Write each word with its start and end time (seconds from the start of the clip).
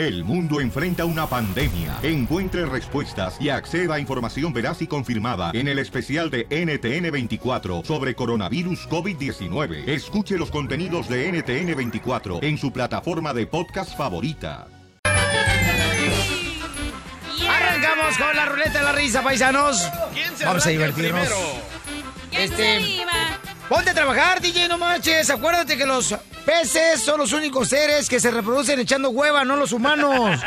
El 0.00 0.24
mundo 0.24 0.62
enfrenta 0.62 1.04
una 1.04 1.26
pandemia. 1.26 1.98
Encuentre 2.02 2.64
respuestas 2.64 3.36
y 3.38 3.50
acceda 3.50 3.96
a 3.96 4.00
información 4.00 4.50
veraz 4.50 4.80
y 4.80 4.86
confirmada 4.86 5.50
en 5.52 5.68
el 5.68 5.78
especial 5.78 6.30
de 6.30 6.48
NTN24 6.48 7.84
sobre 7.84 8.14
coronavirus 8.14 8.88
COVID-19. 8.88 9.86
Escuche 9.86 10.38
los 10.38 10.50
contenidos 10.50 11.06
de 11.06 11.30
NTN24 11.30 12.42
en 12.42 12.56
su 12.56 12.72
plataforma 12.72 13.34
de 13.34 13.46
podcast 13.46 13.94
favorita. 13.94 14.68
Arrancamos 17.46 18.16
con 18.16 18.34
la 18.34 18.46
ruleta 18.46 18.78
de 18.78 18.84
la 18.84 18.92
risa, 18.92 19.22
paisanos. 19.22 19.86
Vamos 20.42 20.64
a 20.64 20.70
divertirnos. 20.70 21.28
Este, 22.32 23.04
ponte 23.68 23.90
a 23.90 23.94
trabajar, 23.94 24.40
DJ, 24.40 24.66
no 24.66 24.78
manches. 24.78 25.28
Acuérdate 25.28 25.76
que 25.76 25.84
los 25.84 26.16
peces 26.50 27.00
son 27.00 27.20
los 27.20 27.32
únicos 27.32 27.68
seres 27.68 28.08
que 28.08 28.18
se 28.18 28.28
reproducen 28.30 28.80
echando 28.80 29.10
hueva, 29.10 29.44
no 29.44 29.54
los 29.54 29.70
humanos. 29.70 30.40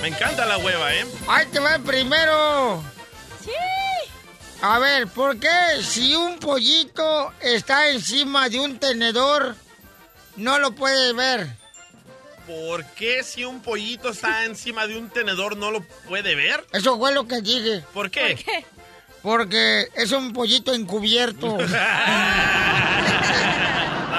Me 0.00 0.08
encanta 0.08 0.46
la 0.46 0.58
hueva, 0.58 0.94
¿eh? 0.94 1.04
Ahí 1.26 1.46
te 1.46 1.58
va 1.58 1.74
el 1.74 1.82
primero. 1.82 2.80
Sí. 3.44 3.50
A 4.62 4.78
ver, 4.78 5.08
¿por 5.08 5.40
qué 5.40 5.48
si 5.82 6.14
un 6.14 6.38
pollito 6.38 7.32
está 7.40 7.88
encima 7.90 8.48
de 8.48 8.60
un 8.60 8.78
tenedor, 8.78 9.56
no 10.36 10.60
lo 10.60 10.70
puedes 10.70 11.12
ver? 11.16 11.48
¿Por 12.46 12.84
qué 12.92 13.24
si 13.24 13.44
un 13.44 13.60
pollito 13.60 14.10
está 14.10 14.44
encima 14.44 14.86
de 14.86 14.98
un 14.98 15.10
tenedor 15.10 15.56
no 15.56 15.72
lo 15.72 15.82
puede 16.08 16.36
ver? 16.36 16.64
Eso 16.72 16.96
fue 16.96 17.12
lo 17.12 17.26
que 17.26 17.40
dije. 17.42 17.82
¿Por 17.92 18.08
qué? 18.08 18.36
¿Por 18.36 18.44
qué? 18.44 18.64
Porque 19.22 19.88
es 19.94 20.12
un 20.12 20.32
pollito 20.32 20.72
encubierto. 20.74 21.58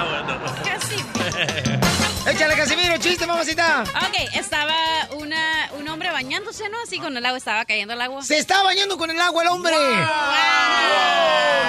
Bueno. 0.00 0.40
Casi. 0.64 0.96
Échale, 2.30 2.54
Casimiro, 2.56 2.96
chiste, 2.98 3.26
mamacita. 3.26 3.82
Ok, 3.82 4.34
estaba 4.34 4.74
una, 5.16 5.70
un 5.78 5.88
hombre 5.88 6.10
bañándose, 6.10 6.68
¿no? 6.68 6.78
Así 6.82 6.98
con 6.98 7.16
el 7.16 7.24
agua, 7.24 7.38
estaba 7.38 7.64
cayendo 7.64 7.94
el 7.94 8.00
agua. 8.00 8.22
Se 8.22 8.38
está 8.38 8.62
bañando 8.62 8.96
con 8.96 9.10
el 9.10 9.20
agua 9.20 9.42
el 9.42 9.48
hombre. 9.48 9.74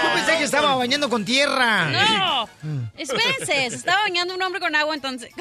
Yo 0.03 0.13
pensé 0.13 0.37
que 0.37 0.43
estaba 0.43 0.75
bañando 0.75 1.09
con 1.09 1.25
tierra. 1.25 1.85
No, 1.85 2.49
espérense, 2.97 3.45
se 3.45 3.75
estaba 3.75 4.01
bañando 4.01 4.35
un 4.35 4.41
hombre 4.41 4.59
con 4.59 4.75
agua 4.75 4.93
entonces. 4.93 5.31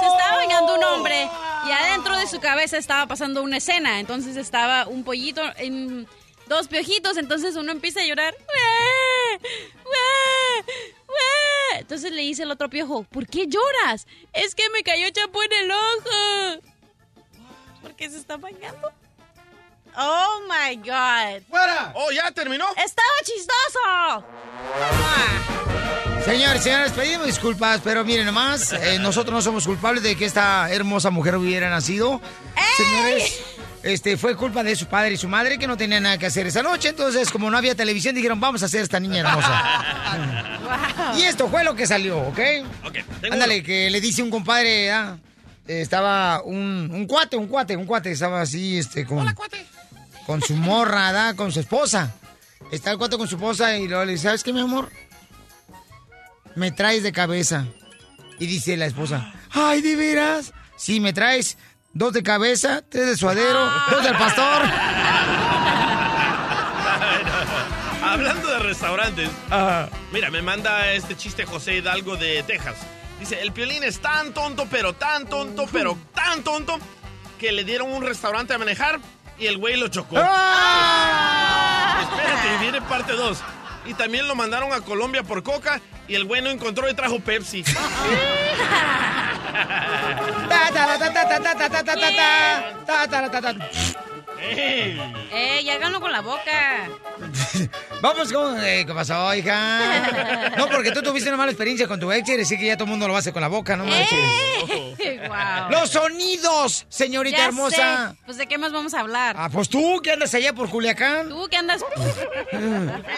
Se 0.00 0.06
estaba 0.06 0.36
bañando 0.36 0.74
un 0.74 0.84
hombre 0.84 1.28
y 1.68 1.70
adentro 1.70 2.16
de 2.16 2.26
su 2.26 2.40
cabeza 2.40 2.78
estaba 2.78 3.06
pasando 3.06 3.42
una 3.42 3.58
escena. 3.58 4.00
Entonces 4.00 4.36
estaba 4.36 4.86
un 4.86 5.04
pollito 5.04 5.42
en 5.56 6.08
dos 6.50 6.68
piojitos, 6.68 7.16
entonces 7.16 7.56
uno 7.56 7.72
empieza 7.72 8.00
a 8.00 8.04
llorar. 8.04 8.34
Entonces 11.78 12.12
le 12.12 12.20
dice 12.22 12.42
el 12.42 12.50
otro 12.50 12.68
piojo, 12.68 13.04
¿por 13.04 13.26
qué 13.26 13.46
lloras? 13.46 14.06
Es 14.32 14.54
que 14.54 14.68
me 14.70 14.82
cayó 14.82 15.08
champú 15.10 15.40
en 15.42 15.52
el 15.52 15.70
ojo. 15.70 16.62
¿Por 17.80 17.94
qué 17.94 18.10
se 18.10 18.18
está 18.18 18.36
bañando? 18.36 18.92
Oh 19.96 20.40
my 20.42 20.76
god. 20.76 21.42
¡Fuera! 21.48 21.92
Oh, 21.94 22.12
¿ya 22.12 22.30
terminó? 22.32 22.66
¡Estaba 22.76 23.08
chistoso! 23.24 24.24
Señores, 26.24 26.62
señores, 26.62 26.92
pedimos 26.92 27.26
disculpas, 27.26 27.80
pero 27.82 28.04
miren 28.04 28.26
nomás, 28.26 28.72
eh, 28.72 28.98
nosotros 28.98 29.32
no 29.32 29.42
somos 29.42 29.66
culpables 29.66 30.02
de 30.02 30.16
que 30.16 30.26
esta 30.26 30.70
hermosa 30.70 31.10
mujer 31.10 31.36
hubiera 31.36 31.70
nacido. 31.70 32.20
Señores, 32.76 33.40
este, 33.82 34.16
fue 34.16 34.36
culpa 34.36 34.62
de 34.62 34.76
su 34.76 34.86
padre 34.86 35.14
y 35.14 35.16
su 35.16 35.28
madre 35.28 35.58
que 35.58 35.66
no 35.66 35.76
tenían 35.76 36.02
nada 36.02 36.18
que 36.18 36.26
hacer 36.26 36.46
esa 36.46 36.62
noche. 36.62 36.90
Entonces, 36.90 37.30
como 37.30 37.50
no 37.50 37.56
había 37.56 37.74
televisión, 37.74 38.14
dijeron, 38.14 38.40
vamos 38.40 38.62
a 38.62 38.66
hacer 38.66 38.82
esta 38.82 39.00
niña 39.00 39.20
hermosa. 39.20 40.56
Y 41.18 41.22
esto 41.22 41.48
fue 41.48 41.64
lo 41.64 41.74
que 41.74 41.84
salió, 41.86 42.18
¿ok? 42.18 42.38
Ok, 42.84 42.98
Ándale, 43.32 43.62
que 43.62 43.90
le 43.90 44.00
dice 44.00 44.22
un 44.22 44.30
compadre, 44.30 44.88
eh, 44.88 45.16
estaba 45.66 46.42
un, 46.42 46.88
un 46.92 47.06
cuate, 47.06 47.36
un 47.36 47.48
cuate, 47.48 47.76
un 47.76 47.86
cuate, 47.86 48.12
estaba 48.12 48.40
así, 48.40 48.78
este, 48.78 49.04
con, 49.04 49.26
con 50.26 50.40
su 50.42 50.54
morra, 50.54 51.10
¿da? 51.10 51.34
con 51.34 51.50
su 51.50 51.58
esposa. 51.58 52.14
Está 52.70 52.92
el 52.92 52.98
cuate 52.98 53.16
con 53.18 53.26
su 53.26 53.34
esposa 53.34 53.76
y 53.76 53.88
luego 53.88 54.04
le 54.04 54.12
dice, 54.12 54.24
¿sabes 54.24 54.44
qué, 54.44 54.52
mi 54.52 54.60
amor? 54.60 54.90
Me 56.54 56.70
traes 56.70 57.02
de 57.02 57.10
cabeza. 57.10 57.66
Y 58.38 58.46
dice 58.46 58.76
la 58.76 58.86
esposa, 58.86 59.32
ay, 59.50 59.82
¿de 59.82 59.96
veras? 59.96 60.52
Sí, 60.76 61.00
me 61.00 61.12
traes 61.12 61.58
dos 61.92 62.12
de 62.12 62.22
cabeza, 62.22 62.82
tres 62.88 63.06
de 63.06 63.16
suadero, 63.16 63.68
dos 63.90 64.04
del 64.04 64.16
pastor. 64.16 64.62
Hablando 68.02 68.48
de 68.48 68.58
restaurantes, 68.60 69.30
mira, 70.12 70.30
me 70.30 70.42
manda 70.42 70.92
este 70.92 71.16
chiste 71.16 71.44
José 71.44 71.76
Hidalgo 71.76 72.16
de 72.16 72.42
Texas. 72.42 72.76
Dice, 73.18 73.40
el 73.40 73.52
piolín 73.52 73.84
es 73.84 74.00
tan 74.00 74.32
tonto, 74.32 74.66
pero 74.70 74.94
tan 74.94 75.26
tonto, 75.26 75.66
pero 75.70 75.96
tan 76.14 76.42
tonto, 76.42 76.78
que 77.38 77.52
le 77.52 77.64
dieron 77.64 77.92
un 77.92 78.04
restaurante 78.04 78.54
a 78.54 78.58
manejar 78.58 78.98
y 79.38 79.46
el 79.46 79.58
güey 79.58 79.76
lo 79.76 79.88
chocó. 79.88 80.16
¡Ah! 80.18 82.00
Espérate, 82.02 82.58
viene 82.60 82.80
parte 82.82 83.12
2. 83.12 83.38
Y 83.86 83.94
también 83.94 84.28
lo 84.28 84.34
mandaron 84.34 84.72
a 84.72 84.80
Colombia 84.82 85.22
por 85.22 85.42
coca 85.42 85.80
y 86.08 86.14
el 86.14 86.24
güey 86.24 86.42
no 86.42 86.50
encontró 86.50 86.88
y 86.88 86.94
trajo 86.94 87.20
Pepsi. 87.20 87.64
Eh, 94.42 94.98
¡Ey, 95.32 95.68
háganlo 95.68 96.00
con 96.00 96.10
la 96.10 96.22
boca! 96.22 96.88
Vamos 98.00 98.32
con... 98.32 98.58
Eh, 98.64 98.84
¿Qué 98.86 98.94
pasó, 98.94 99.34
hija? 99.34 100.50
No, 100.56 100.68
porque 100.68 100.92
tú 100.92 101.02
tuviste 101.02 101.28
una 101.28 101.36
mala 101.36 101.52
experiencia 101.52 101.86
con 101.86 102.00
tu 102.00 102.10
ex 102.10 102.28
y 102.30 102.36
decir 102.36 102.58
que 102.58 102.66
ya 102.66 102.76
todo 102.76 102.84
el 102.84 102.90
mundo 102.90 103.06
lo 103.06 103.16
hace 103.16 103.32
con 103.32 103.42
la 103.42 103.48
boca, 103.48 103.76
¿no? 103.76 103.84
Wow. 103.84 103.92
Eh, 104.98 105.28
¡Los 105.70 105.90
sonidos, 105.90 106.86
señorita 106.88 107.44
hermosa! 107.44 108.16
Pues, 108.24 108.38
¿de 108.38 108.46
qué 108.46 108.56
más 108.56 108.72
vamos 108.72 108.94
a 108.94 109.00
hablar? 109.00 109.36
Ah, 109.38 109.50
pues 109.52 109.68
tú, 109.68 110.00
que 110.02 110.12
andas 110.12 110.32
allá 110.34 110.54
por 110.54 110.70
Culiacán. 110.70 111.28
Tú, 111.28 111.46
que 111.48 111.56
andas... 111.56 111.84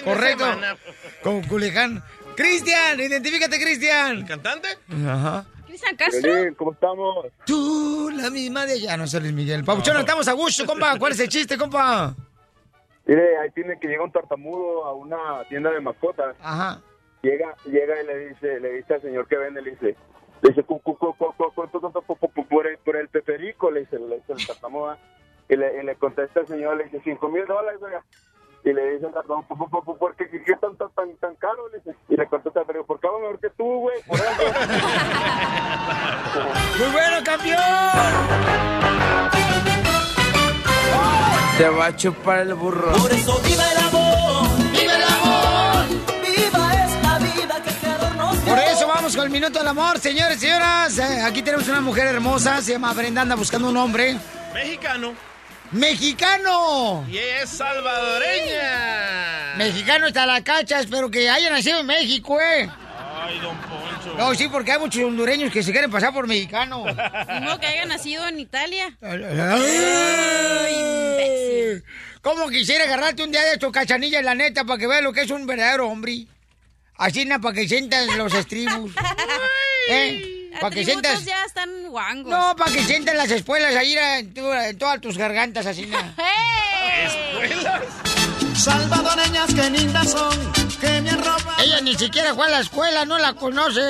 Correcto, 0.05 0.45
con 1.23 1.43
Culiacán. 1.45 2.03
¡Cristian! 2.37 2.99
¡Identifícate, 2.99 3.61
Cristian! 3.61 4.19
¿El 4.19 4.27
cantante? 4.27 4.69
Ajá. 5.07 5.45
¿Cristian 5.73 5.97
Castro? 5.97 6.21
Piolín, 6.21 6.55
¿cómo 6.55 6.73
estamos? 6.73 7.27
Tú, 7.47 8.11
la 8.13 8.29
misma 8.29 8.67
de 8.67 8.75
allá, 8.75 8.99
no 8.99 9.07
sé 9.07 9.19
Luis 9.21 9.33
Miguel. 9.33 9.65
Pabuchón, 9.65 9.97
estamos 9.97 10.29
a 10.29 10.35
gusto, 10.35 10.67
compa. 10.67 10.99
¿Cuál 10.99 11.13
es 11.13 11.21
el 11.21 11.31
chiste, 11.31 11.57
compa? 11.57 12.15
Mire, 13.07 13.39
ahí 13.39 13.49
tiene 13.53 13.81
que 13.81 13.89
llegar 13.89 14.03
un 14.03 14.13
tartamudo 14.13 14.85
a 14.85 14.93
una 14.93 15.43
tienda 15.49 15.71
de 15.71 15.81
mascotas. 15.81 16.37
Ajá. 16.43 16.83
Llega, 17.23 17.57
llega 17.65 18.03
y 18.03 18.07
le 18.07 18.29
dice, 18.29 18.61
le 18.61 18.73
dice 18.75 18.93
al 18.93 19.01
señor 19.01 19.27
que 19.27 19.39
vende, 19.39 19.63
le 19.63 19.71
dice, 19.71 19.97
le 20.43 20.49
dice, 20.51 20.63
por 20.63 20.83
el, 22.67 22.77
por 22.77 22.97
el 22.97 23.09
peperico, 23.09 23.71
le 23.71 23.81
dice, 23.81 23.99
le 23.99 24.17
dice 24.17 24.35
el 24.35 24.47
tartamudo. 24.47 24.99
Y 25.49 25.57
le, 25.57 25.81
y 25.81 25.87
le 25.87 25.95
contesta 25.95 26.41
el 26.41 26.49
señor, 26.49 26.77
le 26.77 26.85
dice, 26.85 27.01
cinco 27.03 27.31
mil 27.31 27.47
dólares, 27.47 27.81
oiga. 27.83 28.05
Y 28.65 28.73
le 28.73 28.93
dice 28.93 29.07
el 29.07 29.13
tartamudo, 29.13 29.43
pu, 29.49 29.57
pu, 29.59 29.69
pu, 29.69 29.83
pu, 29.85 29.99
¿por 29.99 30.15
qué, 30.15 30.29
qué, 30.31 30.41
qué 30.45 30.55
tan, 30.57 30.77
tan, 30.77 30.89
tan, 30.91 31.13
tan 31.17 31.35
caro? 31.37 31.69
Le 31.71 31.79
dice, 31.79 31.97
y 32.09 32.17
le 32.17 32.27
contesta 32.29 32.61
el 32.61 32.67
peperico, 32.67 32.87
porque 32.87 33.09
hago 33.09 33.19
mejor 33.19 33.41
que 33.41 33.51
tú, 33.51 33.65
güey, 33.65 34.01
por 34.03 34.17
eso. 34.17 34.29
¡Muy 36.79 36.91
bueno, 36.93 37.17
campeón! 37.25 37.59
Te 41.59 41.69
va 41.69 41.87
a 41.87 41.97
chupar 41.97 42.39
el 42.41 42.55
burro. 42.55 42.93
Por 42.93 43.13
eso 43.13 43.41
viva 43.43 43.65
el 43.73 43.79
amor, 43.79 44.49
¡Viva 44.73 44.95
el 44.95 45.03
amor! 45.03 45.85
viva 46.23 46.75
esta 46.87 47.19
vida 47.19 47.63
que 47.63 47.71
el 47.71 47.77
creador 47.77 48.17
nos 48.17 48.45
dio. 48.45 48.55
Por 48.55 48.63
eso 48.63 48.87
vamos 48.87 49.17
con 49.17 49.25
el 49.25 49.31
minuto 49.31 49.59
del 49.59 49.69
amor, 49.69 49.99
señores 49.99 50.37
y 50.39 50.41
señoras. 50.41 50.97
Eh, 50.99 51.21
aquí 51.23 51.43
tenemos 51.43 51.69
una 51.69 51.81
mujer 51.81 52.07
hermosa, 52.07 52.63
se 52.63 52.73
llama 52.73 52.93
Brenda, 52.95 53.23
anda 53.23 53.35
buscando 53.35 53.69
un 53.69 53.77
hombre. 53.77 54.17
Mexicano. 54.55 55.13
¡Mexicano! 55.73 57.05
Y 57.09 57.17
ella 57.17 57.43
es 57.43 57.51
salvadoreña. 57.51 59.55
Mexicano 59.57 60.07
está 60.07 60.27
la 60.27 60.45
cacha, 60.45 60.81
espero 60.81 61.11
que 61.11 61.31
haya 61.31 61.51
nacido 61.51 61.81
en 61.81 61.87
México, 61.87 62.39
eh. 62.41 62.69
Ay, 63.15 63.39
don 63.41 63.57
Poncho. 63.57 64.15
No, 64.19 64.35
sí, 64.35 64.49
porque 64.49 64.73
hay 64.73 64.79
muchos 64.79 65.03
hondureños 65.03 65.51
que 65.53 65.63
se 65.63 65.73
quieren 65.73 65.91
pasar 65.91 66.13
por 66.13 66.27
mexicano. 66.27 66.85
Ni 66.87 67.41
modo 67.41 67.59
que 67.59 67.67
haya 67.67 67.87
nacido 67.87 68.27
en 68.29 68.41
Italia. 68.41 68.95
Ay, 69.01 70.73
¿Cómo 72.21 72.51
quisiera 72.51 72.85
agarrarte 72.85 73.25
un 73.25 73.33
día 73.33 73.43
de 73.43 73.55
estos 73.55 73.73
cachanillas, 73.73 74.23
la 74.23 74.35
neta, 74.35 74.65
para 74.65 74.79
que 74.79 74.87
veas 74.87 75.03
lo 75.03 75.13
que 75.13 75.23
es 75.23 75.31
un 75.31 75.47
verdadero 75.47 75.89
hombre? 75.89 76.27
Así, 76.97 77.25
na, 77.25 77.41
para 77.41 77.55
que 77.55 77.67
sientas 77.67 78.07
los 78.17 78.35
estribos. 78.35 78.91
¿Eh? 79.89 80.42
Para 80.61 80.75
que 80.75 80.85
sientas... 80.85 81.25
ya 81.25 81.45
están 81.45 81.71
guangos. 81.89 82.31
No, 82.31 82.55
para 82.57 82.71
que 82.73 82.83
sientas 82.85 83.15
las 83.15 83.31
espuelas 83.31 83.75
ahí 83.75 83.97
en, 83.97 84.35
tu- 84.35 84.53
en 84.53 84.79
todas 84.79 85.01
tus 85.01 85.17
gargantas, 85.19 85.67
así, 85.67 85.87
na. 85.87 86.01
¡Eh! 86.19 87.07
¿Escuelas? 87.07 87.83
Salvadoreñas 88.57 89.55
que 89.55 89.71
lindas 89.71 90.11
son, 90.11 90.53
que 90.81 91.01
me 91.01 91.13
ropa. 91.13 91.57
Ella 91.63 91.81
ni 91.81 91.95
siquiera 91.95 92.35
fue 92.35 92.47
a 92.47 92.51
la 92.51 92.61
escuela, 92.61 93.05
no 93.05 93.19
la 93.19 93.33
conoce. 93.35 93.81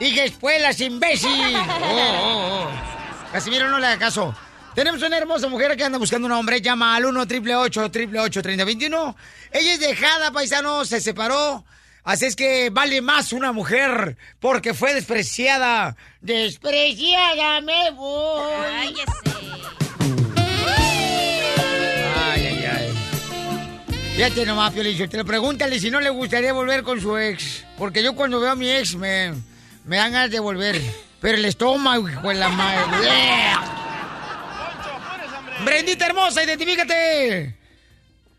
Dije 0.00 0.24
escuelas, 0.24 0.80
imbécil. 0.80 1.30
Oh, 1.56 1.86
oh, 1.86 2.64
oh. 2.64 3.32
Casimiro, 3.32 3.68
no 3.68 3.78
le 3.78 3.86
haga 3.86 3.98
caso. 3.98 4.34
Tenemos 4.74 5.00
una 5.02 5.16
hermosa 5.16 5.48
mujer 5.48 5.76
que 5.76 5.84
anda 5.84 5.98
buscando 5.98 6.26
un 6.26 6.32
hombre. 6.32 6.60
Llama 6.60 6.96
al 6.96 7.04
1 7.06 7.20
888 7.20 7.80
888 7.80 8.42
3021 8.42 9.16
Ella 9.52 9.72
es 9.74 9.80
dejada, 9.80 10.32
paisano. 10.32 10.84
Se 10.84 11.00
separó 11.00 11.64
Así 12.04 12.26
es 12.26 12.36
que 12.36 12.68
vale 12.68 13.00
más 13.00 13.32
una 13.32 13.52
mujer 13.52 14.18
porque 14.38 14.74
fue 14.74 14.92
despreciada. 14.92 15.96
Despreciada 16.20 17.62
me 17.62 17.90
voy. 17.92 18.52
Ay, 22.14 22.46
ay, 22.46 22.64
ay. 22.66 22.94
Fíjate 24.16 24.44
nomás, 24.44 24.74
te 24.74 25.16
lo 25.16 25.24
pregúntale 25.24 25.80
si 25.80 25.90
no 25.90 25.98
le 25.98 26.10
gustaría 26.10 26.52
volver 26.52 26.82
con 26.82 27.00
su 27.00 27.16
ex. 27.16 27.64
Porque 27.78 28.02
yo 28.02 28.14
cuando 28.14 28.38
veo 28.38 28.50
a 28.50 28.54
mi 28.54 28.70
ex 28.70 28.96
me, 28.96 29.32
me 29.86 29.96
dan 29.96 30.12
ganas 30.12 30.30
de 30.30 30.40
volver. 30.40 30.78
Pero 31.22 31.38
el 31.38 31.44
estómago, 31.46 32.06
hijo 32.10 32.28
de 32.28 32.34
la 32.34 32.50
madre. 32.50 33.00
Brendita 35.64 36.04
hermosa, 36.04 36.44
identifícate. 36.44 37.63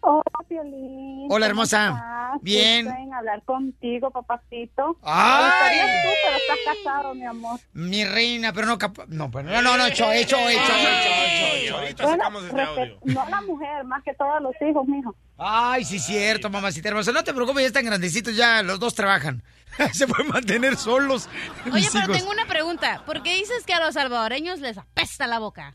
Hola, 0.07 0.21
Piolín. 0.47 1.25
Hola, 1.29 1.29
¿Cómo 1.29 1.45
hermosa. 1.45 1.87
estás? 1.87 2.41
Bien. 2.41 2.87
En 2.87 3.13
hablar 3.13 3.41
contigo, 3.43 4.11
papacito. 4.11 4.97
¡Ay! 5.01 5.43
Me 5.43 5.49
gustaría 5.49 5.85
tú, 6.03 6.09
pero 6.23 6.37
estás 6.37 6.57
casado, 6.83 7.15
mi 7.15 7.25
amor. 7.25 7.59
Mi 7.73 8.05
reina, 8.05 8.53
pero 8.53 8.67
no 8.67 8.77
capaz. 8.77 9.05
No, 9.07 9.31
pero 9.31 9.49
no, 9.49 9.61
no, 9.63 9.77
no, 9.77 9.85
hecho, 9.87 10.11
hecho, 10.11 10.35
hecho, 10.37 10.61
hecho, 10.61 11.55
hecho. 11.55 11.75
Ahorita 11.77 12.03
Bueno, 12.03 12.17
sacamos 12.23 12.43
este 12.43 12.61
audio. 12.61 12.99
no 13.03 13.25
la 13.29 13.41
mujer, 13.41 13.83
más 13.85 14.03
que 14.03 14.13
todos 14.13 14.41
los 14.41 14.53
hijos, 14.61 14.87
mijo. 14.87 15.15
Ay, 15.37 15.83
sí, 15.85 15.97
cierto, 15.99 16.49
mamacita 16.49 16.89
hermosa. 16.89 17.11
No 17.11 17.23
te 17.23 17.33
preocupes, 17.33 17.63
ya 17.63 17.67
están 17.67 17.85
grandecitos, 17.85 18.35
ya 18.35 18.61
los 18.61 18.79
dos 18.79 18.93
trabajan. 18.93 19.41
Se 19.93 20.07
pueden 20.07 20.27
mantener 20.27 20.75
solos. 20.77 21.27
Oye, 21.71 21.87
pero 21.91 22.05
hijos. 22.05 22.17
tengo 22.17 22.31
una 22.31 22.45
pregunta. 22.45 23.01
¿Por 23.05 23.23
qué 23.23 23.33
dices 23.35 23.65
que 23.65 23.73
a 23.73 23.79
los 23.79 23.95
salvadoreños 23.95 24.59
les 24.59 24.77
apesta 24.77 25.25
la 25.25 25.39
boca? 25.39 25.73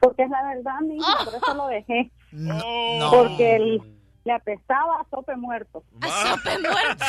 Porque 0.00 0.24
es 0.24 0.30
la 0.30 0.42
verdad, 0.42 0.80
mijo, 0.82 1.06
Oh. 1.08 1.24
por 1.24 1.34
eso 1.34 1.54
lo 1.54 1.66
dejé. 1.68 2.10
No. 2.32 3.10
Porque 3.10 3.56
él 3.56 3.80
le 4.24 4.32
apestaba 4.32 5.00
a 5.00 5.06
sope 5.10 5.34
muerto. 5.36 5.82
¡A 6.02 6.08
sope 6.28 6.50
muerto! 6.58 7.04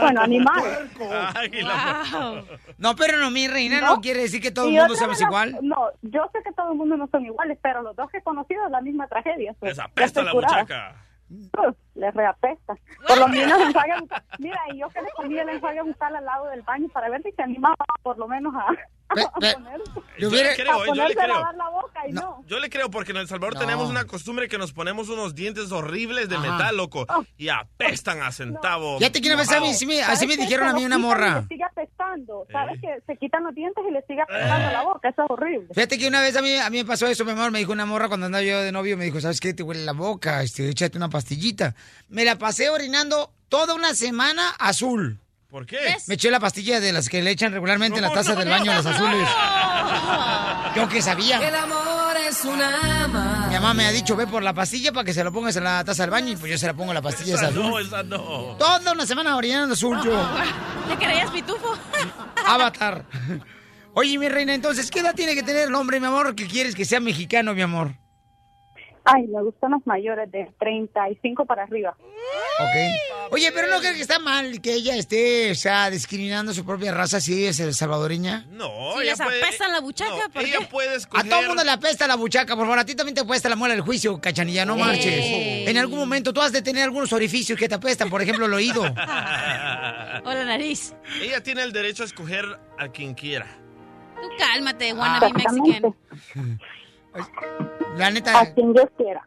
Bueno, 0.00 0.20
animal. 0.22 0.90
Ay, 1.34 1.50
la- 1.62 2.02
Wow. 2.12 2.44
No, 2.78 2.94
pero 2.96 3.18
no, 3.18 3.30
mi 3.30 3.48
reina, 3.48 3.80
no, 3.80 3.96
¿No? 3.96 4.00
quiere 4.00 4.20
decir 4.20 4.40
que 4.40 4.50
todo 4.50 4.66
el 4.68 4.74
mundo 4.74 4.94
seamos 4.94 5.20
igual. 5.20 5.58
No, 5.62 5.88
yo 6.02 6.28
sé 6.32 6.40
que 6.44 6.52
todo 6.52 6.72
el 6.72 6.78
mundo 6.78 6.96
no 6.96 7.08
son 7.08 7.24
iguales, 7.26 7.58
pero 7.62 7.82
los 7.82 7.96
dos 7.96 8.10
que 8.10 8.18
he 8.18 8.22
conocido 8.22 8.64
es 8.66 8.70
la 8.70 8.80
misma 8.80 9.06
tragedia. 9.08 9.54
pues, 9.58 9.76
Les 9.76 9.78
apesta 9.84 10.22
la 10.22 10.32
curada. 10.32 10.94
Les 12.00 12.14
reapesta. 12.14 12.74
Por 13.06 13.18
lo 13.18 13.28
menos 13.28 13.60
enjuague 13.60 13.92
Mira, 14.38 14.58
y 14.72 14.78
yo 14.80 14.88
que 14.88 15.02
le 15.02 15.08
ponía 15.16 15.42
el 15.42 15.48
enjuague 15.50 15.78
a 15.80 15.82
buscar 15.82 16.14
al 16.14 16.24
lado 16.24 16.46
del 16.46 16.62
baño 16.62 16.88
para 16.88 17.08
ver 17.10 17.22
si 17.22 17.30
se 17.32 17.42
animaba 17.42 17.76
por 18.02 18.16
lo 18.18 18.26
menos 18.26 18.52
a, 18.56 18.66
poner, 19.54 19.80
Yo 20.18 20.30
le 20.30 20.54
creo, 20.54 20.80
a 20.80 20.84
eh, 20.84 20.88
yo 20.88 20.94
le 20.94 21.02
a 21.02 21.08
creo. 21.16 21.26
lavar 21.28 21.54
la 21.56 21.68
boca 21.68 22.08
y 22.08 22.12
No. 22.12 22.20
no. 22.22 22.44
Yo 22.46 22.58
le 22.60 22.70
creo 22.70 22.90
porque 22.90 23.10
en 23.12 23.18
El 23.18 23.28
Salvador 23.28 23.54
No. 23.54 23.60
tenemos 23.60 23.90
una 23.90 24.04
costumbre 24.04 24.48
que 24.48 24.56
nos 24.56 24.72
ponemos 24.72 25.08
unos 25.08 25.34
dientes 25.34 25.70
horribles 25.72 26.28
de 26.28 26.36
Ajá. 26.36 26.52
metal, 26.52 26.76
loco. 26.76 27.06
Oh. 27.08 27.24
Y 27.36 27.48
apestan 27.48 28.22
a 28.22 28.30
centavo. 28.32 28.98
Fíjate 28.98 29.20
que 29.20 29.28
una 29.28 29.36
vez 29.36 29.50
a 29.52 29.60
mí, 29.60 29.74
sí 29.74 29.86
me- 29.86 30.00
así 30.02 30.22
¿Sabes 30.24 30.38
me 30.38 30.44
dijeron 30.44 30.68
a 30.68 30.72
mí 30.72 30.84
una 30.84 30.98
morra. 30.98 31.40
le 31.40 31.46
sigue 31.48 31.64
apestando. 31.64 32.46
¿Sabes 32.52 32.78
Eh. 32.78 32.80
que 32.82 33.02
se 33.12 33.16
quitan 33.18 33.44
los 33.44 33.54
dientes 33.54 33.84
y 33.88 33.92
le 33.92 34.00
sigue 34.02 34.22
apestando 34.22 34.70
la 34.72 34.82
boca? 34.84 35.08
Eso 35.08 35.24
es 35.24 35.30
horrible. 35.30 35.66
Fíjate 35.74 35.98
que 35.98 36.08
una 36.08 36.20
vez 36.20 36.36
a 36.36 36.42
mí, 36.42 36.54
a 36.56 36.70
mí 36.70 36.78
me 36.78 36.84
pasó 36.84 37.06
eso, 37.08 37.24
mi 37.24 37.32
amor. 37.32 37.50
Me 37.50 37.58
dijo 37.58 37.72
una 37.72 37.84
morra 37.86 38.08
cuando 38.08 38.26
andaba 38.26 38.42
yo 38.42 38.60
de 38.62 38.72
novio, 38.72 38.96
me 38.96 39.04
dijo, 39.04 39.20
¿sabes 39.20 39.40
qué? 39.40 39.52
Te 39.54 39.62
huele 39.62 39.84
la 39.84 39.92
boca, 39.92 40.42
este, 40.42 40.68
échate 40.68 40.96
una 40.96 41.08
pastillita. 41.08 41.74
Me 42.08 42.24
la 42.24 42.36
pasé 42.38 42.70
orinando 42.70 43.32
toda 43.48 43.74
una 43.74 43.94
semana 43.94 44.50
azul. 44.58 45.20
¿Por 45.48 45.66
qué? 45.66 45.76
¿Ves? 45.78 46.06
Me 46.08 46.14
eché 46.14 46.30
la 46.30 46.38
pastilla 46.38 46.78
de 46.78 46.92
las 46.92 47.08
que 47.08 47.22
le 47.22 47.30
echan 47.32 47.52
regularmente 47.52 47.96
en 47.98 48.02
la 48.02 48.08
No, 48.08 48.14
taza 48.14 48.34
no, 48.34 48.38
del 48.38 48.48
no. 48.48 48.54
baño, 48.54 48.72
las 48.72 48.86
azules. 48.86 49.28
Yo 50.76 50.88
que 50.88 51.02
sabía. 51.02 51.38
El 51.46 51.54
amor 51.56 52.16
es 52.28 52.44
una 52.44 53.46
Mi 53.48 53.54
mamá 53.54 53.74
me 53.74 53.86
ha 53.86 53.90
dicho, 53.90 54.14
ve 54.14 54.28
por 54.28 54.42
la 54.44 54.54
pastilla 54.54 54.92
para 54.92 55.04
que 55.04 55.12
se 55.12 55.24
lo 55.24 55.32
pongas 55.32 55.56
en 55.56 55.64
la 55.64 55.82
taza 55.84 56.04
del 56.04 56.10
baño 56.10 56.32
y 56.32 56.36
pues 56.36 56.52
yo 56.52 56.58
se 56.58 56.66
la 56.68 56.74
pongo 56.74 56.92
en 56.92 56.94
la 56.94 57.02
pastilla 57.02 57.34
esa 57.34 57.46
Esa 57.48 57.54
no, 57.58 57.66
azul. 57.76 57.82
esa 57.86 58.02
no. 58.04 58.18
Toda 58.58 58.92
una 58.92 59.04
semana 59.06 59.36
orinando 59.36 59.74
azul 59.74 59.98
yo. 60.04 60.12
¿Le 60.88 60.96
creías 60.96 61.30
pitufo? 61.32 61.76
Avatar. 62.46 63.04
Oye, 63.94 64.16
mi 64.18 64.28
reina, 64.28 64.54
entonces, 64.54 64.88
¿qué 64.92 65.00
edad 65.00 65.14
tiene 65.16 65.34
que 65.34 65.42
tener 65.42 65.66
el 65.66 65.74
hombre, 65.74 65.98
mi 65.98 66.06
amor, 66.06 66.36
que 66.36 66.46
quieres 66.46 66.76
que 66.76 66.84
sea 66.84 67.00
mexicano, 67.00 67.54
mi 67.54 67.62
amor? 67.62 67.96
Ay, 69.04 69.26
me 69.28 69.42
gustan 69.42 69.70
los 69.72 69.86
mayores 69.86 70.30
de 70.30 70.52
35 70.58 71.46
para 71.46 71.62
arriba. 71.64 71.96
Ok. 71.98 73.32
Oye, 73.32 73.50
pero 73.52 73.68
no 73.68 73.78
creo 73.80 73.94
que 73.94 74.02
está 74.02 74.18
mal 74.18 74.60
que 74.60 74.74
ella 74.74 74.94
esté, 74.96 75.50
o 75.52 75.54
sea, 75.54 75.88
discriminando 75.88 76.52
su 76.52 76.64
propia 76.66 76.92
raza 76.92 77.20
si 77.20 77.46
es 77.46 77.58
el 77.60 77.72
salvadoreña. 77.74 78.46
No, 78.50 78.68
Si 78.96 79.02
ella 79.04 79.12
les 79.12 79.20
puede- 79.22 79.42
apestan 79.42 79.72
la 79.72 79.80
buchaca, 79.80 80.10
no, 80.26 80.30
¿por 80.32 80.42
ella 80.42 80.58
qué? 80.58 80.66
puede 80.66 80.96
A 80.96 81.24
todo 81.24 81.40
el 81.40 81.46
mundo 81.48 81.64
le 81.64 81.70
apesta 81.70 82.06
la 82.06 82.16
buchaca, 82.16 82.54
por 82.56 82.66
favor. 82.66 82.78
A 82.78 82.84
ti 82.84 82.94
también 82.94 83.14
te 83.14 83.20
apesta 83.22 83.48
la 83.48 83.56
muela 83.56 83.74
del 83.74 83.82
juicio, 83.82 84.20
cachanilla, 84.20 84.64
no 84.66 84.76
marches. 84.76 85.66
En 85.68 85.78
algún 85.78 85.98
momento 85.98 86.32
tú 86.32 86.42
has 86.42 86.52
de 86.52 86.60
tener 86.60 86.84
algunos 86.84 87.12
orificios 87.12 87.58
que 87.58 87.68
te 87.68 87.74
apestan, 87.76 88.10
por 88.10 88.20
ejemplo, 88.20 88.46
el 88.46 88.52
oído. 88.54 88.82
O 90.22 90.32
la 90.34 90.44
nariz. 90.44 90.94
Ella 91.22 91.42
tiene 91.42 91.62
el 91.62 91.72
derecho 91.72 92.02
a 92.02 92.06
escoger 92.06 92.44
a 92.78 92.88
quien 92.88 93.14
quiera. 93.14 93.46
Tú 94.20 94.28
cálmate, 94.38 94.92
wannabe 94.92 95.28
Exactamente. 95.28 95.94
Mexican. 96.34 96.60
La 97.96 98.10
neta, 98.10 98.38
A 98.40 98.54
quien 98.54 98.72
Dios 98.72 98.86
quiera. 98.96 99.26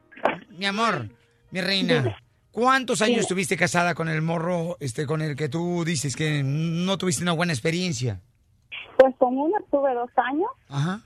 mi 0.57 0.65
amor, 0.65 1.09
mi 1.51 1.61
reina, 1.61 2.17
¿cuántos 2.51 3.01
años 3.01 3.19
estuviste 3.21 3.55
casada 3.57 3.93
con 3.93 4.07
el 4.09 4.21
morro, 4.21 4.77
este, 4.79 5.05
con 5.05 5.21
el 5.21 5.35
que 5.35 5.49
tú 5.49 5.83
dices 5.85 6.15
que 6.15 6.41
no 6.43 6.97
tuviste 6.97 7.23
una 7.23 7.33
buena 7.33 7.53
experiencia? 7.53 8.21
Pues 8.97 9.13
con 9.17 9.37
uno 9.37 9.55
tuve 9.71 9.93
dos 9.93 10.09
años 10.15 10.49
Ajá. 10.69 11.01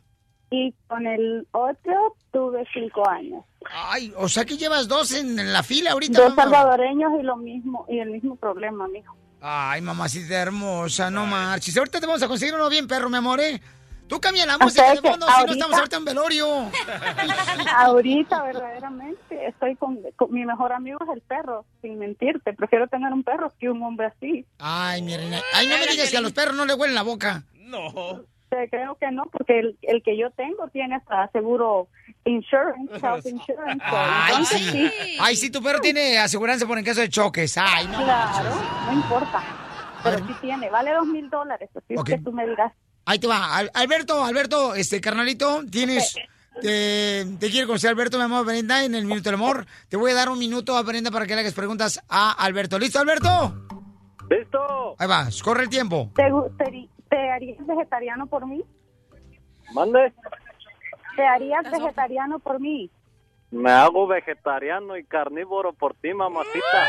y 0.51 0.73
con 0.87 1.05
el 1.07 1.47
otro 1.51 2.15
tuve 2.31 2.63
cinco 2.73 3.07
años. 3.09 3.43
Ay, 3.73 4.13
o 4.17 4.29
sea 4.29 4.45
que 4.45 4.55
llevas 4.57 4.87
dos 4.87 5.13
en, 5.13 5.37
en 5.39 5.51
la 5.51 5.63
fila 5.63 5.91
ahorita, 5.91 6.21
Dos 6.21 6.35
mamá. 6.35 6.43
salvadoreños 6.43 7.11
y 7.19 7.23
lo 7.23 7.37
mismo 7.37 7.85
y 7.89 7.99
el 7.99 8.11
mismo 8.11 8.35
problema, 8.35 8.87
mijo. 8.87 9.15
Ay, 9.41 9.81
mamacita 9.81 10.35
hermosa, 10.35 11.11
no 11.11 11.25
marches. 11.25 11.77
Ahorita 11.77 11.99
te 11.99 12.07
vamos 12.07 12.23
a 12.23 12.27
conseguir 12.27 12.55
uno 12.55 12.69
bien 12.69 12.87
perro, 12.87 13.09
mi 13.09 13.17
amor, 13.17 13.39
¿eh? 13.39 13.61
Tú 14.07 14.19
cambia 14.21 14.45
la 14.45 14.57
música 14.57 14.89
de 14.91 15.01
fondo, 15.01 15.25
si 15.25 15.31
no 15.31 15.37
ahorita- 15.37 15.53
estamos 15.53 15.77
ahorita 15.77 15.97
en 15.97 16.05
velorio. 16.05 16.47
Ahorita 17.75 18.43
verdaderamente 18.43 19.47
estoy 19.47 19.75
con, 19.75 19.99
con- 20.15 20.31
mi 20.31 20.45
mejor 20.45 20.71
amigo 20.71 20.99
es 21.03 21.09
el 21.13 21.21
perro, 21.21 21.65
sin 21.81 21.99
mentirte. 21.99 22.53
Prefiero 22.53 22.87
tener 22.87 23.11
un 23.13 23.23
perro 23.23 23.51
que 23.59 23.69
un 23.69 23.81
hombre 23.83 24.07
así. 24.07 24.45
Ay, 24.59 25.01
mi 25.01 25.15
reina. 25.15 25.39
Ay, 25.53 25.67
no 25.67 25.77
me 25.77 25.87
digas 25.87 26.09
que 26.09 26.17
a 26.17 26.21
los 26.21 26.31
perros 26.33 26.55
no 26.55 26.65
le 26.65 26.73
huelen 26.73 26.95
la 26.95 27.03
boca. 27.03 27.43
No. 27.53 28.23
Creo 28.71 28.95
que 28.95 29.11
no, 29.11 29.23
porque 29.25 29.59
el, 29.59 29.77
el 29.81 30.01
que 30.01 30.17
yo 30.17 30.31
tengo 30.31 30.69
tiene 30.69 30.95
hasta 30.95 31.27
seguro 31.33 31.89
insurance, 32.23 32.93
health 33.05 33.25
insurance. 33.25 33.83
Ay, 33.85 34.31
entonces 34.31 34.61
sí. 34.71 34.91
Ay, 35.19 35.35
sí, 35.35 35.49
tu 35.51 35.61
perro 35.61 35.79
tiene 35.81 36.17
aseguranza 36.17 36.65
por 36.65 36.77
en 36.77 36.85
caso 36.85 37.01
de 37.01 37.09
choques. 37.09 37.57
Ay, 37.57 37.87
no. 37.87 38.01
Claro, 38.03 38.49
no 38.85 38.93
importa. 38.93 39.43
Pero 40.03 40.19
sí 40.19 40.33
tiene, 40.39 40.69
vale 40.69 40.93
dos 40.93 41.05
mil 41.07 41.29
dólares, 41.29 41.69
así 41.75 41.93
es 41.95 41.99
Ok. 41.99 42.07
que 42.07 42.17
tú 42.19 42.31
me 42.31 42.47
dirás. 42.47 42.71
Ahí 43.07 43.17
te 43.17 43.25
va. 43.27 43.55
Al- 43.57 43.71
Alberto, 43.73 44.23
Alberto, 44.23 44.75
este, 44.75 45.01
carnalito, 45.01 45.63
tienes... 45.71 46.15
Te, 46.59 47.23
te 47.39 47.51
quiere 47.51 47.67
conocer 47.67 47.91
Alberto, 47.91 48.17
mi 48.17 48.23
amor, 48.23 48.43
Brenda, 48.43 48.83
en 48.83 48.95
el 48.95 49.05
Minuto 49.05 49.25
del 49.29 49.35
Amor. 49.35 49.67
Te 49.89 49.95
voy 49.95 50.09
a 50.09 50.15
dar 50.15 50.27
un 50.29 50.39
minuto 50.39 50.75
a 50.75 50.81
Brenda 50.81 51.11
para 51.11 51.27
que 51.27 51.35
le 51.35 51.41
hagas 51.41 51.53
preguntas 51.53 52.03
a 52.09 52.31
Alberto. 52.31 52.79
¿Listo, 52.79 52.97
Alberto? 52.97 53.53
¿Listo? 54.27 54.95
Ahí 54.97 55.07
va, 55.07 55.27
corre 55.43 55.61
el 55.65 55.69
tiempo. 55.69 56.09
¿Te, 56.15 56.23
gu- 56.23 56.51
te, 56.57 56.89
te 57.11 57.29
harías 57.29 57.63
vegetariano 57.63 58.25
por 58.25 58.47
mí? 58.47 58.63
Mande. 59.75 60.11
¿Te 61.15 61.27
harías 61.27 61.63
vegetariano 61.69 62.39
por 62.39 62.59
mí? 62.59 62.89
Me 63.51 63.69
hago 63.69 64.07
vegetariano 64.07 64.97
y 64.97 65.03
carnívoro 65.03 65.73
por 65.73 65.93
ti, 65.93 66.11
mamacita. 66.11 66.87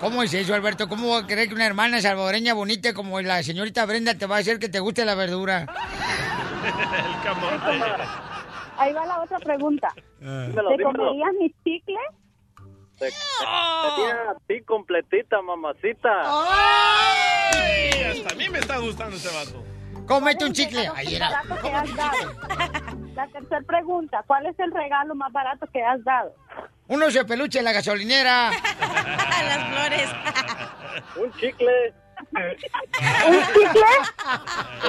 ¿Cómo 0.00 0.22
es 0.22 0.32
eso, 0.32 0.54
Alberto? 0.54 0.88
¿Cómo 0.88 1.10
va 1.10 1.18
a 1.20 1.26
creer 1.26 1.48
que 1.48 1.54
una 1.54 1.66
hermana 1.66 2.00
salvadoreña 2.00 2.54
bonita 2.54 2.94
como 2.94 3.20
la 3.20 3.42
señorita 3.42 3.84
Brenda 3.84 4.14
te 4.14 4.26
va 4.26 4.36
a 4.36 4.38
hacer 4.38 4.58
que 4.58 4.68
te 4.70 4.80
guste 4.80 5.04
la 5.04 5.14
verdura? 5.14 5.60
El 5.62 7.22
camote. 7.22 7.82
Ahí 8.78 8.92
va 8.94 9.04
la 9.04 9.20
otra 9.20 9.38
pregunta. 9.40 9.88
Dímelo, 10.18 10.68
¿Te 10.70 10.76
dímelo. 10.78 10.92
comerías 10.98 11.28
mis 11.38 11.52
chicles? 11.62 11.98
Te, 12.98 13.08
te- 13.08 13.14
a 14.12 14.34
ti 14.46 14.62
completita, 14.64 15.40
mamacita. 15.42 16.08
Ay, 16.24 17.90
hasta 18.10 18.34
a 18.34 18.36
mí 18.36 18.48
me 18.48 18.58
está 18.58 18.78
gustando 18.78 19.16
este 19.16 19.28
vato. 19.28 19.62
Cómete 20.10 20.44
un 20.44 20.50
¿Cuál 20.52 20.60
es 20.60 20.66
chicle. 20.68 20.80
Ahí 20.96 21.04
más 21.06 21.12
era. 21.14 21.30
barato 21.30 21.62
que 21.62 21.72
has 21.72 21.96
dado? 21.96 22.34
La 23.14 23.26
tercera 23.28 23.60
pregunta, 23.62 24.24
¿cuál 24.26 24.46
es 24.46 24.58
el 24.58 24.72
regalo 24.72 25.14
más 25.14 25.32
barato 25.32 25.66
que 25.72 25.82
has 25.84 26.02
dado? 26.02 26.34
Un 26.88 27.00
oso 27.02 27.18
de 27.20 27.24
peluche 27.24 27.60
en 27.60 27.64
la 27.64 27.72
gasolinera. 27.72 28.50
Las 28.80 29.68
flores. 29.68 30.08
Un 31.16 31.32
chicle. 31.38 31.94
¿Un 32.32 33.42
chicle? 33.54 33.82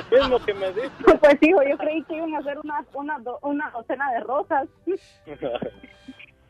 Lo 0.10 0.18
mismo 0.20 0.40
que 0.46 0.54
me 0.56 0.68
diste. 0.74 0.92
Pues 1.20 1.38
hijo, 1.42 1.62
yo 1.70 1.78
creí 1.78 2.04
que 2.06 2.16
iban 2.16 2.34
a 2.36 2.40
hacer 2.40 2.58
una, 2.64 2.84
una, 2.94 3.20
do- 3.20 3.38
una 3.44 3.70
docena 3.70 4.12
de 4.14 4.20
rosas. 4.22 4.68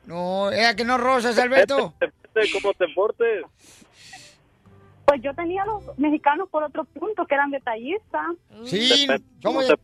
No, 0.06 0.52
era 0.52 0.76
que 0.76 0.84
no 0.84 0.98
rosas, 0.98 1.38
Alberto. 1.38 1.94
Depende 2.00 2.50
cómo 2.60 2.74
te 2.74 2.86
portes. 2.94 3.44
Pues 5.12 5.22
yo 5.24 5.34
tenía 5.34 5.64
a 5.64 5.66
los 5.66 5.84
mexicanos 6.00 6.48
por 6.50 6.64
otro 6.64 6.86
punto, 6.86 7.26
que 7.26 7.36
eran 7.36 7.52
detallistas. 7.52 8.28
Sí, 8.64 9.08
somos 9.42 9.68
de, 9.68 9.78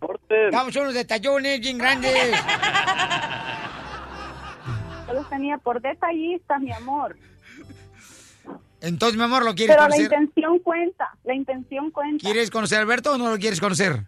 damos 0.51 0.73
unos 0.77 0.93
detallones 0.93 1.59
bien 1.59 1.77
grandes. 1.77 2.13
Yo 5.05 5.13
los 5.13 5.27
tenía 5.27 5.57
por 5.57 5.81
detallistas, 5.81 6.61
mi 6.61 6.71
amor. 6.71 7.17
Entonces, 8.79 9.17
mi 9.17 9.23
amor, 9.25 9.43
¿lo 9.43 9.53
quieres 9.53 9.75
Pero 9.75 9.89
la 9.89 9.95
conocer? 9.95 10.13
intención 10.13 10.59
cuenta, 10.59 11.09
la 11.25 11.33
intención 11.35 11.91
cuenta. 11.91 12.23
¿Quieres 12.23 12.49
conocer 12.49 12.77
a 12.77 12.81
Alberto 12.83 13.11
o 13.11 13.17
no 13.17 13.29
lo 13.29 13.37
quieres 13.37 13.59
conocer? 13.59 14.03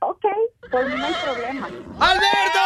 Ok, 0.00 0.24
por 0.68 0.84
mí 0.88 0.96
no 0.96 1.04
hay 1.06 1.14
problema. 1.24 1.68
¡Alberto! 2.00 2.64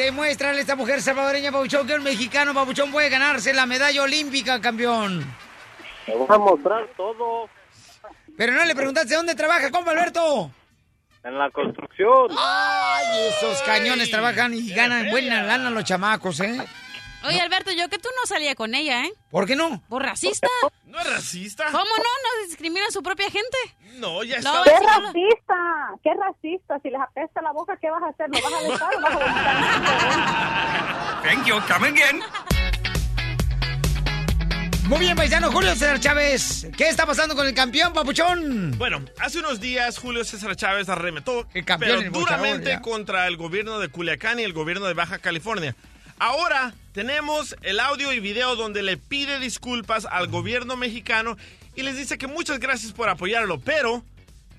Demuéstrale 0.00 0.56
a 0.56 0.60
esta 0.62 0.76
mujer 0.76 1.02
salvadoreña, 1.02 1.52
Pabuchón, 1.52 1.86
que 1.86 1.92
el 1.92 2.00
mexicano 2.00 2.54
Pabuchón 2.54 2.90
puede 2.90 3.10
ganarse 3.10 3.52
la 3.52 3.66
medalla 3.66 4.02
olímpica, 4.02 4.58
campeón. 4.58 5.22
Te 6.06 6.14
voy 6.16 6.26
a 6.26 6.38
mostrar 6.38 6.88
todo 6.96 7.50
Pero 8.34 8.54
no 8.54 8.64
le 8.64 8.74
preguntaste 8.74 9.14
dónde 9.14 9.34
trabaja, 9.34 9.70
compa 9.70 9.90
Alberto. 9.90 10.50
en 11.22 11.38
la 11.38 11.50
construcción. 11.50 12.28
Ay, 12.30 13.28
esos 13.28 13.60
cañones 13.60 14.10
trabajan 14.10 14.54
y 14.54 14.70
ganan 14.72 15.10
buena 15.10 15.42
lana 15.42 15.68
los 15.68 15.84
chamacos, 15.84 16.40
¿eh? 16.40 16.58
Oye, 17.24 17.38
Alberto, 17.40 17.70
yo 17.72 17.88
que 17.90 17.98
tú 17.98 18.08
no 18.18 18.24
salía 18.26 18.54
con 18.54 18.74
ella, 18.74 19.04
¿eh? 19.04 19.12
¿Por 19.30 19.44
qué 19.46 19.54
no? 19.54 19.82
¿Por 19.88 20.02
racista? 20.02 20.48
¿No 20.86 20.98
es 20.98 21.10
racista? 21.10 21.66
¿Cómo 21.66 21.84
no? 21.84 21.86
¿No 21.86 22.46
discrimina 22.46 22.86
a 22.86 22.90
su 22.90 23.02
propia 23.02 23.30
gente? 23.30 23.56
No, 23.98 24.24
ya 24.24 24.40
No, 24.40 24.64
está. 24.64 24.64
¡Qué 24.64 24.72
no. 24.86 25.00
racista! 25.02 25.54
¡Qué 26.02 26.10
racista! 26.18 26.78
Si 26.82 26.88
les 26.90 27.00
apesta 27.00 27.42
la 27.42 27.52
boca, 27.52 27.76
¿qué 27.80 27.90
vas 27.90 28.02
a 28.02 28.08
hacer? 28.08 28.28
¿Lo 28.30 28.40
vas 28.40 28.52
a 28.52 28.62
besar 28.68 28.94
o 28.96 29.00
vas 29.00 29.12
a 29.12 29.18
vomitar? 29.18 29.56
Thank 31.24 31.46
you, 31.46 31.60
come 31.68 31.88
again. 31.88 32.20
Muy 34.88 34.98
bien, 34.98 35.14
paisano 35.16 35.52
Julio 35.52 35.70
César 35.76 36.00
Chávez. 36.00 36.66
¿Qué 36.76 36.88
está 36.88 37.06
pasando 37.06 37.36
con 37.36 37.46
el 37.46 37.54
campeón, 37.54 37.92
papuchón? 37.92 38.76
Bueno, 38.76 39.04
hace 39.20 39.38
unos 39.38 39.60
días 39.60 39.96
Julio 39.98 40.24
César 40.24 40.56
Chávez 40.56 40.88
arremetó 40.88 41.46
El 41.54 41.64
campeón, 41.64 41.90
pero 41.90 42.00
el 42.00 42.10
boxeador, 42.10 42.40
duramente 42.48 42.80
contra 42.82 43.28
el 43.28 43.36
gobierno 43.36 43.78
de 43.78 43.88
Culiacán 43.88 44.40
y 44.40 44.42
el 44.42 44.52
gobierno 44.52 44.86
de 44.86 44.94
Baja 44.94 45.20
California. 45.20 45.76
Ahora 46.20 46.74
tenemos 46.92 47.56
el 47.62 47.80
audio 47.80 48.12
y 48.12 48.20
video 48.20 48.54
donde 48.54 48.82
le 48.82 48.98
pide 48.98 49.40
disculpas 49.40 50.04
al 50.04 50.28
gobierno 50.28 50.76
mexicano 50.76 51.38
y 51.74 51.82
les 51.82 51.96
dice 51.96 52.18
que 52.18 52.26
muchas 52.26 52.58
gracias 52.58 52.92
por 52.92 53.08
apoyarlo, 53.08 53.58
pero 53.58 54.04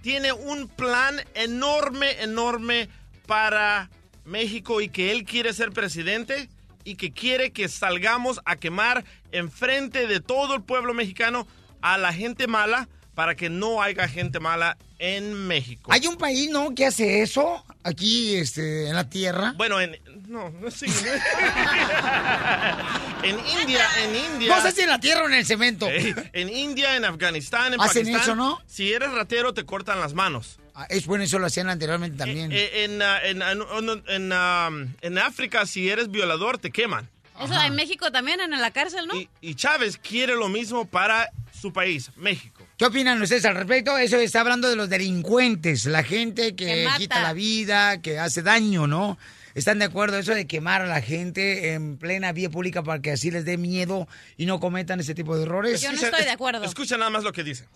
tiene 0.01 0.33
un 0.33 0.67
plan 0.67 1.21
enorme, 1.35 2.19
enorme 2.23 2.89
para 3.27 3.91
México 4.25 4.81
y 4.81 4.89
que 4.89 5.11
él 5.11 5.23
quiere 5.23 5.53
ser 5.53 5.71
presidente 5.71 6.49
y 6.83 6.95
que 6.95 7.11
quiere 7.11 7.51
que 7.51 7.69
salgamos 7.69 8.41
a 8.45 8.55
quemar 8.55 9.05
enfrente 9.31 10.07
de 10.07 10.19
todo 10.19 10.55
el 10.55 10.63
pueblo 10.63 10.95
mexicano 10.95 11.45
a 11.83 11.99
la 11.99 12.11
gente 12.11 12.47
mala 12.47 12.89
para 13.13 13.35
que 13.35 13.51
no 13.51 13.83
haya 13.83 14.07
gente 14.07 14.39
mala 14.39 14.79
en 15.01 15.33
México. 15.47 15.91
Hay 15.91 16.05
un 16.05 16.15
país, 16.15 16.51
¿no?, 16.51 16.75
que 16.75 16.85
hace 16.85 17.23
eso 17.23 17.65
aquí, 17.83 18.35
este, 18.35 18.87
en 18.87 18.95
la 18.95 19.09
tierra. 19.09 19.55
Bueno, 19.57 19.81
en... 19.81 19.97
No, 20.27 20.51
no 20.51 20.69
sí. 20.69 20.85
en 23.23 23.39
India, 23.61 23.83
en 24.03 24.15
India... 24.15 24.55
No 24.55 24.61
sé 24.61 24.71
si 24.71 24.81
en 24.81 24.89
la 24.89 24.99
tierra 24.99 25.23
o 25.23 25.27
en 25.27 25.33
el 25.33 25.45
cemento. 25.45 25.87
En 25.89 26.49
India, 26.49 26.95
en 26.95 27.05
Afganistán, 27.05 27.73
en 27.73 27.81
¿Hacen 27.81 28.03
Pakistán, 28.03 28.21
eso, 28.21 28.35
no? 28.35 28.61
Si 28.67 28.93
eres 28.93 29.11
ratero, 29.11 29.55
te 29.55 29.65
cortan 29.65 29.99
las 29.99 30.13
manos. 30.13 30.59
Ah, 30.75 30.85
Es 30.87 31.07
bueno, 31.07 31.23
eso 31.23 31.39
lo 31.39 31.47
hacían 31.47 31.69
anteriormente 31.69 32.19
también. 32.19 32.51
Eh, 32.51 32.83
en, 32.83 33.01
ah, 33.01 33.19
en, 33.23 33.41
ah, 33.41 33.53
en, 33.53 34.03
en, 34.07 34.29
ah, 34.31 34.69
en 35.01 35.17
África, 35.17 35.65
si 35.65 35.89
eres 35.89 36.11
violador, 36.11 36.59
te 36.59 36.69
queman. 36.71 37.09
Eso 37.43 37.59
en 37.59 37.73
México 37.73 38.11
también, 38.11 38.39
en 38.39 38.51
la 38.51 38.69
cárcel, 38.69 39.07
¿no? 39.07 39.17
Y, 39.17 39.27
y 39.41 39.55
Chávez 39.55 39.97
quiere 39.97 40.35
lo 40.35 40.47
mismo 40.47 40.85
para 40.85 41.31
su 41.61 41.71
país, 41.71 42.09
México. 42.15 42.65
¿Qué 42.75 42.85
opinan 42.85 43.21
ustedes 43.21 43.45
al 43.45 43.55
respecto? 43.55 43.95
Eso 43.97 44.17
está 44.17 44.41
hablando 44.41 44.67
de 44.67 44.75
los 44.75 44.89
delincuentes, 44.89 45.85
la 45.85 46.03
gente 46.03 46.55
que, 46.55 46.87
quita 46.97 47.21
la 47.21 47.33
vida, 47.33 48.01
que 48.01 48.17
hace 48.17 48.41
daño, 48.41 48.87
¿no? 48.87 49.19
¿Están 49.53 49.79
de 49.79 49.85
acuerdo 49.85 50.17
eso 50.17 50.33
de 50.33 50.47
quemar 50.47 50.81
a 50.81 50.87
la 50.87 51.01
gente 51.01 51.73
en 51.73 51.97
plena 51.97 52.31
vía 52.31 52.49
pública 52.49 52.83
para 52.83 53.01
que 53.01 53.11
así 53.11 53.29
les 53.29 53.45
dé 53.45 53.57
miedo 53.57 54.07
y 54.37 54.45
no 54.45 54.59
cometan 54.59 54.99
ese 55.01 55.13
tipo 55.13 55.35
de 55.35 55.43
errores? 55.43 55.81
Yo 55.81 55.91
no 55.91 56.01
estoy 56.01 56.23
de 56.23 56.31
acuerdo. 56.31 56.63
Escucha 56.63 56.97
nada 56.97 57.11
más 57.11 57.23
lo 57.23 57.31
que 57.31 57.43
dice. 57.43 57.67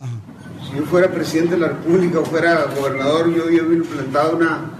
Si 0.67 0.77
yo 0.77 0.85
fuera 0.85 1.11
presidente 1.11 1.55
de 1.55 1.61
la 1.61 1.67
República 1.67 2.19
o 2.19 2.25
fuera 2.25 2.63
gobernador, 2.75 3.27
yo, 3.27 3.49
yo 3.51 3.67
hubiera 3.67 3.83
implantado 3.83 4.37
una, 4.37 4.71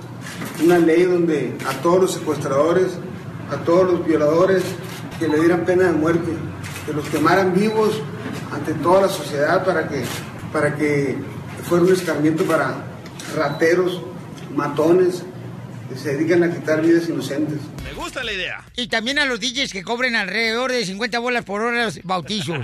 una 0.64 0.80
ley 0.80 1.04
donde 1.04 1.56
a 1.68 1.74
todos 1.82 2.02
los 2.02 2.14
secuestradores, 2.14 2.94
a 3.52 3.58
todos 3.58 3.92
los 3.92 4.08
violadores, 4.08 4.64
que 5.20 5.28
le 5.28 5.40
dieran 5.40 5.66
pena 5.66 5.84
de 5.84 5.92
muerte, 5.92 6.32
que 6.86 6.94
los 6.94 7.08
quemaran 7.10 7.54
vivos 7.54 8.02
ante 8.56 8.74
toda 8.76 9.02
la 9.02 9.10
sociedad 9.10 9.64
para 9.66 9.88
que, 9.88 10.04
para 10.52 10.76
que 10.76 11.18
fuera 11.68 11.84
un 11.84 11.94
escarmiento 11.94 12.46
para 12.46 12.76
rateros, 13.36 14.02
matones, 14.56 15.24
que 15.90 15.98
se 15.98 16.16
dedican 16.16 16.44
a 16.44 16.52
quitar 16.52 16.82
vidas 16.82 17.08
inocentes. 17.10 17.60
Me 17.84 17.94
gusta 17.94 18.24
la 18.24 18.32
idea. 18.32 18.64
Y 18.76 18.88
también 18.88 19.20
a 19.20 19.26
los 19.26 19.40
DJs 19.40 19.72
que 19.72 19.84
cobren 19.84 20.16
alrededor 20.16 20.72
de 20.72 20.86
50 20.86 21.20
bolas 21.20 21.44
por 21.44 21.62
hora 21.62 21.86
los 21.86 22.02
bautizos. 22.04 22.58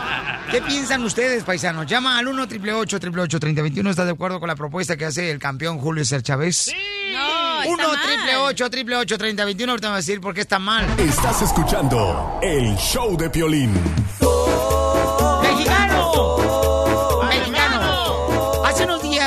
¿Qué 0.50 0.60
piensan 0.62 1.02
ustedes, 1.02 1.44
paisanos? 1.44 1.86
Llama 1.86 2.18
al 2.18 2.28
1 2.28 2.42
888 2.42 3.40
3021 3.40 3.90
¿Estás 3.90 4.06
de 4.06 4.12
acuerdo 4.12 4.38
con 4.38 4.48
la 4.48 4.56
propuesta 4.56 4.96
que 4.96 5.06
hace 5.06 5.30
el 5.30 5.38
campeón 5.38 5.78
Julio 5.78 6.04
César 6.04 6.22
Chávez? 6.22 6.72
No, 7.12 7.62
está 7.62 7.70
1 7.70 7.88
mal. 7.88 8.36
888 8.52 9.18
3021 9.18 9.72
Ahorita 9.72 9.88
me 9.88 9.94
a 9.94 9.96
decir 9.96 10.20
por 10.20 10.34
qué 10.34 10.42
está 10.42 10.58
mal. 10.58 10.86
Estás 10.98 11.42
escuchando 11.42 12.38
el 12.42 12.76
show 12.76 13.16
de 13.16 13.30
Piolín. 13.30 13.72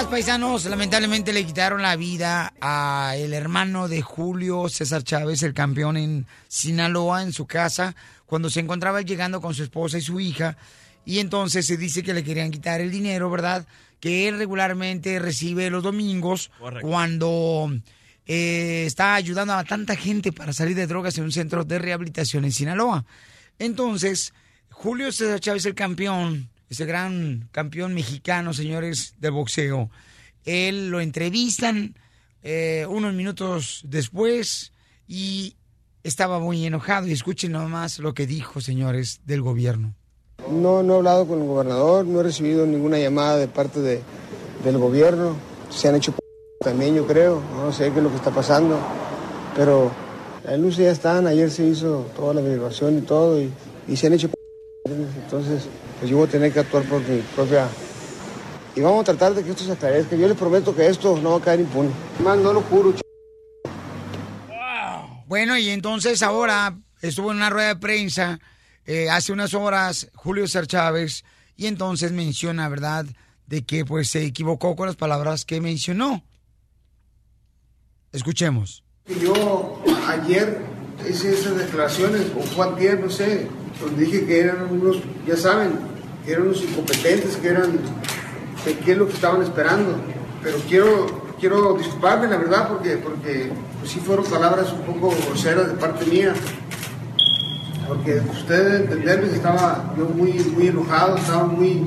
Paisanos, 0.10 0.66
lamentablemente 0.66 1.32
le 1.34 1.46
quitaron 1.46 1.84
la 1.84 1.96
vida 1.96 2.54
a 2.62 3.14
el 3.16 3.34
hermano 3.34 3.88
de 3.88 4.02
Julio 4.02 4.68
César 4.68 5.04
Chávez, 5.04 5.44
el 5.44 5.54
campeón 5.54 5.98
en 5.98 6.26
Sinaloa, 6.48 7.22
en 7.22 7.32
su 7.32 7.46
casa, 7.46 7.96
cuando 8.26 8.50
se 8.50 8.60
encontraba 8.60 9.02
llegando 9.02 9.40
con 9.40 9.54
su 9.54 9.62
esposa 9.62 10.00
y 10.00 10.02
su 10.02 10.20
hija. 10.20 10.58
Y 11.06 11.20
entonces 11.20 11.68
se 11.68 11.78
dice 11.78 12.02
que 12.02 12.16
le 12.16 12.24
querían 12.24 12.50
quitar 12.50 12.82
el 12.82 12.90
dinero, 12.90 13.30
¿verdad? 13.30 13.68
Que 14.00 14.28
él 14.28 14.40
regularmente 14.40 15.20
recibe 15.20 15.70
los 15.70 15.84
domingos 15.84 16.50
Correcto. 16.60 16.88
cuando 16.88 17.72
eh, 18.26 18.86
está 18.88 19.14
ayudando 19.14 19.54
a 19.54 19.64
tanta 19.64 19.96
gente 19.96 20.32
para 20.32 20.54
salir 20.54 20.76
de 20.76 20.88
drogas 20.88 21.18
en 21.20 21.26
un 21.26 21.32
centro 21.32 21.66
de 21.66 21.78
rehabilitación 21.78 22.46
en 22.46 22.52
Sinaloa. 22.52 23.06
Entonces, 23.60 24.34
Julio 24.72 25.12
César 25.12 25.40
Chávez, 25.40 25.66
el 25.68 25.76
campeón, 25.76 26.50
ese 26.70 26.86
gran 26.86 27.50
campeón 27.52 27.94
mexicano, 27.94 28.54
señores, 28.54 29.16
de 29.20 29.30
boxeo, 29.30 29.90
él 30.46 30.90
lo 30.90 31.02
entrevistan 31.02 31.96
eh, 32.44 32.86
unos 32.88 33.14
minutos 33.14 33.82
después 33.86 34.72
y 35.08 35.56
estaba 36.04 36.40
muy 36.40 36.66
enojado. 36.66 37.08
Y 37.08 37.12
escuchen 37.12 37.52
nomás 37.52 38.00
lo 38.00 38.14
que 38.14 38.26
dijo, 38.28 38.62
señores, 38.62 39.22
del 39.26 39.42
gobierno. 39.42 39.96
No, 40.50 40.82
no 40.84 40.94
he 40.94 40.98
hablado 40.98 41.28
con 41.28 41.42
el 41.42 41.48
gobernador, 41.48 42.06
no 42.06 42.22
he 42.22 42.24
recibido 42.24 42.66
ninguna 42.66 42.98
llamada 42.98 43.38
de 43.38 43.48
parte 43.48 43.82
de, 43.82 44.02
del 44.64 44.78
gobierno. 44.78 45.36
Se 45.70 45.90
han 45.90 45.96
hecho 45.96 46.14
p- 46.14 46.20
también, 46.62 46.96
yo 46.96 47.06
creo. 47.06 47.44
No 47.56 47.74
sé 47.74 47.92
qué 47.92 47.98
es 47.98 48.04
lo 48.04 48.10
que 48.10 48.16
está 48.16 48.32
pasando. 48.32 48.80
Pero 49.56 49.92
las 50.46 50.58
luces 50.58 50.86
ya 50.86 50.92
están. 50.92 51.28
Ayer 51.28 51.52
se 51.52 51.66
hizo 51.66 52.10
toda 52.16 52.34
la 52.34 52.42
averiguación 52.42 52.98
y 53.00 53.02
todo. 53.02 53.42
Y, 53.42 53.52
y 53.88 53.98
se 53.98 54.08
han 54.08 54.14
hecho 54.14 54.30
p-. 54.30 54.36
Entonces, 55.24 55.68
pues 56.00 56.10
yo 56.10 56.18
voy 56.18 56.28
a 56.28 56.32
tener 56.32 56.52
que 56.54 56.60
actuar 56.60 56.84
por 56.84 57.02
mi 57.08 57.22
propia. 57.36 57.68
Y 58.76 58.82
vamos 58.82 59.02
a 59.02 59.06
tratar 59.06 59.34
de 59.34 59.44
que 59.44 59.50
esto 59.52 59.64
se 59.64 59.72
aclarezca. 59.74 60.16
Yo 60.16 60.28
les 60.28 60.38
prometo 60.38 60.76
que 60.76 60.88
esto 60.88 61.20
no 61.22 61.32
va 61.32 61.38
a 61.38 61.42
caer 61.42 61.60
impune. 61.62 61.90
Más 62.24 62.38
no 62.38 62.54
lo 62.54 62.62
juro, 62.62 62.94
ch- 62.94 63.02
Bueno, 65.28 65.58
y 65.58 65.70
entonces 65.70 66.22
ahora 66.24 66.78
estuvo 67.02 67.32
en 67.32 67.38
una 67.38 67.50
rueda 67.50 67.70
de 67.70 67.76
prensa 67.76 68.40
eh, 68.86 69.10
hace 69.10 69.32
unas 69.32 69.54
horas 69.54 70.10
Julio 70.16 70.48
César 70.48 70.66
Chávez 70.68 71.24
y 71.56 71.68
entonces 71.68 72.12
menciona, 72.12 72.70
¿verdad?, 72.70 73.06
de 73.46 73.64
que 73.66 73.84
pues 73.86 74.10
se 74.10 74.24
equivocó 74.26 74.76
con 74.76 74.88
las 74.88 74.96
palabras 74.96 75.44
que 75.46 75.60
mencionó. 75.62 76.24
Escuchemos. 78.12 78.84
Yo 79.22 79.84
ayer 80.08 80.62
hice 81.08 81.34
esas 81.34 81.58
declaraciones, 81.58 82.28
o 82.38 82.42
fue 82.42 82.68
antier, 82.68 83.00
no 83.00 83.10
sé, 83.10 83.48
donde 83.80 84.06
dije 84.06 84.26
que 84.26 84.40
eran 84.42 84.68
unos, 84.72 85.02
ya 85.28 85.38
saben, 85.38 85.72
que 86.26 86.34
eran 86.34 86.48
unos 86.48 86.62
incompetentes, 86.64 87.38
que 87.38 87.48
eran, 87.48 87.80
que 88.64 88.78
qué 88.78 88.92
es 88.92 88.98
lo 88.98 89.08
que 89.08 89.14
estaban 89.14 89.42
esperando. 89.42 89.96
Pero 90.44 90.58
quiero, 90.68 91.06
quiero 91.40 91.74
disculparme, 91.74 92.28
la 92.28 92.38
verdad, 92.38 92.70
porque, 92.70 92.98
porque 92.98 93.52
pues, 93.80 93.92
sí 93.92 94.00
fueron 94.00 94.26
palabras 94.26 94.72
un 94.74 94.82
poco 94.82 95.16
groseras 95.28 95.68
de 95.68 95.74
parte 95.74 96.06
mía. 96.06 96.34
Porque 97.88 98.22
usted 98.32 98.64
debe 98.64 98.78
entenderme 98.84 99.28
estaba 99.28 99.94
yo 99.98 100.06
muy, 100.06 100.34
muy 100.56 100.68
enojado, 100.68 101.18
estaba 101.18 101.46
muy, 101.46 101.86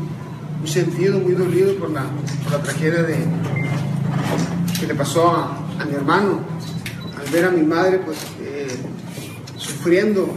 muy 0.58 0.68
sentido, 0.68 1.18
muy 1.18 1.34
dolido 1.34 1.74
por 1.76 1.90
la, 1.90 2.02
por 2.42 2.52
la 2.52 2.62
tragedia 2.62 3.02
de, 3.04 3.16
que 4.80 4.86
le 4.88 4.94
pasó 4.94 5.28
a, 5.28 5.58
a 5.78 5.84
mi 5.84 5.94
hermano 5.94 6.40
al 7.22 7.30
ver 7.30 7.44
a 7.44 7.50
mi 7.50 7.62
madre 7.62 8.00
pues 8.04 8.18
eh, 8.40 8.68
sufriendo 9.56 10.28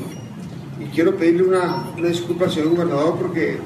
y 0.79 0.85
quiero 0.93 1.15
pedirle 1.15 1.43
una, 1.43 1.85
una 1.97 2.07
disculpa 2.09 2.49
señor 2.49 2.69
gobernador 2.69 3.15
porque, 3.19 3.57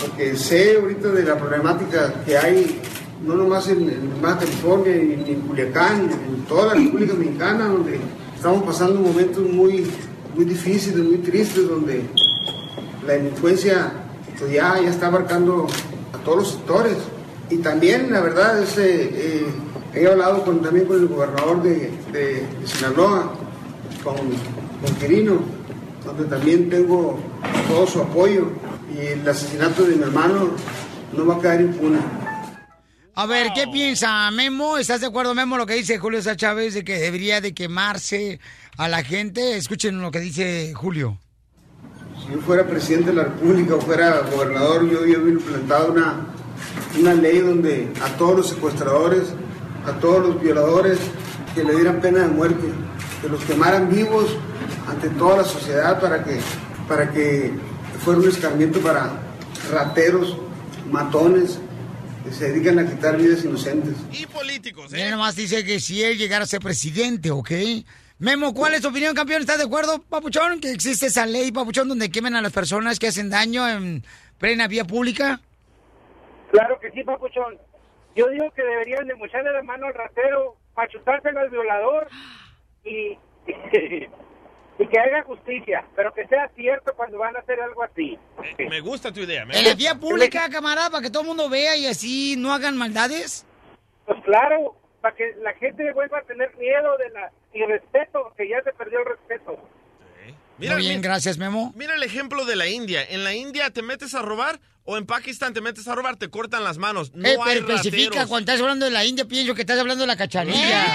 porque 0.00 0.36
sé 0.36 0.76
ahorita 0.80 1.08
de 1.08 1.22
la 1.24 1.36
problemática 1.38 2.14
que 2.24 2.36
hay 2.36 2.80
no 3.24 3.34
nomás 3.34 3.68
en, 3.68 3.88
en 3.88 4.10
California 4.22 4.94
ni, 4.96 5.16
ni 5.16 5.30
en 5.32 5.40
Culiacán, 5.42 6.02
en 6.10 6.44
toda 6.48 6.74
la 6.74 6.74
República 6.80 7.14
Mexicana 7.14 7.66
donde 7.66 7.98
estamos 8.36 8.62
pasando 8.64 9.00
momentos 9.00 9.42
muy, 9.50 9.86
muy 10.34 10.44
difíciles, 10.44 10.98
muy 10.98 11.18
tristes 11.18 11.68
donde 11.68 12.02
la 13.06 13.14
delincuencia 13.14 13.92
pues 14.38 14.52
ya, 14.52 14.80
ya 14.80 14.88
está 14.90 15.08
abarcando 15.08 15.66
a 16.12 16.18
todos 16.24 16.38
los 16.38 16.48
sectores. 16.52 16.96
Y 17.50 17.56
también, 17.56 18.12
la 18.12 18.20
verdad, 18.20 18.62
eh, 18.78 19.46
he 19.94 20.06
hablado 20.06 20.42
también 20.42 20.84
con 20.86 21.00
el 21.00 21.08
gobernador 21.08 21.60
de, 21.62 21.90
de- 22.12 22.46
de 22.60 22.66
Sinaloa, 22.66 23.32
con, 24.04 24.14
con 24.16 24.94
Quirino, 25.00 25.40
donde 26.08 26.24
también 26.24 26.70
tengo 26.70 27.18
todo 27.68 27.86
su 27.86 28.00
apoyo. 28.00 28.50
Y 28.94 29.06
el 29.06 29.28
asesinato 29.28 29.84
de 29.84 29.96
mi 29.96 30.02
hermano 30.02 30.50
no 31.12 31.26
va 31.26 31.36
a 31.36 31.40
quedar 31.40 31.60
impune. 31.60 31.98
A 33.14 33.26
ver, 33.26 33.48
¿qué 33.54 33.66
piensa 33.66 34.30
Memo? 34.30 34.78
¿Estás 34.78 35.00
de 35.00 35.08
acuerdo, 35.08 35.34
Memo, 35.34 35.58
lo 35.58 35.66
que 35.66 35.74
dice 35.74 35.98
Julio 35.98 36.20
César 36.20 36.36
Chávez 36.36 36.74
de 36.74 36.84
que 36.84 36.98
debería 36.98 37.40
de 37.40 37.52
quemarse 37.52 38.40
a 38.76 38.88
la 38.88 39.02
gente? 39.02 39.56
Escuchen 39.56 40.00
lo 40.00 40.10
que 40.10 40.20
dice 40.20 40.72
Julio. 40.74 41.18
si 42.24 42.32
yo 42.32 42.40
fuera 42.40 42.66
presidente 42.66 43.10
de 43.10 43.16
la 43.16 43.24
República 43.24 43.74
o 43.74 43.80
fuera 43.80 44.20
gobernador, 44.20 44.88
yo, 44.88 45.02
hubiera 45.02 45.20
implementado 45.20 45.92
una, 45.92 46.26
una 46.98 47.14
ley 47.14 47.40
donde 47.40 47.92
a 48.02 48.16
todos 48.16 48.36
los 48.36 48.48
secuestradores, 48.48 49.24
a 49.84 49.92
todos 49.98 50.26
los 50.26 50.40
violadores, 50.40 50.98
que 51.54 51.64
le 51.64 51.74
dieran 51.74 52.00
pena 52.00 52.20
de 52.20 52.28
muerte, 52.28 52.68
que 53.20 53.28
los 53.28 53.42
quemaran 53.44 53.90
vivos 53.90 54.36
ante 54.88 55.08
toda 55.10 55.38
la 55.38 55.44
sociedad 55.44 56.00
para 56.00 56.24
que, 56.24 56.38
para 56.88 57.10
que 57.10 57.52
fuera 58.04 58.20
un 58.20 58.28
escarmiento 58.28 58.80
para 58.80 59.10
rateros, 59.72 60.36
matones, 60.90 61.58
que 62.24 62.32
se 62.32 62.52
dedican 62.52 62.78
a 62.78 62.86
quitar 62.86 63.16
vidas 63.16 63.44
inocentes. 63.44 63.94
Y 64.12 64.26
políticos, 64.26 64.92
¿eh? 64.92 65.10
Nomás 65.10 65.36
dice 65.36 65.64
que 65.64 65.80
si 65.80 66.02
él 66.02 66.18
llegara 66.18 66.44
a 66.44 66.46
ser 66.46 66.60
presidente, 66.60 67.30
¿ok? 67.30 67.50
Memo, 68.18 68.52
¿cuál 68.52 68.74
es 68.74 68.82
tu 68.82 68.88
opinión, 68.88 69.14
campeón? 69.14 69.42
¿Estás 69.42 69.58
de 69.58 69.64
acuerdo, 69.64 70.02
Papuchón, 70.02 70.60
que 70.60 70.72
existe 70.72 71.06
esa 71.06 71.24
ley, 71.24 71.52
Papuchón, 71.52 71.88
donde 71.88 72.10
quemen 72.10 72.34
a 72.34 72.42
las 72.42 72.52
personas 72.52 72.98
que 72.98 73.06
hacen 73.06 73.30
daño 73.30 73.68
en 73.68 74.02
plena 74.38 74.66
vía 74.66 74.84
pública? 74.84 75.40
Claro 76.50 76.78
que 76.80 76.90
sí, 76.90 77.04
papuchón. 77.04 77.58
Yo 78.16 78.28
digo 78.30 78.50
que 78.52 78.62
deberían 78.62 79.06
de 79.06 79.14
mocharle 79.14 79.52
la 79.52 79.62
mano 79.62 79.86
al 79.86 79.94
ratero, 79.94 80.56
machutárselo 80.76 81.40
al 81.40 81.50
violador 81.50 82.08
y, 82.84 83.18
y 84.78 84.86
que 84.86 84.98
haga 84.98 85.24
justicia, 85.24 85.84
pero 85.96 86.14
que 86.14 86.26
sea 86.28 86.48
cierto 86.54 86.92
cuando 86.94 87.18
van 87.18 87.34
a 87.36 87.40
hacer 87.40 87.60
algo 87.60 87.82
así. 87.82 88.18
Me 88.58 88.80
gusta 88.80 89.12
tu 89.12 89.20
idea. 89.20 89.44
me 89.44 89.58
En 89.58 89.64
la 89.64 89.74
vía 89.74 89.96
pública, 89.96 90.48
camarada, 90.50 90.90
para 90.90 91.02
que 91.02 91.10
todo 91.10 91.22
el 91.22 91.28
mundo 91.28 91.48
vea 91.48 91.76
y 91.76 91.86
así 91.86 92.36
no 92.38 92.52
hagan 92.52 92.76
maldades. 92.76 93.44
Pues 94.06 94.22
claro, 94.24 94.76
para 95.00 95.16
que 95.16 95.34
la 95.42 95.52
gente 95.54 95.92
vuelva 95.92 96.18
a 96.18 96.22
tener 96.22 96.56
miedo 96.56 96.96
de 96.96 97.10
la 97.10 97.32
y 97.52 97.64
respeto, 97.64 98.32
que 98.36 98.48
ya 98.48 98.62
se 98.62 98.72
perdió 98.72 99.00
el 99.00 99.06
respeto. 99.06 99.58
Mira, 100.58 100.74
Muy 100.74 100.82
bien, 100.82 100.96
mira- 100.98 101.08
gracias, 101.10 101.38
Memo. 101.38 101.72
Mira 101.76 101.94
el 101.94 102.02
ejemplo 102.02 102.44
de 102.44 102.56
la 102.56 102.66
India. 102.68 103.02
En 103.08 103.24
la 103.24 103.34
India 103.34 103.70
te 103.70 103.82
metes 103.82 104.14
a 104.14 104.22
robar 104.22 104.60
o 104.84 104.96
en 104.96 105.06
Pakistán 105.06 105.52
te 105.52 105.60
metes 105.60 105.86
a 105.86 105.94
robar, 105.94 106.16
te 106.16 106.30
cortan 106.30 106.64
las 106.64 106.78
manos. 106.78 107.12
No 107.14 107.28
eh, 107.28 107.36
hay 107.44 107.60
pero 107.60 107.74
especifica, 107.74 108.06
rateros. 108.08 108.28
cuando 108.28 108.50
estás 108.50 108.60
hablando 108.62 108.86
de 108.86 108.90
la 108.90 109.04
India, 109.04 109.24
pienso 109.26 109.54
que 109.54 109.60
estás 109.62 109.78
hablando 109.78 110.02
de 110.02 110.06
la 110.08 110.16
cachanilla. 110.16 110.86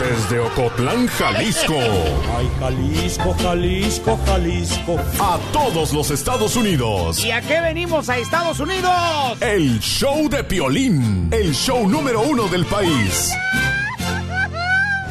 Desde 0.00 0.38
Ocotlán, 0.40 1.06
Jalisco. 1.06 1.74
Ay, 2.36 2.50
Jalisco, 2.60 3.36
Jalisco, 3.42 4.20
Jalisco. 4.26 4.96
A 5.20 5.38
todos 5.52 5.92
los 5.92 6.10
Estados 6.10 6.56
Unidos. 6.56 7.24
¿Y 7.24 7.30
a 7.30 7.40
qué 7.40 7.60
venimos 7.60 8.08
a 8.08 8.18
Estados 8.18 8.60
Unidos? 8.60 8.92
El 9.40 9.78
show 9.80 10.28
de 10.28 10.44
Piolín. 10.44 11.28
El 11.32 11.54
show 11.54 11.88
número 11.88 12.20
uno 12.22 12.46
del 12.48 12.64
país. 12.66 13.30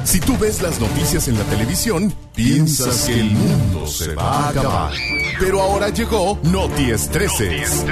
Si 0.06 0.20
tú 0.20 0.38
ves 0.38 0.62
las 0.62 0.80
noticias 0.80 1.28
en 1.28 1.38
la 1.38 1.44
televisión, 1.46 2.14
piensas 2.36 3.06
que 3.06 3.20
el 3.20 3.32
mundo 3.32 3.88
se 3.88 4.14
va 4.14 4.46
a 4.46 4.50
acabar. 4.50 4.94
Pero 5.40 5.62
ahora 5.62 5.90
llegó 5.90 6.40
Noti 6.44 6.92
Estreses. 6.92 7.84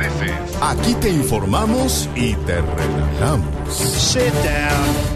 Aquí 0.62 0.94
te 0.96 1.10
informamos 1.10 2.08
y 2.16 2.36
te 2.36 2.62
relajamos. 2.62 3.76
Sit 3.76 4.32
down. 4.32 5.14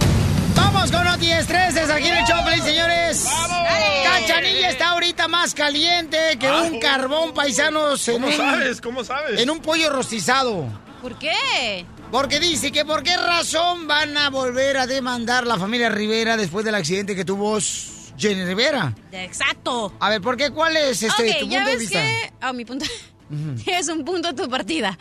Vamos 0.55 0.91
con 0.91 1.03
Noti 1.05 1.31
Estreses 1.31 1.89
aquí 1.89 2.07
en 2.07 2.17
el 2.17 2.25
Choplin, 2.25 2.63
señores. 2.63 3.27
Cachanilla 4.03 4.69
está 4.69 4.89
ahorita 4.89 5.27
más 5.27 5.53
caliente 5.53 6.17
que 6.39 6.49
un 6.51 6.79
carbón 6.79 7.33
paisano 7.33 7.93
en 7.93 8.13
¿Cómo 8.13 8.27
un, 8.27 8.33
sabes? 8.33 8.81
¿Cómo 8.81 9.03
sabes? 9.03 9.39
en 9.39 9.49
un 9.51 9.59
pollo 9.59 9.91
rostizado. 9.91 10.65
¿Por 11.01 11.17
qué? 11.19 11.85
Porque 12.11 12.39
dice 12.39 12.71
que 12.71 12.85
por 12.85 13.03
qué 13.03 13.15
razón 13.17 13.87
van 13.87 14.17
a 14.17 14.29
volver 14.29 14.77
a 14.77 14.87
demandar 14.87 15.45
la 15.45 15.57
familia 15.57 15.89
Rivera 15.89 16.37
después 16.37 16.63
del 16.63 16.75
accidente 16.75 17.15
que 17.15 17.25
tuvo 17.25 17.57
Jenny 18.17 18.45
Rivera. 18.45 18.95
Exacto. 19.11 19.93
A 19.99 20.09
ver, 20.09 20.21
¿por 20.21 20.37
qué? 20.37 20.51
¿Cuál 20.51 20.77
es 20.77 21.03
este 21.03 21.33
tu 21.39 21.47
ya 21.47 21.59
punto 21.59 21.69
de 21.71 21.77
vista? 21.77 21.99
que... 21.99 22.53
Mi 22.53 22.65
punto... 22.65 22.85
Tienes 23.63 23.87
un 23.89 24.05
punto 24.05 24.29
a 24.29 24.33
tu 24.33 24.49
partida. 24.49 24.97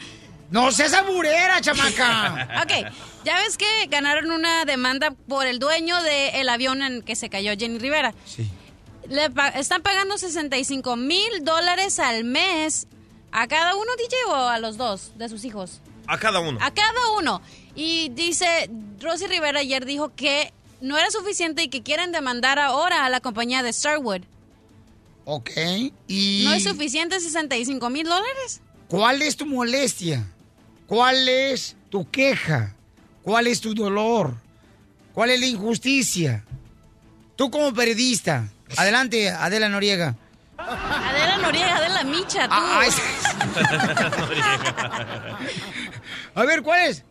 No 0.50 0.70
seas 0.72 0.94
aburera, 0.94 1.60
chamaca. 1.60 2.62
ok, 2.64 2.92
ya 3.24 3.38
ves 3.38 3.56
que 3.56 3.86
ganaron 3.88 4.30
una 4.30 4.64
demanda 4.64 5.12
por 5.28 5.46
el 5.46 5.58
dueño 5.58 6.00
del 6.02 6.48
avión 6.48 6.82
en 6.82 7.02
que 7.02 7.14
se 7.16 7.28
cayó 7.30 7.52
Jenny 7.56 7.78
Rivera. 7.78 8.14
Sí. 8.24 8.50
Le 9.08 9.30
pa- 9.30 9.48
están 9.50 9.82
pagando 9.82 10.18
65 10.18 10.96
mil 10.96 11.44
dólares 11.44 11.98
al 12.00 12.24
mes 12.24 12.88
a 13.30 13.46
cada 13.46 13.74
uno, 13.76 13.90
DJ, 13.96 14.16
o 14.28 14.34
a 14.48 14.58
los 14.58 14.76
dos 14.76 15.12
de 15.16 15.28
sus 15.28 15.44
hijos. 15.44 15.80
A 16.06 16.18
cada 16.18 16.40
uno. 16.40 16.58
A 16.60 16.72
cada 16.72 17.10
uno. 17.18 17.42
Y 17.74 18.10
dice, 18.10 18.70
Rosy 19.00 19.26
Rivera 19.26 19.60
ayer 19.60 19.84
dijo 19.84 20.14
que 20.14 20.52
no 20.80 20.96
era 20.96 21.10
suficiente 21.10 21.62
y 21.62 21.68
que 21.68 21.82
quieren 21.82 22.12
demandar 22.12 22.58
ahora 22.58 23.04
a 23.04 23.10
la 23.10 23.20
compañía 23.20 23.62
de 23.62 23.72
Starwood. 23.72 24.22
Ok, 25.24 25.50
y... 26.06 26.42
¿No 26.44 26.54
es 26.54 26.62
suficiente 26.62 27.18
65 27.18 27.90
mil 27.90 28.04
dólares? 28.04 28.60
¿Cuál 28.88 29.22
es 29.22 29.36
tu 29.36 29.44
molestia? 29.44 30.24
¿Cuál 30.86 31.28
es 31.28 31.76
tu 31.90 32.08
queja? 32.08 32.76
¿Cuál 33.22 33.48
es 33.48 33.60
tu 33.60 33.74
dolor? 33.74 34.36
¿Cuál 35.12 35.30
es 35.30 35.40
la 35.40 35.46
injusticia? 35.46 36.44
Tú 37.34 37.50
como 37.50 37.74
periodista, 37.74 38.48
adelante, 38.76 39.28
Adela 39.30 39.68
Noriega. 39.68 40.16
Adela 40.68 41.38
Noriega, 41.38 41.76
Adela 41.76 42.04
Micha, 42.04 42.48
tú. 42.48 42.54
Ah, 42.54 42.82
es- 42.86 42.96
A 46.34 46.44
ver, 46.44 46.62
¿cuál 46.62 46.88
es? 46.90 47.04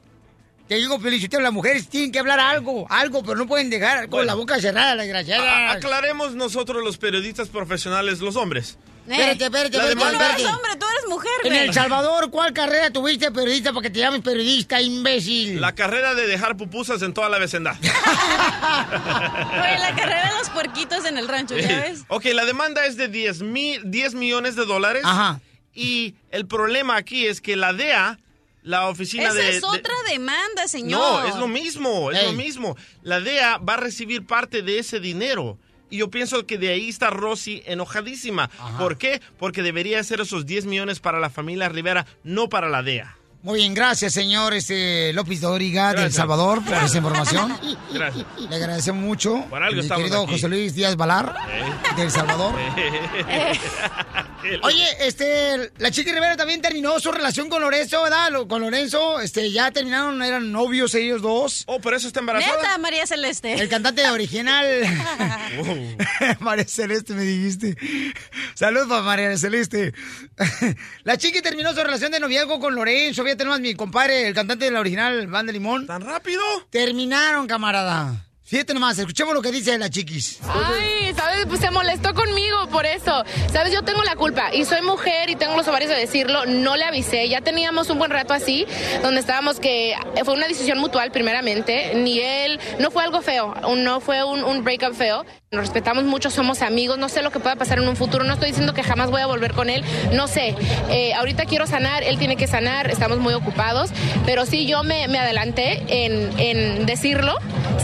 Te 0.68 0.76
digo, 0.76 1.00
Feliciteo, 1.00 1.39
las 1.41 1.54
mujeres 1.54 1.88
tienen 1.89 2.12
que 2.12 2.18
hablar 2.20 2.39
algo, 2.39 2.88
algo, 2.89 3.22
pero 3.24 3.36
no 3.38 3.46
pueden 3.46 3.70
dejar 3.70 4.10
con 4.10 4.26
la 4.26 4.34
boca 4.34 4.60
cerrada, 4.60 4.96
la 4.96 5.04
desgraciada. 5.04 5.72
aclaremos 5.72 6.34
nosotros 6.36 6.84
los 6.84 6.98
periodistas 6.98 7.50
profesionales, 7.50 8.20
los 8.20 8.36
hombres. 8.36 8.78
Espérate, 9.08 9.46
espérate, 9.46 9.78
La 9.78 9.84
espérate, 9.84 9.94
Tú 9.96 10.00
no 10.00 10.12
espérate. 10.12 10.41
eres 10.41 10.54
hombre, 10.54 10.72
tú 10.80 10.86
eres 10.89 11.08
mujer, 11.10 11.32
En 11.44 11.50
güey. 11.54 11.68
El 11.68 11.74
Salvador, 11.74 12.30
¿cuál 12.32 12.54
carrera 12.54 12.89
tuviste 12.91 13.32
periodista 13.32 13.72
para 13.72 13.84
que 13.84 13.89
te 13.91 14.00
llames 14.00 14.22
periodista, 14.22 14.82
imbécil? 14.82 15.62
La 15.62 15.76
carrera 15.76 16.15
de 16.15 16.26
dejar 16.28 16.58
pupusas 16.58 17.02
en 17.04 17.13
toda 17.13 17.30
la 17.30 17.38
vecindad. 17.38 17.76
Oye, 17.82 19.80
la 19.80 19.94
carrera 19.96 20.30
de 20.32 20.38
los 20.39 20.50
puerquitos 20.50 21.06
en 21.06 21.18
el 21.18 21.28
rancho, 21.28 21.58
¿ya 21.58 21.82
ves? 21.82 22.04
ok, 22.08 22.26
la 22.34 22.46
demanda 22.46 22.86
es 22.86 22.98
de 22.98 23.08
10, 23.08 23.41
mil, 23.44 23.82
10 23.91 24.15
millones 24.15 24.56
de 24.56 24.65
dólares. 24.65 25.04
Ajá. 25.06 25.39
Y 25.74 26.15
el 26.32 26.46
problema 26.48 26.96
aquí 26.96 27.26
es 27.28 27.41
que 27.41 27.56
la 27.56 27.74
DEA, 27.74 28.18
la 28.63 28.88
oficina 28.88 29.26
Esa 29.26 29.34
de... 29.34 29.50
es 29.50 29.62
de- 29.62 29.68
otra 29.68 29.94
demanda, 30.10 30.68
señor. 30.68 31.00
No, 31.00 31.28
es 31.28 31.36
lo 31.36 31.48
mismo, 31.48 32.12
es 32.12 32.24
lo 32.24 32.32
mismo. 32.34 32.78
La 33.04 33.20
DEA 33.20 33.58
va 33.58 33.74
a 33.74 33.78
recibir 33.78 34.26
parte 34.26 34.62
de 34.62 34.80
ese 34.80 35.00
dinero. 35.00 35.58
Y 35.89 35.98
yo 35.98 36.10
pienso 36.10 36.45
que 36.45 36.58
de 36.58 36.69
ahí 36.69 36.89
está 36.89 37.10
Rosy 37.10 37.63
enojadísima. 37.65 38.50
¿Por 38.78 38.98
qué? 38.98 39.21
Porque 39.38 39.63
debería 39.63 40.04
ser 40.04 40.21
esos 40.21 40.45
10 40.45 40.65
millones 40.65 41.00
para 41.00 41.19
la 41.19 41.30
familia 41.30 41.69
Rivera, 41.69 42.06
no 42.24 42.50
para 42.50 42.69
la 42.69 42.84
DEA. 42.84 43.17
Muy 43.45 43.60
bien, 43.60 43.75
gracias, 43.75 44.12
señor 44.12 44.55
este, 44.55 45.13
López 45.13 45.39
Dóriga 45.39 45.89
del 45.89 45.97
Gracias. 45.97 46.15
Salvador, 46.15 46.65
por 46.65 46.73
esa 46.73 46.97
información. 46.97 47.55
Gracias. 47.93 48.25
Le 48.49 48.55
agradecemos 48.55 49.03
mucho. 49.03 49.45
Por 49.51 49.62
algo 49.62 49.84
Mi 49.84 49.88
querido 49.88 50.23
aquí. 50.23 50.31
José 50.31 50.47
Luis 50.47 50.73
Díaz 50.73 50.95
Valar, 50.95 51.36
del 51.95 52.10
Salvador. 52.10 52.55
Oye, 54.63 54.88
este, 54.99 55.71
la 55.77 55.91
chica 55.91 56.12
Rivera 56.12 56.36
también 56.36 56.62
terminó 56.62 56.99
su 56.99 57.12
relación 57.12 57.49
con 57.49 57.62
Lorenzo, 57.62 58.03
¿verdad? 58.03 58.29
Con 58.47 58.62
Lorenzo, 58.62 59.19
este, 59.19 59.51
ya 59.51 59.71
terminaron, 59.71 60.21
eran 60.21 60.51
novios 60.51 60.93
ellos 60.95 61.21
dos. 61.21 61.63
Oh, 61.67 61.79
por 61.79 61.93
eso 61.93 62.08
está 62.08 62.19
embarazada. 62.19 62.58
Neta, 62.58 62.77
María 62.77 63.05
Celeste. 63.08 63.53
El 63.53 63.69
cantante 63.69 64.10
original. 64.10 64.65
María 66.39 66.65
Celeste, 66.65 67.13
me 67.13 67.23
dijiste. 67.23 67.77
Saludos 68.53 68.88
para 68.88 69.01
María 69.01 69.38
Celeste. 69.38 69.93
La 71.03 71.17
chica 71.17 71.41
terminó 71.41 71.73
su 71.73 71.84
relación 71.84 72.12
de 72.12 72.19
noviazgo 72.19 72.60
con 72.60 72.75
Lorenzo. 72.75 73.23
Fíjate 73.36 73.43
nomás, 73.43 73.60
mi 73.60 73.76
compadre, 73.76 74.30
el 74.30 74.34
cantante 74.34 74.63
de 74.63 74.71
la 74.71 74.80
original 74.80 75.28
Banda 75.28 75.52
Limón. 75.52 75.86
¿Tan 75.86 76.04
rápido? 76.04 76.41
Terminaron, 76.69 77.48
camarada. 77.48 78.25
Fíjate 78.47 78.75
nomás, 78.75 78.99
escuchemos 78.99 79.34
lo 79.34 79.41
que 79.41 79.51
dice 79.51 79.75
la 79.79 79.89
chiquis. 79.89 80.39
Ay, 80.47 81.12
¿sabes 81.15 81.47
pues, 81.47 81.60
se 81.60 81.71
molestó 81.71 82.13
conmigo 82.13 82.67
por 82.67 82.86
eso. 82.86 83.23
Sabes, 83.51 83.73
yo 83.73 83.81
tengo 83.81 84.03
la 84.03 84.15
culpa 84.15 84.53
y 84.53 84.65
soy 84.65 84.84
mujer 84.84 85.31
y 85.31 85.36
tengo 85.36 85.58
los 85.58 85.67
ovarios 85.67 85.89
de 85.89 85.97
decirlo. 85.97 86.45
No 86.45 86.77
le 86.77 86.84
avisé. 86.84 87.27
Ya 87.27 87.41
teníamos 87.41 87.89
un 87.89 87.97
buen 87.97 88.12
rato 88.12 88.36
así, 88.36 88.67
donde 89.01 89.19
estábamos 89.19 89.60
que 89.60 89.95
fue 90.23 90.36
una 90.36 90.47
decisión 90.47 90.77
mutual 90.77 91.12
primeramente. 91.12 91.95
Ni 91.95 92.19
él, 92.19 92.60
no 92.77 92.91
fue 92.91 93.03
algo 93.03 93.23
feo, 93.23 93.55
no 93.77 93.99
fue 93.99 94.23
un, 94.23 94.43
un 94.43 94.63
breakup 94.63 94.93
feo. 94.93 95.25
Nos 95.51 95.63
respetamos 95.63 96.03
mucho, 96.03 96.29
somos 96.29 96.62
amigos. 96.62 96.99
No 96.99 97.10
sé 97.10 97.23
lo 97.23 97.31
que 97.31 97.39
pueda 97.39 97.55
pasar 97.55 97.79
en 97.79 97.88
un 97.88 97.95
futuro. 97.95 98.23
No 98.25 98.34
estoy 98.34 98.49
diciendo 98.49 98.75
que 98.75 98.84
jamás 98.84 99.10
voy 99.10 99.21
a 99.21 99.25
volver 99.25 99.53
con 99.53 99.71
él. 99.71 99.84
No 100.12 100.27
sé. 100.27 100.55
Eh, 100.91 101.15
ahorita 101.15 101.45
quiero 101.45 101.65
sanar, 101.65 102.03
él 102.03 102.19
tiene 102.19 102.36
que 102.36 102.45
sanar. 102.45 102.91
Estamos 102.91 103.17
muy 103.17 103.34
ocupados. 103.34 103.89
Pero 104.27 104.45
sí, 104.45 104.67
yo 104.67 104.84
me, 104.84 105.08
me 105.08 105.17
adelanté 105.17 105.84
en, 105.88 106.39
en 106.39 106.86
decirlo 106.86 107.34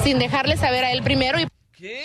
sin 0.03 0.19
dejarle 0.19 0.50
hacerle 0.51 0.57
saber 0.57 0.85
a 0.85 0.91
él 0.91 1.03
primero 1.03 1.39
y... 1.39 1.47
¿Qué? 1.77 2.03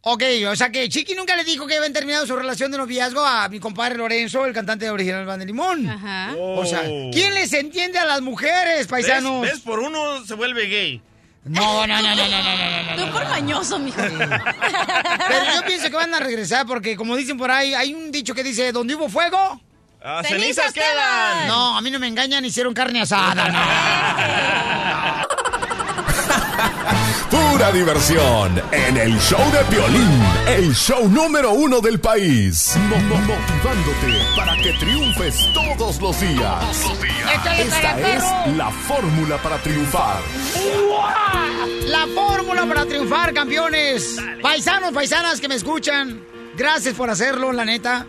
Ok, 0.00 0.22
o 0.48 0.56
sea 0.56 0.70
que 0.70 0.88
Chiqui 0.88 1.14
nunca 1.14 1.36
le 1.36 1.44
dijo 1.44 1.64
que 1.66 1.76
habían 1.76 1.92
terminado 1.92 2.26
su 2.26 2.34
relación 2.34 2.72
de 2.72 2.78
noviazgo 2.78 3.24
a 3.24 3.48
mi 3.48 3.60
compadre 3.60 3.96
Lorenzo, 3.96 4.44
el 4.46 4.52
cantante 4.52 4.86
de 4.86 4.90
original 4.90 5.24
Van 5.24 5.38
de 5.38 5.46
Limón. 5.46 5.88
Ajá. 5.88 6.34
Oh. 6.36 6.58
O 6.58 6.66
sea, 6.66 6.82
¿quién 7.12 7.32
les 7.34 7.52
entiende 7.52 8.00
a 8.00 8.04
las 8.04 8.20
mujeres, 8.20 8.88
paisanos? 8.88 9.42
¿Ves? 9.42 9.52
¿Ves? 9.52 9.60
Por 9.60 9.78
uno 9.78 10.24
se 10.24 10.34
vuelve 10.34 10.66
gay. 10.66 11.00
No, 11.44 11.86
no, 11.86 12.02
no, 12.02 12.02
no, 12.02 12.28
no, 12.28 12.42
no, 12.42 12.96
no. 12.96 13.04
Tú 13.04 13.12
por 13.12 13.28
mañoso, 13.28 13.78
mijo. 13.78 13.96
Pero 14.00 15.44
yo 15.54 15.64
pienso 15.66 15.88
que 15.88 15.96
van 15.96 16.14
a 16.14 16.18
regresar 16.18 16.66
porque, 16.66 16.96
como 16.96 17.14
dicen 17.16 17.38
por 17.38 17.50
ahí, 17.50 17.74
hay 17.74 17.94
un 17.94 18.10
dicho 18.10 18.34
que 18.34 18.42
dice, 18.42 18.72
donde 18.72 18.96
hubo 18.96 19.08
fuego... 19.08 19.60
Ah, 20.04 20.20
cenizas, 20.24 20.72
quedan. 20.72 20.88
quedan. 20.92 21.46
No, 21.46 21.78
a 21.78 21.80
mí 21.80 21.88
no 21.88 22.00
me 22.00 22.08
engañan, 22.08 22.44
hicieron 22.44 22.74
carne 22.74 23.02
asada. 23.02 23.34
No. 23.36 23.52
no. 23.52 25.21
Pura 27.62 27.70
diversión 27.74 28.60
en 28.72 28.96
el 28.96 29.16
show 29.20 29.38
de 29.52 29.64
Piolín, 29.70 30.20
el 30.48 30.74
show 30.74 31.08
número 31.08 31.52
uno 31.52 31.80
del 31.80 32.00
país. 32.00 32.74
Mo- 32.88 32.96
mo- 32.96 33.14
motivándote 33.20 34.18
para 34.34 34.56
que 34.56 34.72
triunfes 34.80 35.48
todos 35.54 36.00
los 36.02 36.20
días. 36.20 36.84
Échale, 37.32 37.62
Esta 37.62 38.00
es 38.00 38.56
la 38.56 38.68
fórmula 38.68 39.40
para 39.40 39.58
triunfar. 39.58 40.16
La 41.86 42.04
fórmula 42.12 42.66
para 42.66 42.84
triunfar, 42.84 43.32
campeones. 43.32 44.16
Paisanos, 44.42 44.90
paisanas 44.92 45.40
que 45.40 45.46
me 45.46 45.54
escuchan, 45.54 46.20
gracias 46.56 46.96
por 46.96 47.10
hacerlo, 47.10 47.52
la 47.52 47.64
neta. 47.64 48.08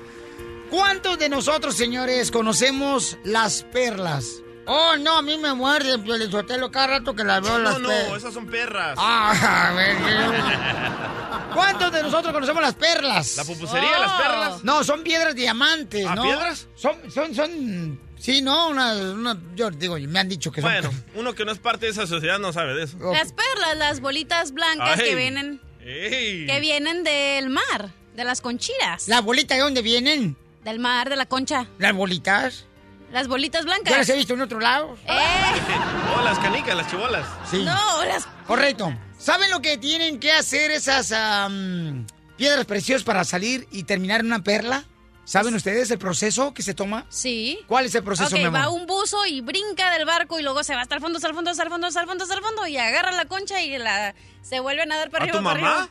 ¿Cuántos 0.71 1.19
de 1.19 1.29
nosotros, 1.29 1.75
señores, 1.75 2.31
conocemos 2.31 3.19
las 3.23 3.61
perlas? 3.65 4.42
Oh, 4.65 4.95
no, 4.97 5.17
a 5.17 5.21
mí 5.21 5.37
me 5.37 5.53
muerde 5.53 5.93
el 5.93 6.31
Sotelo 6.31 6.71
cada 6.71 6.87
rato 6.87 7.15
que 7.15 7.23
las 7.23 7.41
veo 7.41 7.57
las 7.59 7.79
No, 7.79 7.87
no, 7.89 8.15
esas 8.15 8.33
son 8.33 8.47
perras. 8.47 8.95
Ah, 8.97 9.69
a 9.69 9.73
ver, 9.73 9.97
¿qué? 9.97 11.53
¿Cuántos 11.53 11.91
de 11.91 12.01
nosotros 12.03 12.33
conocemos 12.33 12.61
las 12.61 12.73
perlas? 12.75 13.37
¿La 13.37 13.43
pupusería, 13.45 13.99
las 13.99 14.11
perlas? 14.13 14.63
No, 14.63 14.83
son 14.83 15.03
piedras 15.03 15.35
diamantes, 15.35 16.05
¿Ah, 16.07 16.15
¿no? 16.15 16.23
piedras? 16.23 16.67
Son, 16.75 16.95
son, 17.11 17.35
son, 17.35 17.99
sí, 18.17 18.41
¿no? 18.41 18.69
Una, 18.69 18.93
una- 18.93 19.37
yo 19.55 19.69
digo, 19.69 19.97
me 19.99 20.19
han 20.19 20.29
dicho 20.29 20.51
que 20.51 20.61
son. 20.61 20.71
Bueno, 20.71 20.89
uno 21.15 21.33
que 21.35 21.45
no 21.45 21.51
es 21.51 21.59
parte 21.59 21.85
de 21.87 21.91
esa 21.91 22.07
sociedad 22.07 22.39
no 22.39 22.53
sabe 22.53 22.73
de 22.73 22.83
eso. 22.83 22.97
Las 23.11 23.33
perlas, 23.33 23.77
las 23.77 23.99
bolitas 23.99 24.51
blancas 24.53 24.99
Ay. 24.99 25.09
que 25.09 25.15
vienen, 25.15 25.61
Ey. 25.81 26.45
que 26.47 26.59
vienen 26.59 27.03
del 27.03 27.49
mar, 27.49 27.91
de 28.15 28.23
las 28.23 28.41
conchitas. 28.41 29.07
¿Las 29.07 29.23
bolitas 29.23 29.57
de 29.57 29.63
dónde 29.63 29.81
vienen? 29.81 30.35
Del 30.63 30.79
mar, 30.79 31.09
de 31.09 31.17
la 31.17 31.25
concha. 31.25 31.67
¿Las 31.77 31.93
bolitas? 31.93 32.65
Las 33.13 33.27
bolitas 33.27 33.63
blancas. 33.63 33.91
Yo 33.91 33.97
las 33.97 34.09
he 34.09 34.15
visto 34.15 34.33
en 34.33 34.41
otro 34.41 34.59
lado. 34.59 34.97
Eh, 35.05 35.17
Oh, 36.17 36.21
las 36.21 36.37
canicas, 36.39 36.75
las 36.75 36.89
chibolas. 36.89 37.25
Sí. 37.49 37.63
no, 37.63 38.03
las... 38.05 38.27
Correcto. 38.47 38.93
¿Saben 39.17 39.49
lo 39.51 39.61
que 39.61 39.77
tienen 39.77 40.19
que 40.19 40.31
hacer 40.31 40.69
esas 40.71 41.11
am, 41.11 42.05
piedras 42.37 42.65
preciosas 42.65 43.03
para 43.03 43.23
salir 43.23 43.67
y 43.71 43.83
terminar 43.83 44.19
en 44.19 44.25
una 44.27 44.43
perla? 44.43 44.83
¿Saben 45.25 45.55
ustedes 45.55 45.89
el 45.91 45.99
proceso 45.99 46.53
que 46.53 46.61
se 46.63 46.73
toma? 46.73 47.05
Sí. 47.09 47.59
¿Cuál 47.67 47.85
es 47.85 47.95
el 47.95 48.03
proceso, 48.03 48.27
Ok, 48.27 48.33
mi 48.39 48.43
amor? 48.43 48.59
va 48.61 48.69
un 48.69 48.85
buzo 48.85 49.25
y 49.25 49.39
brinca 49.41 49.89
del 49.91 50.05
barco 50.05 50.37
y 50.39 50.43
luego 50.43 50.63
se 50.65 50.75
va 50.75 50.81
hasta 50.81 50.95
el 50.95 51.01
fondo, 51.01 51.15
hasta 51.17 51.29
el 51.29 51.33
fondo, 51.35 51.49
hasta 51.51 51.63
el 51.63 51.69
fondo, 51.69 51.87
hasta 51.87 52.01
el 52.01 52.07
fondo, 52.07 52.23
hasta 52.25 52.35
el 52.35 52.41
fondo 52.43 52.67
y 52.67 52.77
agarra 52.77 53.11
la 53.13 53.25
concha 53.25 53.61
y 53.61 53.77
la 53.77 54.13
se 54.41 54.59
vuelve 54.59 54.81
a 54.81 54.85
nadar 54.85 55.09
para 55.09 55.23
¿A 55.23 55.27
arriba, 55.29 55.37
tu 55.39 55.43
para 55.45 55.61
mamá? 55.61 55.77
arriba. 55.83 55.89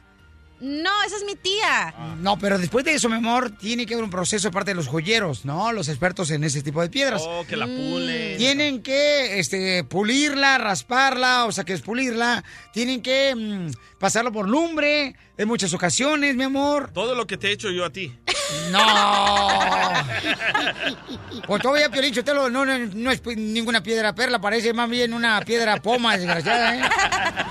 No, 0.62 0.90
esa 1.04 1.16
es 1.16 1.24
mi 1.24 1.34
tía. 1.34 1.92
No, 2.18 2.38
pero 2.38 2.56
después 2.56 2.84
de 2.84 2.94
eso, 2.94 3.08
mi 3.08 3.16
amor, 3.16 3.50
tiene 3.58 3.84
que 3.84 3.94
haber 3.94 4.04
un 4.04 4.10
proceso 4.10 4.46
de 4.46 4.52
parte 4.52 4.70
de 4.70 4.76
los 4.76 4.86
joyeros, 4.86 5.44
¿no? 5.44 5.72
Los 5.72 5.88
expertos 5.88 6.30
en 6.30 6.44
ese 6.44 6.62
tipo 6.62 6.80
de 6.80 6.88
piedras. 6.88 7.24
Oh, 7.26 7.44
que 7.48 7.56
la 7.56 7.66
pulen. 7.66 8.38
Tienen 8.38 8.80
que 8.80 9.40
este, 9.40 9.82
pulirla, 9.82 10.58
rasparla, 10.58 11.46
o 11.46 11.52
sea, 11.52 11.64
que 11.64 11.72
es 11.72 11.82
pulirla. 11.82 12.44
Tienen 12.72 13.02
que 13.02 13.34
mm, 13.34 13.98
pasarlo 13.98 14.30
por 14.30 14.48
lumbre 14.48 15.16
en 15.42 15.48
muchas 15.48 15.72
ocasiones, 15.74 16.34
mi 16.36 16.44
amor. 16.44 16.90
Todo 16.92 17.14
lo 17.14 17.26
que 17.26 17.36
te 17.36 17.48
he 17.48 17.52
hecho 17.52 17.70
yo 17.70 17.84
a 17.84 17.90
ti. 17.90 18.12
No. 18.70 18.80
Pues 21.46 21.62
todavía 21.62 21.88
Piolín 21.90 22.14
Sotelo, 22.14 22.50
no, 22.50 22.64
no, 22.64 22.78
no 22.78 23.10
es 23.10 23.24
ninguna 23.36 23.82
piedra 23.82 24.14
perla, 24.14 24.40
parece 24.40 24.72
más 24.72 24.88
bien 24.88 25.12
una 25.14 25.40
piedra 25.40 25.80
poma, 25.80 26.16
desgraciada, 26.16 26.76
¿eh? 26.76 26.82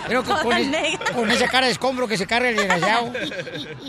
Pero 0.08 0.24
con, 0.24 0.38
con 0.40 0.54
es- 0.58 1.00
con 1.14 1.30
esa 1.32 1.48
cara 1.48 1.66
de 1.68 1.72
escombro 1.74 2.08
que 2.08 2.18
se 2.18 2.28
carga 2.28 2.50
el 2.50 2.56
desgraciado. 2.56 3.12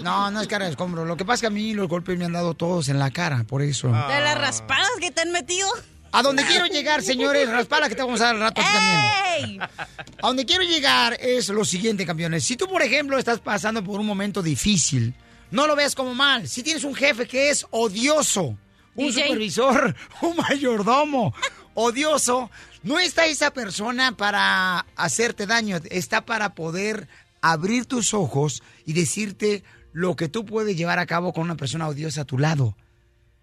No, 0.03 0.31
no 0.31 0.41
es 0.41 0.49
cara 0.49 0.65
de 0.65 0.71
escombro. 0.73 1.05
Lo 1.05 1.17
que 1.17 1.25
pasa 1.25 1.35
es 1.35 1.41
que 1.43 1.47
a 1.49 1.51
mí 1.51 1.75
los 1.75 1.89
golpes 1.89 2.19
me 2.19 2.25
han 2.25 2.33
dado 2.33 2.55
todos 2.55 2.89
en 2.89 2.99
la 2.99 3.11
cara, 3.11 3.45
por 3.45 3.63
eso. 3.63 3.89
De 3.89 3.93
las 4.21 4.39
raspadas 4.39 4.89
que 5.01 5.11
te 5.11 5.21
han 5.23 5.33
metido. 5.33 5.69
A 6.13 6.23
donde 6.23 6.45
quiero 6.45 6.67
llegar, 6.67 7.03
señores, 7.03 7.49
raspala 7.49 7.89
que 7.89 7.95
te 7.95 8.03
vamos 8.03 8.21
a 8.21 8.27
dar 8.27 8.35
al 8.35 8.41
rato 8.43 8.61
también. 8.61 9.63
A 9.63 10.27
donde 10.27 10.45
quiero 10.45 10.63
llegar 10.63 11.17
es 11.19 11.49
lo 11.49 11.65
siguiente, 11.65 12.05
campeones. 12.05 12.45
Si 12.45 12.57
tú, 12.57 12.69
por 12.69 12.83
ejemplo, 12.83 13.19
estás 13.19 13.41
pasando 13.41 13.83
por 13.83 13.99
un 13.99 14.07
momento 14.07 14.43
difícil, 14.43 15.15
no 15.51 15.67
lo 15.67 15.75
veas 15.75 15.95
como 15.95 16.15
mal. 16.15 16.49
Si 16.49 16.63
tienes 16.63 16.85
un 16.85 16.95
jefe 16.95 17.27
que 17.27 17.49
es 17.49 17.67
odioso, 17.71 18.59
un 18.95 19.07
DJ. 19.07 19.23
supervisor, 19.23 19.97
un 20.21 20.37
mayordomo 20.37 21.35
odioso, 21.75 22.51
no 22.83 22.99
está 22.99 23.25
esa 23.25 23.51
persona 23.51 24.15
para 24.15 24.85
hacerte 24.97 25.47
daño, 25.47 25.81
está 25.91 26.27
para 26.27 26.55
poder 26.55 27.09
abrir 27.41 27.87
tus 27.87 28.13
ojos 28.13 28.63
y 28.85 28.93
decirte 28.93 29.65
lo 29.93 30.15
que 30.17 30.29
tú 30.29 30.45
puedes 30.45 30.77
llevar 30.77 30.99
a 30.99 31.07
cabo 31.07 31.33
con 31.33 31.45
una 31.45 31.57
persona 31.57 31.89
odiosa 31.89 32.23
a 32.23 32.27
tu 32.27 32.39
lado. 32.39 32.77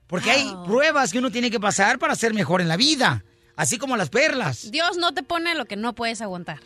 Porque 0.09 0.31
hay 0.31 0.51
pruebas 0.65 1.11
que 1.11 1.19
uno 1.19 1.31
tiene 1.31 1.51
que 1.51 1.59
pasar 1.59 1.99
para 1.99 2.15
ser 2.15 2.33
mejor 2.33 2.61
en 2.61 2.67
la 2.67 2.77
vida, 2.77 3.23
así 3.55 3.77
como 3.77 3.95
las 3.95 4.09
perlas. 4.09 4.71
Dios 4.71 4.97
no 4.97 5.13
te 5.13 5.21
pone 5.21 5.53
lo 5.53 5.65
que 5.65 5.75
no 5.75 5.93
puedes 5.93 6.19
aguantar 6.21 6.61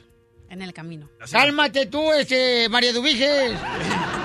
en 0.50 0.62
el 0.62 0.72
camino. 0.72 1.10
Cálmate 1.30 1.88
tú, 1.88 2.14
este, 2.14 2.70
María 2.70 2.94
Dubiges, 2.94 3.52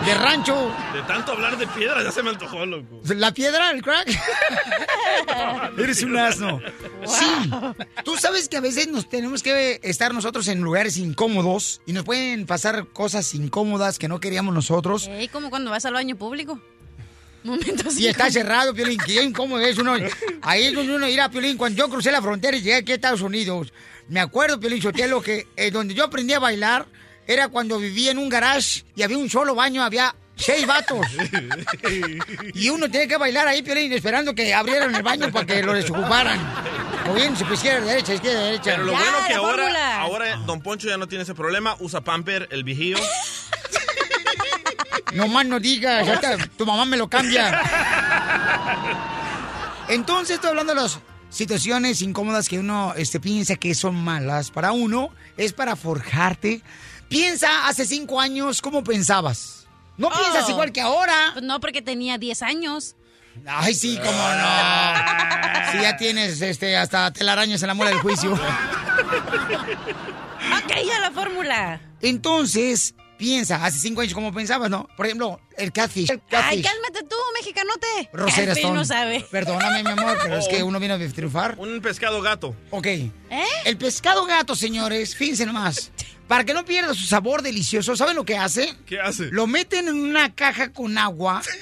de 0.07 0.15
rancho. 0.15 0.73
De 0.93 1.03
tanto 1.03 1.33
hablar 1.33 1.59
de 1.59 1.67
piedras 1.67 2.05
ya 2.05 2.13
se 2.13 2.23
me 2.23 2.31
antojó, 2.31 2.65
loco. 2.65 3.01
¿La 3.17 3.35
piedra, 3.35 3.73
el 3.73 3.83
crack? 3.83 4.09
Eres 5.79 6.03
un 6.05 6.17
asno. 6.17 6.61
Sí. 7.05 7.51
Tú 8.05 8.17
sabes 8.17 8.49
que 8.49 8.59
a 8.59 8.61
veces 8.61 8.87
nos 8.87 9.09
tenemos 9.09 9.43
que 9.43 9.81
estar 9.83 10.15
nosotros 10.15 10.47
en 10.47 10.61
lugares 10.61 10.97
incómodos 10.97 11.81
y 11.87 11.93
nos 11.93 12.05
pueden 12.05 12.47
pasar 12.47 12.87
cosas 12.93 13.35
incómodas 13.35 13.99
que 13.99 14.07
no 14.07 14.21
queríamos 14.21 14.55
nosotros. 14.55 15.09
Ey, 15.09 15.27
como 15.27 15.51
cuando 15.51 15.73
vas 15.73 15.87
al 15.87 15.95
baño 15.95 16.15
público. 16.15 16.61
Momentos 17.45 17.97
Y 17.99 18.07
está 18.09 18.31
cerrado, 18.31 18.75
Piolín, 18.75 18.99
que 18.99 19.23
incómodo 19.23 19.61
es 19.61 19.79
uno. 19.79 19.95
Ahí 20.43 20.67
es 20.67 20.75
donde 20.75 20.95
uno 20.95 21.09
irá, 21.09 21.31
Piolín, 21.31 21.57
cuando 21.57 21.79
yo 21.79 21.89
crucé 21.89 22.11
la 22.11 22.21
frontera 22.23 22.57
y 22.57 22.61
llegué 22.61 22.77
aquí 22.77 22.93
a 22.93 22.97
Estados 22.97 23.21
Unidos. 23.23 23.73
Me 24.09 24.21
acuerdo, 24.21 24.59
Piolín 24.59 24.83
Sotelo, 24.83 25.21
que 25.23 25.47
eh, 25.57 25.71
donde 25.71 25.95
yo 25.95 26.05
aprendí 26.05 26.33
a 26.33 26.39
bailar 26.39 26.87
era 27.27 27.49
cuando 27.49 27.79
vivía 27.79 28.11
en 28.11 28.19
un 28.19 28.29
garage 28.29 28.85
y 28.97 29.03
había 29.03 29.19
un 29.19 29.29
solo 29.29 29.55
baño, 29.55 29.83
había 29.83 30.15
seis 30.35 30.67
vatos. 30.67 31.07
Y 32.55 32.69
uno 32.71 32.91
tenía 32.91 33.07
que 33.07 33.17
bailar 33.17 33.47
ahí, 33.49 33.63
Piolín, 33.63 33.93
esperando 33.93 34.35
que 34.35 34.55
abrieran 34.55 34.95
el 34.95 35.03
baño 35.03 35.31
para 35.31 35.45
que 35.47 35.63
lo 35.63 35.75
desocuparan. 35.75 36.39
O 37.11 37.15
bien, 37.15 37.37
se 37.37 37.45
izquierda, 37.53 37.87
derecha, 37.87 38.15
izquierda, 38.15 38.43
derecha. 38.45 38.63
Pero 38.73 38.85
lo 38.85 38.93
Ya, 38.93 38.99
bueno 38.99 39.19
que 39.29 39.35
ahora, 39.35 39.57
fórmula. 39.63 40.01
ahora 40.01 40.37
Don 40.47 40.61
Poncho 40.63 40.89
ya 40.89 40.97
no 40.99 41.07
tiene 41.09 41.25
ese 41.25 41.35
problema. 41.35 41.77
Usa 41.81 42.03
pamper, 42.03 42.49
el 42.51 42.65
vigío. 42.65 42.99
No 45.15 45.29
más 45.29 45.47
no 45.47 45.59
digas, 45.61 46.07
ahorita 46.07 46.37
tu 46.57 46.67
mamá 46.67 46.85
me 46.85 46.97
lo 46.97 47.09
cambia. 47.09 47.61
Entonces 49.89 50.37
estoy 50.37 50.51
hablando 50.51 50.75
de 50.75 50.83
las 50.83 50.99
situaciones 51.31 52.03
incómodas 52.03 52.49
que 52.49 52.59
uno 52.59 52.93
este, 52.97 53.21
piensa 53.21 53.57
que 53.57 53.75
son 53.75 53.95
malas 53.97 54.51
para 54.51 54.73
uno, 54.73 55.11
es 55.37 55.53
para 55.53 55.77
forjarte. 55.77 56.63
Piensa 57.09 57.67
hace 57.69 57.87
cinco 57.87 58.21
años 58.21 58.61
cómo 58.61 58.85
pensabas. 58.85 59.67
No 59.97 60.11
piensas 60.11 60.45
Oh. 60.47 60.51
igual 60.51 60.73
que 60.73 60.81
ahora. 60.81 61.31
Pues 61.33 61.45
no, 61.45 61.59
porque 61.61 61.81
tenía 61.83 62.19
10 62.19 62.43
años. 62.43 62.95
Ay, 63.47 63.75
sí, 63.75 63.99
cómo 63.99 64.13
no. 64.13 65.73
Si 65.73 65.81
ya 65.81 65.97
tienes 65.97 66.41
este, 66.41 66.77
hasta 66.77 67.11
telarañas 67.13 67.63
en 67.63 67.69
la 67.69 67.75
muela 67.75 67.91
del 67.93 68.01
juicio. 68.01 68.39
Ok, 70.65 70.73
ya 70.87 71.01
la 71.01 71.11
fórmula. 71.11 71.81
Entonces, 72.01 72.95
piensa, 73.19 73.65
hace 73.65 73.79
cinco 73.79 74.01
años 74.01 74.15
cómo 74.15 74.33
pensabas, 74.33 74.71
¿no? 74.71 74.89
Por 74.97 75.07
ejemplo, 75.07 75.41
el 75.57 75.73
catfish. 75.73 76.11
el 76.11 76.21
Ay, 76.31 76.31
catfish. 76.31 76.65
cálmate 76.65 77.03
tú, 77.05 77.17
mexicanote. 77.35 78.11
Rosera 78.13 78.47
Catfish 78.47 78.59
Stone. 78.65 78.75
no 78.75 78.85
sabe. 78.85 79.27
Perdóname, 79.31 79.83
mi 79.83 79.91
amor, 79.91 80.17
pero 80.23 80.39
es 80.39 80.49
que 80.49 80.63
uno 80.63 80.79
viene 80.79 80.95
a 80.95 81.13
triunfar. 81.13 81.57
Un 81.59 81.81
pescado 81.81 82.23
gato. 82.23 82.55
Ok. 82.71 82.87
¿Eh? 82.87 83.11
El 83.65 83.77
pescado 83.77 84.25
gato, 84.25 84.55
señores, 84.57 85.15
fíjense 85.17 85.45
nomás. 85.45 85.91
Para 86.27 86.45
que 86.45 86.53
no 86.55 86.65
pierda 86.65 86.95
su 86.95 87.07
sabor 87.07 87.43
delicioso, 87.43 87.97
¿saben 87.97 88.15
lo 88.15 88.25
que 88.25 88.37
hace? 88.37 88.75
¿Qué 88.87 89.01
hace? 89.01 89.27
Lo 89.31 89.47
meten 89.47 89.89
en 89.89 89.95
una 89.95 90.35
caja 90.35 90.73
con 90.73 90.97
agua. 90.99 91.43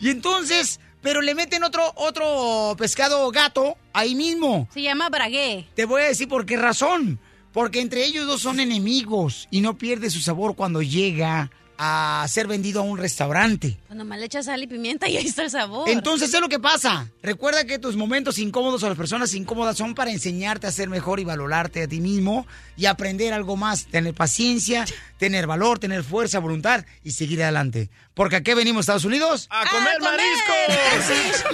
Y 0.01 0.11
entonces, 0.11 0.81
pero 1.03 1.21
le 1.21 1.35
meten 1.35 1.65
otro, 1.65 1.93
otro 1.97 2.75
pescado 2.79 3.31
gato 3.31 3.77
ahí 3.93 4.15
mismo. 4.15 4.69
Se 4.73 4.83
llama 4.83 5.09
bragué. 5.09 5.69
Te 5.75 5.85
voy 5.85 6.03
a 6.03 6.07
decir 6.07 6.29
por 6.29 6.47
qué 6.47 6.57
razón. 6.57 7.19
Porque 7.53 7.81
entre 7.81 8.05
ellos 8.05 8.27
dos 8.27 8.43
son 8.43 8.61
enemigos 8.61 9.49
y 9.51 9.61
no 9.61 9.77
pierde 9.77 10.11
su 10.11 10.21
sabor 10.21 10.55
cuando 10.55 10.83
llega 10.83 11.51
a 11.83 12.27
ser 12.29 12.47
vendido 12.47 12.81
a 12.81 12.83
un 12.85 12.99
restaurante. 12.99 13.79
Cuando 13.87 14.05
más 14.05 14.19
le 14.19 14.27
echas 14.27 14.45
sal 14.45 14.63
y 14.63 14.67
pimienta 14.67 15.09
y 15.09 15.17
ahí 15.17 15.27
está 15.27 15.45
el 15.45 15.51
sabor. 15.51 15.89
Entonces, 15.89 16.33
es 16.33 16.39
lo 16.39 16.51
que 16.51 16.59
pasa. 16.59 17.09
Recuerda 17.23 17.65
que 17.65 17.79
tus 17.79 17.97
momentos 17.97 18.39
incómodos 18.39 18.83
o 18.83 18.89
las 18.89 18.99
personas 18.99 19.33
incómodas 19.33 19.79
son 19.79 19.95
para 19.95 20.11
enseñarte 20.11 20.67
a 20.67 20.73
ser 20.73 20.91
mejor 20.91 21.21
y 21.21 21.25
valorarte 21.25 21.83
a 21.83 21.89
ti 21.89 22.03
mismo 22.03 22.47
y 22.77 22.85
aprender 22.85 23.33
algo 23.33 23.57
más. 23.57 23.87
Tener 23.87 24.13
paciencia, 24.13 24.85
tener 25.19 25.47
valor, 25.47 25.79
tener 25.79 26.05
fuerza, 26.05 26.39
voluntad 26.39 26.85
y 27.03 27.13
seguir 27.13 27.43
adelante. 27.43 27.89
Porque 28.13 28.37
aquí 28.37 28.53
venimos, 28.53 28.81
Estados 28.81 29.07
Unidos. 29.07 29.49
¡A 29.49 29.65
comer 29.71 29.99
mariscos! 30.03 31.47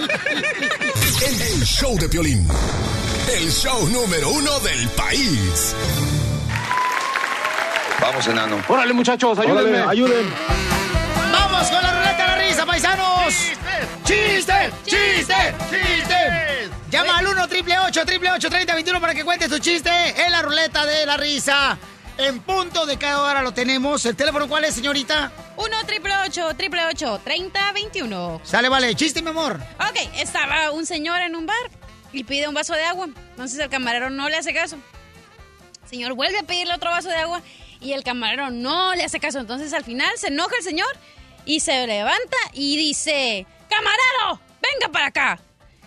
El, 1.25 1.41
el 1.41 1.63
show 1.63 1.97
de 1.97 2.09
Piolín. 2.09 2.45
El 3.33 3.49
show 3.49 3.87
número 3.87 4.29
uno 4.29 4.59
del 4.59 4.89
país. 4.89 5.73
Vamos, 8.07 8.25
enano. 8.25 8.63
Órale, 8.69 8.93
muchachos, 8.93 9.37
ayúdenme. 9.37 9.81
Órale, 9.81 9.91
ayuden. 9.91 10.33
¡Vamos 11.29 11.67
con 11.67 11.83
la 11.83 11.91
ruleta 11.91 12.21
de 12.21 12.27
la 12.27 12.35
risa, 12.37 12.65
paisanos! 12.65 13.33
¡Chiste! 14.05 14.71
¡Chiste! 14.85 15.35
¡Chiste! 15.69 16.69
Llama 16.89 17.17
al 17.17 17.27
1 17.27 17.43
888 17.43 17.99
888 17.99 18.49
3021 18.49 19.01
para 19.01 19.13
que 19.13 19.25
cuentes 19.25 19.49
tu 19.49 19.59
chiste 19.59 19.91
en 20.25 20.31
la 20.31 20.41
ruleta 20.41 20.85
de 20.85 21.05
la 21.05 21.17
risa. 21.17 21.77
En 22.17 22.39
punto 22.39 22.85
de 22.85 22.97
cada 22.97 23.23
hora 23.23 23.41
lo 23.41 23.51
tenemos. 23.51 24.05
¿El 24.05 24.15
teléfono 24.15 24.47
cuál 24.47 24.63
es, 24.63 24.75
señorita? 24.75 25.33
1 25.57 25.77
888 25.79 26.45
888 26.45 27.21
3021 27.25 28.41
Sale, 28.41 28.69
vale. 28.69 28.95
Chiste, 28.95 29.21
mi 29.21 29.31
amor. 29.31 29.59
Ok, 29.81 29.97
estaba 30.15 30.71
un 30.71 30.85
señor 30.85 31.19
en 31.19 31.35
un 31.35 31.45
bar 31.45 31.57
y 32.13 32.23
pide 32.23 32.47
un 32.47 32.53
vaso 32.53 32.73
de 32.73 32.85
agua. 32.85 33.09
Entonces 33.31 33.59
el 33.59 33.67
camarero 33.67 34.09
no 34.09 34.29
le 34.29 34.37
hace 34.37 34.53
caso. 34.53 34.77
Señor 35.89 36.13
vuelve 36.13 36.39
a 36.39 36.43
pedirle 36.43 36.73
otro 36.73 36.89
vaso 36.89 37.09
de 37.09 37.15
agua 37.15 37.41
y 37.81 37.93
el 37.93 38.03
camarero 38.03 38.49
no 38.49 38.95
le 38.95 39.03
hace 39.03 39.19
caso. 39.19 39.39
Entonces 39.39 39.73
al 39.73 39.83
final 39.83 40.11
se 40.17 40.27
enoja 40.27 40.55
el 40.57 40.63
señor 40.63 40.89
y 41.45 41.59
se 41.59 41.87
levanta 41.87 42.37
y 42.53 42.77
dice, 42.77 43.45
camarero, 43.69 44.41
venga 44.61 44.91
para 44.91 45.07
acá. 45.07 45.39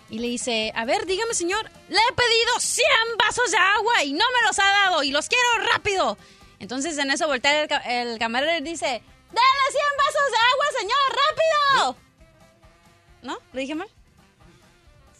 Y 0.09 0.19
le 0.19 0.27
dice, 0.27 0.73
a 0.75 0.83
ver, 0.85 1.05
dígame 1.05 1.33
señor, 1.33 1.69
le 1.87 1.97
he 1.97 2.13
pedido 2.13 2.59
100 2.59 2.85
vasos 3.17 3.51
de 3.51 3.57
agua 3.57 4.03
y 4.03 4.13
no 4.13 4.25
me 4.33 4.47
los 4.47 4.59
ha 4.59 4.69
dado 4.69 5.03
y 5.03 5.11
los 5.11 5.27
quiero 5.29 5.69
rápido. 5.73 6.17
Entonces 6.59 6.97
en 6.97 7.11
eso 7.11 7.27
voltea 7.27 7.63
el, 7.63 7.69
el 7.85 8.19
camarero 8.19 8.57
y 8.57 8.61
dice, 8.61 8.85
dale 8.85 9.01
100 9.71 9.83
vasos 9.97 10.31
de 10.31 10.37
agua, 10.51 10.65
señor, 10.79 11.17
rápido. 11.27 11.97
¿No? 13.21 13.39
¿Lo 13.53 13.59
dije 13.59 13.75
mal? 13.75 13.87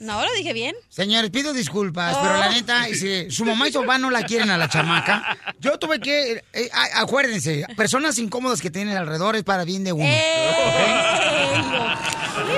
No, 0.02 0.26
lo 0.26 0.34
dije 0.34 0.52
bien. 0.52 0.76
Señores, 0.90 1.30
pido 1.30 1.54
disculpas, 1.54 2.18
pero 2.22 2.36
la 2.38 2.50
neta, 2.50 2.86
si 2.88 3.30
su 3.30 3.46
mamá 3.46 3.68
y 3.68 3.72
su 3.72 3.82
papá 3.82 4.00
no 4.00 4.10
la 4.10 4.24
quieren 4.24 4.50
a 4.50 4.58
la 4.58 4.68
chamaca, 4.68 5.38
yo 5.60 5.78
tuve 5.78 6.00
que, 6.00 6.44
eh, 6.54 6.70
a- 6.74 7.02
acuérdense, 7.02 7.66
personas 7.78 8.18
incómodas 8.18 8.62
que 8.62 8.72
tienen 8.72 8.98
alrededor 8.98 9.36
es 9.36 9.44
para 9.44 9.64
bien 9.64 9.84
de 9.84 9.94
uno. 9.94 10.04
¿ok? 10.06 10.12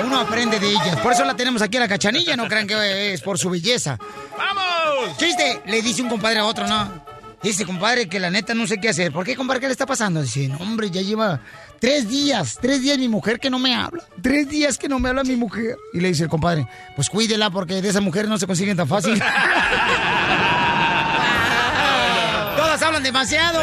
Uno 0.06 0.20
aprende 0.20 0.58
de 0.58 0.68
ellas. 0.70 0.96
Por 1.00 1.12
eso 1.12 1.24
la 1.24 1.36
tenemos 1.36 1.60
aquí 1.62 1.76
a 1.76 1.80
la 1.80 1.88
cachanilla, 1.88 2.36
no 2.36 2.48
crean 2.48 2.66
que 2.66 3.12
es 3.14 3.20
por 3.20 3.38
su 3.38 3.50
belleza. 3.50 3.98
¡Vamos! 4.36 5.16
Chiste, 5.18 5.60
le 5.66 5.82
dice 5.82 6.02
un 6.02 6.08
compadre 6.08 6.40
a 6.40 6.44
otro, 6.46 6.66
¿no? 6.66 7.04
Dice, 7.42 7.66
compadre, 7.66 8.08
que 8.08 8.18
la 8.20 8.30
neta 8.30 8.54
no 8.54 8.66
sé 8.66 8.78
qué 8.80 8.88
hacer. 8.88 9.12
¿Por 9.12 9.26
qué, 9.26 9.36
compadre, 9.36 9.60
qué 9.60 9.66
le 9.66 9.72
está 9.72 9.84
pasando? 9.84 10.22
Dice, 10.22 10.48
no, 10.48 10.56
hombre, 10.58 10.90
ya 10.90 11.02
lleva 11.02 11.40
tres 11.84 12.08
días, 12.08 12.58
tres 12.62 12.80
días 12.80 12.96
mi 12.98 13.08
mujer 13.08 13.38
que 13.38 13.50
no 13.50 13.58
me 13.58 13.74
habla. 13.74 14.02
Tres 14.22 14.48
días 14.48 14.78
que 14.78 14.88
no 14.88 14.98
me 14.98 15.10
habla 15.10 15.22
mi 15.22 15.36
mujer. 15.36 15.76
Y 15.92 16.00
le 16.00 16.08
dice 16.08 16.22
el 16.22 16.30
compadre, 16.30 16.66
pues 16.96 17.10
cuídela 17.10 17.50
porque 17.50 17.82
de 17.82 17.88
esa 17.90 18.00
mujer 18.00 18.26
no 18.26 18.38
se 18.38 18.46
consiguen 18.46 18.74
tan 18.74 18.88
fácil. 18.88 19.18
Todas 22.56 22.80
hablan 22.80 23.02
demasiado. 23.02 23.60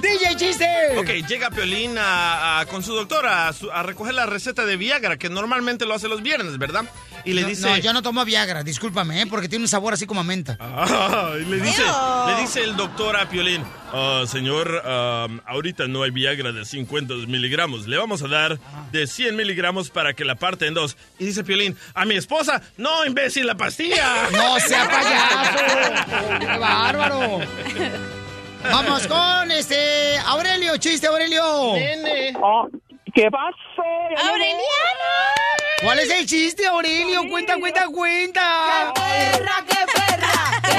DJ 0.00 0.36
chiste. 0.36 0.66
Ok, 0.96 1.26
llega 1.28 1.50
Piolín 1.50 1.96
a- 1.98 2.60
a- 2.60 2.66
con 2.66 2.82
su 2.82 2.94
doctora 2.94 3.48
a, 3.48 3.52
su- 3.52 3.70
a 3.70 3.82
recoger 3.82 4.14
la 4.14 4.26
receta 4.26 4.64
de 4.66 4.76
Viagra, 4.76 5.16
que 5.16 5.28
normalmente 5.28 5.86
lo 5.86 5.94
hace 5.94 6.08
los 6.08 6.22
viernes, 6.22 6.58
¿verdad? 6.58 6.84
Y 7.24 7.34
le 7.34 7.42
No, 7.42 7.48
dice... 7.48 7.68
No, 7.68 7.76
yo 7.76 7.92
no 7.92 8.00
tomo 8.02 8.24
Viagra, 8.24 8.62
discúlpame, 8.62 9.22
¿eh? 9.22 9.26
porque 9.26 9.48
tiene 9.48 9.64
un 9.64 9.68
sabor 9.68 9.92
así 9.92 10.06
como 10.06 10.20
a 10.20 10.24
menta. 10.24 10.56
Ah, 10.58 11.32
y 11.38 11.44
le 11.44 11.60
dice, 11.60 11.82
le 12.28 12.40
dice 12.40 12.62
el 12.64 12.76
doctor 12.76 13.14
a 13.16 13.28
Piolín, 13.28 13.62
"Ah, 13.92 14.24
señor, 14.26 14.82
ah, 14.86 15.26
ahorita 15.46 15.86
no 15.86 16.02
hay 16.02 16.10
Viagra 16.12 16.52
de 16.52 16.64
50 16.64 17.12
miligramos, 17.28 17.86
le 17.86 17.98
vamos 17.98 18.22
a 18.22 18.28
dar 18.28 18.58
de 18.92 19.06
100 19.06 19.36
miligramos 19.36 19.90
para 19.90 20.14
que 20.14 20.24
la 20.24 20.36
parte 20.36 20.66
en 20.66 20.72
dos. 20.74 20.96
Y 21.18 21.26
dice 21.26 21.44
Piolín, 21.44 21.76
a 21.94 22.06
mi 22.06 22.14
esposa, 22.16 22.62
no, 22.78 23.04
imbécil, 23.04 23.46
la 23.46 23.54
pastilla. 23.56 24.28
No 24.32 24.58
sea 24.60 24.88
payaso. 24.90 26.38
¡Qué 26.40 26.46
bárbaro! 26.58 27.40
Vamos 28.64 29.06
con 29.06 29.50
este 29.50 30.18
Aurelio, 30.26 30.76
chiste 30.76 31.06
Aurelio. 31.06 31.74
¿Qué 33.14 33.28
pasó? 33.30 33.82
¡Aureliano! 34.28 34.60
¿Cuál 35.82 35.98
es 36.00 36.10
el 36.10 36.26
chiste, 36.26 36.66
Aurelio? 36.66 37.22
Cuenta, 37.30 37.56
cuenta, 37.58 37.86
cuenta. 37.86 38.92
¡Qué 38.94 39.00
perra, 39.00 39.64
qué 39.66 39.76
perra! 39.92 40.60
¡Qué 40.62 40.72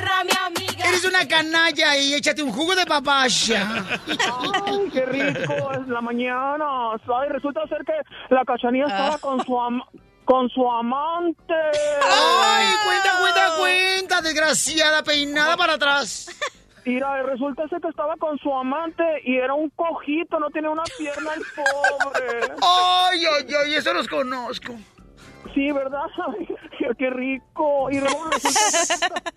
perra, 0.00 0.24
mi 0.24 0.30
amiga! 0.46 0.88
Eres 0.88 1.04
una 1.04 1.28
canalla 1.28 1.96
y 1.96 2.14
échate 2.14 2.42
un 2.42 2.52
jugo 2.52 2.74
de 2.74 2.86
papaya. 2.86 3.84
Ay, 4.08 4.88
qué 4.92 5.04
rico 5.06 5.72
es 5.72 5.86
la 5.88 6.00
mañana. 6.00 6.92
Ay, 6.94 7.28
resulta 7.28 7.60
ser 7.68 7.84
que 7.84 7.92
la 8.34 8.44
cachanilla 8.44 8.86
estaba 8.86 9.18
con 9.18 9.44
su 9.44 9.60
am- 9.60 9.82
con 10.24 10.48
su 10.50 10.68
amante. 10.70 11.54
Ay, 12.02 12.66
cuenta, 12.84 13.10
cuenta, 13.20 13.50
cuenta, 13.58 14.22
desgraciada 14.22 15.02
peinada 15.02 15.56
para 15.56 15.74
atrás. 15.74 16.28
Mira, 16.84 17.22
resulta 17.22 17.68
ser 17.68 17.80
que 17.80 17.88
estaba 17.88 18.16
con 18.16 18.38
su 18.38 18.52
amante 18.54 19.04
y 19.24 19.36
era 19.36 19.54
un 19.54 19.70
cojito, 19.70 20.38
no 20.40 20.50
tenía 20.50 20.70
una 20.70 20.84
pierna 20.98 21.34
el 21.34 21.42
pobre. 21.54 22.54
Ay, 22.62 23.20
ay, 23.26 23.54
ay, 23.64 23.74
eso 23.74 23.92
los 23.92 24.08
conozco. 24.08 24.74
Sí, 25.54 25.72
¿verdad? 25.72 26.02
Ay, 26.38 26.48
qué 26.98 27.10
rico. 27.10 27.90
Y 27.90 27.98
resulta 28.00 28.36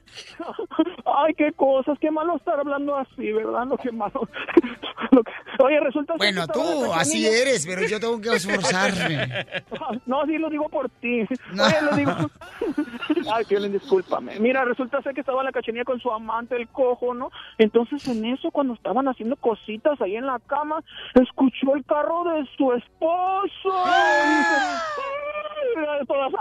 Ay, 1.05 1.33
qué 1.35 1.51
cosas, 1.53 1.97
qué 1.99 2.11
malo 2.11 2.35
estar 2.35 2.59
hablando 2.59 2.95
así, 2.95 3.31
¿verdad? 3.31 3.65
Lo 3.67 3.77
que 3.77 3.91
malo. 3.91 4.27
Lo 5.11 5.23
que- 5.23 5.31
Oye, 5.63 5.79
resulta 5.79 6.15
Bueno, 6.17 6.45
que 6.47 6.53
tú 6.53 6.93
así 6.93 7.25
eres, 7.27 7.65
pero 7.67 7.85
yo 7.87 7.99
tengo 7.99 8.19
que 8.19 8.29
esforzarme. 8.35 9.45
No, 10.07 10.25
sí 10.25 10.37
lo 10.39 10.49
digo 10.49 10.67
por 10.69 10.89
ti. 10.89 11.21
Oye, 11.21 11.81
lo 11.89 11.95
digo. 11.95 12.11
Ay, 13.31 13.45
Piolín, 13.45 13.71
discúlpame. 13.73 14.39
Mira, 14.39 14.65
resulta 14.65 15.01
ser 15.03 15.13
que 15.13 15.19
estaba 15.21 15.43
la 15.43 15.51
cachanilla 15.51 15.83
con 15.85 15.99
su 15.99 16.11
amante, 16.11 16.55
el 16.55 16.67
cojo, 16.69 17.13
¿no? 17.13 17.29
Entonces, 17.59 18.07
en 18.07 18.25
eso, 18.25 18.49
cuando 18.51 18.73
estaban 18.73 19.07
haciendo 19.07 19.35
cositas 19.35 20.01
ahí 20.01 20.15
en 20.15 20.25
la 20.25 20.39
cama, 20.47 20.83
escuchó 21.13 21.75
el 21.75 21.85
carro 21.85 22.23
de 22.25 22.45
su 22.57 22.73
esposo. 22.73 23.85
Y 24.25 24.29
dice, 24.37 24.55
"Ay", 25.93 26.05
todas, 26.07 26.33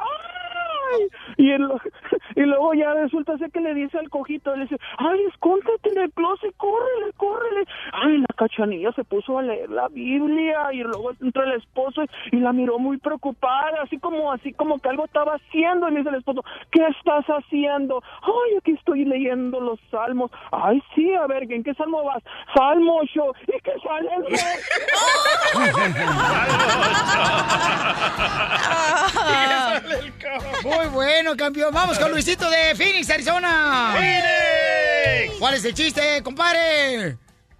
"Ay". 0.94 1.08
Y, 1.36 1.50
el- 1.52 1.68
y 2.36 2.40
luego 2.42 2.74
ya 2.74 2.92
resulta 2.94 3.36
ser 3.38 3.50
que 3.50 3.60
le 3.60 3.74
dice 3.74 3.98
al 3.98 4.08
cojito, 4.10 4.54
le 4.56 4.62
dice, 4.64 4.76
ay, 4.98 5.20
escóndete 5.28 5.90
en 5.90 5.98
el 5.98 6.12
closet, 6.12 6.54
córrele, 6.56 7.12
córrele. 7.16 7.64
Ay, 7.92 8.18
la 8.18 8.26
cachanilla 8.36 8.92
se 8.92 9.04
puso 9.04 9.38
a 9.38 9.42
leer 9.42 9.70
la 9.70 9.88
Biblia 9.88 10.72
y 10.72 10.78
luego 10.82 11.12
entró 11.20 11.42
el 11.44 11.52
esposo 11.54 12.02
y, 12.04 12.36
y 12.36 12.40
la 12.40 12.52
miró 12.52 12.78
muy 12.78 12.98
preocupada, 12.98 13.82
así 13.82 13.98
como, 13.98 14.32
así 14.32 14.52
como 14.52 14.78
que 14.78 14.88
algo 14.88 15.04
estaba 15.04 15.34
haciendo. 15.34 15.88
Y 15.88 15.92
le 15.92 15.98
dice 15.98 16.10
el 16.10 16.16
esposo, 16.16 16.44
¿qué 16.70 16.84
estás 16.86 17.24
haciendo? 17.26 18.02
Ay, 18.22 18.56
aquí 18.58 18.72
estoy 18.72 19.04
leyendo 19.04 19.60
los 19.60 19.78
salmos. 19.90 20.30
Ay, 20.50 20.82
sí, 20.94 21.12
a 21.14 21.26
ver, 21.26 21.50
¿en 21.50 21.62
qué 21.64 21.74
salmo 21.74 22.02
vas? 22.04 22.22
Salmo 22.54 22.98
8. 23.00 23.22
¿Y 23.48 23.60
qué 23.60 23.72
sale? 23.82 24.10
Muy 30.82 30.90
bueno, 30.94 31.36
campeón. 31.36 31.72
Vamos 31.72 31.96
con 31.98 32.10
Luisito 32.10 32.48
de 32.50 32.74
Phoenix, 32.74 33.08
Arizona. 33.10 33.94
¡Phoenix! 33.94 35.38
¿Cuál 35.38 35.54
es 35.54 35.64
el 35.64 35.74
chiste, 35.74 36.20
compadre? 36.24 37.16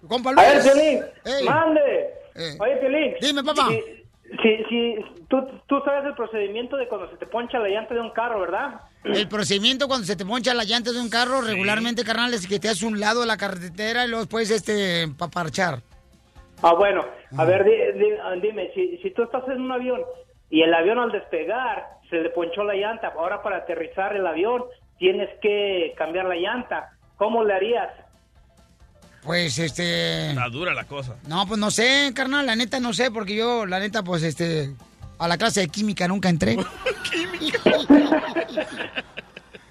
Compa 0.07 0.31
A 0.31 0.33
Luis. 0.33 0.65
ver, 0.65 0.73
Piolín, 0.73 1.45
mande. 1.45 1.81
Eh. 2.35 2.57
Oye, 2.59 2.75
Piolín. 2.77 3.13
Dime, 3.21 3.43
papá. 3.43 3.69
Si, 3.69 3.79
si, 4.41 4.63
si- 4.67 4.95
tú, 5.29 5.37
tú 5.67 5.79
sabes 5.85 6.03
el 6.05 6.15
procedimiento 6.15 6.75
de 6.75 6.87
cuando 6.89 7.09
se 7.11 7.15
te 7.17 7.25
poncha 7.25 7.59
la 7.59 7.69
llanta 7.69 7.93
de 7.93 8.01
un 8.01 8.09
carro, 8.11 8.41
¿verdad? 8.41 8.81
El 9.05 9.29
procedimiento 9.29 9.87
cuando 9.87 10.05
se 10.05 10.17
te 10.17 10.25
poncha 10.25 10.53
la 10.53 10.65
llanta 10.65 10.91
de 10.91 10.99
un 10.99 11.09
carro, 11.09 11.39
regularmente, 11.41 12.03
carnal, 12.03 12.33
es 12.33 12.45
que 12.45 12.59
te 12.59 12.67
haces 12.67 12.83
un 12.83 12.99
lado 12.99 13.21
de 13.21 13.27
la 13.27 13.37
carretera 13.37 14.03
y 14.03 14.09
luego 14.09 14.23
después, 14.25 14.51
este, 14.51 15.07
paparchar. 15.17 15.79
Ah, 16.61 16.73
bueno. 16.73 17.05
A 17.37 17.45
ver, 17.45 17.63
di- 17.63 17.99
di- 17.99 18.41
dime, 18.41 18.69
si, 18.75 18.97
si 19.01 19.11
tú 19.11 19.23
estás 19.23 19.43
en 19.47 19.61
un 19.61 19.71
avión 19.71 20.01
y 20.53 20.61
el 20.61 20.71
avión 20.71 20.99
al 20.99 21.11
despegar 21.11 21.97
se 22.11 22.17
le 22.17 22.29
ponchó 22.29 22.63
la 22.63 22.75
llanta. 22.75 23.11
Ahora 23.17 23.41
para 23.41 23.57
aterrizar 23.57 24.15
el 24.15 24.27
avión 24.27 24.63
tienes 24.99 25.27
que 25.41 25.95
cambiar 25.97 26.25
la 26.25 26.35
llanta. 26.35 26.91
¿Cómo 27.17 27.43
le 27.43 27.55
harías? 27.55 27.89
Pues 29.23 29.57
este. 29.57 30.29
Está 30.29 30.47
dura 30.49 30.75
la 30.75 30.83
cosa. 30.83 31.15
No, 31.27 31.47
pues 31.47 31.59
no 31.59 31.71
sé, 31.71 32.11
carnal, 32.13 32.45
la 32.45 32.55
neta 32.55 32.79
no 32.79 32.93
sé, 32.93 33.09
porque 33.09 33.35
yo, 33.35 33.65
la 33.65 33.79
neta, 33.79 34.03
pues 34.03 34.21
este. 34.21 34.75
A 35.17 35.27
la 35.27 35.39
clase 35.39 35.61
de 35.61 35.69
química 35.69 36.07
nunca 36.07 36.29
entré. 36.29 36.55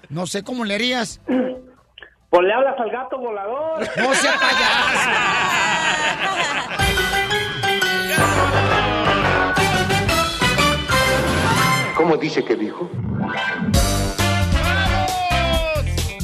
no 0.09 0.27
sé 0.27 0.43
cómo 0.43 0.65
le 0.65 0.75
harías. 0.75 1.21
Pues 2.29 2.43
le 2.43 2.53
hablas 2.53 2.77
al 2.77 2.89
gato 2.89 3.17
volador. 3.19 3.79
No 3.79 4.13
sea 4.15 4.33
payaso. 4.37 5.09
¿Cómo 11.95 12.17
dice 12.17 12.43
que 12.43 12.55
dijo? 12.55 12.89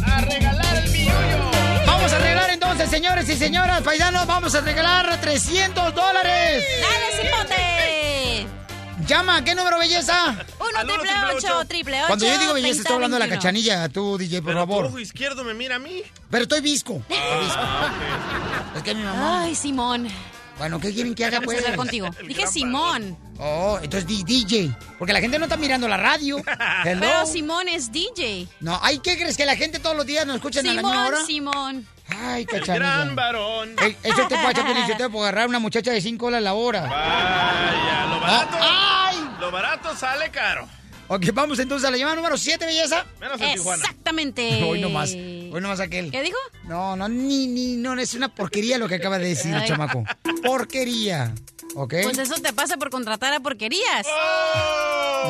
¡A 0.05 0.21
regalar 0.21 0.75
el 0.77 0.91
billullo! 0.91 1.51
Vamos 1.85 2.11
a 2.13 2.19
regalar 2.19 2.49
entonces, 2.49 2.89
señores 2.89 3.29
y 3.29 3.35
señoras, 3.35 3.81
paisanos, 3.81 4.25
vamos 4.25 4.55
a 4.55 4.61
regalar 4.61 5.19
300 5.21 5.93
dólares. 5.93 6.65
¡Dale, 6.81 7.21
cipote! 7.23 8.47
Llama, 9.05 9.43
¿qué 9.43 9.55
número, 9.55 9.79
belleza? 9.79 10.35
Uno, 10.59 10.85
triple 10.85 11.09
ocho, 11.35 11.65
triple 11.67 11.97
ocho. 11.99 12.07
Cuando 12.07 12.25
yo 12.25 12.37
digo 12.37 12.53
belleza, 12.53 12.73
30, 12.73 12.81
estoy 12.81 12.95
hablando 12.95 13.15
de 13.15 13.19
la 13.19 13.25
21. 13.25 13.41
cachanilla, 13.41 13.89
tú, 13.89 14.17
DJ, 14.17 14.41
por 14.41 14.53
Pero 14.53 14.61
tu 14.65 14.67
favor. 14.69 14.85
ojo 14.85 14.99
izquierdo 14.99 15.43
me 15.43 15.53
mira 15.53 15.75
a 15.77 15.79
mí. 15.79 16.03
Pero 16.29 16.43
estoy 16.43 16.61
visco. 16.61 17.01
Ah, 17.11 17.89
Es 18.75 18.83
que 18.83 18.93
mi 18.93 19.03
mamá. 19.03 19.43
Ay, 19.43 19.55
Simón. 19.55 20.07
Bueno, 20.59 20.79
¿qué 20.79 20.93
quieren 20.93 21.15
que 21.15 21.25
haga, 21.25 21.41
pues? 21.41 21.57
hablar 21.59 21.77
contigo. 21.77 22.09
Dije 22.27 22.45
Simón. 22.45 23.17
Oh, 23.39 23.79
entonces 23.81 24.05
di 24.05 24.23
DJ. 24.23 24.75
Porque 24.99 25.13
la 25.13 25.21
gente 25.21 25.39
no 25.39 25.45
está 25.45 25.57
mirando 25.57 25.87
la 25.87 25.97
radio. 25.97 26.37
Hello. 26.85 26.99
Pero 26.99 27.25
Simón 27.25 27.67
es 27.69 27.91
DJ. 27.91 28.47
No, 28.59 28.77
ay, 28.83 28.99
¿qué 28.99 29.17
crees? 29.17 29.37
Que 29.37 29.45
la 29.45 29.55
gente 29.55 29.79
todos 29.79 29.95
los 29.95 30.05
días 30.05 30.27
nos 30.27 30.35
escuchan 30.35 30.67
a 30.67 30.73
la 30.73 30.81
misma 30.83 31.07
hora. 31.07 31.25
Simón, 31.25 31.85
Simón. 31.85 31.87
Ay, 32.09 32.41
El 32.41 32.47
cachanilla. 32.47 32.75
gran 32.75 33.15
varón. 33.15 33.75
Ey, 33.81 33.95
Eso 34.03 34.27
te 34.27 34.35
pasa, 34.35 34.63
te 34.97 35.09
puedo 35.09 35.23
agarrar 35.23 35.47
una 35.47 35.59
muchacha 35.59 35.91
de 35.91 36.01
5 36.01 36.25
dólares 36.25 36.43
la 36.43 36.53
hora. 36.53 36.81
Vaya, 36.81 38.05
lo 38.07 38.19
barato. 38.19 38.57
¡Ay! 38.59 39.17
Lo 39.39 39.51
barato 39.51 39.95
sale 39.95 40.29
caro. 40.29 40.67
Ok, 41.07 41.25
vamos 41.33 41.57
entonces 41.57 41.87
a 41.87 41.91
la 41.91 41.97
llamada 41.97 42.17
número 42.17 42.37
7, 42.37 42.65
belleza. 42.65 43.05
Menos 43.19 43.41
en 43.41 43.53
Tijuana. 43.53 43.81
Exactamente. 43.83 44.63
Hoy 44.63 44.79
nomás, 44.81 45.15
hoy 45.51 45.61
nomás 45.61 45.79
aquel. 45.79 46.11
¿Qué 46.11 46.21
dijo? 46.21 46.37
No, 46.63 46.95
no, 46.95 47.09
ni, 47.09 47.47
ni, 47.47 47.75
no, 47.75 47.99
es 47.99 48.13
una 48.13 48.33
porquería 48.33 48.77
lo 48.77 48.87
que 48.87 48.95
acaba 48.95 49.17
de 49.17 49.29
decir 49.29 49.53
el 49.53 49.61
Ay. 49.61 49.67
chamaco. 49.67 50.03
Porquería. 50.43 51.33
¿Ok? 51.75 51.95
Pues 52.03 52.17
eso 52.17 52.35
te 52.35 52.53
pasa 52.53 52.77
por 52.77 52.89
contratar 52.89 53.33
a 53.33 53.39
porquerías. 53.39 54.07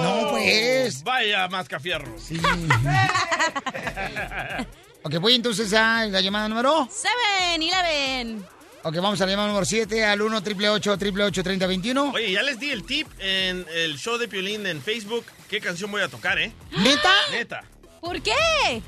No, 0.02 0.28
pues. 0.32 1.04
Vaya, 1.04 1.48
mascafierros. 1.48 2.22
Sí. 2.22 2.40
ok, 5.04 5.16
voy 5.20 5.36
entonces 5.36 5.74
a 5.74 6.06
la 6.06 6.22
llamada 6.22 6.48
número. 6.48 6.88
Seven, 6.92 7.62
Eleven. 7.62 8.46
Ok, 8.84 8.96
vamos 8.96 9.20
a 9.20 9.26
la 9.26 9.32
llamada 9.32 9.50
número 9.50 9.66
7 9.66 10.06
al 10.06 10.22
1 10.22 10.42
triple 10.42 10.70
8 10.70 10.98
triple 10.98 11.24
8 11.26 11.44
3021. 11.44 12.12
Oye, 12.14 12.32
ya 12.32 12.44
les 12.44 12.60
di 12.60 12.72
el 12.72 12.86
tip 12.86 13.08
en 13.20 13.66
el 13.76 13.98
show 13.98 14.18
de 14.18 14.30
Piolín 14.30 14.66
en 14.68 14.82
Facebook. 14.82 15.26
¿Qué 15.50 15.60
canción 15.60 15.92
voy 15.92 16.02
a 16.02 16.08
tocar, 16.08 16.40
eh? 16.40 16.54
¿Neta? 16.78 17.14
Neta. 17.32 17.64
¿Por 18.00 18.22
qué? 18.22 18.82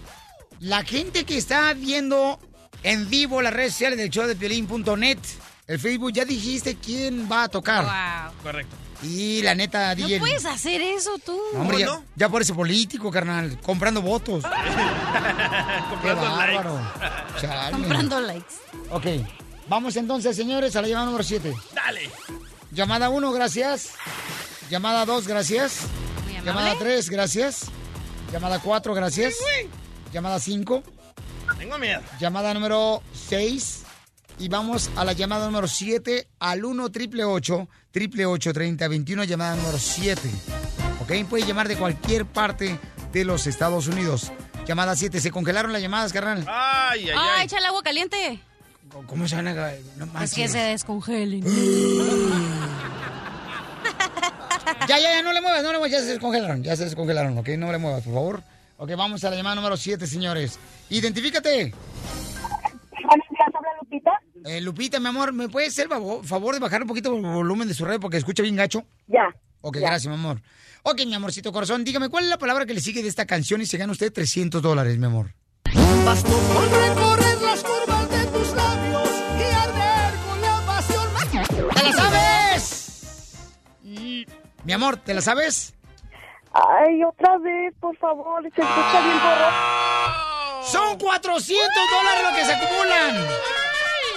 La 0.62 0.84
gente 0.84 1.26
que 1.26 1.38
está 1.38 1.74
viendo 1.74 2.40
en 2.84 3.10
vivo 3.10 3.42
las 3.42 3.52
redes 3.54 3.74
sociales 3.74 3.98
del 3.98 4.10
show 4.10 4.26
de 4.28 4.36
Piolín.net, 4.36 5.18
el 5.68 5.80
Facebook, 5.80 6.14
ya 6.14 6.24
dijiste 6.26 6.76
quién 6.78 7.28
va 7.32 7.44
a 7.44 7.48
tocar. 7.50 7.84
Wow. 7.84 8.34
Correcto. 8.44 8.76
Y 9.04 9.42
la 9.42 9.56
neta, 9.56 9.96
No 9.96 10.06
DJ. 10.06 10.20
puedes 10.20 10.46
hacer 10.46 10.80
eso 10.80 11.18
tú. 11.26 11.36
No, 11.54 11.62
hombre, 11.62 11.80
ya, 11.80 11.86
¿No? 11.88 12.04
ya 12.16 12.30
por 12.30 12.44
ese 12.44 12.54
político, 12.54 13.10
carnal, 13.10 13.60
comprando 13.62 14.04
votos. 14.04 14.44
Qué 14.44 15.90
Comprando 15.90 16.22
bárbaro. 16.22 16.76
likes. 16.76 17.42
Chale. 17.42 17.72
Comprando 17.72 18.22
likes. 18.22 18.54
Ok, 18.92 19.06
vamos 19.68 19.96
entonces, 19.96 20.36
señores, 20.36 20.76
a 20.76 20.84
la 20.84 20.88
llamada 20.88 21.06
número 21.08 21.24
7. 21.24 21.56
Dale. 21.74 22.10
Llamada 22.72 23.10
1, 23.10 23.32
gracias. 23.32 23.90
Llamada 24.70 25.06
2, 25.08 25.28
gracias. 25.28 25.80
Muy 26.26 26.36
amable. 26.38 26.46
Llamada 26.46 26.76
3, 26.78 27.10
gracias. 27.10 27.66
Llamada 28.32 28.60
4, 28.60 28.94
gracias. 28.94 29.34
Llamada 30.14 30.40
5. 30.40 30.84
Tengo 31.58 31.78
miedo. 31.78 32.02
Llamada 32.20 32.54
número 32.54 33.02
6. 33.30 33.84
Y 34.40 34.48
vamos 34.50 34.90
a 34.96 35.06
la 35.06 35.14
llamada 35.14 35.46
número 35.46 35.68
7 35.68 36.28
al 36.40 36.66
1 36.66 36.90
triple 36.92 37.24
8 37.26 37.68
triple 37.92 38.26
8 38.26 38.54
30 38.54 38.88
21. 38.88 39.24
Llamada 39.26 39.56
número 39.56 39.78
7. 39.78 40.22
¿Ok? 41.02 41.12
Puede 41.30 41.46
llamar 41.46 41.68
de 41.68 41.78
cualquier 41.78 42.26
parte 42.26 42.80
de 43.12 43.26
los 43.26 43.46
Estados 43.48 43.88
Unidos. 43.88 44.32
Llamada 44.66 44.96
7. 44.96 45.20
Se 45.22 45.32
congelaron 45.32 45.72
las 45.74 45.82
llamadas, 45.82 46.12
carnal. 46.14 46.46
Ay, 46.48 47.10
ay, 47.10 47.16
Ah, 47.16 47.36
ay. 47.40 47.46
échale 47.46 47.68
agua 47.68 47.84
caliente. 47.84 48.40
¿Cómo 49.08 49.28
se 49.28 49.36
van 49.36 49.48
a.? 49.48 49.72
No 49.98 50.06
más. 50.08 50.24
Es 50.24 50.34
que 50.34 50.48
se 50.48 50.58
descongelen. 50.60 51.44
Ya, 54.88 54.98
ya, 55.00 55.14
ya, 55.16 55.22
no 55.22 55.32
le 55.32 55.42
muevas, 55.42 55.64
no 55.64 55.72
le 55.72 55.78
muevas. 55.80 55.92
Ya 55.92 56.00
se 56.00 56.12
descongelaron, 56.12 56.64
ya 56.64 56.76
se 56.76 56.86
descongelaron, 56.86 57.38
¿ok? 57.38 57.50
No 57.58 57.72
le 57.72 57.78
muevas, 57.78 58.04
por 58.04 58.14
favor. 58.14 58.44
Ok, 58.82 58.90
vamos 58.98 59.24
a 59.24 59.30
la 59.30 59.36
llamada 59.36 59.56
número 59.58 59.78
7, 59.78 60.08
señores. 60.08 60.58
Identifícate. 60.90 61.72
Buenos 61.72 63.28
días, 63.30 63.48
habla 63.54 63.70
Lupita. 63.80 64.12
Eh, 64.44 64.60
Lupita, 64.60 65.00
mi 65.00 65.06
amor, 65.08 65.32
¿me 65.34 65.48
puedes 65.50 65.70
hacer 65.74 65.88
favor, 65.88 66.26
favor 66.26 66.56
de 66.56 66.60
bajar 66.62 66.82
un 66.82 66.88
poquito 66.88 67.16
el 67.16 67.22
volumen 67.22 67.68
de 67.68 67.76
su 67.76 67.86
radio 67.86 68.00
porque 68.00 68.18
escucha 68.18 68.42
bien 68.42 68.56
gacho? 68.56 68.84
Ya. 69.06 69.30
Ok, 69.62 69.76
Ya. 69.78 69.82
gracias, 69.90 70.08
mi 70.08 70.16
amor. 70.16 70.42
Ok, 70.82 71.02
mi 71.06 71.14
amorcito 71.14 71.52
corazón, 71.52 71.84
dígame, 71.84 72.10
¿cuál 72.10 72.24
es 72.24 72.32
la 72.32 72.40
palabra 72.40 72.66
que 72.66 72.74
le 72.74 72.82
sigue 72.82 73.04
de 73.04 73.10
esta 73.10 73.28
canción 73.28 73.62
y 73.62 73.68
se 73.68 73.78
gana 73.78 73.92
usted 73.92 74.12
300 74.12 74.64
dólares, 74.64 74.98
mi 74.98 75.06
amor? 75.06 75.36
Con 75.64 75.76
recorrer 75.76 77.40
las 77.44 77.64
curvas 77.64 78.10
de 78.10 78.26
tus 78.26 78.52
labios 78.56 79.10
y 79.38 79.44
arder 79.54 80.14
con 80.28 80.42
la 80.42 80.60
pasión. 80.66 81.72
¿Te 81.76 81.84
la 81.84 81.94
sabes? 81.94 83.32
Mi 84.64 84.74
amor, 84.74 84.98
¿te 84.98 85.14
la 85.14 85.22
sabes? 85.22 85.76
Ay, 86.54 87.04
otra 87.04 87.38
vez, 87.38 87.74
por 87.80 87.96
favor, 87.98 88.42
se 88.44 88.50
escucha 88.62 89.02
bien 89.02 89.20
borroso. 89.24 90.72
Son 90.72 90.98
400 91.00 91.68
dólares 91.90 92.24
lo 92.30 92.36
que 92.36 92.46
se 92.46 92.54
acumulan. 92.54 93.28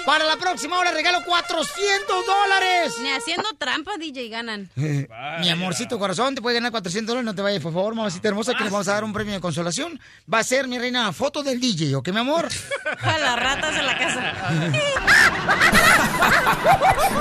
Para 0.07 0.27
la 0.27 0.37
próxima 0.37 0.79
hora 0.79 0.90
regalo 0.90 1.25
400 1.25 2.27
dólares. 2.27 2.95
Ni 3.01 3.11
haciendo 3.11 3.49
trampa, 3.59 3.93
DJ, 3.99 4.29
ganan. 4.29 4.71
Mi 4.77 5.49
amorcito 5.49 5.99
corazón, 5.99 6.35
te 6.35 6.43
puede 6.43 6.57
ganar 6.57 6.71
400 6.71 7.09
dólares, 7.09 7.25
no 7.25 7.35
te 7.35 7.40
vayas, 7.43 7.62
por 7.62 7.73
favor, 7.73 7.95
mamacita 7.95 8.29
hermosa, 8.29 8.55
que 8.55 8.64
le 8.64 8.71
vamos 8.71 8.87
a 8.88 8.95
dar 8.95 9.05
un 9.05 9.12
premio 9.12 9.33
de 9.33 9.40
consolación. 9.40 9.99
Va 10.33 10.40
a 10.40 10.45
ser, 10.45 10.69
mi 10.69 10.79
reina, 10.79 11.12
foto 11.12 11.43
del 11.43 11.59
DJ, 11.59 11.97
¿ok, 11.97 12.09
mi 12.11 12.21
amor? 12.21 12.49
A 13.03 13.19
las 13.19 13.37
ratas 13.38 13.77
en 13.77 13.87
la 13.87 13.99
casa. 13.99 14.35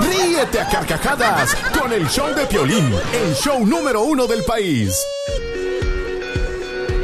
Ríete 0.00 0.60
a 0.60 0.68
carcajadas 0.68 1.54
con 1.78 1.92
el 1.92 2.08
show 2.08 2.34
de 2.34 2.46
Piolín, 2.46 2.94
el 3.12 3.34
show 3.34 3.64
número 3.66 4.02
uno 4.02 4.26
del 4.26 4.44
país. 4.44 4.94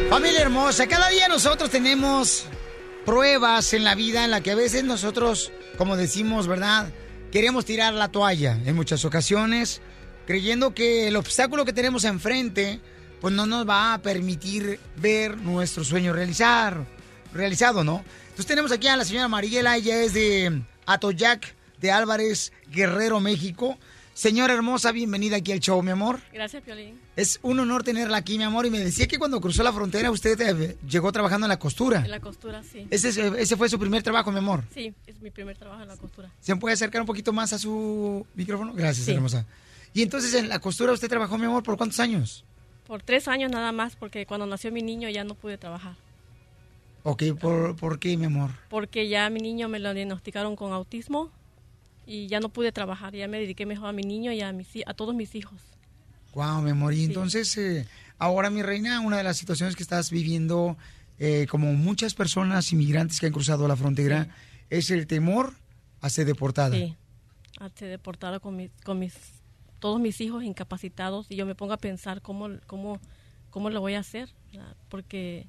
Familia 0.09 0.43
hermosa, 0.43 0.87
cada 0.87 1.09
día 1.09 1.29
nosotros 1.29 1.71
tenemos 1.71 2.45
pruebas 3.11 3.73
en 3.73 3.83
la 3.83 3.97
vida 3.97 4.25
en 4.25 4.31
la 4.31 4.41
que 4.41 4.53
a 4.53 4.55
veces 4.55 4.85
nosotros, 4.85 5.51
como 5.77 5.97
decimos, 5.97 6.47
¿verdad? 6.47 6.93
Queremos 7.33 7.65
tirar 7.65 7.93
la 7.93 8.13
toalla 8.13 8.57
en 8.65 8.77
muchas 8.77 9.05
ocasiones, 9.05 9.83
creyendo 10.29 10.75
que 10.75 11.09
el 11.09 11.17
obstáculo 11.17 11.65
que 11.65 11.73
tenemos 11.73 12.05
enfrente, 12.05 12.79
pues 13.21 13.35
no 13.35 13.47
nos 13.47 13.69
va 13.69 13.95
a 13.95 13.99
permitir 14.01 14.79
ver 14.95 15.37
nuestro 15.39 15.83
sueño 15.83 16.13
realizar, 16.13 16.87
realizado, 17.35 17.83
¿no? 17.83 18.05
Entonces 18.27 18.47
tenemos 18.47 18.71
aquí 18.71 18.87
a 18.87 18.97
la 18.97 19.05
señora 19.05 19.27
Mariela, 19.27 19.77
ella 19.77 20.05
es 20.05 20.15
de 20.15 20.63
Atoyac 20.87 21.57
de 21.81 21.91
Álvarez, 21.91 22.53
Guerrero, 22.69 23.19
México. 23.19 23.77
Señora 24.15 24.53
hermosa, 24.53 24.93
bienvenida 24.93 25.37
aquí 25.37 25.53
al 25.53 25.61
show, 25.61 25.83
mi 25.83 25.93
amor. 25.93 26.21
Gracias, 26.33 26.63
Piolín. 26.63 27.01
Es 27.17 27.39
un 27.43 27.59
honor 27.61 27.85
tenerla 27.85 28.19
aquí, 28.19 28.37
mi 28.37 28.45
amor. 28.45 28.67
Y 28.67 28.71
me 28.71 28.79
decía 28.79 29.07
que 29.07 29.19
cuando 29.19 29.41
cruzó 29.41 29.63
la 29.63 29.73
frontera 29.73 30.11
usted 30.11 30.39
eh, 30.41 30.77
llegó 30.87 31.11
trabajando 31.11 31.47
en 31.47 31.49
la 31.49 31.59
costura. 31.59 32.01
En 32.05 32.11
la 32.11 32.21
costura, 32.21 32.63
sí. 32.63 32.87
Ese, 32.91 33.09
es- 33.09 33.17
ese 33.17 33.57
fue 33.57 33.69
su 33.71 33.79
primer 33.79 34.03
trabajo, 34.03 34.31
mi 34.31 34.39
amor. 34.39 34.65
Sí, 34.75 34.93
es 35.07 35.21
mi 35.23 35.31
primer 35.31 35.57
trabajo 35.57 35.81
en 35.83 35.89
la 35.89 35.97
costura. 35.97 36.31
¿Se 36.41 36.55
puede 36.57 36.75
acercar 36.75 37.01
un 37.01 37.07
poquito 37.07 37.33
más 37.33 37.53
a 37.55 37.59
su 37.59 38.27
micrófono? 38.35 38.75
Gracias, 38.75 39.07
Sí. 39.07 39.13
hermosa. 39.13 39.47
Y 39.95 40.03
entonces 40.03 40.35
en 40.35 40.49
la 40.49 40.59
costura 40.59 40.93
usted 40.93 41.09
trabajó, 41.09 41.39
mi 41.39 41.47
amor, 41.47 41.63
¿por 41.63 41.77
cuántos 41.79 41.99
años? 42.01 42.45
Por 42.87 43.03
tres 43.03 43.27
años 43.27 43.51
nada 43.51 43.73
más, 43.73 43.97
porque 43.97 44.27
cuando 44.27 44.45
nació 44.45 44.71
mi 44.71 44.83
niño 44.83 45.09
ya 45.09 45.25
no 45.25 45.35
pude 45.35 45.57
trabajar. 45.57 45.95
Ok, 47.05 47.23
¿por, 47.41 47.75
por 47.77 47.99
qué, 47.99 48.17
mi 48.19 48.27
amor? 48.27 48.51
Porque 48.69 49.09
ya 49.09 49.31
mi 49.31 49.41
niño 49.41 49.69
me 49.69 49.79
lo 49.79 49.95
diagnosticaron 49.95 50.57
con 50.57 50.73
autismo 50.75 51.31
y 52.07 52.27
ya 52.29 52.41
no 52.41 52.49
pude 52.49 52.73
trabajar. 52.73 53.15
Ya 53.15 53.29
me 53.29 53.39
dediqué 53.39 53.67
mejor 53.67 53.89
a 53.89 53.93
mi 53.93 54.03
niño 54.03 54.33
y 54.33 54.41
a, 54.41 54.53
mis, 54.53 54.69
a 54.87 54.95
todos 54.95 55.15
mis 55.15 55.35
hijos. 55.35 55.61
Wow, 56.35 56.63
mi 56.63 56.71
amor. 56.71 56.93
Y 56.95 56.99
Sí. 56.99 57.05
entonces, 57.05 57.57
eh, 57.59 57.87
ahora, 58.19 58.51
mi 58.51 58.63
reina, 58.63 59.01
una 59.01 59.17
de 59.17 59.25
las 59.25 59.37
situaciones 59.37 59.77
que 59.77 59.83
estás 59.83 60.11
viviendo, 60.11 60.77
eh, 61.19 61.47
como 61.51 61.73
muchas 61.75 62.15
personas 62.15 62.73
inmigrantes 62.73 63.21
que 63.21 63.27
han 63.27 63.33
cruzado 63.33 63.67
la 63.69 63.77
frontera, 63.77 64.29
es 64.71 64.91
el 64.91 65.07
temor 65.07 65.55
a 66.01 66.09
ser 66.11 66.27
deportada. 66.27 66.77
Sí. 66.77 66.97
A 67.59 67.69
ser 67.71 67.89
deportada 67.91 68.41
con 68.41 68.57
mis, 68.57 68.71
con 68.85 68.99
mis 68.99 69.15
todos 69.81 69.99
mis 70.01 70.21
hijos 70.21 70.45
incapacitados 70.45 71.31
y 71.31 71.37
yo 71.37 71.47
me 71.47 71.55
pongo 71.55 71.73
a 71.73 71.79
pensar 71.79 72.21
cómo, 72.23 72.49
cómo, 72.67 73.01
cómo 73.51 73.71
lo 73.71 73.81
voy 73.81 73.95
a 73.95 74.01
hacer, 74.01 74.29
¿verdad? 74.53 74.77
porque 74.91 75.47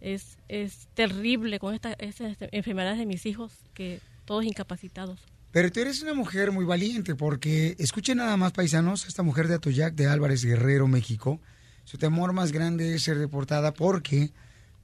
es, 0.00 0.38
es 0.48 0.88
terrible 0.94 1.58
con 1.58 1.74
esta- 1.74 1.92
estas 1.98 2.36
enfermedades 2.50 2.98
de 2.98 3.04
mis 3.06 3.26
hijos, 3.26 3.52
que 3.74 4.00
todos 4.24 4.44
incapacitados. 4.46 5.20
Pero 5.50 5.72
tú 5.72 5.80
eres 5.80 6.02
una 6.02 6.14
mujer 6.14 6.52
muy 6.52 6.64
valiente 6.64 7.14
porque, 7.14 7.74
escuchen 7.78 8.18
nada 8.18 8.36
más, 8.36 8.52
paisanos, 8.52 9.06
esta 9.06 9.22
mujer 9.22 9.48
de 9.48 9.54
Atoyac 9.54 9.94
de 9.94 10.06
Álvarez 10.06 10.44
Guerrero, 10.44 10.86
México, 10.88 11.40
su 11.84 11.96
temor 11.96 12.32
más 12.34 12.52
grande 12.52 12.94
es 12.94 13.04
ser 13.04 13.18
deportada 13.18 13.72
porque 13.72 14.32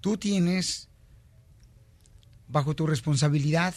tú 0.00 0.16
tienes 0.16 0.88
bajo 2.48 2.74
tu 2.74 2.86
responsabilidad 2.86 3.74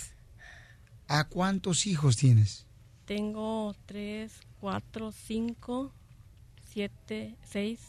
a 1.08 1.26
cuántos 1.26 1.88
hijos 1.88 2.16
tienes. 2.16 2.66
Tengo 3.06 3.76
tres, 3.86 4.34
cuatro, 4.60 5.12
cinco, 5.12 5.94
siete, 6.72 7.36
seis, 7.44 7.80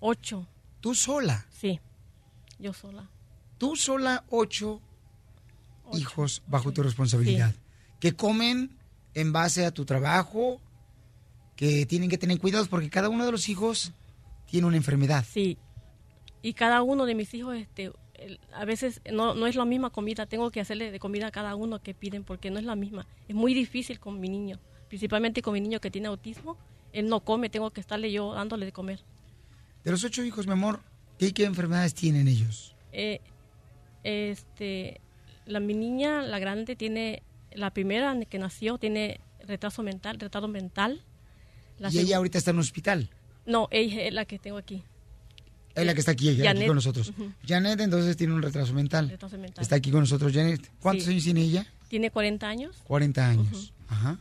ocho. 0.00 0.48
¿Tú 0.80 0.94
sola? 0.94 1.46
Sí, 1.50 1.80
yo 2.58 2.72
sola. 2.72 3.08
Tú 3.58 3.76
sola 3.76 4.24
ocho, 4.30 4.80
hijos 5.92 6.42
bajo 6.46 6.72
tu 6.72 6.82
responsabilidad. 6.82 7.54
Que 8.00 8.14
comen 8.14 8.76
en 9.14 9.32
base 9.32 9.66
a 9.66 9.72
tu 9.72 9.84
trabajo, 9.84 10.60
que 11.56 11.86
tienen 11.86 12.08
que 12.08 12.18
tener 12.18 12.38
cuidados 12.38 12.68
porque 12.68 12.88
cada 12.88 13.08
uno 13.08 13.26
de 13.26 13.32
los 13.32 13.48
hijos 13.48 13.92
tiene 14.46 14.66
una 14.66 14.76
enfermedad. 14.76 15.24
Sí. 15.28 15.58
Y 16.40 16.52
cada 16.52 16.82
uno 16.82 17.04
de 17.04 17.14
mis 17.14 17.34
hijos, 17.34 17.56
este, 17.56 17.90
a 18.54 18.64
veces 18.64 19.00
no, 19.10 19.34
no 19.34 19.46
es 19.46 19.56
la 19.56 19.64
misma 19.64 19.90
comida. 19.90 20.26
Tengo 20.26 20.50
que 20.50 20.60
hacerle 20.60 20.90
de 20.90 20.98
comida 20.98 21.26
a 21.26 21.30
cada 21.30 21.54
uno 21.56 21.82
que 21.82 21.94
piden 21.94 22.24
porque 22.24 22.50
no 22.50 22.58
es 22.58 22.64
la 22.64 22.76
misma. 22.76 23.06
Es 23.26 23.34
muy 23.34 23.54
difícil 23.54 23.98
con 23.98 24.20
mi 24.20 24.28
niño, 24.28 24.60
principalmente 24.88 25.42
con 25.42 25.54
mi 25.54 25.60
niño 25.60 25.80
que 25.80 25.90
tiene 25.90 26.08
autismo. 26.08 26.56
Él 26.92 27.08
no 27.08 27.20
come, 27.20 27.50
tengo 27.50 27.70
que 27.70 27.80
estarle 27.80 28.10
yo 28.12 28.32
dándole 28.32 28.66
de 28.66 28.72
comer. 28.72 29.00
De 29.84 29.90
los 29.90 30.04
ocho 30.04 30.22
hijos, 30.22 30.46
mi 30.46 30.52
amor, 30.52 30.80
¿qué, 31.18 31.32
qué 31.32 31.44
enfermedades 31.44 31.94
tienen 31.94 32.28
ellos? 32.28 32.74
Eh, 32.92 33.20
este, 34.04 35.00
la 35.44 35.60
mi 35.60 35.74
niña, 35.74 36.22
la 36.22 36.38
grande, 36.38 36.76
tiene 36.76 37.22
la 37.52 37.72
primera 37.72 38.16
que 38.28 38.38
nació 38.38 38.78
tiene 38.78 39.20
retraso 39.46 39.82
mental, 39.82 40.18
retardo 40.20 40.48
mental. 40.48 41.02
La 41.78 41.90
y 41.90 41.98
ella 41.98 42.16
ahorita 42.16 42.38
está 42.38 42.50
en 42.50 42.56
un 42.56 42.62
hospital. 42.62 43.10
No, 43.46 43.68
ella 43.70 44.02
es 44.02 44.12
la 44.12 44.24
que 44.24 44.38
tengo 44.38 44.56
aquí. 44.58 44.82
Es 45.74 45.86
la 45.86 45.94
que 45.94 46.00
está 46.00 46.12
aquí, 46.12 46.28
ella, 46.28 46.50
aquí 46.50 46.66
con 46.66 46.74
nosotros. 46.74 47.12
Janet, 47.46 47.80
entonces, 47.80 48.16
tiene 48.16 48.34
un 48.34 48.42
retraso 48.42 48.72
mental. 48.74 49.08
Retraso 49.08 49.38
mental. 49.38 49.62
Está 49.62 49.76
aquí 49.76 49.90
con 49.90 50.00
nosotros, 50.00 50.32
Janet. 50.32 50.70
¿Cuántos 50.80 51.04
Sí. 51.04 51.12
años 51.12 51.24
tiene 51.24 51.42
ella? 51.42 51.66
Tiene 51.88 52.10
40 52.10 52.48
años. 52.48 52.76
40 52.84 53.26
años. 53.28 53.72
Ajá. 53.88 54.18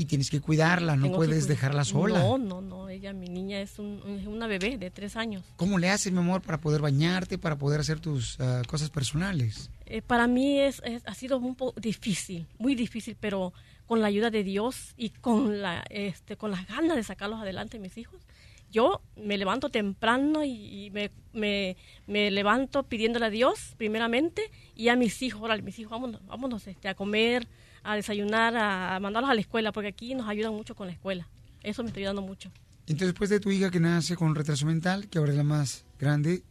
Y 0.00 0.06
tienes 0.06 0.30
que 0.30 0.40
cuidarla, 0.40 0.96
no 0.96 1.02
Tengo 1.02 1.16
puedes 1.16 1.46
dejarla 1.46 1.84
sola. 1.84 2.20
No, 2.20 2.38
no, 2.38 2.62
no. 2.62 2.88
Ella, 2.88 3.12
mi 3.12 3.28
niña, 3.28 3.60
es 3.60 3.78
un- 3.78 4.00
una 4.26 4.46
bebé 4.46 4.78
de 4.78 4.90
tres 4.90 5.14
años. 5.14 5.44
¿Cómo 5.56 5.78
le 5.78 5.90
haces, 5.90 6.10
mi 6.10 6.18
amor, 6.20 6.40
para 6.40 6.58
poder 6.58 6.80
bañarte, 6.80 7.36
para 7.36 7.56
poder 7.58 7.80
hacer 7.80 8.00
tus 8.00 8.40
ah, 8.40 8.62
cosas 8.66 8.88
personales? 8.88 9.68
Eh, 9.84 10.00
para 10.00 10.26
mí 10.26 10.58
es, 10.58 10.80
es- 10.86 11.02
ha 11.06 11.14
sido 11.14 11.36
un 11.36 11.54
poco 11.54 11.78
difícil, 11.78 12.46
muy 12.58 12.74
difícil, 12.74 13.14
pero 13.20 13.52
con 13.86 14.00
la 14.00 14.06
ayuda 14.06 14.30
de 14.30 14.42
Dios 14.42 14.94
y 14.96 15.10
con, 15.10 15.60
la, 15.60 15.84
este, 15.90 16.36
con 16.38 16.50
las 16.50 16.66
ganas 16.66 16.96
de 16.96 17.02
sacarlos 17.02 17.40
adelante 17.40 17.78
mis 17.78 17.98
hijos, 17.98 18.22
yo 18.70 19.02
me 19.16 19.36
levanto 19.36 19.68
temprano 19.68 20.44
y, 20.44 20.86
y 20.86 20.90
me, 20.92 21.10
me- 21.34 21.76
me 22.06 22.30
levanto 22.30 22.84
pidiéndole 22.84 23.26
a 23.26 23.30
Dios 23.30 23.74
primeramente 23.76 24.42
y 24.74 24.88
a 24.88 24.96
mis 24.96 25.20
hijos, 25.20 25.42
órale, 25.42 25.60
mis 25.62 25.78
hijos, 25.78 25.90
vámonos, 25.90 26.24
vámonos 26.26 26.66
este, 26.68 26.88
a 26.88 26.94
comer, 26.94 27.46
a 27.82 27.96
desayunar, 27.96 28.56
a, 28.56 28.96
a 28.96 29.00
mandarlos 29.00 29.30
a 29.30 29.34
la 29.34 29.40
escuela, 29.40 29.72
porque 29.72 29.88
aquí 29.88 30.14
nos 30.14 30.28
ayudan 30.28 30.52
mucho 30.54 30.74
con 30.74 30.86
la 30.86 30.92
escuela. 30.92 31.28
Eso 31.62 31.82
me 31.82 31.88
está 31.88 32.00
ayudando 32.00 32.22
mucho. 32.22 32.50
Entonces, 32.86 33.08
después 33.08 33.30
de 33.30 33.40
tu 33.40 33.50
hija 33.50 33.70
que 33.70 33.78
nace 33.80 34.16
con 34.16 34.34
retraso 34.34 34.66
mental, 34.66 35.08
que 35.08 35.18
ahora 35.18 35.32
es 35.32 35.36
la 35.36 35.44
más 35.44 35.84
grande, 35.98 36.42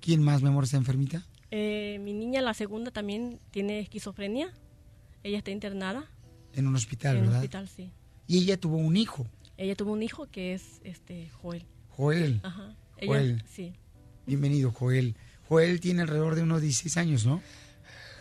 ¿quién 0.00 0.22
más, 0.22 0.42
mi 0.42 0.48
amor, 0.48 0.64
está 0.64 0.76
enfermita? 0.76 1.26
Eh, 1.50 1.98
mi 2.02 2.12
niña, 2.12 2.40
la 2.40 2.54
segunda, 2.54 2.90
también 2.90 3.38
tiene 3.50 3.80
esquizofrenia. 3.80 4.52
Ella 5.22 5.38
está 5.38 5.50
internada 5.50 6.04
En 6.54 6.66
un 6.66 6.76
hospital, 6.76 7.16
en 7.16 7.22
un 7.22 7.26
¿verdad? 7.28 7.40
hospital, 7.40 7.68
sí. 7.68 7.90
Y 8.26 8.38
ella 8.38 8.58
tuvo 8.58 8.76
un 8.76 8.96
hijo, 8.96 9.26
Ella 9.56 9.74
tuvo 9.74 9.92
un 9.92 10.02
hijo 10.02 10.26
que 10.26 10.54
es 10.54 10.80
este 10.84 11.28
Joel. 11.42 11.64
Joel. 11.90 12.40
Ajá. 12.44 12.74
Ella, 12.98 13.12
Joel. 13.12 13.42
Sí. 13.48 13.72
Bienvenido, 14.26 14.70
Joel. 14.70 15.16
Joel 15.48 15.80
tiene 15.80 16.02
alrededor 16.02 16.34
de 16.34 16.42
unos 16.42 16.60
16 16.60 16.96
años, 16.98 17.26
¿no? 17.26 17.42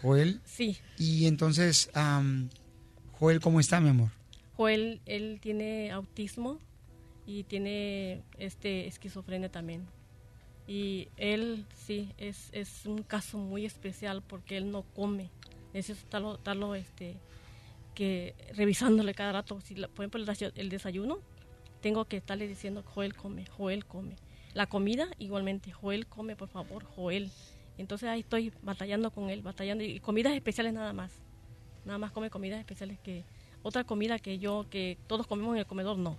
Joel. 0.01 0.41
Sí. 0.45 0.77
Y 0.97 1.27
entonces, 1.27 1.89
Joel, 3.19 3.39
¿cómo 3.39 3.59
está, 3.59 3.79
mi 3.79 3.89
amor? 3.89 4.09
Joel, 4.55 5.01
él 5.05 5.39
tiene 5.41 5.91
autismo 5.91 6.59
y 7.25 7.43
tiene 7.43 8.23
este 8.37 8.87
esquizofrenia 8.87 9.49
también. 9.49 9.85
Y 10.67 11.07
él, 11.15 11.65
sí, 11.85 12.11
es, 12.17 12.49
es 12.51 12.85
un 12.85 13.03
caso 13.03 13.37
muy 13.37 13.65
especial 13.65 14.21
porque 14.21 14.57
él 14.57 14.71
no 14.71 14.83
come. 14.83 15.29
Necesito 15.73 16.05
estarlo, 16.05 16.35
estarlo, 16.35 16.75
este, 16.75 17.15
que 17.93 18.35
revisándole 18.55 19.13
cada 19.13 19.31
rato. 19.31 19.61
Si, 19.61 19.75
por 19.75 20.05
ejemplo, 20.05 20.23
el 20.55 20.69
desayuno, 20.69 21.19
tengo 21.81 22.05
que 22.05 22.17
estarle 22.17 22.47
diciendo, 22.47 22.83
Joel 22.83 23.15
come, 23.15 23.45
Joel 23.45 23.85
come. 23.85 24.15
La 24.53 24.67
comida, 24.67 25.07
igualmente, 25.19 25.71
Joel 25.71 26.07
come, 26.07 26.35
por 26.35 26.49
favor, 26.49 26.83
Joel. 26.83 27.31
Entonces 27.77 28.09
ahí 28.09 28.21
estoy 28.21 28.51
batallando 28.63 29.11
con 29.11 29.29
él, 29.29 29.41
batallando. 29.41 29.83
Y 29.83 29.99
comidas 29.99 30.33
especiales 30.33 30.73
nada 30.73 30.93
más. 30.93 31.11
Nada 31.85 31.97
más 31.97 32.11
come 32.11 32.29
comidas 32.29 32.59
especiales 32.59 32.99
que... 32.99 33.23
Otra 33.63 33.83
comida 33.83 34.19
que 34.19 34.39
yo, 34.39 34.67
que 34.69 34.97
todos 35.07 35.27
comemos 35.27 35.53
en 35.55 35.59
el 35.59 35.65
comedor, 35.65 35.97
no. 35.97 36.17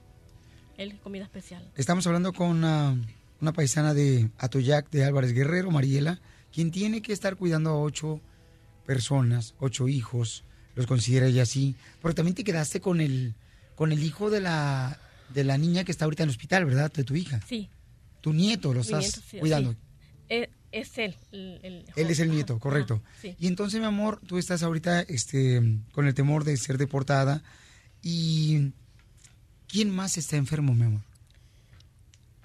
Él 0.77 0.93
es 0.93 1.01
comida 1.01 1.25
especial. 1.25 1.71
Estamos 1.77 2.07
hablando 2.07 2.33
con 2.33 2.65
ah, 2.65 2.95
una 3.41 3.53
paisana 3.53 3.95
de 3.95 4.31
Atoyac, 4.39 4.91
de 4.91 5.05
Álvarez 5.05 5.33
Guerrero, 5.33 5.71
Mariela, 5.71 6.21
quien 6.53 6.71
tiene 6.71 7.01
que 7.01 7.13
estar 7.13 7.37
cuidando 7.37 7.71
a 7.71 7.81
ocho 7.81 8.21
personas, 8.87 9.55
ocho 9.61 9.89
hijos, 9.89 10.45
los 10.75 10.87
considera 10.87 11.27
ella 11.27 11.43
así. 11.43 11.75
Porque 12.01 12.17
también 12.17 12.35
te 12.35 12.45
quedaste 12.45 12.81
con 12.81 13.01
el, 13.01 13.35
con 13.77 13.93
el 13.93 14.03
hijo 14.03 14.31
de 14.31 14.41
la, 14.41 14.99
de 15.33 15.45
la 15.45 15.59
niña 15.59 15.85
que 15.85 15.93
está 15.93 16.05
ahorita 16.05 16.25
en 16.25 16.29
el 16.29 16.35
hospital, 16.35 16.65
¿verdad? 16.65 16.93
De 16.93 17.05
tu 17.05 17.15
hija. 17.15 17.41
Sí. 17.47 17.71
Tu 18.21 18.33
nieto 18.33 18.69
lo 18.73 18.81
Mi 18.81 18.87
estás 18.87 19.01
nieto, 19.01 19.21
sí, 19.31 19.39
cuidando. 19.39 19.73
sí. 19.73 19.79
Eh, 20.31 20.51
Es, 20.71 20.99
él. 20.99 21.15
El, 21.33 21.61
el- 21.63 21.85
Él 21.97 22.11
es 22.11 22.19
el 22.21 22.31
nieto, 22.31 22.59
correcto. 22.59 23.03
sí. 23.23 23.35
Y 23.39 23.47
entonces, 23.47 23.81
mi 23.81 23.87
amor, 23.87 24.21
tú 24.27 24.37
estás 24.39 24.63
ahorita 24.63 25.01
este, 25.03 25.61
con 25.93 26.07
el 26.07 26.15
temor 26.15 26.45
de 26.45 26.57
ser 26.57 26.77
deportada. 26.79 27.43
¿Y 28.03 28.73
quién 29.67 29.91
más 29.91 30.19
está 30.19 30.37
enfermo, 30.37 30.75
mi 30.75 30.85
amor? 30.85 31.01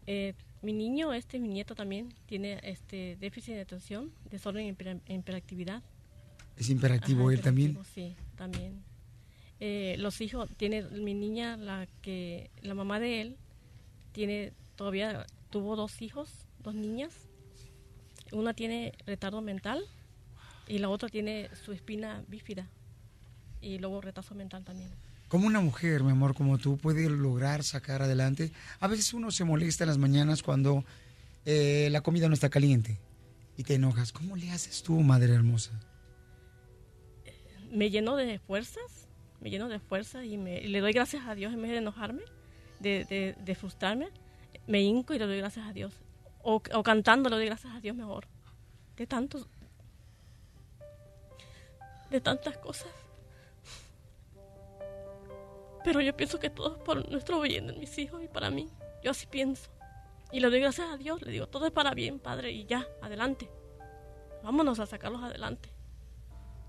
Eh, 0.08 0.34
mi 0.62 0.74
niño, 0.74 1.14
este, 1.14 1.40
mi 1.40 1.48
nieto 1.50 1.76
también, 1.76 2.14
tiene 2.26 2.60
este 2.64 3.18
déficit 3.20 3.54
de 3.56 3.62
atención, 3.62 4.12
desorden 4.30 4.66
en 4.68 4.76
hiper- 4.78 5.02
en 5.06 5.20
hiperactividad. 5.20 5.84
Es 6.58 6.70
imperactivo 6.70 7.28
Ajá, 7.30 7.34
él 7.34 7.42
también. 7.42 7.78
Sí, 7.94 8.16
también. 8.38 8.84
Eh, 9.60 9.96
los 10.00 10.22
hijos, 10.22 10.50
tiene 10.58 10.84
mi 10.84 11.14
niña, 11.14 11.58
la 11.58 11.88
que, 12.02 12.50
la 12.62 12.74
mamá 12.74 13.00
de 13.00 13.22
él, 13.22 13.38
tiene, 14.12 14.54
todavía 14.76 15.26
tuvo 15.50 15.76
dos 15.76 16.02
hijos, 16.02 16.30
dos 16.60 16.76
niñas. 16.76 17.14
Una 18.34 18.54
tiene 18.54 18.94
retardo 19.06 19.42
mental 19.42 19.84
y 20.68 20.80
la 20.80 20.90
otra 20.90 21.10
tiene 21.10 21.50
su 21.64 21.72
espina 21.72 22.24
bífida 22.28 22.68
y 23.62 23.78
luego 23.78 24.02
retraso 24.02 24.36
mental 24.36 24.64
también. 24.64 24.90
¿Cómo 25.28 25.48
una 25.48 25.62
mujer, 25.62 26.04
mi 26.04 26.12
amor, 26.12 26.36
como 26.36 26.58
tú, 26.58 26.78
puede 26.78 27.10
lograr 27.10 27.64
sacar 27.64 28.02
adelante? 28.02 28.52
A 28.80 28.88
veces 28.88 29.14
uno 29.14 29.32
se 29.32 29.46
molesta 29.46 29.84
en 29.84 29.88
las 29.88 29.98
mañanas 29.98 30.44
cuando 30.44 30.84
eh, 31.46 31.88
la 31.92 32.02
comida 32.02 32.28
no 32.28 32.34
está 32.34 32.50
caliente 32.50 33.00
y 33.58 33.64
te 33.64 33.76
enojas. 33.76 34.12
¿Cómo 34.12 34.36
le 34.36 34.52
haces 34.52 34.84
tú, 34.84 35.00
madre 35.00 35.34
hermosa? 35.34 35.72
me 37.74 37.90
llenó 37.90 38.16
de 38.16 38.40
fuerzas, 38.40 39.08
me 39.42 39.50
llenó 39.50 39.68
de 39.68 39.80
fuerzas 39.80 40.26
y, 40.26 40.38
me, 40.38 40.62
y 40.62 40.68
le 40.68 40.80
doy 40.80 40.94
gracias 40.94 41.26
a 41.28 41.36
Dios 41.36 41.54
en 41.54 41.62
vez 41.62 41.72
de 41.72 41.78
enojarme, 41.78 42.22
de, 42.80 43.06
de, 43.06 43.36
de 43.44 43.56
frustrarme, 43.56 44.10
me 44.68 44.82
hinco 44.82 45.14
y 45.14 45.20
le 45.20 45.26
doy 45.26 45.38
gracias 45.38 45.68
a 45.68 45.74
Dios. 45.74 45.94
O, 46.44 46.62
o 46.74 46.84
cantando 46.84 47.30
le 47.30 47.38
doy 47.38 47.46
gracias 47.46 47.74
a 47.74 47.80
Dios 47.80 47.96
mejor. 47.96 48.28
De 48.96 49.08
tantos, 49.08 49.48
de 52.12 52.22
tantas 52.22 52.58
cosas. 52.60 52.92
Pero 55.84 56.00
yo 56.00 56.16
pienso 56.16 56.40
que 56.40 56.50
todo 56.50 56.76
es 56.76 56.82
por 56.84 57.10
nuestro 57.10 57.42
bien 57.42 57.68
de 57.68 57.74
mis 57.74 57.98
hijos 57.98 58.24
y 58.24 58.28
para 58.28 58.50
mí. 58.50 58.70
Yo 59.04 59.12
así 59.12 59.26
pienso. 59.26 59.70
Y 60.32 60.40
le 60.40 60.50
doy 60.50 60.60
gracias 60.60 60.90
a 60.90 60.98
Dios, 60.98 61.22
le 61.22 61.32
digo, 61.32 61.48
todo 61.48 61.66
es 61.66 61.72
para 61.72 61.92
bien, 61.94 62.20
Padre, 62.20 62.52
y 62.52 62.66
ya, 62.66 62.88
adelante. 63.02 63.50
Vámonos 64.44 64.80
a 64.80 64.86
sacarlos 64.86 65.24
adelante. 65.24 65.70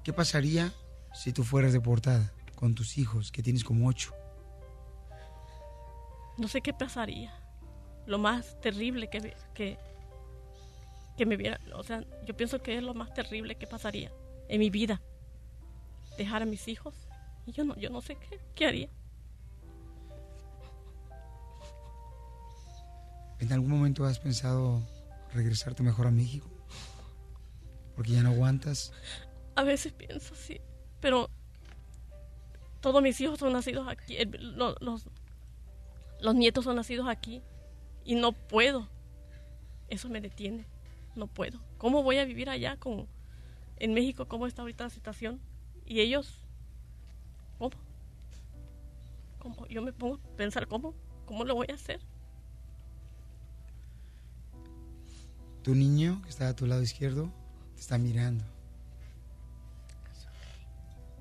¿Qué 0.02 0.12
pasaría 0.12 0.72
si 1.12 1.32
tú 1.32 1.44
fueras 1.44 1.72
deportada 1.72 2.32
con 2.56 2.74
tus 2.74 2.98
hijos, 2.98 3.30
que 3.30 3.42
tienes 3.42 3.64
como 3.64 3.88
ocho? 3.88 4.12
no 6.36 6.48
sé 6.48 6.60
qué 6.60 6.72
pasaría. 6.72 7.32
Lo 8.06 8.18
más 8.18 8.60
terrible 8.60 9.08
que, 9.08 9.34
que, 9.54 9.78
que 11.16 11.26
me 11.26 11.36
viera, 11.36 11.58
o 11.74 11.82
sea, 11.82 12.04
yo 12.26 12.36
pienso 12.36 12.62
que 12.62 12.76
es 12.76 12.82
lo 12.82 12.92
más 12.94 13.12
terrible 13.14 13.54
que 13.56 13.66
pasaría 13.66 14.12
en 14.48 14.60
mi 14.60 14.70
vida. 14.70 15.00
Dejar 16.18 16.42
a 16.42 16.46
mis 16.46 16.68
hijos 16.68 16.94
y 17.46 17.52
yo 17.52 17.64
no, 17.64 17.74
yo 17.76 17.90
no 17.90 18.00
sé 18.00 18.16
qué, 18.16 18.40
qué 18.54 18.66
haría. 18.66 18.88
¿En 23.40 23.52
algún 23.52 23.70
momento 23.70 24.04
has 24.04 24.18
pensado 24.18 24.80
regresarte 25.34 25.82
mejor 25.82 26.06
a 26.06 26.10
México? 26.10 26.48
Porque 27.96 28.12
ya 28.12 28.22
no 28.22 28.30
aguantas. 28.30 28.92
A 29.56 29.62
veces 29.64 29.92
pienso, 29.92 30.34
sí. 30.34 30.60
Pero 31.00 31.28
todos 32.80 33.02
mis 33.02 33.20
hijos 33.20 33.38
son 33.38 33.52
nacidos 33.52 33.86
aquí. 33.88 34.16
eh, 34.16 34.26
lo- 34.38 34.76
Los, 34.80 35.04
los 36.20 36.34
nietos 36.34 36.64
son 36.64 36.76
nacidos 36.76 37.08
aquí. 37.08 37.42
Y 38.04 38.14
no 38.14 38.32
puedo. 38.32 38.88
Eso 39.88 40.08
me 40.08 40.20
detiene. 40.20 40.66
No 41.14 41.26
puedo. 41.26 41.60
¿Cómo 41.78 42.02
voy 42.02 42.18
a 42.18 42.24
vivir 42.24 42.50
allá 42.50 42.76
con 42.76 43.06
en 43.76 43.94
México? 43.94 44.26
¿Cómo 44.26 44.46
está 44.46 44.62
ahorita 44.62 44.84
la 44.84 44.90
situación? 44.90 45.40
Y 45.86 46.00
ellos, 46.00 46.44
¿cómo? 47.58 47.70
¿Cómo? 49.38 49.66
Yo 49.68 49.82
me 49.82 49.92
pongo 49.92 50.16
a 50.16 50.36
pensar, 50.36 50.66
¿cómo? 50.66 50.94
¿Cómo 51.26 51.44
lo 51.44 51.54
voy 51.54 51.66
a 51.70 51.74
hacer? 51.74 52.00
Tu 55.62 55.74
niño, 55.74 56.20
que 56.22 56.30
está 56.30 56.48
a 56.48 56.56
tu 56.56 56.66
lado 56.66 56.82
izquierdo, 56.82 57.32
te 57.74 57.80
está 57.80 57.98
mirando. 57.98 58.44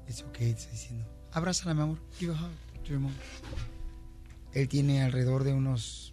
Es 0.07 0.21
ok, 0.21 0.37
te 0.37 0.49
está 0.49 0.71
diciendo. 0.71 1.05
Abrázala, 1.31 1.73
mi 1.73 1.81
amor. 1.81 1.99
Give 2.19 2.33
a 2.33 2.35
hug 2.35 2.83
to. 2.83 2.93
Él 4.53 4.67
tiene 4.67 5.01
alrededor 5.01 5.43
de 5.43 5.53
unos 5.53 6.12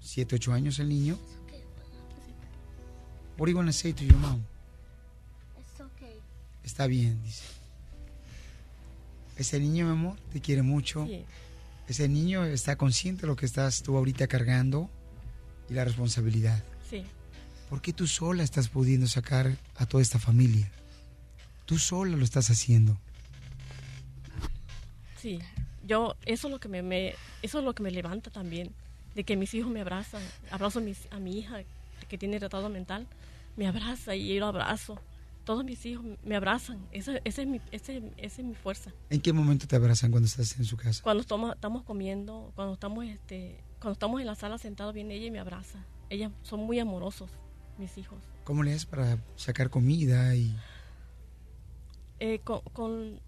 7, 0.00 0.36
8 0.36 0.52
años, 0.52 0.78
el 0.78 0.88
niño. 0.88 1.18
What 3.38 3.46
do 3.46 3.50
you 3.52 3.56
want 3.56 3.68
to 3.68 3.72
say 3.72 3.92
to 3.92 4.04
your 4.04 4.16
mom? 4.16 4.42
It's 5.58 5.80
okay. 5.80 6.14
Está 6.64 6.86
bien, 6.86 7.22
dice. 7.22 7.44
Ese 9.36 9.58
niño, 9.58 9.86
mi 9.86 9.92
amor, 9.92 10.18
te 10.32 10.40
quiere 10.40 10.62
mucho. 10.62 11.08
Ese 11.88 12.08
niño 12.08 12.44
está 12.44 12.76
consciente 12.76 13.22
de 13.22 13.28
lo 13.28 13.36
que 13.36 13.46
estás 13.46 13.82
tú 13.82 13.96
ahorita 13.96 14.26
cargando 14.26 14.90
y 15.70 15.74
la 15.74 15.84
responsabilidad. 15.84 16.62
Sí. 16.88 17.04
¿Por 17.70 17.80
qué 17.80 17.92
tú 17.92 18.06
sola 18.06 18.42
estás 18.42 18.68
pudiendo 18.68 19.06
sacar 19.06 19.56
a 19.76 19.86
toda 19.86 20.02
esta 20.02 20.18
familia? 20.18 20.70
Tú 21.64 21.78
sola 21.78 22.16
lo 22.16 22.24
estás 22.24 22.50
haciendo. 22.50 22.98
Sí, 25.20 25.38
yo, 25.86 26.16
eso 26.26 26.48
es 26.48 26.52
lo 26.52 26.60
que 26.60 26.68
me, 26.68 26.82
me- 26.82 27.14
eso 27.42 27.58
es 27.60 27.64
lo 27.64 27.74
que 27.74 27.82
me 27.82 27.90
levanta 27.90 28.30
también, 28.30 28.74
de 29.14 29.24
que 29.24 29.36
mis 29.36 29.52
hijos 29.54 29.70
me 29.70 29.80
abrazan. 29.80 30.22
Abrazo 30.50 30.78
a, 30.78 30.82
mis- 30.82 31.08
a 31.10 31.18
mi 31.18 31.38
hija 31.38 31.62
que 32.08 32.18
tiene 32.18 32.38
retardo 32.38 32.68
mental, 32.68 33.06
me 33.56 33.66
abraza 33.66 34.14
y 34.14 34.34
yo 34.34 34.40
lo 34.40 34.46
abrazo. 34.46 34.98
Todos 35.44 35.64
mis 35.64 35.84
hijos 35.86 36.04
me 36.22 36.36
abrazan. 36.36 36.86
Esa, 36.92 37.18
esa 37.24 37.42
es, 37.42 37.48
mi, 37.48 37.60
ese- 37.72 38.02
esa 38.16 38.40
es 38.42 38.44
mi 38.46 38.54
fuerza. 38.54 38.92
¿En 39.10 39.20
qué 39.20 39.32
momento 39.32 39.66
te 39.66 39.76
abrazan 39.76 40.10
cuando 40.10 40.26
estás 40.26 40.56
en 40.58 40.64
su 40.64 40.76
casa? 40.76 41.02
Cuando 41.02 41.22
estamos, 41.22 41.54
estamos 41.54 41.82
comiendo, 41.82 42.52
cuando 42.54 42.74
estamos, 42.74 43.04
este, 43.06 43.58
cuando 43.80 43.92
estamos 43.94 44.20
en 44.20 44.26
la 44.26 44.34
sala 44.34 44.58
sentados, 44.58 44.94
viene 44.94 45.14
ella 45.14 45.26
y 45.26 45.30
me 45.30 45.38
abraza. 45.40 45.84
Ellas 46.10 46.30
son 46.42 46.60
muy 46.60 46.78
amorosos, 46.78 47.30
mis 47.78 47.96
hijos. 47.98 48.18
¿Cómo 48.44 48.62
le 48.62 48.70
haces 48.72 48.86
para 48.86 49.18
sacar 49.36 49.70
comida 49.70 50.34
y 50.36 50.54
Eh, 52.18 52.40
con, 52.44 52.60
con- 52.72 53.20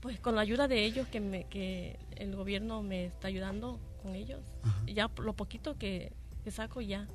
pues 0.00 0.18
con 0.18 0.34
la 0.34 0.40
ayuda 0.40 0.66
de 0.66 0.84
ellos 0.84 1.06
que 1.08 1.20
me, 1.20 1.44
que 1.44 1.98
el 2.16 2.34
gobierno 2.34 2.82
me 2.82 3.04
está 3.06 3.28
ayudando 3.28 3.78
con 4.00 4.14
ellos. 4.14 4.40
Ya 4.86 5.10
lo 5.22 5.34
poquito 5.34 5.76
que, 5.78 6.12
que 6.44 6.50
saco 6.50 6.80
ya. 6.80 7.06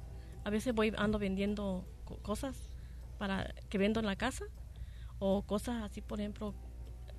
A 0.43 0.49
veces 0.49 0.73
voy 0.75 0.93
ando 0.97 1.19
vendiendo 1.19 1.85
co- 2.05 2.17
cosas 2.17 2.55
para 3.17 3.53
que 3.69 3.77
vendo 3.77 3.99
en 3.99 4.05
la 4.05 4.15
casa 4.15 4.45
o 5.19 5.41
cosas 5.43 5.81
así 5.83 6.01
por 6.01 6.19
ejemplo 6.19 6.53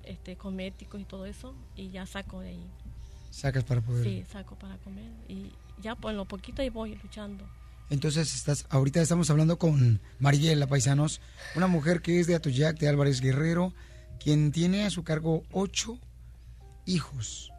este 0.03 0.37
cosméticos 0.37 1.01
y 1.01 1.05
todo 1.05 1.25
eso 1.25 1.55
y 1.75 1.89
ya 1.89 2.05
saco 2.05 2.39
de 2.41 2.49
ahí. 2.49 2.67
Sacas 3.31 3.63
para 3.65 3.81
poder? 3.81 4.03
sí 4.03 4.23
saco 4.31 4.55
para 4.55 4.77
comer 4.77 5.11
y 5.27 5.51
ya 5.81 5.95
pues 5.95 6.15
lo 6.15 6.25
poquito 6.25 6.61
ahí 6.61 6.69
voy 6.69 6.95
luchando. 6.95 7.45
Entonces 7.89 8.33
estás, 8.35 8.65
ahorita 8.69 9.01
estamos 9.01 9.29
hablando 9.29 9.57
con 9.57 9.99
Mariela 10.19 10.67
Paisanos, 10.67 11.21
una 11.55 11.67
mujer 11.67 12.01
que 12.01 12.19
es 12.19 12.27
de 12.27 12.35
Atoyac 12.35 12.77
de 12.79 12.87
Álvarez 12.89 13.21
Guerrero, 13.21 13.73
quien 14.19 14.51
tiene 14.51 14.85
a 14.85 14.89
su 14.89 15.03
cargo 15.03 15.43
ocho 15.51 15.97
hijos, 16.85 17.51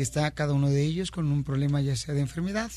que 0.00 0.04
está 0.04 0.30
cada 0.30 0.54
uno 0.54 0.70
de 0.70 0.82
ellos 0.82 1.10
con 1.10 1.30
un 1.30 1.44
problema 1.44 1.82
ya 1.82 1.94
sea 1.94 2.14
de 2.14 2.22
enfermedad. 2.22 2.70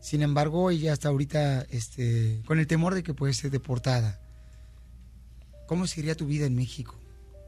Sin 0.00 0.22
embargo, 0.22 0.70
ella 0.70 0.94
está 0.94 1.10
ahorita 1.10 1.66
este, 1.68 2.40
con 2.46 2.58
el 2.58 2.66
temor 2.66 2.94
de 2.94 3.02
que 3.02 3.12
puede 3.12 3.34
ser 3.34 3.50
deportada. 3.50 4.18
¿Cómo 5.66 5.86
sería 5.86 6.14
tu 6.14 6.24
vida 6.24 6.46
en 6.46 6.54
México 6.56 6.98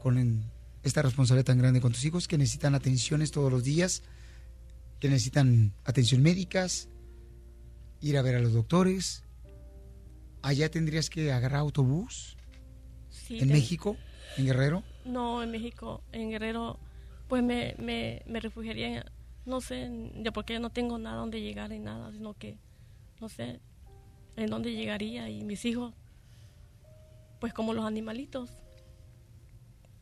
con 0.03 0.43
esta 0.83 1.01
responsabilidad 1.01 1.47
tan 1.47 1.57
grande 1.57 1.81
con 1.81 1.93
tus 1.93 2.05
hijos 2.05 2.27
que 2.27 2.37
necesitan 2.37 2.75
atenciones 2.75 3.31
todos 3.31 3.51
los 3.51 3.63
días, 3.63 4.03
que 4.99 5.09
necesitan 5.09 5.73
atención 5.83 6.21
médicas, 6.21 6.87
ir 8.01 8.19
a 8.19 8.21
ver 8.21 8.35
a 8.35 8.39
los 8.39 8.53
doctores? 8.53 9.23
¿Allá 10.43 10.69
tendrías 10.69 11.09
que 11.09 11.31
agarrar 11.31 11.61
autobús? 11.61 12.37
Sí, 13.09 13.39
¿En 13.39 13.47
México? 13.47 13.97
¿En 14.37 14.45
Guerrero? 14.45 14.83
No, 15.05 15.41
en 15.41 15.49
México, 15.49 16.03
en 16.11 16.29
Guerrero, 16.29 16.77
pues 17.29 17.41
me, 17.41 17.73
me, 17.79 18.21
me 18.27 18.39
refugiaría, 18.39 18.97
en- 18.97 19.22
no 19.45 19.61
sé, 19.61 19.89
ya 20.21 20.31
porque 20.31 20.59
no 20.59 20.69
tengo 20.69 20.97
nada 20.97 21.17
donde 21.17 21.41
llegar 21.41 21.69
ni 21.69 21.79
nada, 21.79 22.11
sino 22.11 22.33
que, 22.33 22.57
no 23.19 23.29
sé, 23.29 23.59
en 24.35 24.49
dónde 24.49 24.73
llegaría 24.73 25.29
y 25.29 25.43
mis 25.43 25.65
hijos, 25.65 25.93
pues 27.39 27.53
como 27.53 27.73
los 27.73 27.85
animalitos, 27.85 28.49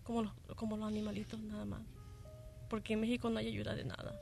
como 0.03 0.23
los, 0.23 0.33
como 0.55 0.77
los 0.77 0.87
animalitos 0.87 1.39
nada 1.39 1.65
más, 1.65 1.81
porque 2.69 2.93
en 2.93 3.01
México 3.01 3.29
no 3.29 3.39
hay 3.39 3.47
ayuda 3.47 3.75
de 3.75 3.85
nada, 3.85 4.19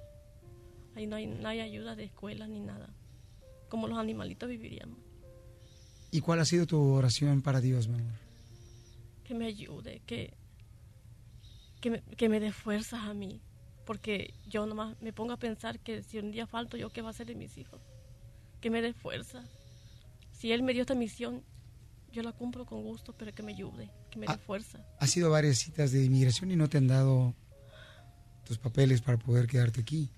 ahí 0.95 1.05
no 1.05 1.15
hay, 1.15 1.27
no 1.27 1.47
hay 1.47 1.59
ayuda 1.59 1.95
de 1.95 2.05
escuela 2.05 2.47
ni 2.47 2.59
nada, 2.59 2.89
como 3.69 3.87
los 3.87 3.97
animalitos 3.97 4.49
viviríamos, 4.49 4.97
¿Y 6.11 6.21
cuál 6.21 6.39
ha 6.39 6.45
sido 6.45 6.65
tu 6.65 6.81
oración 6.93 7.43
para 7.43 7.61
Dios, 7.61 7.87
mi 7.87 7.99
amor? 7.99 8.29
que 9.29 9.35
me 9.35 9.45
ayude, 9.45 10.01
que, 10.07 10.33
que, 11.81 11.91
me, 11.91 12.01
que 12.01 12.29
me 12.29 12.39
dé 12.39 12.51
fuerzas 12.51 13.01
a 13.03 13.13
mí, 13.13 13.43
porque 13.89 14.35
yo 14.47 14.67
nomás 14.67 14.95
me 15.01 15.11
pongo 15.13 15.33
a 15.33 15.37
pensar 15.37 15.79
que 15.79 16.03
si 16.03 16.19
un 16.19 16.29
día 16.29 16.45
falto 16.45 16.77
yo, 16.77 16.91
¿qué 16.91 17.01
va 17.01 17.07
a 17.07 17.09
hacer 17.09 17.25
de 17.25 17.33
mis 17.33 17.57
hijos? 17.57 17.81
Que 18.61 18.69
me 18.69 18.83
dé 18.83 18.93
fuerza. 18.93 19.43
Si 20.31 20.51
Él 20.51 20.61
me 20.61 20.73
dio 20.73 20.81
esta 20.81 20.93
misión, 20.93 21.41
yo 22.11 22.21
la 22.21 22.31
cumplo 22.31 22.67
con 22.67 22.83
gusto, 22.83 23.15
pero 23.17 23.33
que 23.33 23.41
me 23.41 23.53
ayude, 23.53 23.89
que 24.11 24.19
me 24.19 24.27
dé 24.27 24.37
fuerza. 24.37 24.85
Has 24.99 25.09
sido 25.09 25.31
varias 25.31 25.57
citas 25.57 25.91
de 25.91 26.05
inmigración 26.05 26.51
y 26.51 26.55
no 26.55 26.69
te 26.69 26.77
han 26.77 26.85
dado 26.85 27.33
tus 28.45 28.59
papeles 28.59 29.01
para 29.01 29.17
poder 29.17 29.47
quedarte 29.47 29.81
aquí. 29.81 30.11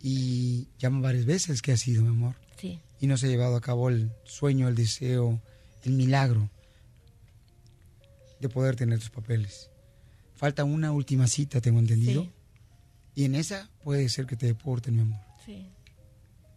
Y 0.00 0.68
llaman 0.78 1.02
varias 1.02 1.26
veces 1.26 1.60
que 1.60 1.72
has 1.72 1.80
sido, 1.80 2.00
mi 2.00 2.08
amor. 2.08 2.36
Sí. 2.56 2.80
Y 3.00 3.06
no 3.06 3.18
se 3.18 3.26
ha 3.26 3.28
llevado 3.28 3.54
a 3.54 3.60
cabo 3.60 3.90
el 3.90 4.12
sueño, 4.24 4.66
el 4.66 4.76
deseo, 4.76 5.42
el 5.84 5.92
milagro 5.92 6.48
de 8.40 8.48
poder 8.48 8.76
tener 8.76 8.98
tus 8.98 9.10
papeles. 9.10 9.68
Falta 10.36 10.64
una 10.64 10.90
última 10.90 11.26
cita, 11.26 11.60
tengo 11.60 11.78
entendido. 11.78 12.22
Sí. 12.22 12.32
Y 13.14 13.24
en 13.24 13.34
esa 13.34 13.68
puede 13.82 14.08
ser 14.08 14.26
que 14.26 14.36
te 14.36 14.46
deporten, 14.46 14.94
mi 14.96 15.02
amor. 15.02 15.20
Sí. 15.44 15.66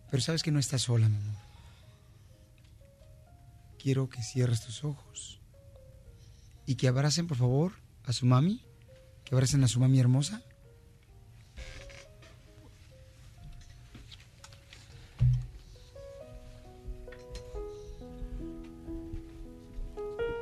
Pero 0.09 0.21
sabes 0.21 0.43
que 0.43 0.51
no 0.51 0.59
estás 0.59 0.83
sola, 0.83 1.09
mi 1.09 1.17
amor. 1.17 1.35
Quiero 3.77 4.09
que 4.09 4.23
cierres 4.23 4.61
tus 4.61 4.83
ojos 4.83 5.39
y 6.65 6.75
que 6.75 6.87
abracen, 6.87 7.27
por 7.27 7.37
favor, 7.37 7.73
a 8.03 8.13
su 8.13 8.25
mami. 8.25 8.63
Que 9.25 9.35
abracen 9.35 9.63
a 9.63 9.67
su 9.67 9.79
mami 9.79 9.99
hermosa. 9.99 10.41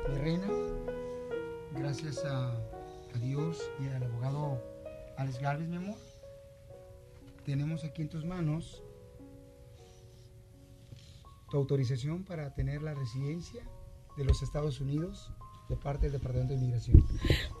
Mi 0.08 0.18
reina, 0.18 0.48
gracias 1.74 2.24
a, 2.24 2.50
a 2.52 3.18
Dios 3.20 3.58
y 3.82 3.88
al 3.88 4.04
abogado 4.04 4.73
Alex 5.16 5.38
Galvez, 5.38 5.68
mi 5.68 5.76
amor, 5.76 5.96
tenemos 7.44 7.84
aquí 7.84 8.02
en 8.02 8.08
tus 8.08 8.24
manos 8.24 8.82
tu 11.50 11.56
autorización 11.56 12.24
para 12.24 12.52
tener 12.54 12.82
la 12.82 12.94
residencia 12.94 13.62
de 14.16 14.24
los 14.24 14.42
Estados 14.42 14.80
Unidos 14.80 15.30
de 15.68 15.76
parte 15.76 16.06
del 16.06 16.12
Departamento 16.12 16.52
de 16.52 16.58
Inmigración. 16.58 17.04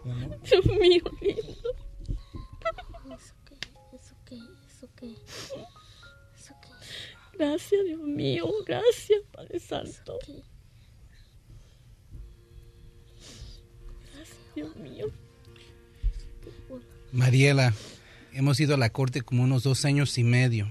Mi 0.04 0.10
amor. 0.10 0.40
Dios 0.50 0.66
mío, 0.66 1.04
lindo. 1.20 1.70
It's 3.12 3.34
okay, 3.42 3.58
it's 3.92 4.12
okay. 4.82 5.12
It's 5.12 6.50
okay. 6.50 6.74
Gracias, 7.34 7.84
Dios 7.84 8.00
mío, 8.00 8.46
gracias, 8.66 9.22
Padre 9.32 9.60
Santo. 9.60 10.18
Gracias, 14.12 14.54
Dios 14.54 14.74
mío. 14.76 15.06
Mariela, 17.14 17.72
hemos 18.32 18.58
ido 18.58 18.74
a 18.74 18.76
la 18.76 18.90
corte 18.90 19.22
como 19.22 19.44
unos 19.44 19.62
dos 19.62 19.84
años 19.84 20.18
y 20.18 20.24
medio. 20.24 20.68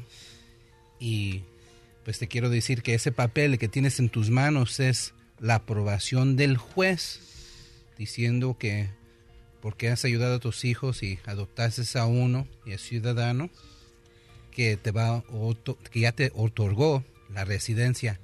Y 1.00 1.44
pues 2.04 2.20
te 2.20 2.28
quiero 2.28 2.50
decir 2.50 2.84
que 2.84 2.94
ese 2.94 3.14
papel 3.14 3.58
que 3.58 3.70
tienes 3.70 3.98
en 4.00 4.10
tus 4.10 4.30
manos 4.30 4.82
es 4.82 5.14
la 5.40 5.56
aprobación 5.56 6.36
del 6.36 6.58
juez 6.58 7.22
diciendo 7.98 8.58
que 8.60 8.90
porque 9.62 9.88
has 9.88 10.04
ayudado 10.04 10.36
a 10.36 10.40
tus 10.40 10.66
hijos 10.66 11.02
y 11.02 11.18
adoptaste 11.26 11.98
a 11.98 12.06
uno 12.08 12.46
y 12.66 12.74
es 12.74 12.82
ciudadano, 12.82 13.50
que 14.52 14.76
te 14.76 14.92
va 14.92 15.24
que 15.92 16.00
ya 16.02 16.12
te 16.12 16.34
otorgó 16.36 17.06
la 17.34 17.46
residencia. 17.46 18.20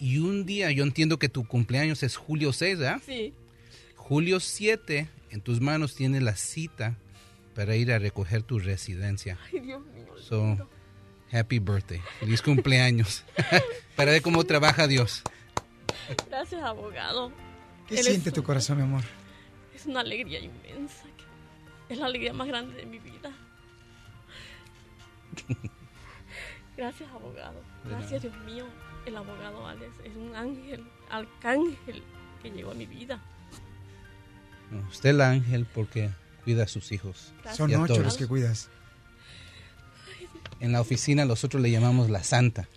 Y 0.00 0.18
un 0.18 0.46
día, 0.46 0.72
yo 0.72 0.82
entiendo 0.82 1.20
que 1.20 1.28
tu 1.28 1.46
cumpleaños 1.46 2.02
es 2.02 2.16
julio 2.16 2.52
6, 2.52 2.78
¿verdad? 2.80 3.00
Sí. 3.06 3.34
Julio 3.94 4.40
7, 4.40 5.06
en 5.30 5.40
tus 5.40 5.60
manos 5.60 5.94
tiene 5.94 6.20
la 6.20 6.34
cita 6.34 6.98
para 7.54 7.76
ir 7.76 7.92
a 7.92 7.98
recoger 7.98 8.42
tu 8.42 8.58
residencia. 8.58 9.38
Ay, 9.52 9.60
Dios 9.60 9.84
mío. 9.86 10.06
So, 10.18 10.68
happy 11.30 11.58
birthday. 11.58 12.00
Feliz 12.20 12.42
cumpleaños. 12.42 13.24
para 13.96 14.12
ver 14.12 14.22
cómo 14.22 14.44
trabaja 14.44 14.86
Dios. 14.86 15.22
Gracias, 16.28 16.62
abogado. 16.62 17.32
¿Qué 17.86 17.96
Él 17.96 18.04
siente 18.04 18.32
tu 18.32 18.42
corazón, 18.42 18.78
mi 18.78 18.84
amor? 18.84 19.02
Es 19.74 19.86
una 19.86 20.00
alegría 20.00 20.40
inmensa. 20.40 21.04
Es 21.88 21.98
la 21.98 22.06
alegría 22.06 22.32
más 22.32 22.48
grande 22.48 22.76
de 22.76 22.86
mi 22.86 22.98
vida. 22.98 23.32
Gracias, 26.76 27.10
abogado. 27.10 27.60
Gracias, 27.84 28.22
Dios 28.22 28.36
mío. 28.44 28.64
El 29.04 29.16
abogado 29.16 29.66
Alex 29.66 29.92
es 30.04 30.16
un 30.16 30.34
ángel, 30.34 30.84
arcángel 31.10 32.02
que 32.40 32.50
llegó 32.50 32.70
a 32.70 32.74
mi 32.74 32.86
vida. 32.86 33.20
No, 34.70 34.78
Usted 34.88 35.10
el 35.10 35.20
ángel 35.20 35.66
porque 35.66 36.10
cuida 36.44 36.64
a 36.64 36.68
sus 36.68 36.92
hijos. 36.92 37.32
Son 37.56 37.70
Y 37.70 37.74
a 37.74 37.80
ocho 37.80 37.94
todos. 37.94 38.04
los 38.04 38.16
que 38.16 38.26
cuidas. 38.26 38.68
En 40.60 40.72
la 40.72 40.80
oficina 40.80 41.24
nosotros 41.24 41.62
le 41.62 41.70
llamamos 41.70 42.10
la 42.10 42.22
santa. 42.22 42.68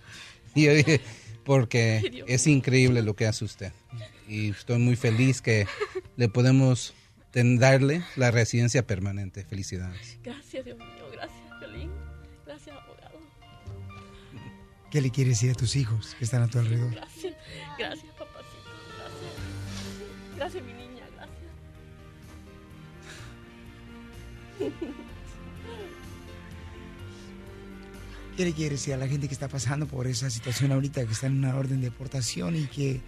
Y 0.55 0.63
yo 0.65 0.73
dije, 0.73 1.01
porque 1.43 2.23
es 2.27 2.47
increíble 2.47 3.01
lo 3.01 3.15
que 3.15 3.27
hace 3.27 3.45
usted. 3.45 3.71
Y 4.27 4.49
estoy 4.51 4.79
muy 4.79 4.95
feliz 4.95 5.41
que 5.41 5.67
le 6.15 6.29
podemos 6.29 6.93
darle 7.33 8.03
la 8.15 8.31
residencia 8.31 8.87
permanente. 8.87 9.43
Felicidades. 9.45 10.17
Gracias, 10.23 10.63
Dios 10.65 10.77
mío. 10.77 10.87
Gracias, 11.11 11.59
Violín. 11.59 11.91
Gracias, 12.45 12.75
abogado. 12.75 13.19
¿Qué 14.89 15.01
le 15.01 15.09
quieres 15.11 15.33
decir 15.33 15.51
a 15.51 15.55
tus 15.55 15.75
hijos 15.75 16.15
que 16.17 16.23
están 16.25 16.41
a 16.43 16.47
tu 16.47 16.57
alrededor? 16.59 16.91
Gracias. 16.91 17.33
Gracias, 17.77 18.13
papacito. 18.17 18.71
Gracias. 18.97 20.35
Gracias, 20.37 20.63
mi 20.63 20.73
niña. 20.73 20.84
¿Qué 28.37 28.43
le 28.43 28.53
quieres 28.53 28.79
decir 28.79 28.93
a 28.93 28.97
la 28.97 29.07
gente 29.07 29.27
que 29.27 29.33
está 29.33 29.47
pasando 29.47 29.87
por 29.87 30.07
esa 30.07 30.29
situación 30.29 30.73
ahorita, 30.73 31.05
que 31.05 31.13
está 31.13 31.27
en 31.27 31.37
una 31.37 31.55
orden 31.55 31.79
de 31.79 31.89
deportación 31.89 32.57
y 32.57 32.67
que 32.67 32.99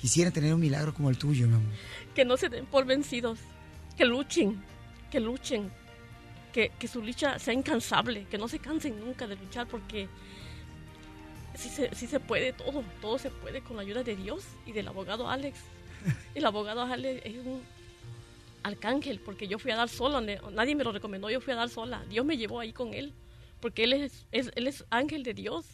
quisiera 0.00 0.30
tener 0.30 0.54
un 0.54 0.60
milagro 0.60 0.94
como 0.94 1.10
el 1.10 1.18
tuyo, 1.18 1.48
mi 1.48 1.54
amor? 1.54 1.72
que 2.14 2.24
no 2.24 2.36
se 2.36 2.48
den 2.48 2.66
por 2.66 2.84
vencidos, 2.84 3.40
que 3.96 4.04
luchen, 4.04 4.62
que 5.10 5.18
luchen, 5.18 5.70
que, 6.52 6.70
que 6.78 6.86
su 6.86 7.02
lucha 7.02 7.38
sea 7.38 7.54
incansable, 7.54 8.26
que 8.30 8.38
no 8.38 8.46
se 8.48 8.58
cansen 8.58 9.00
nunca 9.00 9.26
de 9.26 9.36
luchar 9.36 9.66
porque 9.66 10.08
sí 11.54 11.68
se, 11.68 11.94
sí 11.94 12.06
se 12.06 12.20
puede 12.20 12.52
todo, 12.52 12.84
todo 13.00 13.18
se 13.18 13.30
puede 13.30 13.62
con 13.62 13.76
la 13.76 13.82
ayuda 13.82 14.02
de 14.02 14.16
Dios 14.16 14.44
y 14.66 14.72
del 14.72 14.88
abogado 14.88 15.28
Alex. 15.28 15.58
El 16.34 16.44
abogado 16.44 16.82
Alex 16.82 17.22
es 17.24 17.36
un 17.46 17.62
arcángel 18.62 19.20
porque 19.20 19.48
yo 19.48 19.58
fui 19.58 19.70
a 19.70 19.76
dar 19.76 19.88
sola, 19.88 20.20
nadie 20.20 20.74
me 20.74 20.84
lo 20.84 20.92
recomendó, 20.92 21.30
yo 21.30 21.40
fui 21.40 21.52
a 21.52 21.56
dar 21.56 21.68
sola, 21.68 22.04
Dios 22.08 22.24
me 22.24 22.36
llevó 22.36 22.60
ahí 22.60 22.72
con 22.72 22.94
él 22.94 23.14
porque 23.60 23.84
él 23.84 23.92
es, 23.92 24.26
él 24.32 24.66
es 24.66 24.84
ángel 24.90 25.22
de 25.22 25.34
Dios. 25.34 25.66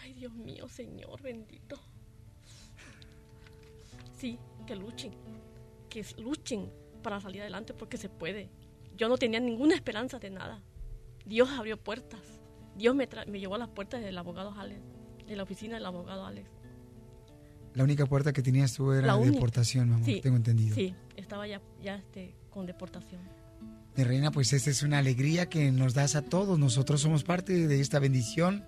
Ay, 0.00 0.14
Dios 0.14 0.32
mío, 0.32 0.68
Señor 0.68 1.20
bendito. 1.20 1.78
Sí, 4.16 4.38
que 4.66 4.74
luchen, 4.74 5.12
que 5.88 6.04
luchen 6.16 6.72
para 7.02 7.20
salir 7.20 7.42
adelante 7.42 7.74
porque 7.74 7.96
se 7.96 8.08
puede. 8.08 8.48
Yo 8.96 9.08
no 9.08 9.16
tenía 9.16 9.40
ninguna 9.40 9.74
esperanza 9.74 10.18
de 10.18 10.30
nada. 10.30 10.62
Dios 11.24 11.50
abrió 11.50 11.76
puertas. 11.76 12.20
Dios 12.74 12.94
me, 12.94 13.08
me 13.26 13.38
llevó 13.38 13.56
a 13.56 13.58
las 13.58 13.68
puertas 13.68 14.02
del 14.02 14.16
abogado 14.16 14.52
Alex, 14.58 14.80
de 15.26 15.36
la 15.36 15.42
oficina 15.42 15.74
del 15.74 15.86
abogado 15.86 16.24
Alex. 16.24 16.48
La 17.78 17.84
única 17.84 18.06
puerta 18.06 18.32
que 18.32 18.42
tenías 18.42 18.72
tú 18.72 18.90
era 18.90 19.06
La 19.06 19.16
de 19.16 19.30
deportación, 19.30 19.88
mi 19.88 19.94
amor, 19.94 20.04
Sí, 20.04 20.20
tengo 20.20 20.34
entendido. 20.34 20.74
Sí, 20.74 20.96
estaba 21.14 21.46
ya, 21.46 21.60
ya 21.80 21.94
este, 21.94 22.34
con 22.50 22.66
deportación. 22.66 23.20
Mi 23.96 24.02
reina, 24.02 24.32
pues 24.32 24.52
esta 24.52 24.68
es 24.68 24.82
una 24.82 24.98
alegría 24.98 25.48
que 25.48 25.70
nos 25.70 25.94
das 25.94 26.16
a 26.16 26.22
todos. 26.22 26.58
Nosotros 26.58 27.00
somos 27.00 27.22
parte 27.22 27.68
de 27.68 27.80
esta 27.80 28.00
bendición 28.00 28.64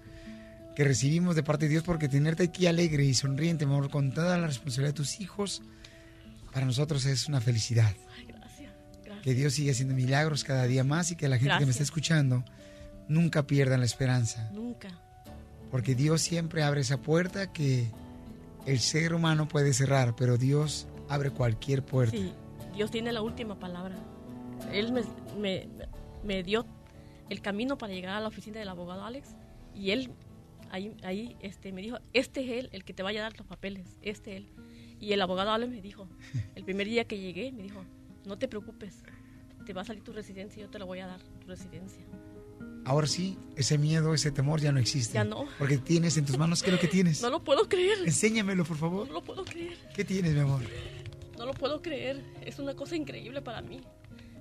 que 0.77 0.85
recibimos 0.85 1.35
de 1.35 1.43
parte 1.43 1.65
de 1.65 1.71
Dios 1.71 1.83
porque 1.83 2.09
tenerte 2.09 2.45
aquí 2.45 2.69
alegre 2.69 3.05
y 3.05 3.15
sonriente, 3.15 3.65
amor, 3.65 3.91
con 3.91 4.15
toda 4.15 4.39
la 4.39 4.47
responsabilidad 4.47 4.91
de 4.95 4.99
tus 4.99 5.19
hijos, 5.19 5.61
para 6.53 6.65
nosotros 6.65 7.05
es 7.05 7.27
una 7.27 7.41
felicidad. 7.41 7.93
Ay, 8.17 8.27
gracias, 8.27 8.73
gracias. 9.05 9.25
Que 9.25 9.35
Dios 9.35 9.55
siga 9.55 9.73
haciendo 9.73 9.97
milagros 9.97 10.45
cada 10.45 10.67
día 10.67 10.85
más 10.85 11.11
y 11.11 11.17
que 11.17 11.27
la 11.27 11.37
gente 11.37 11.57
que 11.59 11.65
me 11.65 11.73
está 11.73 11.83
escuchando 11.83 12.45
nunca 13.09 13.45
pierdan 13.45 13.81
la 13.81 13.87
esperanza. 13.87 14.49
Nunca. 14.53 14.89
Porque 15.73 15.97
Dios 15.97 16.21
siempre 16.21 16.63
abre 16.63 16.83
esa 16.83 16.99
puerta 16.99 17.53
que 17.53 17.91
el 18.67 18.79
ser 18.81 19.15
humano 19.15 19.49
puede 19.49 19.73
cerrar, 19.73 20.15
pero 20.17 20.37
Dios 20.37 20.87
abre 21.09 21.31
cualquier 21.31 21.85
puerta. 21.85 22.17
Sí, 22.17 22.33
Dios 22.75 22.91
tiene 22.91 23.13
la 23.13 23.23
última 23.23 23.59
palabra. 23.59 23.97
Él 24.73 24.93
me, 24.93 25.03
me, 25.39 25.69
me 26.23 26.43
dio 26.43 26.67
el 27.29 27.41
camino 27.41 27.79
para 27.79 27.93
llegar 27.93 28.15
a 28.15 28.21
la 28.21 28.29
oficina 28.29 28.59
del 28.59 28.69
abogado 28.69 29.05
Alex 29.05 29.35
y 29.75 29.91
él 29.91 30.11
ahí, 30.71 30.97
ahí 31.03 31.37
este, 31.41 31.73
me 31.73 31.83
dijo, 31.83 31.99
este 32.13 32.41
es 32.43 32.65
él 32.65 32.71
el 32.73 32.85
que 32.85 32.95
te 32.95 33.03
vaya 33.03 33.21
a 33.21 33.23
dar 33.25 33.39
los 33.39 33.47
papeles, 33.47 33.99
este 34.03 34.37
él. 34.37 34.49
Y 34.99 35.13
el 35.13 35.23
abogado 35.23 35.51
Alex 35.53 35.71
me 35.71 35.81
dijo, 35.81 36.09
el 36.55 36.65
primer 36.65 36.87
día 36.87 37.05
que 37.05 37.19
llegué, 37.19 37.53
me 37.53 37.63
dijo, 37.63 37.85
no 38.25 38.39
te 38.39 38.49
preocupes, 38.49 39.03
te 39.65 39.73
va 39.73 39.83
a 39.83 39.85
salir 39.85 40.03
tu 40.03 40.13
residencia 40.13 40.61
y 40.61 40.65
yo 40.65 40.71
te 40.71 40.79
la 40.79 40.85
voy 40.85 41.01
a 41.01 41.07
dar, 41.07 41.21
tu 41.41 41.49
residencia. 41.49 42.05
Ahora 42.85 43.07
sí, 43.07 43.37
ese 43.57 43.79
miedo, 43.79 44.15
ese 44.15 44.31
temor 44.31 44.61
ya 44.61 44.73
no 44.73 44.79
existe. 44.81 45.15
Ya 45.15 45.25
no. 45.25 45.47
Porque 45.59 45.79
tienes 45.79 46.17
en 46.17 46.25
tus 46.25 46.39
manos, 46.39 46.63
¿qué 46.63 46.71
es 46.71 46.75
lo 46.75 46.81
que 46.81 46.89
tienes? 46.89 47.21
No 47.23 47.31
lo 47.31 47.45
puedo 47.45 47.69
creer. 47.69 47.99
Enséñamelo, 48.05 48.65
por 48.65 48.77
favor. 48.77 49.07
No 49.07 49.15
lo 49.15 49.23
puedo 49.23 49.45
creer. 49.45 49.77
¿Qué 49.95 50.05
tienes, 50.05 50.33
mi 50.33 50.41
amor? 50.41 50.63
No 51.39 51.47
lo 51.47 51.53
puedo 51.53 51.83
creer. 51.83 52.23
Es 52.43 52.59
una 52.59 52.75
cosa 52.75 52.97
increíble 52.97 53.43
para 53.43 53.63
mí. 53.63 53.81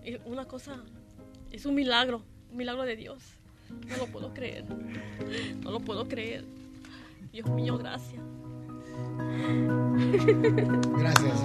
Es 0.04 0.20
una 0.26 0.46
cosa, 0.46 0.84
es 1.52 1.66
un 1.66 1.76
milagro, 1.76 2.24
un 2.52 2.58
milagro 2.58 2.84
de 2.84 2.96
Dios. 2.96 3.22
No 3.88 3.98
lo 3.98 4.08
puedo 4.08 4.34
creer. 4.34 4.66
No 5.62 5.72
lo 5.72 5.80
puedo 5.80 6.08
creer. 6.08 6.46
Dios 7.32 7.50
mío, 7.50 7.78
gracias. 7.78 8.22
Gracias. 10.98 11.44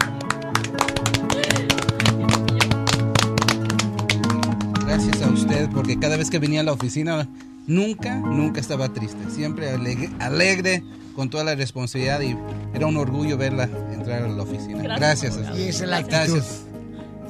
Gracias 4.86 5.22
a 5.22 5.30
usted, 5.30 5.70
porque 5.70 5.98
cada 5.98 6.16
vez 6.16 6.30
que 6.30 6.38
venía 6.38 6.60
a 6.60 6.64
la 6.64 6.72
oficina, 6.72 7.28
nunca, 7.66 8.16
nunca 8.16 8.60
estaba 8.60 8.92
triste. 8.92 9.18
Siempre 9.30 9.70
alegre, 9.70 10.10
alegre 10.20 10.84
con 11.16 11.30
toda 11.30 11.42
la 11.42 11.54
responsabilidad 11.54 12.20
y 12.20 12.36
era 12.74 12.86
un 12.86 12.96
orgullo 12.96 13.38
verla 13.38 13.64
entrar 13.92 14.22
a 14.22 14.28
la 14.28 14.42
oficina. 14.42 14.82
Gracias. 14.82 15.38
Y 15.56 15.62
esa 15.62 15.84
es 15.84 15.90
la 15.90 15.96
actitud. 15.98 16.34
Gracias. 16.34 16.64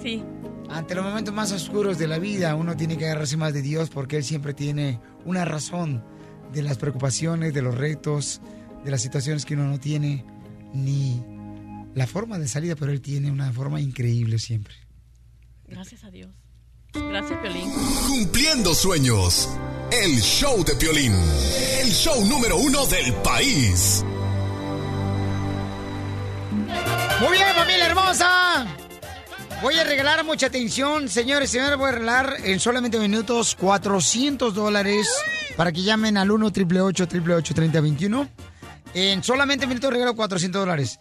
Sí. 0.03 0.23
Ante 0.69 0.95
los 0.97 1.05
momentos 1.05 1.33
más 1.33 1.53
oscuros 1.53 1.97
de 1.99 2.09
la 2.09 2.19
vida, 2.19 2.55
uno 2.57 2.77
tiene 2.77 2.99
que 2.99 3.07
agarrarse 3.07 3.37
más 3.37 3.55
de 3.55 3.63
Dios 3.63 3.89
porque 3.91 4.17
Él 4.17 4.25
siempre 4.25 4.53
tiene 4.53 4.99
una 5.25 5.45
razón 5.45 6.03
de 6.53 6.63
las 6.63 6.79
preocupaciones, 6.79 7.55
de 7.55 7.63
los 7.63 7.77
retos, 7.77 8.41
de 8.85 8.91
las 8.91 9.01
situaciones 9.01 9.45
que 9.45 9.55
uno 9.55 9.69
no 9.69 9.79
tiene 9.79 10.25
ni 10.73 11.23
la 11.95 12.09
forma 12.09 12.39
de 12.39 12.49
salida, 12.49 12.75
pero 12.75 12.91
Él 12.91 13.01
tiene 13.01 13.31
una 13.31 13.53
forma 13.53 13.81
increíble 13.81 14.39
siempre. 14.39 14.75
Gracias 15.69 16.03
a 16.05 16.11
Dios. 16.11 16.44
Gracias, 16.95 17.39
Piolín. 17.41 17.71
Cumpliendo 18.07 18.75
sueños. 18.75 19.49
El 19.91 20.21
show 20.21 20.65
de 20.65 20.75
Piolín. 20.75 21.13
El 21.81 21.91
show 21.91 22.25
número 22.25 22.57
uno 22.57 22.87
del 22.87 23.13
país. 23.15 24.05
Muy 27.21 27.33
bien, 27.33 27.55
familia 27.55 27.87
hermosa. 27.87 28.67
Voy 29.63 29.77
a 29.77 29.85
regalar 29.85 30.25
mucha 30.25 30.47
atención, 30.47 31.09
señores 31.09 31.51
y 31.51 31.53
señores. 31.55 31.79
Voy 31.79 31.89
a 31.89 31.93
regalar 31.93 32.37
en 32.45 32.61
solamente 32.61 32.99
minutos 32.99 33.57
400 33.57 34.55
dólares 34.55 35.09
para 35.57 35.73
que 35.73 35.83
llamen 35.83 36.17
al 36.17 36.31
1 36.31 36.47
888 36.47 37.55
3021 37.55 38.29
En 38.95 39.23
solamente 39.23 39.67
minutos 39.67 39.93
regalo 39.93 40.15
400 40.15 40.61
dólares. 40.61 40.99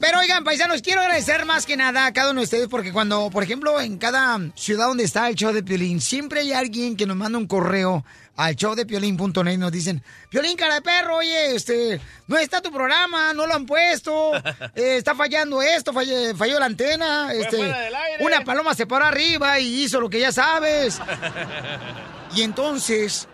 Pero 0.00 0.18
oigan, 0.20 0.44
paisanos, 0.44 0.82
quiero 0.82 1.00
agradecer 1.00 1.44
más 1.44 1.64
que 1.66 1.76
nada 1.76 2.06
a 2.06 2.12
cada 2.12 2.30
uno 2.30 2.40
de 2.40 2.44
ustedes 2.44 2.68
porque 2.68 2.92
cuando, 2.92 3.30
por 3.30 3.42
ejemplo, 3.42 3.80
en 3.80 3.98
cada 3.98 4.38
ciudad 4.54 4.86
donde 4.88 5.04
está 5.04 5.28
el 5.28 5.34
show 5.34 5.52
de 5.52 5.62
Piolín, 5.62 6.00
siempre 6.00 6.40
hay 6.40 6.52
alguien 6.52 6.96
que 6.96 7.06
nos 7.06 7.16
manda 7.16 7.38
un 7.38 7.46
correo 7.46 8.04
al 8.36 8.54
showdepiolín.net 8.54 9.52
y 9.52 9.56
nos 9.56 9.72
dicen, 9.72 10.02
Piolín, 10.28 10.56
cara 10.56 10.74
de 10.74 10.82
perro, 10.82 11.16
oye, 11.16 11.54
este, 11.56 12.00
no 12.26 12.36
está 12.36 12.60
tu 12.60 12.70
programa, 12.70 13.32
no 13.32 13.46
lo 13.46 13.54
han 13.54 13.64
puesto, 13.64 14.34
eh, 14.74 14.96
está 14.98 15.14
fallando 15.14 15.62
esto, 15.62 15.92
falló 15.94 16.58
la 16.58 16.66
antena, 16.66 17.32
este, 17.32 17.56
una 18.20 18.44
paloma 18.44 18.74
se 18.74 18.86
paró 18.86 19.06
arriba 19.06 19.58
y 19.58 19.84
hizo 19.84 20.00
lo 20.00 20.10
que 20.10 20.20
ya 20.20 20.32
sabes. 20.32 21.00
Y 22.34 22.42
entonces, 22.42 23.28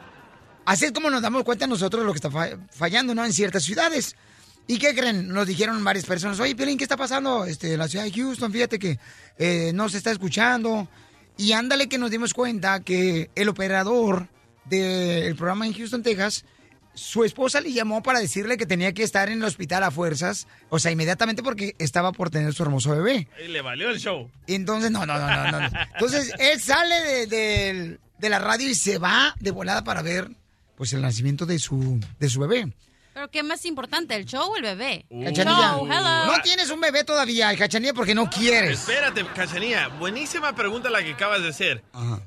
así 0.64 0.84
es 0.84 0.92
como 0.92 1.10
nos 1.10 1.22
damos 1.22 1.42
cuenta 1.42 1.66
nosotros 1.66 2.02
de 2.02 2.06
lo 2.06 2.12
que 2.12 2.18
está 2.18 2.30
fa- 2.30 2.50
fallando, 2.70 3.14
¿no? 3.14 3.24
En 3.24 3.32
ciertas 3.32 3.64
ciudades. 3.64 4.14
¿Y 4.66 4.78
qué 4.78 4.94
creen? 4.94 5.28
Nos 5.28 5.46
dijeron 5.46 5.82
varias 5.84 6.04
personas, 6.06 6.38
oye, 6.40 6.54
Piolín, 6.54 6.78
¿qué 6.78 6.84
está 6.84 6.96
pasando 6.96 7.44
este, 7.44 7.72
en 7.72 7.78
la 7.78 7.88
ciudad 7.88 8.04
de 8.04 8.12
Houston? 8.12 8.52
Fíjate 8.52 8.78
que 8.78 8.98
eh, 9.38 9.72
no 9.74 9.88
se 9.88 9.98
está 9.98 10.10
escuchando. 10.12 10.88
Y 11.36 11.52
ándale 11.52 11.88
que 11.88 11.98
nos 11.98 12.10
dimos 12.10 12.32
cuenta 12.34 12.80
que 12.80 13.30
el 13.34 13.48
operador 13.48 14.28
del 14.64 15.34
programa 15.34 15.66
en 15.66 15.74
Houston, 15.74 16.02
Texas, 16.02 16.44
su 16.94 17.24
esposa 17.24 17.60
le 17.60 17.72
llamó 17.72 18.02
para 18.02 18.20
decirle 18.20 18.56
que 18.56 18.66
tenía 18.66 18.92
que 18.92 19.02
estar 19.02 19.28
en 19.30 19.38
el 19.38 19.44
hospital 19.44 19.82
a 19.82 19.90
fuerzas, 19.90 20.46
o 20.68 20.78
sea, 20.78 20.92
inmediatamente 20.92 21.42
porque 21.42 21.74
estaba 21.78 22.12
por 22.12 22.30
tener 22.30 22.52
su 22.52 22.62
hermoso 22.62 22.90
bebé. 22.90 23.28
Y 23.44 23.48
le 23.48 23.62
valió 23.62 23.90
el 23.90 23.98
show. 23.98 24.30
Entonces, 24.46 24.90
no, 24.90 25.04
no, 25.06 25.18
no, 25.18 25.26
no, 25.26 25.50
no. 25.50 25.60
no. 25.60 25.70
Entonces, 25.94 26.32
él 26.38 26.60
sale 26.60 26.94
de, 27.02 27.26
de- 27.26 27.98
de 28.18 28.28
la 28.28 28.38
radio 28.38 28.68
y 28.68 28.74
se 28.76 28.98
va 28.98 29.34
de 29.40 29.50
volada 29.50 29.82
para 29.82 30.00
ver, 30.02 30.30
pues, 30.76 30.92
el 30.92 31.00
nacimiento 31.02 31.44
de 31.46 31.58
su, 31.58 31.98
de 32.20 32.28
su 32.28 32.38
bebé. 32.40 32.72
Pero 33.14 33.30
¿qué 33.30 33.42
más 33.42 33.64
importante, 33.66 34.14
el 34.16 34.24
show 34.24 34.50
o 34.52 34.56
el 34.56 34.62
bebé? 34.62 35.04
Cachanilla, 35.10 35.72
Show, 35.74 35.86
hello. 35.86 36.26
no 36.26 36.42
tienes 36.42 36.70
un 36.70 36.80
bebé 36.80 37.04
todavía, 37.04 37.54
Cachanilla, 37.56 37.92
porque 37.92 38.14
no 38.14 38.28
quieres. 38.30 38.80
Espérate, 38.80 39.24
Cachanía. 39.34 39.88
Buenísima 39.88 40.54
pregunta 40.54 40.88
la 40.88 41.02
que 41.02 41.12
acabas 41.12 41.42
de 41.42 41.48
hacer. 41.50 41.84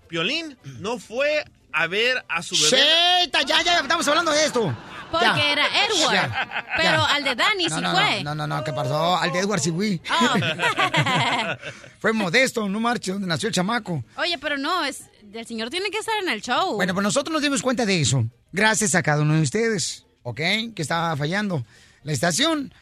Piolín 0.07 0.57
no 0.79 0.99
fue 0.99 1.43
a 1.73 1.87
ver 1.87 2.23
a 2.29 2.41
su 2.43 2.55
bebé. 2.55 2.83
Sheita, 3.21 3.41
ya, 3.41 3.61
ya, 3.63 3.79
estamos 3.79 4.07
hablando 4.07 4.31
de 4.31 4.45
esto. 4.45 4.77
Porque 5.11 5.25
Ya. 5.25 5.51
era 5.51 5.65
Edward. 5.85 6.13
Ya, 6.13 6.65
Pero 6.77 6.97
ya. 6.97 7.15
al 7.15 7.23
de 7.23 7.35
Dani 7.35 7.65
No, 7.67 7.75
sí 7.75 7.81
no, 7.81 7.91
fue. 7.91 8.23
No, 8.23 8.35
no, 8.35 8.47
no, 8.47 8.63
¿qué 8.63 8.73
pasó? 8.73 9.17
Al 9.17 9.31
de 9.31 9.39
Edward 9.39 9.59
sí 9.61 9.71
fui. 9.71 10.01
Fue 11.99 12.13
modesto, 12.13 12.67
no 12.69 12.79
marche, 12.79 13.11
donde 13.11 13.27
nació 13.27 13.47
el 13.49 13.53
chamaco. 13.55 14.03
Oye, 14.17 14.37
pero 14.37 14.57
no, 14.57 14.83
es 14.85 15.05
el 15.33 15.45
señor 15.45 15.69
tiene 15.69 15.89
que 15.89 15.97
estar 15.97 16.15
en 16.21 16.29
el 16.29 16.41
show. 16.41 16.75
Bueno, 16.75 16.93
pues 16.93 17.03
nosotros 17.03 17.33
nos 17.33 17.41
dimos 17.41 17.61
cuenta 17.61 17.85
de 17.85 17.99
eso. 18.01 18.25
Gracias 18.51 18.95
a 18.95 19.03
cada 19.03 19.21
uno 19.21 19.33
de 19.35 19.41
ustedes, 19.41 20.04
¿ok? 20.25 20.37
Que 20.75 20.81
estaba 20.81 21.15
fallando 21.15 21.63
la 22.03 22.11
estación. 22.11 22.73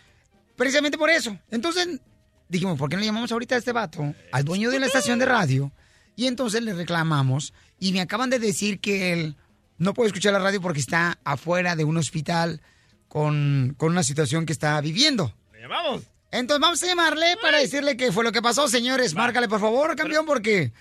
Precisamente 0.56 0.98
por 0.98 1.10
eso. 1.10 1.38
Entonces, 1.52 2.00
dijimos, 2.48 2.80
¿por 2.80 2.90
qué 2.90 2.96
no 2.96 3.02
le 3.02 3.06
llamamos 3.06 3.32
ahorita 3.32 3.56
a 3.56 3.58
este 3.58 3.74
vato? 3.74 4.16
Al 4.32 4.46
dueño 4.46 4.72
de 4.72 4.80
la 4.80 4.86
estación 4.88 5.20
de 5.20 5.26
radio. 5.26 5.72
Y 6.16 6.28
entonces 6.28 6.64
le 6.64 6.74
reclamamos. 6.74 7.54
Y 7.80 7.92
me 7.92 8.02
acaban 8.02 8.30
de 8.30 8.40
decir 8.40 8.80
que 8.80 9.12
él 9.12 9.36
no 9.78 9.94
puede 9.94 10.08
escuchar 10.08 10.32
la 10.34 10.40
radio 10.40 10.62
porque 10.62 10.80
está 10.80 11.20
afuera 11.26 11.76
de 11.76 11.84
un 11.84 11.98
hospital 11.98 12.62
con, 13.10 13.76
con 13.78 13.92
una 13.92 14.04
situación 14.04 14.46
que 14.46 14.54
está 14.54 14.80
viviendo. 14.80 15.34
¿Le 15.52 15.62
llamamos? 15.62 16.04
Entonces 16.32 16.62
vamos 16.62 16.82
a 16.82 16.88
llamarle 16.88 17.38
para 17.42 17.60
decirle 17.60 17.98
qué 17.98 18.12
fue 18.12 18.24
lo 18.24 18.32
que 18.32 18.42
pasó, 18.42 18.70
señores. 18.70 19.14
Márcale, 19.16 19.50
por 19.50 19.60
favor, 19.60 19.96
campeón, 19.98 20.26
porque 20.26 20.72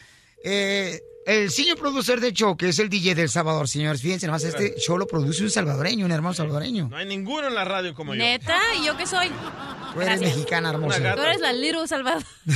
eh, 0.44 1.00
el 1.26 1.50
señor 1.50 1.78
producer 1.78 2.20
de 2.20 2.32
show, 2.32 2.56
que 2.56 2.68
es 2.68 2.78
el 2.78 2.88
DJ 2.88 3.14
del 3.14 3.28
Salvador, 3.28 3.68
señores, 3.68 4.02
fíjense, 4.02 4.26
nomás 4.26 4.44
este 4.44 4.74
show 4.78 4.98
lo 4.98 5.06
produce 5.06 5.42
un 5.42 5.50
salvadoreño, 5.50 6.04
un 6.04 6.12
hermano 6.12 6.34
salvadoreño. 6.34 6.88
No 6.88 6.96
hay 6.96 7.06
ninguno 7.06 7.48
en 7.48 7.54
la 7.54 7.64
radio 7.64 7.94
como 7.94 8.14
yo. 8.14 8.18
¿Neta? 8.18 8.58
¿Y 8.80 8.86
yo 8.86 8.96
qué 8.96 9.06
soy? 9.06 9.28
Tú 9.28 10.00
eres 10.00 10.20
Gracias. 10.20 10.36
mexicana, 10.36 10.70
hermosa. 10.70 11.14
Tú 11.14 11.22
eres 11.22 11.40
la 11.40 11.52
Little 11.52 11.86
Salvador. 11.86 12.22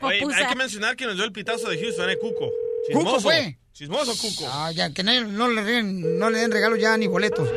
Oye, 0.00 0.22
hay 0.34 0.46
que 0.48 0.56
mencionar 0.56 0.96
que 0.96 1.06
nos 1.06 1.14
dio 1.16 1.24
el 1.24 1.32
pitazo 1.32 1.68
de 1.68 1.80
Houston, 1.80 2.10
¿eh, 2.10 2.18
Cuco? 2.18 2.50
¿Cuco 2.92 3.20
fue? 3.20 3.58
Chismoso, 3.72 4.12
Cuco. 4.20 4.50
Ah, 4.52 4.70
ya, 4.72 4.92
que 4.92 5.02
no, 5.02 5.12
no 5.24 5.48
le 5.48 5.62
den, 5.62 6.18
no 6.18 6.28
le 6.28 6.40
den 6.40 6.52
regalo 6.52 6.76
ya 6.76 6.96
ni 6.96 7.06
boletos. 7.06 7.48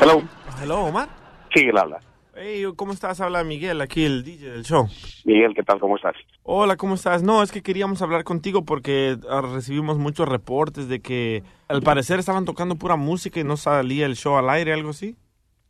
Hello. 0.00 0.22
Hello, 0.60 0.84
Omar. 0.84 1.08
Sí, 1.54 1.60
él 1.60 1.76
habla. 1.78 2.00
Hey, 2.38 2.64
¿cómo 2.76 2.92
estás? 2.92 3.22
Habla 3.22 3.42
Miguel, 3.44 3.80
aquí 3.80 4.04
el 4.04 4.22
DJ 4.22 4.50
del 4.50 4.62
show. 4.62 4.86
Miguel, 5.24 5.54
¿qué 5.54 5.62
tal? 5.62 5.80
¿Cómo 5.80 5.96
estás? 5.96 6.14
Hola, 6.42 6.76
¿cómo 6.76 6.94
estás? 6.94 7.22
No, 7.22 7.42
es 7.42 7.50
que 7.50 7.62
queríamos 7.62 8.02
hablar 8.02 8.24
contigo 8.24 8.62
porque 8.62 9.16
ah, 9.30 9.40
recibimos 9.40 9.96
muchos 9.96 10.28
reportes 10.28 10.86
de 10.86 11.00
que 11.00 11.44
al 11.68 11.80
parecer 11.80 12.18
estaban 12.18 12.44
tocando 12.44 12.76
pura 12.76 12.96
música 12.96 13.40
y 13.40 13.44
no 13.44 13.56
salía 13.56 14.04
el 14.04 14.16
show 14.16 14.36
al 14.36 14.50
aire, 14.50 14.74
algo 14.74 14.90
así. 14.90 15.16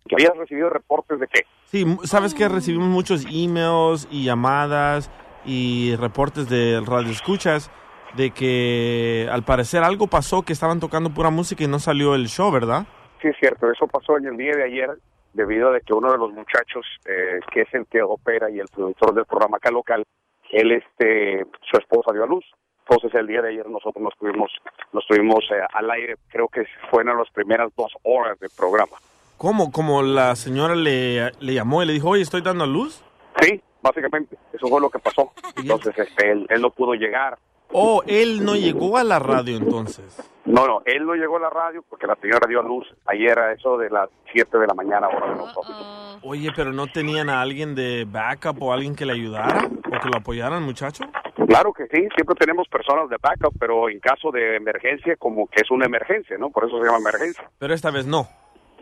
¿Que 0.09 0.17
habías 0.17 0.37
recibido 0.37 0.69
reportes 0.69 1.21
de 1.21 1.29
qué? 1.29 1.43
Sí, 1.67 1.85
sabes 2.03 2.35
que 2.35 2.49
recibimos 2.49 2.89
muchos 2.89 3.27
emails 3.31 4.09
y 4.11 4.25
llamadas 4.25 5.09
y 5.45 5.95
reportes 5.97 6.49
de 6.49 6.83
radio 6.85 7.13
escuchas 7.13 7.71
de 8.17 8.33
que 8.33 9.29
al 9.31 9.45
parecer 9.45 9.85
algo 9.85 10.09
pasó 10.09 10.43
que 10.43 10.53
estaban 10.53 10.81
tocando 10.81 11.11
pura 11.11 11.31
música 11.31 11.63
y 11.63 11.69
no 11.69 11.79
salió 11.79 12.17
el 12.17 12.27
show, 12.27 12.51
¿verdad? 12.51 12.87
Sí, 13.23 13.29
es 13.29 13.37
cierto. 13.39 13.71
Eso 13.71 13.87
pasó 13.87 14.19
en 14.19 14.27
el 14.27 14.37
día 14.37 14.57
de 14.57 14.65
ayer 14.65 14.91
debido 15.37 15.73
a 15.73 15.81
que 15.81 15.93
uno 15.93 16.11
de 16.11 16.19
los 16.19 16.33
muchachos, 16.33 16.85
eh, 17.05 17.41
que 17.53 17.63
es 17.63 17.75
el 17.75 17.87
que 17.87 18.03
opera 18.03 18.51
y 18.51 18.59
el 18.59 18.69
productor 18.69 19.15
del 19.15 19.27
programa 19.27 19.59
acá 19.59 19.71
local, 19.71 20.03
él, 20.51 20.73
este, 20.73 21.45
su 21.71 21.77
esposa 21.79 22.13
dio 22.13 22.25
a 22.25 22.27
luz. 22.27 22.45
Entonces 22.89 23.15
el 23.15 23.27
día 23.27 23.43
de 23.43 23.51
ayer 23.51 23.69
nosotros 23.69 24.03
nos 24.03 24.17
tuvimos, 24.17 24.51
nos 24.93 25.07
tuvimos 25.07 25.45
eh, 25.51 25.61
al 25.75 25.91
aire, 25.91 26.15
creo 26.29 26.49
que 26.49 26.65
fueron 26.91 27.19
las 27.19 27.29
primeras 27.31 27.71
dos 27.77 27.93
horas 28.05 28.39
del 28.39 28.51
programa. 28.57 28.97
¿Cómo? 29.37 29.71
¿Como 29.71 30.03
la 30.03 30.35
señora 30.37 30.75
le, 30.75 31.33
le 31.39 31.55
llamó 31.55 31.83
y 31.83 31.87
le 31.87 31.93
dijo, 31.93 32.11
oye, 32.11 32.23
estoy 32.23 32.41
dando 32.41 32.65
a 32.65 32.67
luz? 32.67 33.03
Sí, 33.41 33.61
básicamente, 33.83 34.39
eso 34.53 34.69
fue 34.69 34.81
lo 34.81 34.89
que 34.89 34.99
pasó. 34.99 35.33
Entonces 35.57 35.99
este, 35.99 36.31
él, 36.31 36.47
él 36.49 36.63
no 36.63 36.71
pudo 36.71 36.95
llegar. 36.95 37.37
Oh, 37.73 38.03
él 38.07 38.45
no 38.45 38.55
llegó 38.55 38.97
a 38.97 39.05
la 39.05 39.19
radio 39.19 39.57
entonces. 39.57 40.23
No, 40.45 40.67
no, 40.67 40.81
él 40.85 41.05
no 41.05 41.15
llegó 41.15 41.37
a 41.39 41.41
la 41.41 41.51
radio 41.51 41.85
porque 41.89 42.07
la 42.07 42.15
señora 42.17 42.47
dio 42.49 42.61
a 42.61 42.63
luz 42.63 42.87
ayer 43.07 43.37
a 43.39 43.53
eso 43.53 43.77
de 43.77 43.91
las 43.91 44.09
7 44.33 44.57
de 44.59 44.67
la 44.67 44.75
mañana 44.75 45.09
hora 45.09 45.31
de 45.31 45.37
nosotros. 45.37 46.19
Oye, 46.23 46.51
pero 46.55 46.73
no 46.73 46.87
tenían 46.87 47.29
a 47.29 47.41
alguien 47.41 47.75
de 47.75 48.07
backup 48.09 48.63
o 48.63 48.73
alguien 48.73 48.95
que 48.95 49.05
le 49.05 49.15
ayudara 49.15 49.67
o 49.67 50.01
que 50.01 50.09
lo 50.09 50.19
apoyara 50.19 50.57
al 50.57 50.63
muchacho. 50.63 51.05
Claro 51.49 51.73
que 51.73 51.87
sí, 51.89 52.09
siempre 52.15 52.35
tenemos 52.39 52.69
personas 52.69 53.11
de 53.11 53.17
backup, 53.21 53.55
pero 53.59 53.91
en 53.91 53.99
caso 53.99 54.31
de 54.31 54.57
emergencia, 54.57 55.17
como 55.17 55.49
que 55.49 55.63
es 55.63 55.71
una 55.71 55.87
emergencia, 55.87 56.39
¿no? 56.39 56.51
Por 56.51 56.65
eso 56.65 56.79
se 56.79 56.85
llama 56.85 56.99
emergencia. 56.99 57.51
Pero 57.59 57.75
esta 57.75 57.91
vez 57.91 58.07
no. 58.07 58.29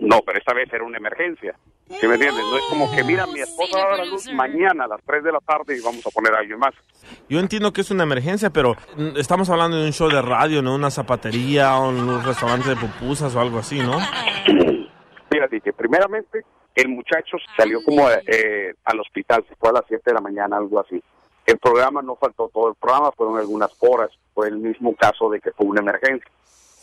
No, 0.00 0.20
pero 0.24 0.38
esta 0.38 0.52
vez 0.52 0.72
era 0.72 0.84
una 0.84 0.98
emergencia. 0.98 1.56
¿Sí 1.88 2.08
me 2.08 2.14
entiendes? 2.14 2.44
No 2.50 2.56
es 2.56 2.64
como 2.70 2.90
que, 2.90 3.04
mira, 3.04 3.26
mi 3.26 3.40
esposa 3.40 3.78
va 3.78 3.84
a 3.84 3.88
dar 3.90 4.00
a 4.00 4.04
luz 4.06 4.26
mañana 4.32 4.84
a 4.84 4.88
las 4.88 5.00
3 5.04 5.22
de 5.22 5.32
la 5.32 5.40
tarde 5.40 5.76
y 5.76 5.80
vamos 5.80 6.04
a 6.06 6.10
poner 6.10 6.34
a 6.34 6.38
alguien 6.38 6.58
más. 6.58 6.74
Yo 7.28 7.38
entiendo 7.38 7.72
que 7.72 7.82
es 7.82 7.90
una 7.90 8.04
emergencia, 8.04 8.50
pero 8.50 8.74
mm, 8.96 9.16
estamos 9.16 9.50
hablando 9.50 9.76
de 9.76 9.86
un 9.86 9.92
show 9.92 10.08
de 10.08 10.22
radio, 10.22 10.62
no 10.62 10.74
una 10.74 10.90
zapatería 10.90 11.76
o 11.76 11.90
un 11.90 12.24
restaurante 12.24 12.70
de 12.70 12.76
pupusas 12.76 13.34
o 13.36 13.40
algo 13.40 13.58
así, 13.58 13.78
¿no? 13.78 13.98
Fíjate 15.30 15.60
que 15.60 15.72
primeramente 15.72 16.44
el 16.74 16.88
muchacho 16.88 17.36
salió 17.56 17.82
como 17.84 18.08
eh, 18.10 18.74
al 18.84 19.00
hospital, 19.00 19.44
se 19.48 19.54
fue 19.56 19.68
a 19.68 19.74
las 19.74 19.84
7 19.86 20.02
de 20.06 20.14
la 20.14 20.20
mañana, 20.20 20.56
algo 20.56 20.80
así. 20.80 21.02
El 21.46 21.58
programa 21.58 22.00
no 22.00 22.16
faltó 22.16 22.50
todo 22.52 22.68
el 22.68 22.74
programa, 22.74 23.12
fueron 23.12 23.38
algunas 23.38 23.70
horas. 23.80 24.10
Fue 24.32 24.48
el 24.48 24.56
mismo 24.56 24.94
caso 24.96 25.28
de 25.28 25.40
que 25.40 25.52
fue 25.52 25.66
una 25.66 25.82
emergencia. 25.82 26.30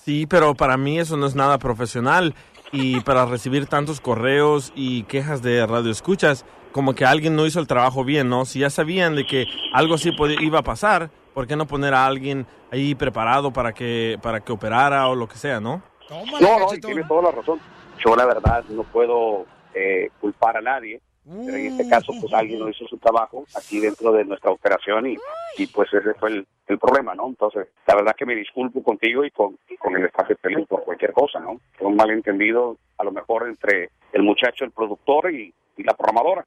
Sí, 0.04 0.26
pero 0.28 0.56
para 0.56 0.78
mí 0.78 1.00
eso 1.00 1.16
no 1.16 1.28
es 1.28 1.36
nada 1.36 1.60
profesional 1.60 2.34
y 2.72 3.00
para 3.02 3.26
recibir 3.26 3.68
tantos 3.68 4.00
correos 4.02 4.72
y 4.76 5.04
quejas 5.04 5.42
de 5.42 5.66
radio 5.68 5.92
escuchas, 5.92 6.46
como 6.72 6.94
que 6.96 7.06
alguien 7.06 7.36
no 7.36 7.46
hizo 7.46 7.60
el 7.60 7.68
trabajo 7.68 8.04
bien, 8.04 8.30
¿no? 8.30 8.46
Si 8.46 8.60
ya 8.60 8.70
sabían 8.70 9.16
de 9.16 9.26
que 9.26 9.46
algo 9.74 9.96
así 9.96 10.12
podía- 10.14 10.42
iba 10.42 10.60
a 10.60 10.64
pasar, 10.64 11.10
¿por 11.34 11.48
qué 11.48 11.56
no 11.56 11.68
poner 11.68 11.94
a 11.94 12.06
alguien 12.06 12.46
ahí 12.72 12.96
preparado 12.96 13.52
para 13.52 13.74
que 13.74 14.18
para 14.22 14.40
que 14.40 14.52
operara 14.54 15.08
o 15.10 15.16
lo 15.16 15.28
que 15.28 15.36
sea, 15.36 15.60
no? 15.60 15.82
No, 16.10 16.60
no, 16.60 16.68
tiene 16.80 17.04
toda 17.06 17.24
la 17.24 17.32
razón. 17.32 17.60
Yo 18.04 18.16
la 18.16 18.26
verdad 18.26 18.64
no 18.70 18.84
puedo 18.84 19.46
eh, 19.74 20.10
culpar 20.20 20.58
a 20.58 20.62
nadie, 20.62 21.02
pero 21.24 21.58
en 21.58 21.66
este 21.68 21.90
caso 21.90 22.14
pues 22.20 22.34
alguien 22.34 22.60
no 22.60 22.70
hizo 22.70 22.88
su 22.88 22.98
trabajo 22.98 23.46
aquí 23.56 23.80
dentro 23.80 24.12
de 24.12 24.26
nuestra 24.26 24.52
operación 24.52 25.08
y, 25.08 25.18
y 25.58 25.68
pues 25.68 25.94
ese 25.94 26.14
fue 26.16 26.30
el, 26.30 26.48
el 26.68 26.80
problema, 26.80 27.14
¿no? 27.14 27.28
Entonces, 27.28 27.68
la 27.86 27.96
verdad 27.96 28.16
que 28.18 28.26
me 28.26 28.36
disculpo 28.36 28.82
contigo 28.82 29.24
y 29.24 29.32
con, 29.32 29.58
y 29.70 29.78
con 29.78 29.96
el 29.96 30.04
de 30.04 30.36
Pelín 30.36 30.66
por 30.66 30.84
cualquier 30.84 31.14
cosa, 31.14 31.40
¿no? 31.40 31.60
Fue 31.78 31.88
un 31.88 31.96
malentendido 31.96 32.78
a 32.98 33.04
lo 33.04 33.12
mejor 33.12 33.48
entre 33.48 33.92
el 34.14 34.24
muchacho, 34.24 34.66
el 34.66 34.72
productor 34.72 35.32
y, 35.32 35.54
y 35.78 35.84
la 35.84 35.94
programadora. 35.94 36.46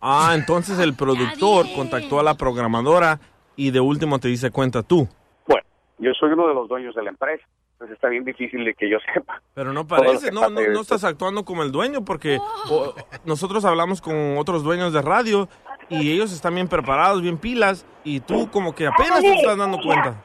Ah, 0.00 0.32
entonces 0.34 0.78
el 0.78 0.94
productor 0.94 1.66
contactó 1.74 2.20
a 2.20 2.22
la 2.22 2.34
programadora 2.34 3.20
y 3.56 3.70
de 3.70 3.80
último 3.80 4.18
te 4.18 4.28
dice 4.28 4.50
cuenta 4.50 4.82
tú. 4.82 5.08
Bueno, 5.46 5.66
yo 5.98 6.12
soy 6.12 6.32
uno 6.32 6.48
de 6.48 6.54
los 6.54 6.68
dueños 6.68 6.94
de 6.94 7.02
la 7.02 7.10
empresa, 7.10 7.44
entonces 7.84 7.96
está 7.96 8.08
bien 8.08 8.24
difícil 8.24 8.64
de 8.64 8.74
que 8.74 8.88
yo 8.90 8.98
sepa. 9.14 9.40
Pero 9.54 9.72
no 9.72 9.86
parece, 9.86 10.30
no, 10.32 10.48
no, 10.48 10.60
no 10.60 10.80
estás 10.80 11.04
actuando 11.04 11.44
como 11.44 11.62
el 11.62 11.70
dueño 11.72 12.04
porque 12.04 12.38
o, 12.70 12.94
nosotros 13.24 13.64
hablamos 13.64 14.00
con 14.00 14.38
otros 14.38 14.62
dueños 14.64 14.92
de 14.92 15.02
radio 15.02 15.48
y 15.88 16.10
ellos 16.12 16.32
están 16.32 16.54
bien 16.54 16.68
preparados, 16.68 17.20
bien 17.22 17.38
pilas 17.38 17.84
y 18.04 18.20
tú 18.20 18.50
como 18.50 18.74
que 18.74 18.86
apenas 18.86 19.20
te 19.20 19.32
estás 19.34 19.56
dando 19.58 19.78
cuenta. 19.82 20.22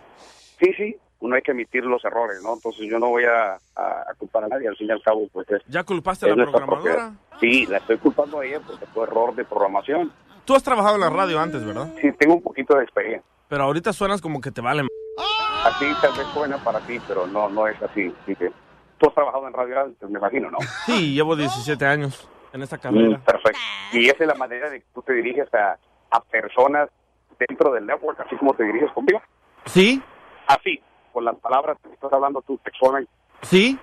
Sí, 0.59 0.73
sí, 0.77 0.95
uno 1.19 1.35
hay 1.35 1.41
que 1.41 1.51
admitir 1.51 1.83
los 1.83 2.03
errores, 2.05 2.41
¿no? 2.43 2.53
Entonces 2.53 2.87
yo 2.89 2.97
no 2.99 3.09
voy 3.09 3.25
a, 3.25 3.53
a- 3.75 4.05
a 4.09 4.13
culpar 4.17 4.45
a 4.45 4.47
nadie, 4.47 4.67
al 4.67 4.75
fin 4.77 4.87
y 4.87 4.91
al 4.91 5.01
cabo, 5.01 5.27
pues 5.31 5.49
es... 5.51 5.61
¿Ya 5.67 5.83
culpaste 5.83 6.29
a 6.31 6.35
la 6.35 6.45
programadora? 6.45 7.13
Sí, 7.41 7.65
la 7.65 7.77
estoy 7.77 7.97
culpando 7.97 8.39
a 8.39 8.45
ella 8.45 8.59
porque 8.65 8.85
fue 8.87 9.03
error 9.03 9.35
de 9.35 9.43
programación. 9.45 10.11
Tú 10.45 10.55
has 10.55 10.63
trabajado 10.63 10.95
en 10.95 11.01
la 11.01 11.09
radio 11.09 11.39
antes, 11.39 11.63
¿verdad? 11.65 11.93
Sí, 12.01 12.09
tengo 12.17 12.35
un 12.35 12.41
poquito 12.41 12.75
de 12.77 12.83
experiencia. 12.83 13.23
Pero 13.47 13.63
ahorita 13.63 13.93
suenas 13.93 14.21
como 14.21 14.41
que 14.41 14.51
te 14.51 14.61
vale. 14.61 14.87
M- 15.19 15.65
Así 15.65 15.85
tal 16.01 16.11
vez 16.17 16.27
suena 16.33 16.57
para 16.57 16.79
ti, 16.81 16.99
pero 17.07 17.27
no, 17.27 17.49
no 17.49 17.67
es 17.67 17.81
así. 17.81 18.13
Así 18.23 18.35
que 18.35 18.51
tú 18.97 19.07
has 19.09 19.13
trabajado 19.15 19.47
en 19.47 19.53
radio 19.53 19.81
antes, 19.81 20.09
me 20.09 20.19
imagino, 20.19 20.49
¿no? 20.51 20.57
Sí, 20.85 21.13
llevo 21.13 21.35
17 21.35 21.85
años 21.85 22.29
en 22.53 22.61
esta 22.61 22.77
Mm, 22.77 22.79
carrera. 22.81 23.19
perfecto. 23.25 23.59
Y 23.93 24.05
esa 24.09 24.17
es 24.23 24.27
la 24.27 24.35
manera 24.35 24.69
de 24.69 24.79
que 24.81 24.85
tú 24.93 25.01
te 25.01 25.13
diriges 25.13 25.53
a, 25.53 25.77
a 26.11 26.19
personas 26.21 26.89
dentro 27.37 27.71
del 27.71 27.85
network, 27.85 28.19
así 28.21 28.35
como 28.37 28.53
te 28.53 28.63
diriges 28.63 28.91
conmigo. 28.91 29.21
¿Sí? 29.65 30.01
Así, 30.47 30.81
con 31.13 31.25
las 31.25 31.35
palabras 31.37 31.77
que 31.83 31.93
estás 31.93 32.11
hablando 32.13 32.41
tú 32.41 32.57
textualmente. 32.63 33.11
¿Sí? 33.43 33.77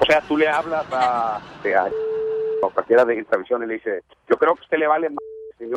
O 0.00 0.04
sea, 0.06 0.20
tú 0.22 0.36
le 0.36 0.48
hablas 0.48 0.86
a, 0.92 1.36
a, 1.36 1.40
a 1.40 2.70
cualquiera 2.74 3.04
de 3.04 3.22
televisión 3.24 3.62
y 3.62 3.66
le 3.66 3.74
dices, 3.74 4.02
yo 4.28 4.36
creo 4.36 4.54
que 4.54 4.62
usted 4.62 4.78
le 4.78 4.86
vale 4.86 5.10
más 5.10 5.18
señor, 5.58 5.76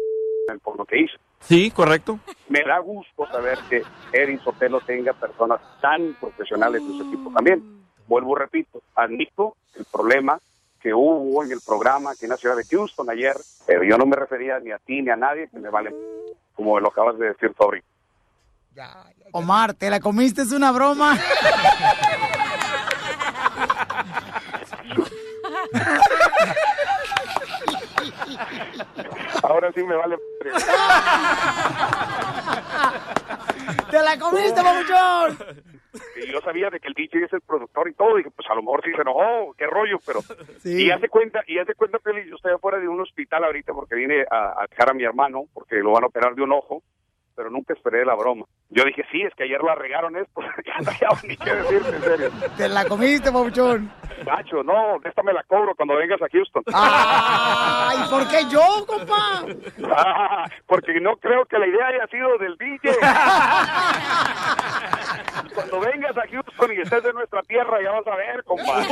por 0.64 0.78
lo 0.78 0.86
que 0.86 0.99
hizo. 0.99 1.18
Sí, 1.42 1.72
correcto. 1.72 2.20
Me 2.50 2.64
da 2.64 2.80
gusto 2.80 3.28
saber 3.28 3.60
que 3.70 3.84
Erin 4.14 4.39
Sotelo 4.39 4.82
tenga 4.82 5.14
personas 5.14 5.60
tan 5.82 6.14
profesionales 6.20 6.82
de 6.82 6.98
su 6.98 7.04
equipo 7.04 7.32
también. 7.32 7.82
Vuelvo, 8.08 8.36
repito, 8.36 8.82
admito 8.96 9.56
el 9.76 9.86
problema 9.86 10.39
que 10.82 10.94
hubo 10.94 11.44
en 11.44 11.52
el 11.52 11.62
programa 11.66 12.12
aquí 12.12 12.26
en 12.26 12.32
la 12.32 12.38
ciudad 12.38 12.56
de 12.56 12.66
Houston 12.66 13.10
ayer, 13.10 13.36
pero 13.66 13.84
yo 13.84 13.98
no 13.98 14.06
me 14.06 14.16
refería 14.16 14.60
ni 14.60 14.72
a 14.72 14.80
ti 14.80 15.02
ni 15.02 15.10
a 15.10 15.16
nadie 15.16 15.48
que 15.50 15.60
me 15.60 15.70
vale, 15.70 15.94
como 16.56 16.80
lo 16.80 16.89
acabas 16.89 17.18
de 17.20 17.28
decir 17.28 17.54
tú 17.56 17.64
ahorita. 17.64 17.88
Omar, 19.32 19.74
¿te 19.74 19.89
la 19.89 20.00
comiste? 20.00 20.42
¿Es 20.42 20.52
una 20.52 20.72
broma? 20.72 21.18
Ahora 29.44 29.72
sí 29.74 29.84
me 29.84 29.96
vale. 29.96 30.18
¡Te 33.89 34.02
la 34.02 34.18
comiste, 34.20 34.62
papuchón! 34.62 35.38
Y 36.16 36.32
yo 36.32 36.39
sabía 36.42 36.70
de 36.70 36.80
que 36.80 36.88
el 36.88 36.94
DJ 36.94 37.26
es 37.26 37.34
el 37.34 37.42
productor 37.42 37.89
y 37.89 37.94
todo, 37.94 38.16
y 38.16 38.20
dije, 38.20 38.32
pues 38.32 38.50
a 38.50 38.56
lo 38.56 38.62
mejor 38.62 38.82
sí 38.84 38.92
se 38.96 39.02
enojó, 39.02 39.54
qué 39.58 39.68
rollo, 39.68 40.00
pero... 40.06 40.22
Sí. 40.62 40.86
Y 40.86 40.92
hace 40.92 41.10
cuenta, 41.10 41.44
y 41.48 41.58
hace 41.60 41.74
cuenta, 41.76 42.00
Feliz, 42.00 42.26
yo 42.30 42.36
estoy 42.36 42.54
afuera 42.54 42.80
de 42.80 42.88
un 42.88 43.02
hospital 43.02 43.44
ahorita 43.44 43.74
porque 43.74 43.96
vine 43.96 44.24
a, 44.30 44.62
a 44.62 44.68
dejar 44.70 44.92
a 44.92 44.94
mi 44.94 45.04
hermano, 45.04 45.46
porque 45.54 45.78
lo 45.78 45.92
van 45.92 46.04
a 46.04 46.08
operar 46.08 46.36
de 46.36 46.44
un 46.44 46.54
ojo, 46.54 46.84
pero 47.42 47.50
nunca 47.50 47.74
esperé 47.74 48.06
la 48.06 48.14
broma. 48.14 48.46
Yo 48.70 48.84
dije, 48.86 49.04
sí, 49.12 49.20
es 49.24 49.34
que 49.34 49.46
ayer 49.46 49.60
la 49.64 49.74
regaron 49.74 50.16
esto, 50.16 50.42
ya 50.66 50.78
no 50.80 50.92
hay 50.92 51.28
ni 51.28 51.36
qué 51.38 51.56
decirte, 51.56 51.89
en 51.89 52.02
serio. 52.04 52.30
¡Te 52.56 52.70
la 52.70 52.86
comiste, 52.86 53.32
papuchón! 53.32 53.92
Nacho, 54.24 54.62
no, 54.62 54.98
esta 55.04 55.24
me 55.24 55.34
la 55.34 55.42
cobro 55.46 55.74
cuando 55.76 55.96
vengas 55.96 56.22
a 56.22 56.28
Houston. 56.32 56.62
¡Ay, 56.72 57.98
¿por 58.12 58.28
qué 58.28 58.46
yo, 58.52 58.86
compa? 58.86 59.44
Ah, 59.92 60.46
porque 60.68 61.00
no 61.02 61.18
creo 61.18 61.44
que 61.46 61.58
la 61.58 61.66
idea 61.66 61.88
haya 61.88 62.06
sido 62.12 62.38
del 62.38 62.56
DJ. 62.58 62.92
Cuando 65.56 65.80
vengas 65.80 66.16
a 66.16 66.28
Houston 66.30 66.72
y 66.78 66.82
estés 66.82 67.04
de 67.04 67.14
nuestra 67.14 67.42
tierra, 67.44 67.78
ya 67.84 67.92
vas 67.92 68.08
a 68.08 68.16
ver, 68.16 68.44
compa. 68.44 68.84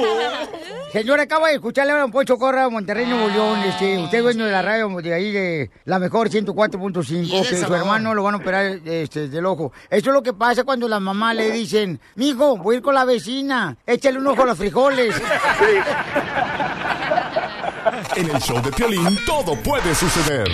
Señor, 0.92 1.20
acaba 1.20 1.50
de 1.50 1.56
escucharle 1.56 1.94
a 1.94 2.00
don 2.00 2.12
Poncho 2.12 2.38
Corra, 2.38 2.68
Monterrey, 2.70 3.06
Nuevo 3.06 3.28
León. 3.30 3.60
Este, 3.60 4.00
usted 4.00 4.18
es 4.18 4.24
dueño 4.24 4.46
de 4.46 4.52
la 4.52 4.64
radio 4.64 4.90
de 4.90 5.14
ahí, 5.14 5.32
de 5.32 5.70
la 5.86 6.00
mejor 6.00 6.30
104.5, 6.30 7.48
que 7.48 7.56
su 7.56 7.74
hermano 7.74 8.16
lo 8.16 8.24
van 8.24 8.36
a 8.36 8.39
operar 8.40 8.80
este, 8.86 9.28
del 9.28 9.46
ojo. 9.46 9.72
Eso 9.90 10.10
es 10.10 10.14
lo 10.14 10.24
que 10.24 10.34
pasa 10.34 10.64
cuando 10.64 10.88
las 10.88 11.02
mamás 11.02 11.36
le 11.36 11.52
dicen, 11.52 12.00
mijo, 12.16 12.58
voy 12.58 12.76
a 12.76 12.78
ir 12.78 12.84
con 12.84 12.96
la 12.96 13.06
vecina, 13.06 13.78
échale 13.86 14.18
un 14.18 14.28
ojo 14.28 14.44
a 14.44 14.46
los 14.48 14.58
frijoles. 14.58 15.16
En 18.16 18.30
el 18.30 18.40
show 18.42 18.62
de 18.62 18.72
Piolín 18.72 19.18
todo 19.26 19.56
puede 19.56 19.96
suceder. 19.96 20.48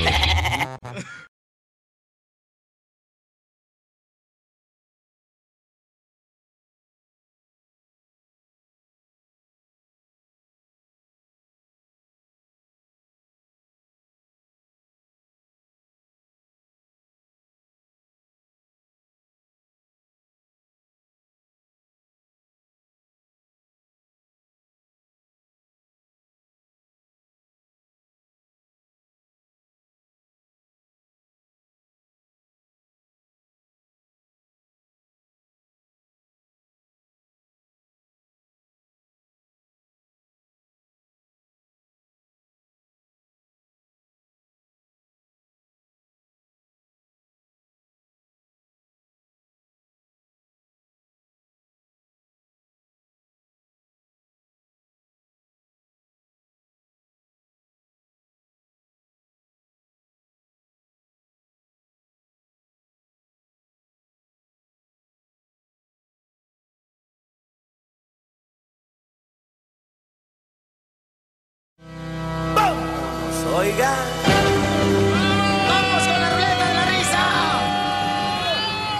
¡Vamos 75.67 76.03
con 76.03 76.21
la 76.21 76.29
ruleta 76.31 76.67
de 76.67 76.73
la 76.73 76.85
risa! 76.85 77.23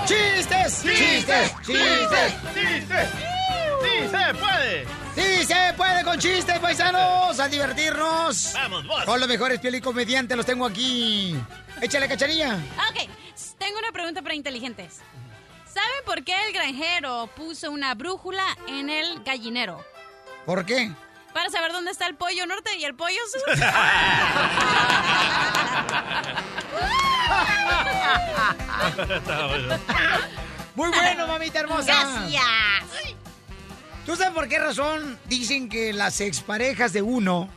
¡Chistes! 0.06 0.72
¡Chistes! 0.84 1.52
¡Chistes! 1.66 2.34
¡Chistes! 2.54 3.10
¡Sí 3.82 3.94
se 4.10 4.34
puede! 4.36 4.88
¡Sí 5.16 5.46
se 5.46 5.74
puede 5.76 6.04
con 6.04 6.20
chistes, 6.20 6.60
paisanos! 6.60 7.40
¡A 7.40 7.48
divertirnos! 7.48 8.54
¡Vamos, 8.54 8.86
vos! 8.86 9.04
Con 9.06 9.20
los 9.20 9.30
mejores 9.30 9.60
piel 9.60 9.76
y 9.76 9.82
comediantes 9.82 10.38
los 10.38 10.46
tengo 10.46 10.66
aquí. 10.66 11.36
Échale, 11.82 12.08
cacharilla. 12.08 12.56
Ok, 12.90 13.10
tengo 13.58 13.80
una 13.80 13.92
pregunta 13.92 14.22
para 14.22 14.36
inteligentes. 14.36 15.02
¿Saben 15.66 16.06
por 16.06 16.24
qué 16.24 16.36
el 16.48 16.54
granjero 16.54 17.28
puso 17.36 17.70
una 17.72 17.94
brújula 17.96 18.46
en 18.68 18.90
el 18.90 19.24
gallinero? 19.24 19.84
¿Por 20.46 20.66
qué? 20.66 20.92
Para 21.36 21.50
saber 21.50 21.72
dónde 21.74 21.92
está 21.92 22.08
el 22.08 22.16
pollo 22.16 22.46
norte 22.46 22.78
y 22.78 22.86
el 22.86 22.96
pollo 22.96 23.20
sur. 23.30 23.42
Muy 30.76 30.90
bueno, 30.92 31.28
mamita 31.28 31.60
hermosa. 31.60 31.92
Gracias. 31.92 32.42
¿Tú 34.06 34.16
sabes 34.16 34.34
por 34.34 34.48
qué 34.48 34.60
razón 34.60 35.20
dicen 35.26 35.68
que 35.68 35.92
las 35.92 36.22
exparejas 36.22 36.94
de 36.94 37.02
uno 37.02 37.50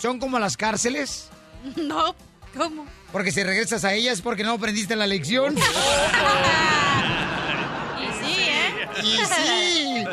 son 0.00 0.20
como 0.20 0.38
las 0.38 0.56
cárceles? 0.56 1.28
No, 1.74 2.14
¿cómo? 2.56 2.86
Porque 3.10 3.32
si 3.32 3.42
regresas 3.42 3.84
a 3.84 3.94
ellas 3.94 4.18
es 4.18 4.22
porque 4.22 4.44
no 4.44 4.52
aprendiste 4.52 4.94
la 4.94 5.08
lección. 5.08 5.56
Y 7.98 8.12
sí, 8.24 8.48
¿eh? 8.48 8.88
Y 9.02 9.16
sí. 9.26 10.04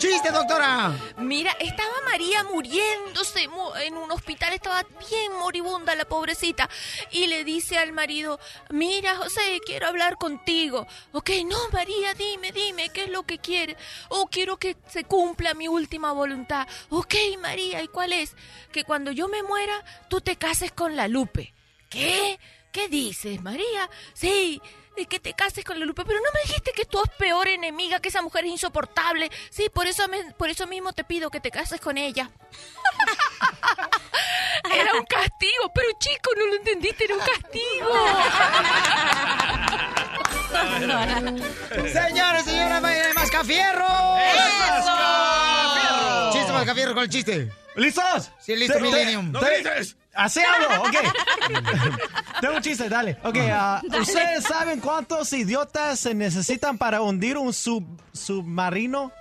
¡Chiste, 0.00 0.30
doctora! 0.32 0.96
Mira, 1.18 1.52
estaba 1.60 1.92
María 2.10 2.42
muriéndose 2.44 3.46
mu- 3.48 3.74
en 3.84 3.98
un 3.98 4.10
hospital, 4.10 4.54
estaba 4.54 4.82
bien 5.10 5.30
moribunda 5.38 5.94
la 5.94 6.06
pobrecita. 6.06 6.70
Y 7.10 7.26
le 7.26 7.44
dice 7.44 7.76
al 7.76 7.92
marido, 7.92 8.40
mira 8.70 9.14
José, 9.16 9.60
quiero 9.64 9.86
hablar 9.88 10.16
contigo. 10.16 10.86
Ok, 11.12 11.30
no 11.46 11.58
María, 11.72 12.14
dime, 12.14 12.50
dime, 12.50 12.88
¿qué 12.88 13.04
es 13.04 13.10
lo 13.10 13.24
que 13.24 13.38
quiere? 13.40 13.76
Oh, 14.08 14.26
quiero 14.30 14.56
que 14.56 14.76
se 14.88 15.04
cumpla 15.04 15.52
mi 15.52 15.68
última 15.68 16.12
voluntad. 16.12 16.66
Ok, 16.88 17.14
María, 17.38 17.82
¿y 17.82 17.88
cuál 17.88 18.14
es? 18.14 18.34
Que 18.72 18.84
cuando 18.84 19.12
yo 19.12 19.28
me 19.28 19.42
muera, 19.42 19.84
tú 20.08 20.22
te 20.22 20.36
cases 20.36 20.72
con 20.72 20.96
la 20.96 21.08
Lupe. 21.08 21.52
¿Qué? 21.90 22.40
¿Qué 22.72 22.88
dices, 22.88 23.42
María? 23.42 23.90
Sí, 24.14 24.62
de 24.96 25.06
que 25.06 25.18
te 25.20 25.32
cases 25.34 25.64
con 25.64 25.78
la 25.78 25.86
Lupe, 25.86 26.04
pero 26.04 26.18
no 26.18 26.26
me 26.34 26.40
dijiste 26.42 26.72
que 26.72 26.84
tú 26.84 27.00
es 27.02 27.10
peor 27.18 27.48
enemiga, 27.48 28.00
que 28.00 28.08
esa 28.08 28.22
mujer 28.22 28.44
es 28.44 28.50
insoportable. 28.52 29.30
Sí, 29.50 29.68
por 29.72 29.86
eso, 29.86 30.06
me- 30.08 30.32
por 30.34 30.50
eso 30.50 30.66
mismo 30.66 30.92
te 30.92 31.04
pido 31.04 31.30
que 31.30 31.40
te 31.40 31.50
cases 31.50 31.80
con 31.80 31.96
ella. 31.98 32.30
Era 34.74 34.92
un 34.94 35.04
castigo, 35.06 35.72
pero 35.74 35.88
chico, 35.98 36.30
no 36.36 36.46
lo 36.46 36.54
entendiste, 36.56 37.04
era 37.04 37.14
un 37.14 37.20
castigo. 37.20 37.88
Señores, 41.92 42.44
señora, 42.44 42.80
Mascafierro. 43.14 44.16
¡Eso! 44.78 46.32
Chiste 46.32 46.52
Mascafierro 46.52 46.94
con 46.94 47.04
el 47.04 47.08
chiste. 47.10 47.48
¿Listos? 47.76 48.30
Sí, 48.38 48.54
listo, 48.56 48.78
Millennium. 48.80 49.32
te- 49.32 49.62
Así 50.20 50.40
hablo, 50.40 50.82
ok. 50.82 50.96
Tengo 52.42 52.56
un 52.56 52.62
chiste, 52.62 52.88
dale. 52.90 53.18
Ok, 53.22 53.36
ah, 53.50 53.80
Dale. 53.82 54.02
¿ustedes 54.02 54.44
saben 54.44 54.80
cuántos 54.80 55.32
idiotas 55.32 55.98
se 55.98 56.14
necesitan 56.14 56.76
para 56.76 57.00
hundir 57.00 57.38
un 57.38 57.52
sub, 57.54 57.84
submarino? 58.12 59.12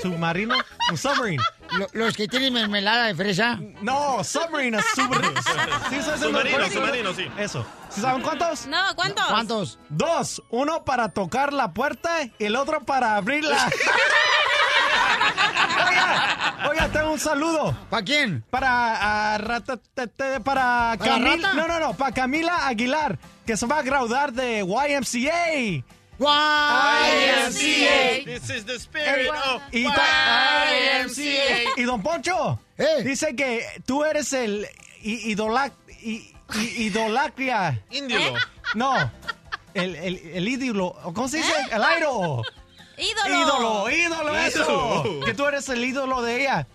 ¿Submarino? 0.00 0.54
Un 0.90 0.96
submarine. 0.96 1.42
Lo- 1.72 1.88
¿Los 1.92 2.16
que 2.16 2.26
tienen 2.28 2.52
mermelada 2.54 3.06
de 3.06 3.14
fresa? 3.14 3.58
No, 3.82 4.22
submarine, 4.24 4.78
es 4.78 4.84
submarino. 4.94 5.40
¿Sí 5.90 6.02
Submarino, 6.22 6.70
submarino, 6.70 7.14
sí. 7.14 7.26
Eso. 7.38 7.66
¿Sí 7.90 8.00
saben 8.00 8.22
cuántos? 8.22 8.66
No, 8.66 8.78
¿cuántos? 8.94 9.26
¿Cuántos? 9.26 9.78
Dos. 9.88 10.42
Uno 10.50 10.84
para 10.84 11.08
tocar 11.10 11.52
la 11.52 11.72
puerta 11.72 12.22
y 12.22 12.32
el 12.44 12.56
otro 12.56 12.80
para 12.84 13.16
abrirla. 13.16 13.70
oiga, 15.88 16.66
oiga, 16.70 16.88
tengo 16.88 17.12
un 17.12 17.18
saludo. 17.18 17.76
¿Para 17.90 18.04
quién? 18.04 18.42
Para, 18.50 19.38
ratatete, 19.38 20.40
para 20.40 20.96
¿Para 20.98 20.98
Camila. 20.98 21.52
No, 21.54 21.68
no, 21.68 21.80
no, 21.80 21.94
para 21.94 22.12
Camila 22.12 22.66
Aguilar, 22.66 23.18
que 23.46 23.56
se 23.56 23.66
va 23.66 23.78
a 23.78 23.82
graduar 23.82 24.32
de 24.32 24.60
YMCA. 24.60 25.82
YMCA. 26.18 28.24
This 28.24 28.50
is 28.50 28.64
the 28.64 28.78
spirit 28.78 29.30
of 29.30 29.62
Y, 29.72 29.84
YMCA. 29.84 31.72
y 31.76 31.82
don 31.82 32.02
Poncho 32.02 32.58
Eh. 32.78 33.02
dice 33.04 33.34
que 33.36 33.64
tú 33.86 34.04
eres 34.04 34.32
el 34.32 34.66
idolac- 35.02 35.72
i- 36.02 36.32
i- 36.54 36.84
idolacria. 36.86 37.80
Índolo. 37.90 38.34
No, 38.74 38.94
el, 39.74 39.96
el, 39.96 40.18
el 40.34 40.48
ídolo. 40.48 40.94
¿Cómo 41.14 41.28
se 41.28 41.38
dice? 41.38 41.50
¿Eh? 41.52 41.66
El 41.72 41.82
airo. 41.82 42.42
¡Ídolo! 42.98 43.88
Ídolo, 43.88 43.90
ídolo, 43.90 44.36
eso. 44.36 45.20
Que 45.24 45.34
tú 45.34 45.46
eres 45.46 45.68
el 45.68 45.84
ídolo 45.84 46.22
de 46.22 46.42
ella. 46.42 46.66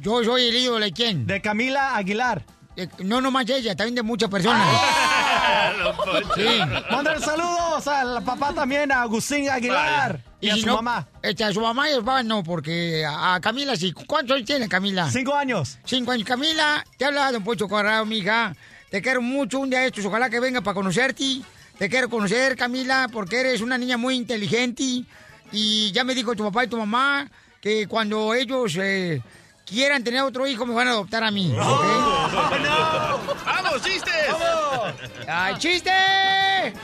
Yo 0.00 0.24
soy 0.24 0.48
el 0.48 0.56
ídolo 0.56 0.84
de 0.84 0.92
quién? 0.92 1.26
De 1.26 1.40
Camila 1.40 1.96
Aguilar. 1.96 2.44
Eh, 2.76 2.88
no 3.00 3.20
nomás 3.20 3.44
de 3.46 3.56
ella, 3.56 3.74
también 3.74 3.96
de 3.96 4.02
muchas 4.02 4.30
personas. 4.30 4.66
Poncho. 5.96 6.34
Sí. 6.34 6.46
Mándale 6.90 7.20
saludos 7.20 7.86
al 7.86 8.22
papá 8.22 8.54
también, 8.54 8.90
a 8.92 9.02
Agustín 9.02 9.50
Aguilar. 9.50 10.20
Y, 10.40 10.48
a 10.48 10.54
si 10.54 10.60
su 10.60 10.66
no, 10.66 10.76
mamá. 10.76 11.06
Este, 11.20 11.44
a 11.44 11.52
su 11.52 11.60
mamá 11.60 11.88
y 11.88 11.92
a 11.92 11.96
su 11.96 12.04
papá 12.04 12.22
no, 12.22 12.42
porque 12.42 13.04
a, 13.04 13.34
a 13.34 13.40
Camila 13.40 13.76
sí. 13.76 13.92
¿Cuántos 13.92 14.36
años 14.36 14.46
tiene 14.46 14.68
Camila? 14.68 15.10
Cinco 15.10 15.34
años. 15.34 15.78
Cinco 15.84 16.12
años. 16.12 16.26
Camila, 16.26 16.84
te 16.96 17.04
habla 17.04 17.32
Don 17.32 17.44
Poncho 17.44 17.68
Corrado, 17.68 18.06
mija. 18.06 18.54
Te 18.90 19.02
quiero 19.02 19.20
mucho 19.20 19.58
un 19.58 19.68
día 19.70 19.84
estos. 19.84 20.04
Ojalá 20.04 20.30
que 20.30 20.40
venga 20.40 20.60
para 20.60 20.74
conocerte. 20.74 21.42
Te 21.76 21.88
quiero 21.88 22.08
conocer, 22.08 22.56
Camila, 22.56 23.08
porque 23.12 23.40
eres 23.40 23.60
una 23.60 23.78
niña 23.78 23.96
muy 23.96 24.14
inteligente. 24.14 25.04
Y 25.52 25.90
ya 25.92 26.04
me 26.04 26.14
dijo 26.14 26.34
tu 26.34 26.44
papá 26.44 26.64
y 26.64 26.68
tu 26.68 26.76
mamá 26.76 27.28
que 27.60 27.86
cuando 27.86 28.34
ellos 28.34 28.76
eh, 28.76 29.22
quieran 29.66 30.02
tener 30.02 30.22
otro 30.22 30.46
hijo, 30.46 30.66
me 30.66 30.74
van 30.74 30.88
a 30.88 30.92
adoptar 30.92 31.24
a 31.24 31.30
mí. 31.30 31.52
¿ok? 31.52 31.84
¡Vamos, 33.44 33.82
chistes! 33.82 34.26
¡Ay, 35.28 35.54
chiste! 35.58 35.92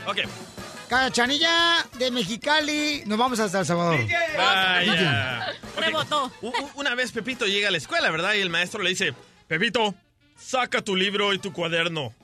Ok. 0.07 0.19
Cachanilla 0.89 1.85
de 1.99 2.11
Mexicali. 2.11 3.03
Nos 3.07 3.19
vamos 3.19 3.41
hasta 3.41 3.61
El 3.61 3.67
Salvador. 3.67 3.99
Vaya. 4.37 5.53
Rebotó. 5.77 6.31
Una 6.75 6.95
vez 6.95 7.11
Pepito 7.13 7.47
llega 7.47 7.69
a 7.69 7.71
la 7.71 7.79
escuela, 7.79 8.11
¿verdad? 8.11 8.35
Y 8.35 8.41
el 8.41 8.51
maestro 8.51 8.83
le 8.83 8.91
dice, 8.91 9.15
Pepito, 9.49 9.95
saca 10.39 10.83
tu 10.83 10.95
libro 10.95 11.33
y 11.33 11.39
tu 11.39 11.53
cuaderno. 11.53 12.15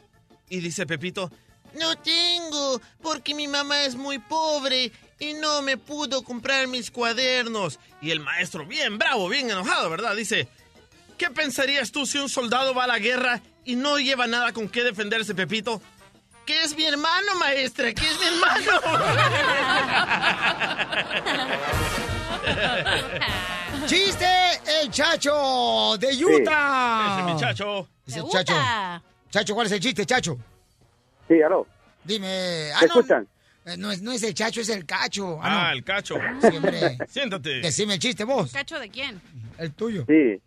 Y 0.48 0.60
dice 0.60 0.86
Pepito, 0.86 1.30
no 1.78 1.96
tengo, 1.96 2.80
porque 3.02 3.34
mi 3.34 3.48
mamá 3.48 3.82
es 3.82 3.96
muy 3.96 4.18
pobre 4.18 4.92
y 5.22 5.34
no 5.34 5.62
me 5.62 5.76
pudo 5.76 6.24
comprar 6.24 6.66
mis 6.66 6.90
cuadernos. 6.90 7.78
Y 8.00 8.10
el 8.10 8.18
maestro, 8.18 8.66
bien 8.66 8.98
bravo, 8.98 9.28
bien 9.28 9.48
enojado, 9.48 9.88
¿verdad? 9.88 10.16
Dice, 10.16 10.48
¿qué 11.16 11.30
pensarías 11.30 11.92
tú 11.92 12.06
si 12.06 12.18
un 12.18 12.28
soldado 12.28 12.74
va 12.74 12.82
a 12.84 12.88
la 12.88 12.98
guerra 12.98 13.40
y 13.64 13.76
no 13.76 14.00
lleva 14.00 14.26
nada 14.26 14.52
con 14.52 14.68
qué 14.68 14.82
defenderse, 14.82 15.32
Pepito? 15.32 15.80
Que 16.44 16.64
es 16.64 16.76
mi 16.76 16.84
hermano, 16.86 17.36
maestra, 17.36 17.94
que 17.94 18.04
es 18.04 18.18
mi 18.18 18.26
hermano. 18.26 18.72
¡Chiste! 23.86 24.26
¡El 24.82 24.90
Chacho 24.90 25.96
de 26.00 26.24
Utah! 26.24 27.12
Ese 27.12 27.20
es 27.20 27.26
mi 27.34 27.40
chacho. 27.40 27.88
Es 28.04 28.14
¿Te 28.14 28.20
el? 28.20 28.28
Chacho. 28.28 28.54
Chacho, 29.30 29.54
¿cuál 29.54 29.68
es 29.68 29.72
el 29.72 29.78
chiste, 29.78 30.04
Chacho? 30.04 30.36
Sí, 31.28 31.40
aló. 31.40 31.64
Dime. 32.02 32.72
Ah, 32.74 32.80
¿Me 32.80 32.88
no, 32.88 32.94
escuchan? 32.94 33.28
Eh, 33.66 33.76
no, 33.78 33.90
es, 33.92 34.02
no 34.02 34.12
es 34.12 34.22
el 34.22 34.34
Chacho, 34.34 34.60
es 34.60 34.68
el 34.68 34.84
Cacho. 34.86 35.38
Ah, 35.42 35.68
Ah, 35.68 35.72
el 35.72 35.84
cacho. 35.84 36.16
Sí, 36.40 36.56
hombre. 36.56 36.98
Siéntate. 37.08 37.60
Decime 37.60 37.94
el 37.94 38.00
chiste, 38.00 38.24
vos. 38.24 38.52
¿Cacho 38.52 38.78
de 38.78 38.88
quién? 38.88 39.20
El 39.58 39.72
tuyo. 39.72 40.04
Sí. 40.08 40.40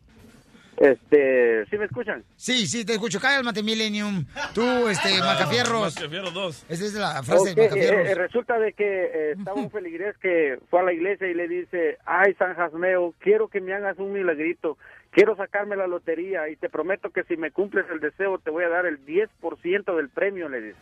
Este, 0.77 1.65
¿sí 1.69 1.77
me 1.77 1.85
escuchan? 1.85 2.21
Sí, 2.35 2.67
sí, 2.67 2.83
te 2.83 2.93
escucho. 2.93 3.17
Cálmate, 3.19 3.63
Millennium. 3.63 4.25
Tú, 4.53 4.89
este, 4.89 5.19
Macafierros. 5.19 5.95
Macafierros 5.95 6.33
dos. 6.33 6.65
Esa 6.67 6.85
es 6.85 6.93
la 6.95 7.23
frase 7.23 7.55
de 7.55 7.61
eh, 7.63 7.69
Macafierros. 7.69 8.07
eh, 8.09 8.15
resulta 8.15 8.59
de 8.59 8.73
que 8.73 8.83
eh, 9.05 9.31
estaba 9.37 9.61
un 9.61 9.71
feligrés 9.71 10.17
que 10.17 10.59
fue 10.69 10.81
a 10.81 10.83
la 10.83 10.91
iglesia 10.91 11.27
y 11.29 11.33
le 11.33 11.47
dice, 11.47 11.97
ay 12.05 12.33
San 12.37 12.55
Jasmeo, 12.55 13.13
quiero 13.19 13.47
que 13.47 13.61
me 13.61 13.73
hagas 13.73 13.97
un 13.99 14.11
milagrito, 14.11 14.77
quiero 15.11 15.37
sacarme 15.37 15.77
la 15.77 15.87
lotería 15.87 16.49
y 16.49 16.57
te 16.57 16.67
prometo 16.69 17.09
que 17.09 17.23
si 17.23 17.37
me 17.37 17.51
cumples 17.51 17.85
el 17.89 18.01
deseo 18.01 18.37
te 18.39 18.49
voy 18.49 18.65
a 18.65 18.69
dar 18.69 18.85
el 18.85 18.99
10% 19.05 19.95
del 19.95 20.09
premio, 20.09 20.49
le 20.49 20.59
dice. 20.61 20.79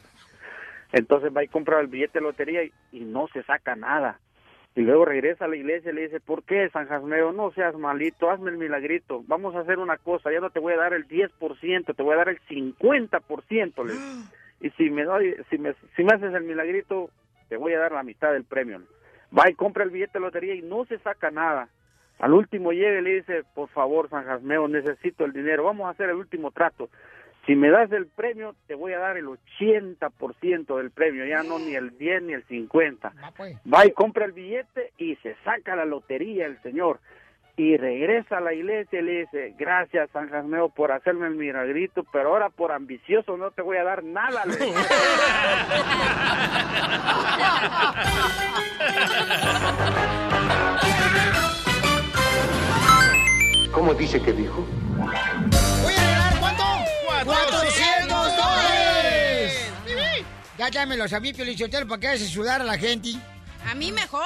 Entonces 0.94 1.36
va 1.36 1.44
y 1.44 1.50
compra 1.50 1.82
el 1.82 1.88
billete 1.88 2.20
de 2.20 2.24
lotería 2.24 2.64
y, 2.64 2.72
y 2.94 3.02
no 3.02 3.28
se 3.34 3.44
saca 3.44 3.76
nada. 3.76 4.20
Y 4.76 4.82
luego 4.82 5.06
regresa 5.06 5.46
a 5.46 5.48
la 5.48 5.56
iglesia 5.56 5.92
y 5.92 5.96
le 5.96 6.02
dice, 6.04 6.20
¿por 6.20 6.44
qué, 6.44 6.70
San 6.70 6.88
Jasmeo? 6.88 7.32
No 7.32 7.52
seas 7.52 7.76
malito, 7.76 8.30
hazme 8.30 8.50
el 8.50 8.58
milagrito. 8.58 9.24
Vamos 9.28 9.56
a 9.56 9.60
hacer 9.60 9.78
una 9.78 9.98
cosa, 9.98 10.32
ya 10.32 10.40
no 10.40 10.50
te 10.50 10.60
voy 10.60 10.74
a 10.74 10.78
dar 10.78 10.94
el 10.94 11.08
10%, 11.08 11.96
te 11.96 12.04
voy 12.04 12.14
a 12.14 12.18
dar 12.18 12.30
el 12.30 12.40
50%. 12.42 13.86
Le. 13.86 13.94
Y 14.62 14.70
si 14.78 14.90
me, 14.90 15.04
doy, 15.04 15.36
si, 15.50 15.58
me, 15.58 15.74
si 15.94 16.06
me 16.06 16.14
haces 16.14 16.34
el 16.34 16.44
milagrito, 16.44 17.10
te 17.50 17.58
voy 17.58 17.74
a 17.74 17.80
dar 17.80 17.92
la 17.92 18.02
mitad 18.02 18.32
del 18.32 18.46
premio. 18.46 18.82
Va 19.38 19.50
y 19.50 19.56
compra 19.56 19.84
el 19.84 19.90
billete 19.90 20.14
de 20.14 20.22
lotería 20.22 20.56
y 20.56 20.62
no 20.62 20.86
se 20.86 21.00
saca 21.00 21.32
nada. 21.32 21.68
Al 22.20 22.32
último 22.32 22.72
llega 22.72 23.00
y 23.00 23.02
le 23.02 23.16
dice, 23.16 23.44
por 23.56 23.68
favor, 23.68 24.10
San 24.10 24.24
Jasmeo, 24.24 24.70
necesito 24.70 25.26
el 25.26 25.34
dinero, 25.34 25.66
vamos 25.66 25.88
a 25.88 25.90
hacer 25.90 26.10
el 26.10 26.16
último 26.16 26.52
trato. 26.52 26.90
Si 27.46 27.56
me 27.56 27.70
das 27.70 27.92
el 27.92 28.08
premio, 28.08 28.56
te 28.68 28.76
voy 28.76 28.94
a 28.94 29.00
dar 29.00 29.18
el 29.18 29.26
80% 29.26 30.78
del 30.78 30.92
premio, 30.92 31.26
ya 31.26 31.44
no 31.44 31.60
ni 31.60 31.76
el 31.76 31.98
10 31.98 32.24
ni 32.24 32.34
el 32.34 32.44
50. 32.46 33.14
Va 33.72 33.86
y 33.86 33.92
compra 33.92 34.24
el 34.26 34.32
billete 34.32 34.94
y 34.98 35.18
se 35.18 35.36
saca 35.44 35.76
la 35.76 35.84
lotería 35.84 36.46
el 36.46 36.62
señor. 36.62 37.02
Y 37.56 37.78
regresa 37.78 38.38
a 38.38 38.42
la 38.42 38.54
iglesia 38.54 39.00
y 39.00 39.04
le 39.04 39.20
dice, 39.20 39.54
gracias 39.60 40.10
San 40.12 40.30
Jasmeo 40.30 40.70
por 40.70 40.92
hacerme 40.92 41.28
el 41.28 41.36
milagrito, 41.36 42.04
pero 42.12 42.30
ahora 42.30 42.50
por 42.50 42.72
ambicioso 42.72 43.38
no 43.38 43.52
te 43.52 43.62
voy 43.62 43.78
a 43.78 43.84
dar 43.84 44.04
nada. 44.04 44.44
¿Cómo 53.72 53.94
dice 53.94 54.20
que 54.22 54.34
dijo? 54.34 54.66
400 57.24 58.10
dólares. 58.10 59.54
Ya 60.58 60.70
dámelos 60.70 61.12
a 61.14 61.20
mí, 61.20 61.34
Piolichotelo, 61.34 61.88
para 61.88 62.00
que 62.00 62.08
hagas 62.08 62.22
sudar 62.22 62.62
a 62.62 62.64
la 62.64 62.78
gente. 62.78 63.16
A 63.70 63.74
mí 63.76 63.92
mejor. 63.92 64.24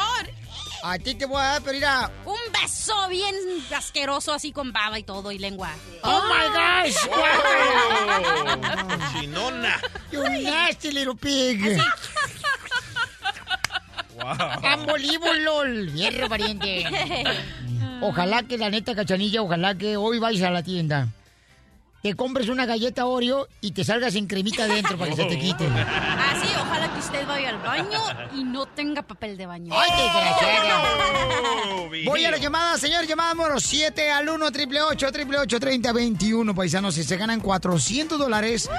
A 0.84 0.98
ti 1.00 1.16
te 1.16 1.26
voy 1.26 1.41
a 1.41 1.45
dar, 1.45 1.62
pero 1.62 1.74
mira... 1.74 2.12
Un 2.26 2.38
beso 2.52 3.08
bien 3.10 3.36
asqueroso 3.76 4.34
así 4.34 4.52
con 4.52 4.72
baba 4.72 5.00
y 5.00 5.04
todo 5.04 5.32
y 5.32 5.39
lengua. 5.39 5.72
¡Oh, 6.04 6.22
my 6.24 6.48
gosh! 6.54 6.95
Oh, 7.10 7.24
Chinona. 9.20 9.82
You 10.12 10.24
nasty 10.24 10.91
little 10.91 11.16
pig. 11.16 11.80
Wow. 14.16 14.80
Unbelievable, 14.80 15.91
Hierro 15.93 16.28
pariente. 16.30 16.86
Ojalá 18.02 18.43
que 18.43 18.58
la 18.58 18.70
neta, 18.70 18.95
cachanilla, 18.95 19.41
ojalá 19.41 19.76
que 19.76 19.98
hoy 19.98 20.20
vayas 20.20 20.48
a 20.48 20.52
la 20.52 20.62
tienda. 20.62 21.08
Te 22.02 22.16
compres 22.16 22.48
una 22.48 22.66
galleta 22.66 23.06
Oreo 23.06 23.48
y 23.60 23.72
te 23.72 23.84
salgas 23.84 24.14
sin 24.14 24.28
cremita 24.28 24.64
adentro 24.66 24.98
para 24.98 25.12
que 25.12 25.18
se 25.18 25.26
te 25.26 25.39
quite. 25.39 25.66
Así, 25.66 26.48
Ah, 26.56 26.62
ojalá 26.66 26.93
que 26.93 27.00
usted 27.00 27.28
vaya 27.28 27.50
al 27.50 27.58
baño 27.58 28.00
y 28.36 28.43
no 28.43 28.66
tenga 28.68 29.02
papel 29.02 29.36
de 29.36 29.45
baño. 29.45 29.74
¡Ay, 29.76 29.89
desgraciada! 30.04 30.84
Oh, 31.74 31.89
Voy 32.06 32.24
a 32.26 32.32
la 32.32 32.38
llamada, 32.38 32.78
señor. 32.78 33.06
Llamada 33.08 33.34
número 33.34 33.60
7 33.60 34.12
al 34.12 34.30
1 34.30 34.45
888 34.45 35.60
30 35.60 35.91
21 35.91 36.56
paisanos. 36.56 36.93
Si 36.95 37.04
se 37.04 37.18
ganan 37.18 37.41
400 37.41 38.18
dólares. 38.20 38.70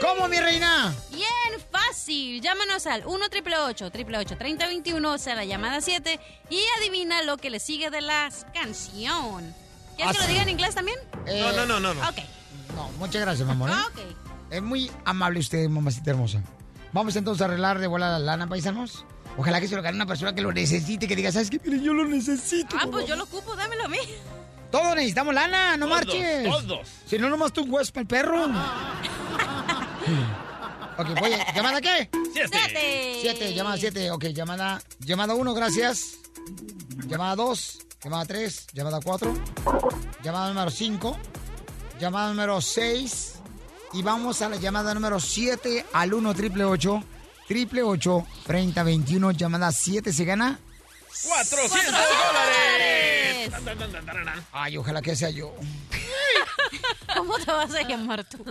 ¿Cómo, 0.00 0.28
mi 0.28 0.38
reina? 0.38 0.92
Bien 1.10 1.28
fácil. 1.70 2.40
Llámanos 2.40 2.86
al 2.86 3.06
1 3.06 3.24
888 3.26 4.36
3021 4.36 5.12
o 5.12 5.18
sea, 5.18 5.34
la 5.36 5.44
llamada 5.44 5.80
7 5.80 6.20
y 6.50 6.60
adivina 6.78 7.22
lo 7.22 7.36
que 7.36 7.50
le 7.50 7.60
sigue 7.60 7.88
de 7.90 8.00
la 8.00 8.28
canción. 8.52 9.54
¿Quieres 9.96 10.12
que 10.12 10.18
lo 10.18 10.24
Así. 10.24 10.32
diga 10.32 10.42
en 10.42 10.48
inglés 10.50 10.74
también? 10.74 10.98
Eh, 11.26 11.40
No, 11.40 11.52
no, 11.52 11.66
no, 11.66 11.80
no. 11.80 11.94
no. 11.94 12.08
Ok. 12.08 12.18
No, 12.78 12.88
muchas 12.98 13.20
gracias, 13.22 13.46
mi 13.46 13.52
amor. 13.52 13.70
¿eh? 13.70 13.74
Ok. 13.88 13.98
Es 14.50 14.62
muy 14.62 14.90
amable 15.04 15.40
usted, 15.40 15.68
mamacita 15.68 16.10
hermosa. 16.12 16.42
Vamos 16.92 17.14
entonces 17.16 17.42
a 17.42 17.46
arreglar 17.46 17.78
de 17.80 17.86
bola 17.86 18.10
la 18.12 18.18
lana, 18.20 18.48
paisanos. 18.48 19.04
Ojalá 19.36 19.60
que 19.60 19.68
se 19.68 19.76
lo 19.76 19.82
gane 19.82 19.96
una 19.96 20.06
persona 20.06 20.34
que 20.34 20.40
lo 20.40 20.52
necesite, 20.52 21.06
que 21.06 21.14
diga, 21.16 21.30
¿sabes 21.32 21.50
qué? 21.50 21.60
Mire, 21.64 21.82
yo 21.82 21.92
lo 21.92 22.06
necesito. 22.06 22.76
Ah, 22.80 22.86
pues 22.90 23.06
yo 23.06 23.14
favor". 23.16 23.18
lo 23.18 23.24
ocupo, 23.38 23.56
dámelo 23.56 23.84
a 23.84 23.88
mí. 23.88 23.98
Todos 24.70 24.94
necesitamos 24.94 25.34
lana, 25.34 25.76
no 25.76 25.86
Todos, 25.86 25.98
marches. 26.04 26.44
todos. 26.44 26.88
Si 27.06 27.18
no, 27.18 27.28
nomás 27.30 27.52
tú 27.52 27.64
hueso 27.64 27.92
para 27.92 28.02
el 28.02 28.06
perro. 28.06 28.44
ok, 30.98 31.20
voy 31.20 31.32
a... 31.32 31.54
¿Llamada 31.54 31.80
qué? 31.80 32.10
Siete. 32.32 32.48
Siete. 32.52 33.18
Siete, 33.22 33.54
llamada 33.54 33.76
siete. 33.78 34.10
Ok, 34.10 34.24
llamada... 34.26 34.80
Llamada 35.00 35.34
uno, 35.34 35.54
gracias. 35.54 36.18
Llamada 37.06 37.34
dos. 37.34 37.78
Llamada 38.04 38.26
tres. 38.26 38.66
Llamada 38.74 39.00
cuatro. 39.02 39.32
Llamada 40.22 40.48
número 40.48 40.70
cinco. 40.70 41.16
Llamada 41.98 42.28
número 42.28 42.60
seis. 42.60 43.34
Y 43.92 44.02
vamos 44.02 44.42
a 44.42 44.48
la 44.48 44.56
llamada 44.56 44.92
número 44.94 45.18
siete 45.18 45.84
al 45.92 46.12
1 46.12 46.34
triple 46.34 46.64
8 46.64 47.02
triple 47.46 47.82
8 47.82 48.26
30 48.46 48.82
21. 48.82 49.30
Llamada 49.32 49.72
siete 49.72 50.12
se 50.12 50.24
gana 50.24 50.58
400 51.26 51.92
dólares. 51.92 53.50
dólares. 54.04 54.44
Ay, 54.52 54.76
ojalá 54.76 55.02
que 55.02 55.16
sea 55.16 55.30
yo. 55.30 55.54
¿Cómo 57.16 57.38
te 57.38 57.50
vas 57.50 57.74
a 57.74 57.82
llamar 57.82 58.24
tú? 58.24 58.44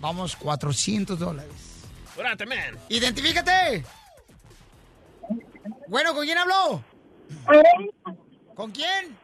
Vamos, 0.00 0.36
400 0.36 1.18
dólares. 1.18 1.52
Man. 2.16 2.78
¡Identifícate! 2.88 3.84
Bueno, 5.86 6.14
¿con 6.14 6.24
quién 6.24 6.38
habló? 6.38 6.82
¿Con 8.54 8.72
quién? 8.72 9.16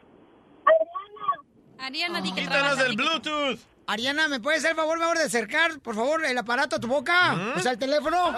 Ariana, 1.79 2.21
di 2.21 2.33
que 2.33 2.43
Quítanos 2.43 2.79
el 2.81 2.97
Bluetooth. 2.97 3.59
Ariana, 3.87 4.29
¿me 4.29 4.41
puedes 4.41 4.61
hacer 4.61 4.71
el 4.71 4.77
favor, 4.77 4.99
mejor 4.99 5.19
de 5.19 5.25
acercar, 5.25 5.79
por 5.81 5.95
favor, 5.95 6.25
el 6.25 6.39
aparato 6.39 6.77
a 6.77 6.81
tu 6.81 6.87
boca? 6.89 7.53
O 7.57 7.61
sea, 7.61 7.73
el 7.73 7.79
teléfono. 7.79 8.35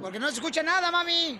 Porque 0.00 0.18
no 0.18 0.28
se 0.28 0.34
escucha 0.34 0.62
nada, 0.62 0.90
mami. 0.90 1.38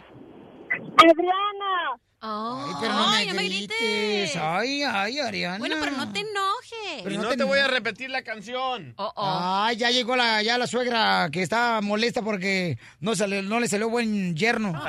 Adriana. 0.70 1.98
Ay, 2.24 2.72
pero 2.80 2.92
no 2.94 3.08
Ay, 3.08 3.26
me 3.26 3.32
no 3.32 3.40
me 3.40 3.48
grites. 3.48 3.76
grites. 3.80 4.36
Ay, 4.40 4.82
ay, 4.84 5.18
Ariana. 5.18 5.58
Bueno, 5.58 5.76
pero 5.80 5.92
no 5.96 6.12
te 6.12 6.20
enojes. 6.20 7.12
Y 7.12 7.18
no 7.18 7.28
te 7.30 7.42
voy 7.42 7.58
a 7.58 7.66
repetir 7.66 8.10
la 8.10 8.22
canción. 8.22 8.94
Oh, 8.96 9.12
Ay, 9.16 9.76
ya 9.76 9.90
llegó 9.90 10.14
la, 10.14 10.40
ya 10.42 10.56
la 10.58 10.66
suegra 10.68 11.28
que 11.32 11.42
está 11.42 11.80
molesta 11.82 12.22
porque 12.22 12.78
no, 13.00 13.16
sale- 13.16 13.42
no 13.42 13.58
le 13.58 13.66
salió 13.68 13.88
buen 13.88 14.36
yerno. 14.36 14.72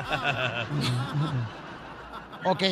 Ok. 2.46 2.62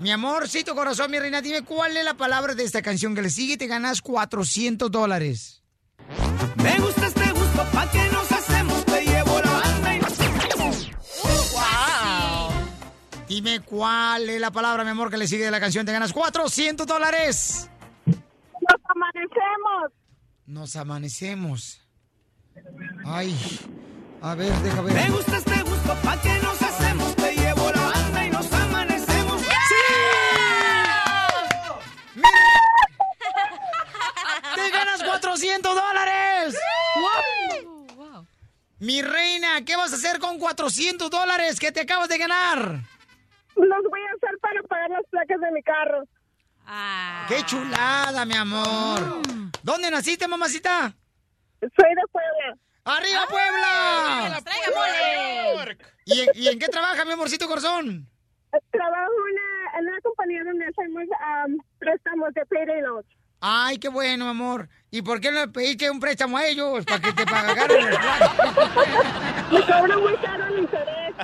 Mi 0.00 0.10
amorcito 0.10 0.74
corazón, 0.74 1.10
mi 1.10 1.18
reina, 1.18 1.42
dime 1.42 1.62
cuál 1.62 1.94
es 1.94 2.02
la 2.02 2.14
palabra 2.14 2.54
de 2.54 2.64
esta 2.64 2.80
canción 2.80 3.14
que 3.14 3.20
le 3.20 3.28
sigue 3.28 3.52
y 3.52 3.56
te 3.58 3.66
ganas 3.66 4.00
400 4.00 4.90
dólares. 4.90 5.62
Me 6.56 6.78
gusta 6.80 7.06
este 7.06 7.30
gusto, 7.32 7.66
pa' 7.70 7.90
que 7.90 8.08
nos 8.10 8.32
hacemos, 8.32 8.82
te 8.86 9.04
llevo 9.04 9.40
la 9.40 9.50
banda 9.50 9.96
y... 9.96 10.00
Dime 13.28 13.60
cuál 13.60 14.28
es 14.30 14.40
la 14.40 14.50
palabra, 14.50 14.84
mi 14.84 14.90
amor, 14.90 15.10
que 15.10 15.18
le 15.18 15.28
sigue 15.28 15.44
de 15.44 15.50
la 15.50 15.60
canción. 15.60 15.84
Te 15.86 15.92
ganas 15.92 16.12
400 16.12 16.84
dólares. 16.86 17.70
Nos 18.06 18.80
amanecemos. 18.88 19.92
Nos 20.46 20.76
amanecemos. 20.76 21.80
Ay. 23.04 23.36
A 24.22 24.34
ver, 24.34 24.52
deja 24.62 24.80
ver. 24.80 24.94
Me 24.94 25.10
gusta 25.10 25.36
este 25.36 25.62
gusto, 25.62 25.94
pa' 26.02 26.20
que 26.20 26.38
nos 26.40 26.54
hacemos, 26.54 26.69
400 35.40 35.74
dólares! 35.74 36.54
Mi 38.78 39.00
reina, 39.00 39.64
¿qué 39.64 39.74
vas 39.74 39.90
a 39.92 39.96
hacer 39.96 40.18
con 40.18 40.38
400 40.38 41.08
dólares 41.10 41.58
que 41.58 41.72
te 41.72 41.80
acabas 41.80 42.10
de 42.10 42.18
ganar? 42.18 42.58
Los 43.56 43.82
voy 43.90 44.00
a 44.00 44.16
usar 44.16 44.36
para 44.42 44.62
pagar 44.64 44.90
las 44.90 45.02
placas 45.10 45.40
de 45.40 45.50
mi 45.52 45.62
carro. 45.62 46.04
¡Qué 47.28 47.42
chulada, 47.46 48.24
mi 48.26 48.36
amor! 48.36 49.22
¿Dónde 49.62 49.90
naciste, 49.90 50.28
mamacita? 50.28 50.92
Soy 51.60 51.68
de 51.94 52.02
Puebla. 52.12 52.56
¡Arriba, 52.84 53.26
Puebla! 53.30 54.40
¡Traiga 54.44 55.76
¿Y, 56.04 56.20
en- 56.20 56.28
y 56.34 56.48
en 56.48 56.58
qué 56.58 56.68
trabaja, 56.68 57.04
mi 57.06 57.12
amorcito 57.12 57.46
corazón? 57.48 58.06
Trabajo 58.70 59.10
en 59.26 59.32
una, 59.32 59.78
en 59.78 59.88
una 59.88 60.00
compañía 60.02 60.44
donde 60.44 60.66
hacemos 60.66 61.04
am, 61.22 61.56
préstamos 61.78 62.28
de 62.34 62.44
payday 62.44 62.82
loans. 62.82 63.06
Ay, 63.40 63.78
qué 63.78 63.88
bueno, 63.88 64.28
amor. 64.28 64.68
¿Y 64.92 65.02
por 65.02 65.20
qué 65.20 65.30
no 65.30 65.38
le 65.38 65.48
pediste 65.48 65.88
un 65.88 66.00
préstamo 66.00 66.36
a 66.36 66.46
ellos 66.46 66.84
para 66.84 67.00
que 67.00 67.12
te 67.12 67.24
pagaran 67.24 67.70
el 70.48 70.58
interés. 70.58 71.14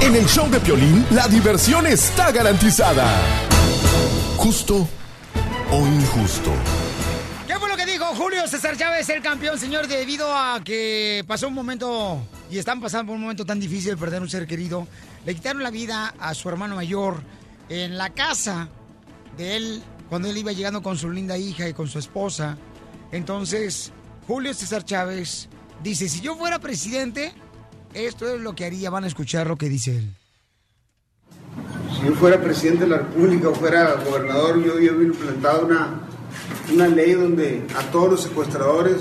En 0.00 0.16
el 0.16 0.26
show 0.26 0.50
de 0.50 0.58
Piolín, 0.58 1.06
la 1.12 1.28
diversión 1.28 1.86
está 1.86 2.32
garantizada. 2.32 3.06
Justo 4.36 4.88
o 5.70 5.86
injusto. 5.86 6.50
¿Qué 7.46 7.56
fue 7.60 7.68
lo 7.68 7.76
que 7.76 7.86
dijo 7.86 8.06
Julio 8.06 8.48
César 8.48 8.76
Chávez, 8.76 9.08
el 9.08 9.22
campeón, 9.22 9.56
señor, 9.56 9.86
debido 9.86 10.36
a 10.36 10.60
que 10.64 11.24
pasó 11.28 11.46
un 11.46 11.54
momento 11.54 12.26
y 12.50 12.58
están 12.58 12.80
pasando 12.80 13.06
por 13.06 13.14
un 13.14 13.22
momento 13.22 13.46
tan 13.46 13.60
difícil 13.60 13.92
de 13.92 13.96
perder 13.96 14.20
un 14.20 14.28
ser 14.28 14.48
querido? 14.48 14.88
Le 15.24 15.36
quitaron 15.36 15.62
la 15.62 15.70
vida 15.70 16.12
a 16.18 16.34
su 16.34 16.48
hermano 16.48 16.74
mayor 16.74 17.22
en 17.68 17.96
la 17.96 18.10
casa 18.10 18.68
de 19.36 19.56
él 19.56 19.84
cuando 20.08 20.28
él 20.28 20.36
iba 20.36 20.52
llegando 20.52 20.82
con 20.82 20.96
su 20.96 21.10
linda 21.10 21.36
hija 21.38 21.68
y 21.68 21.72
con 21.72 21.88
su 21.88 21.98
esposa. 21.98 22.56
Entonces, 23.12 23.92
Julio 24.26 24.54
César 24.54 24.84
Chávez 24.84 25.48
dice, 25.82 26.08
si 26.08 26.20
yo 26.20 26.36
fuera 26.36 26.58
presidente, 26.58 27.32
esto 27.92 28.28
es 28.34 28.40
lo 28.40 28.54
que 28.54 28.64
haría. 28.64 28.90
Van 28.90 29.04
a 29.04 29.06
escuchar 29.06 29.46
lo 29.46 29.56
que 29.56 29.68
dice 29.68 29.96
él. 29.96 30.10
Si 31.94 32.06
yo 32.06 32.14
fuera 32.14 32.40
presidente 32.40 32.84
de 32.84 32.90
la 32.90 32.98
República 32.98 33.48
o 33.48 33.54
fuera 33.54 33.94
gobernador, 34.04 34.62
yo, 34.62 34.74
hubiera 34.76 34.94
implantado 34.94 35.66
una, 35.66 36.00
una 36.72 36.88
ley 36.88 37.12
donde 37.12 37.66
a 37.76 37.82
todos 37.90 38.10
los 38.10 38.22
secuestradores, 38.22 38.96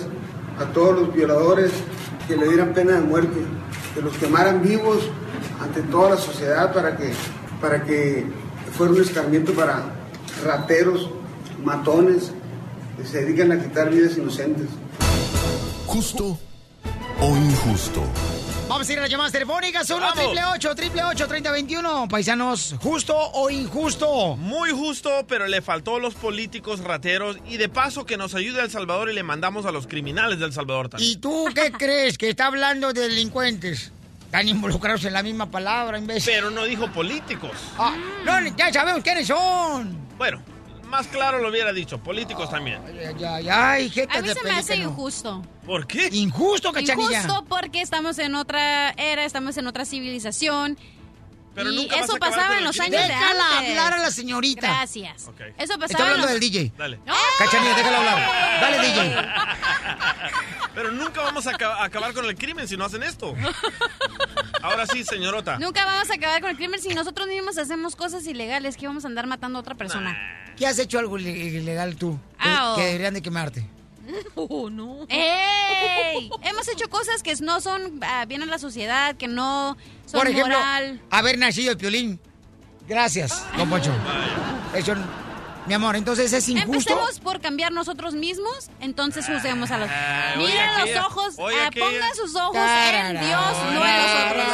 a 0.60 0.66
todos 0.74 1.00
los 1.00 1.14
violadores, 1.14 1.72
que 2.28 2.38
le 2.38 2.48
dieran 2.48 2.74
pena 2.74 2.94
de 2.94 3.02
muerte, 3.02 3.40
que 3.94 4.02
los 4.02 4.16
quemaran 4.18 4.62
vivos 4.62 5.10
ante 5.62 5.82
toda 5.82 6.12
la 6.12 6.18
sociedad 6.18 6.74
para 6.74 6.96
que, 6.96 7.12
para 7.60 7.84
que 7.84 8.26
fuera 8.78 8.94
un 8.94 9.02
escarmiento 9.02 9.54
para 9.54 10.03
rateros, 10.44 11.10
matones, 11.64 12.32
que 12.98 13.06
se 13.08 13.24
dedican 13.24 13.52
a 13.52 13.62
quitar 13.62 13.90
vidas 13.90 14.18
inocentes. 14.18 14.68
Justo 15.86 16.38
o 17.22 17.36
injusto. 17.38 18.04
Vamos 18.68 18.88
a 18.90 18.94
ir 18.94 18.98
a 18.98 19.02
las 19.02 19.12
llamadas 19.12 19.32
telefónicas. 19.34 19.90
1 19.90 20.00
Vamos. 20.00 20.16
triple 20.16 20.42
8 20.46 20.76
triple 20.76 21.04
8 21.04 21.28
3021 21.28 22.08
Paisanos, 22.08 22.76
¿justo 22.82 23.16
o 23.16 23.50
injusto? 23.50 24.36
Muy 24.38 24.72
justo, 24.72 25.10
pero 25.28 25.46
le 25.48 25.62
faltó 25.62 25.98
a 25.98 26.00
los 26.00 26.16
políticos 26.16 26.80
rateros 26.80 27.38
y 27.48 27.58
de 27.58 27.70
paso 27.70 28.06
que 28.06 28.18
nos 28.18 28.34
ayude 28.36 28.62
a 28.62 28.64
El 28.64 28.72
Salvador 28.72 29.10
y 29.12 29.14
le 29.14 29.22
mandamos 29.22 29.66
a 29.66 29.72
los 29.72 29.86
criminales 29.86 30.40
del 30.40 30.54
Salvador 30.54 30.90
también. 30.90 31.12
¿Y 31.12 31.18
tú 31.18 31.46
qué 31.54 31.72
crees? 31.78 32.18
¿Que 32.18 32.30
está 32.30 32.48
hablando 32.48 32.94
de 32.94 33.02
delincuentes? 33.02 33.92
Están 34.26 34.48
involucrados 34.48 35.06
en 35.06 35.14
la 35.14 35.22
misma 35.22 35.52
palabra, 35.52 36.00
imbécil. 36.00 36.34
Pero 36.34 36.50
no 36.50 36.64
dijo 36.64 36.92
políticos. 36.92 37.52
Ah, 37.78 37.94
no, 38.26 38.56
ya 38.58 38.74
sabemos 38.74 39.04
quiénes 39.04 39.28
son. 39.28 40.03
Bueno, 40.24 40.42
más 40.86 41.08
claro 41.08 41.40
lo 41.40 41.50
hubiera 41.50 41.74
dicho, 41.74 41.98
políticos 41.98 42.50
también. 42.50 42.80
Ya, 43.20 43.42
ya, 43.42 43.72
ay, 43.72 43.90
jetas 43.90 44.16
A 44.16 44.22
mí 44.22 44.30
de 44.30 44.34
se 44.34 44.42
me 44.42 44.52
hace 44.52 44.78
injusto. 44.78 45.46
¿Por 45.66 45.86
qué? 45.86 46.08
Injusto, 46.14 46.72
cachanilla. 46.72 47.24
Injusto 47.24 47.44
porque 47.50 47.82
estamos 47.82 48.18
en 48.20 48.34
otra 48.36 48.92
era, 48.92 49.26
estamos 49.26 49.58
en 49.58 49.68
otra 49.68 49.84
civilización. 49.84 50.78
Pero 51.56 51.72
y 51.72 51.76
nunca 51.76 52.00
eso 52.00 52.18
pasaba 52.18 52.58
en 52.58 52.64
los 52.64 52.80
años 52.80 53.02
de 53.02 53.08
Déjala 53.08 53.58
antes. 53.58 53.70
hablar 53.70 53.94
a 53.94 53.98
la 54.00 54.12
señorita. 54.12 54.68
Gracias. 54.68 55.30
Eso 55.58 55.78
pasaba 55.78 55.86
Está 55.86 55.98
en 55.98 56.04
hablando 56.04 56.26
los... 56.26 56.32
del 56.32 56.40
DJ. 56.40 56.72
Dale. 56.78 57.00
Cachanilla, 57.38 57.76
déjala 57.76 57.98
hablar. 58.00 58.62
Dale, 58.62 58.88
DJ. 58.88 59.16
Pero 60.76 60.92
nunca 60.92 61.22
vamos 61.22 61.46
a 61.46 61.52
aca- 61.52 61.84
acabar 61.84 62.14
con 62.14 62.26
el 62.26 62.36
crimen 62.36 62.68
si 62.68 62.76
no 62.76 62.86
hacen 62.86 63.04
esto. 63.04 63.36
Ahora 64.64 64.88
sí, 64.88 65.04
señorota. 65.04 65.58
Nunca 65.60 65.86
vamos 65.86 66.10
a 66.10 66.16
acabar 66.16 66.42
con 66.42 66.50
el 66.50 66.56
crimen 66.58 66.82
si 66.82 66.90
nosotros 66.96 67.28
mismos 67.28 67.58
hacemos 67.58 67.96
cosas 67.96 68.26
ilegales 68.26 68.76
que 68.78 68.88
vamos 68.88 69.04
a 69.06 69.08
andar 69.08 69.28
matando 69.28 69.60
a 69.60 69.62
otra 69.62 69.76
persona. 69.76 70.18
¿Qué 70.58 70.66
has 70.66 70.80
hecho 70.80 70.98
algo 71.00 71.18
ile- 71.20 71.32
ilegal 71.60 71.96
tú? 71.96 72.20
Ah, 72.40 72.72
oh. 72.74 72.76
que 72.76 72.84
deberían 72.86 73.14
de 73.14 73.22
quemarte. 73.22 73.68
Oh, 74.36 74.70
no. 74.70 75.06
¡Ey! 75.10 76.30
Hemos 76.42 76.68
hecho 76.68 76.90
cosas 76.90 77.24
que 77.24 77.36
no 77.38 77.62
son 77.62 78.00
ah, 78.02 78.26
bien 78.26 78.42
a 78.44 78.46
la 78.46 78.60
sociedad, 78.60 79.16
que 79.16 79.28
no 79.28 79.78
son 80.06 80.20
Por 80.20 80.28
ejemplo, 80.28 80.56
moral. 80.58 81.02
haber 81.10 81.38
nacido 81.38 81.72
el 81.72 81.78
piolín. 81.78 82.20
Gracias, 82.88 83.46
don 83.58 83.70
Poncho. 83.70 83.94
Eso, 84.76 84.94
mi 85.68 85.74
amor, 85.74 85.96
entonces 85.96 86.34
es 86.34 86.50
injusto. 86.50 86.74
Empecemos 86.74 87.20
por 87.22 87.40
cambiar 87.40 87.72
nosotros 87.72 88.14
mismos, 88.14 88.70
entonces 88.82 89.26
juzguemos 89.26 89.72
a 89.72 89.78
los... 89.78 89.90
Ah, 89.90 90.34
Miren 90.38 90.58
aquella, 90.60 90.96
los 91.02 91.06
ojos, 91.06 91.36
ah, 91.40 91.70
pongan 91.74 92.16
sus 92.16 92.36
ojos 92.36 92.58
en 92.58 93.20
Dios, 93.20 93.58
no 93.74 93.86
en 93.86 93.98
los 93.98 94.12
otros. 94.26 94.46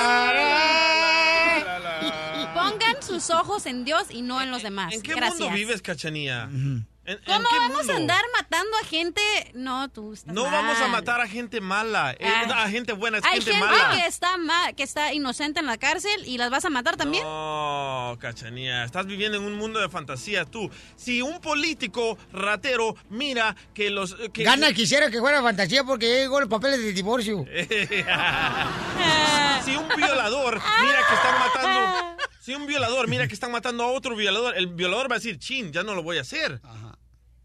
Pongan 2.54 3.02
sus 3.02 3.30
ojos 3.30 3.66
en 3.66 3.86
Dios 3.86 4.04
y 4.10 4.22
no 4.22 4.42
en 4.42 4.52
los 4.52 4.62
demás. 4.64 4.94
¿En 4.94 5.02
qué 5.02 5.16
Gracias. 5.16 5.40
mundo 5.40 5.56
vives, 5.56 5.82
cachanía? 5.82 6.50
¿En, 7.10 7.18
en 7.18 7.24
¿Cómo 7.26 7.50
qué 7.50 7.58
vamos 7.58 7.78
mundo? 7.78 7.94
a 7.94 7.96
andar 7.96 8.24
matando 8.38 8.70
a 8.82 8.86
gente? 8.86 9.22
No, 9.56 9.90
tú 9.90 10.14
estás 10.14 10.32
No 10.34 10.44
vamos 10.44 10.80
a 10.80 10.88
matar 10.90 11.20
a 11.22 11.28
gente 11.28 11.60
mala, 11.60 12.12
eh, 12.12 12.18
Ah. 12.22 12.64
a 12.66 12.70
gente 12.70 12.94
buena, 12.94 13.18
es 13.18 13.26
Hay 13.26 13.42
gente, 13.42 13.52
gente 13.54 13.66
mala. 13.66 13.92
que 13.96 14.06
está 14.08 14.38
ma- 14.38 14.74
que 14.74 14.84
está 14.84 15.12
inocente 15.14 15.60
en 15.60 15.66
la 15.66 15.78
cárcel 15.78 16.24
y 16.28 16.38
las 16.38 16.52
vas 16.52 16.66
a 16.66 16.70
matar 16.70 16.98
también. 16.98 17.24
No, 17.24 18.16
cachanía, 18.20 18.84
estás 18.84 19.08
viviendo 19.08 19.38
en 19.40 19.44
un 19.44 19.56
mundo 19.56 19.80
de 19.80 19.90
fantasía 19.90 20.46
tú. 20.46 20.70
Si 20.96 21.22
un 21.24 21.42
político 21.42 22.18
ratero 22.32 22.96
mira 23.10 23.56
que 23.74 23.90
los... 23.90 24.16
Que 24.32 24.44
Gana 24.44 24.72
quisiera 24.74 25.10
que 25.10 25.20
fuera 25.20 25.42
fantasía 25.42 25.84
porque 25.84 26.08
ya 26.10 26.16
llegó 26.22 26.40
los 26.40 26.50
papeles 26.50 26.80
de 26.82 26.94
divorcio. 26.94 27.44
si 29.66 29.76
un 29.76 29.88
violador 29.96 30.62
mira 30.82 31.00
que 31.08 31.14
están 31.16 31.40
matando... 31.40 32.20
Si 32.42 32.56
un 32.56 32.66
violador 32.66 33.08
mira 33.08 33.28
que 33.28 33.34
están 33.34 33.52
matando 33.52 33.84
a 33.84 33.88
otro 33.88 34.16
violador, 34.16 34.58
el 34.58 34.68
violador 34.68 35.12
va 35.12 35.16
a 35.16 35.20
decir, 35.20 35.38
chin, 35.38 35.72
ya 35.72 35.84
no 35.84 35.94
lo 35.94 36.02
voy 36.02 36.18
a 36.18 36.22
hacer. 36.22 36.60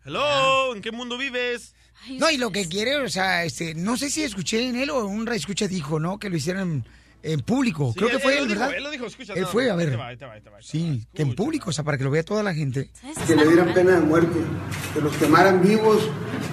Hello, 0.04 0.74
¿en 0.74 0.82
qué 0.82 0.92
mundo 0.92 1.16
vives? 1.16 1.74
No, 2.18 2.30
y 2.30 2.36
lo 2.36 2.50
que 2.50 2.68
quiere, 2.68 2.96
o 2.96 3.08
sea, 3.08 3.44
este, 3.44 3.74
no 3.74 3.96
sé 3.96 4.10
si 4.10 4.22
escuché 4.22 4.68
en 4.68 4.76
él 4.76 4.90
o 4.90 5.06
un 5.06 5.26
escucha 5.28 5.66
dijo, 5.66 5.98
¿no? 5.98 6.18
Que 6.18 6.28
lo 6.28 6.36
hicieran 6.36 6.84
en 7.22 7.40
público. 7.40 7.90
Sí, 7.92 7.98
Creo 8.00 8.10
que 8.10 8.18
fue 8.18 8.32
él 8.32 8.38
él, 8.40 8.44
lo 8.44 8.48
dijo, 8.48 8.60
¿verdad? 8.60 8.76
él 8.76 8.84
lo 8.84 8.90
dijo, 8.90 9.06
escucha, 9.06 9.32
Él 9.32 9.40
no, 9.42 9.48
fue, 9.48 9.70
a 9.70 9.72
ahí 9.72 9.78
te 9.78 9.86
ver. 9.86 9.98
va, 9.98 10.08
ahí 10.08 10.16
te 10.18 10.26
va, 10.26 10.32
ahí 10.34 10.40
te 10.42 10.50
va, 10.50 10.56
ahí 10.58 10.62
te 10.62 10.68
Sí, 10.68 11.06
que 11.14 11.22
en 11.22 11.34
público, 11.34 11.70
o 11.70 11.72
sea, 11.72 11.82
para 11.84 11.96
que 11.96 12.04
lo 12.04 12.10
vea 12.10 12.22
toda 12.22 12.42
la 12.42 12.52
gente. 12.52 12.90
que 13.26 13.34
le 13.34 13.46
dieran 13.46 13.72
pena 13.72 13.92
de 13.92 14.00
muerte, 14.00 14.38
que 14.92 15.00
los 15.00 15.16
quemaran 15.16 15.62
vivos 15.62 16.06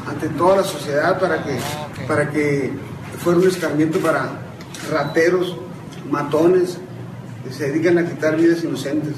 ante 0.07 0.29
toda 0.29 0.57
la 0.57 0.63
sociedad 0.63 1.19
para 1.19 1.43
que, 1.43 1.57
para 2.07 2.31
que 2.31 2.71
fuera 3.19 3.37
un 3.39 3.47
escarmiento 3.49 3.99
para 3.99 4.31
rateros, 4.89 5.57
matones, 6.09 6.77
que 7.45 7.53
se 7.53 7.69
dedican 7.69 7.97
a 7.97 8.09
quitar 8.09 8.37
vidas 8.37 8.63
inocentes. 8.63 9.15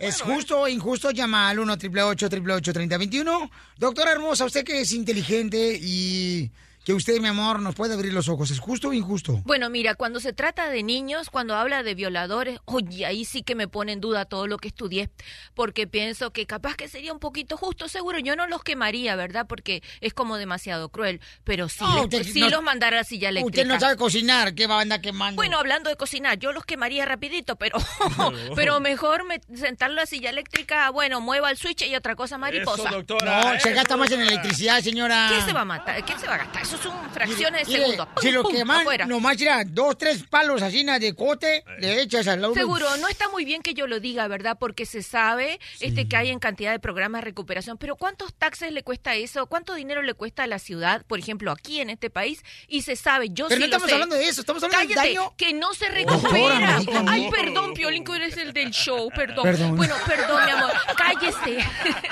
¿Es 0.00 0.20
justo 0.20 0.60
o 0.60 0.68
injusto? 0.68 1.10
Llama 1.10 1.48
al 1.48 1.58
1 1.58 1.72
888 1.72 2.72
3021 2.72 3.50
Doctora 3.78 4.12
hermosa, 4.12 4.44
usted 4.44 4.64
que 4.64 4.80
es 4.80 4.92
inteligente 4.92 5.78
y 5.80 6.50
que 6.86 6.94
usted, 6.94 7.18
mi 7.20 7.26
amor, 7.26 7.58
nos 7.58 7.74
puede 7.74 7.94
abrir 7.94 8.12
los 8.12 8.28
ojos. 8.28 8.52
¿Es 8.52 8.60
justo 8.60 8.90
o 8.90 8.92
injusto? 8.92 9.42
Bueno, 9.44 9.68
mira, 9.70 9.96
cuando 9.96 10.20
se 10.20 10.32
trata 10.32 10.68
de 10.70 10.84
niños, 10.84 11.30
cuando 11.30 11.56
habla 11.56 11.82
de 11.82 11.96
violadores, 11.96 12.60
oye, 12.64 13.04
ahí 13.04 13.24
sí 13.24 13.42
que 13.42 13.56
me 13.56 13.66
pone 13.66 13.90
en 13.90 14.00
duda 14.00 14.24
todo 14.24 14.46
lo 14.46 14.56
que 14.58 14.68
estudié, 14.68 15.10
porque 15.54 15.88
pienso 15.88 16.30
que 16.32 16.46
capaz 16.46 16.76
que 16.76 16.86
sería 16.86 17.12
un 17.12 17.18
poquito 17.18 17.56
justo, 17.56 17.88
seguro, 17.88 18.20
yo 18.20 18.36
no 18.36 18.46
los 18.46 18.62
quemaría, 18.62 19.16
¿verdad? 19.16 19.46
Porque 19.48 19.82
es 20.00 20.14
como 20.14 20.36
demasiado 20.36 20.88
cruel, 20.90 21.20
pero 21.42 21.68
sí, 21.68 21.80
No, 21.82 21.92
les- 21.96 22.04
usted 22.04 22.22
sí 22.22 22.38
no- 22.38 22.50
los 22.50 22.62
mandara 22.62 22.98
a 22.98 23.00
la 23.00 23.04
silla 23.04 23.30
eléctrica. 23.30 23.62
Usted 23.62 23.74
no 23.74 23.80
sabe 23.80 23.96
cocinar, 23.96 24.54
¿qué 24.54 24.68
va 24.68 24.78
a 24.78 24.82
andar 24.82 25.00
quemando? 25.00 25.34
Bueno, 25.34 25.58
hablando 25.58 25.90
de 25.90 25.96
cocinar, 25.96 26.38
yo 26.38 26.52
los 26.52 26.64
quemaría 26.64 27.04
rapidito, 27.04 27.56
pero, 27.56 27.78
pero 28.54 28.78
mejor 28.78 29.24
me, 29.24 29.40
sentarlo 29.56 29.94
en 29.94 29.96
la 30.02 30.06
silla 30.06 30.30
eléctrica, 30.30 30.88
bueno, 30.90 31.20
mueva 31.20 31.50
el 31.50 31.56
switch 31.56 31.82
y 31.82 31.96
otra 31.96 32.14
cosa 32.14 32.38
mariposa. 32.38 32.92
No, 32.92 33.58
se 33.60 33.72
gasta 33.72 33.96
más 33.96 34.08
en 34.12 34.20
electricidad, 34.20 34.80
señora. 34.82 35.32
¿Qué 35.34 35.42
se 35.44 35.52
va 35.52 35.62
a 35.62 35.64
matar? 35.64 36.04
¿Qué 36.04 36.16
se 36.16 36.28
va 36.28 36.34
a 36.36 36.38
gastar? 36.38 36.62
Eso 36.62 36.75
son 36.76 37.10
fracciones 37.10 37.66
de 37.66 37.72
Mire, 37.72 37.82
segundo. 37.82 38.08
Si 38.20 38.30
lo 38.30 38.48
queman, 38.48 38.80
afuera. 38.80 39.06
nomás 39.06 39.38
mira, 39.38 39.64
dos, 39.64 39.96
tres 39.98 40.22
palos 40.24 40.62
así 40.62 40.84
de 40.84 41.14
cote, 41.14 41.64
le 41.78 42.02
echas 42.02 42.28
al 42.28 42.40
lado. 42.40 42.54
Seguro, 42.54 42.96
no 42.98 43.08
está 43.08 43.28
muy 43.28 43.44
bien 43.44 43.62
que 43.62 43.74
yo 43.74 43.86
lo 43.86 43.98
diga, 44.00 44.28
¿verdad? 44.28 44.56
Porque 44.58 44.86
se 44.86 45.02
sabe 45.02 45.58
este 45.80 46.08
que 46.08 46.16
hay 46.16 46.30
en 46.30 46.38
cantidad 46.38 46.70
de 46.72 46.78
programas 46.78 47.20
de 47.22 47.24
recuperación, 47.26 47.76
pero 47.78 47.96
¿cuántos 47.96 48.34
taxes 48.34 48.72
le 48.72 48.82
cuesta 48.82 49.14
eso? 49.14 49.46
¿Cuánto 49.46 49.74
dinero 49.74 50.02
le 50.02 50.14
cuesta 50.14 50.44
a 50.44 50.46
la 50.46 50.58
ciudad, 50.58 51.04
por 51.06 51.18
ejemplo, 51.18 51.50
aquí 51.50 51.80
en 51.80 51.90
este 51.90 52.10
país? 52.10 52.44
Y 52.68 52.82
se 52.82 52.96
sabe, 52.96 53.28
yo 53.30 53.48
Pero 53.48 53.60
sí 53.62 53.62
no 53.62 53.66
lo 53.66 53.76
estamos 53.76 53.88
sé. 53.88 53.94
hablando 53.94 54.16
de 54.16 54.28
eso, 54.28 54.40
estamos 54.42 54.62
hablando 54.62 54.86
del 54.86 54.94
Cállate, 54.96 55.14
daño. 55.16 55.34
que 55.36 55.52
no 55.52 55.74
se 55.74 55.86
Doctora, 56.04 56.78
recupera. 56.78 57.02
Ay, 57.08 57.28
perdón, 57.30 57.74
Piolín, 57.74 58.04
que 58.04 58.16
eres 58.16 58.36
el 58.36 58.52
del 58.52 58.70
show, 58.70 59.10
perdón. 59.14 59.42
Perdón. 59.44 59.76
Bueno, 59.76 59.94
perdón, 60.06 60.44
mi 60.44 60.50
amor, 60.50 60.70
cállese. 60.96 61.58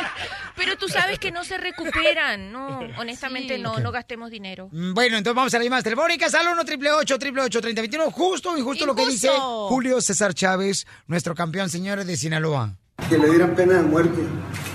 pero 0.56 0.76
tú 0.76 0.88
sabes 0.88 1.18
que 1.18 1.30
no 1.30 1.44
se 1.44 1.58
recuperan, 1.58 2.52
no, 2.52 2.80
honestamente 2.98 3.58
no, 3.58 3.78
no 3.78 3.92
gastemos 3.92 4.30
dinero. 4.30 4.53
Mm, 4.70 4.94
Bueno, 4.94 5.16
entonces 5.18 5.36
vamos 5.36 5.52
a 5.54 5.58
las 5.58 5.64
llamadas 5.64 5.84
telefónicas 5.84 6.34
al 6.34 6.46
1 6.48 6.60
888 6.62 7.14
888 7.14 7.60
3021 7.60 8.10
Justo 8.10 8.50
o 8.52 8.56
injusto 8.56 8.86
lo 8.86 8.94
que 8.94 9.06
dice 9.06 9.26
Injusto. 9.28 9.68
Julio 9.68 10.00
César 10.00 10.34
Chávez, 10.34 10.86
nuestro 11.06 11.34
campeón, 11.34 11.68
señores 11.70 12.06
de 12.06 12.16
Sinaloa. 12.16 12.74
que 13.08 13.18
le 13.18 13.28
dieran 13.30 13.54
pena 13.54 13.74
de 13.74 13.82
muerte, 13.82 14.20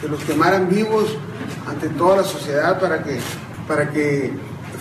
que 0.02 0.08
los 0.08 0.22
quemaran 0.24 0.70
vivos 0.70 1.10
ante 1.68 1.90
toda 1.90 2.18
la 2.18 2.24
sociedad 2.24 2.80
para 2.80 3.04
que, 3.04 3.18
para 3.68 3.90
que 3.92 4.32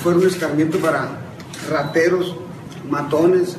fuera 0.02 0.18
un 0.18 0.26
escarmiento 0.26 0.78
para 0.78 1.08
rateros, 1.70 2.34
matones, 2.88 3.56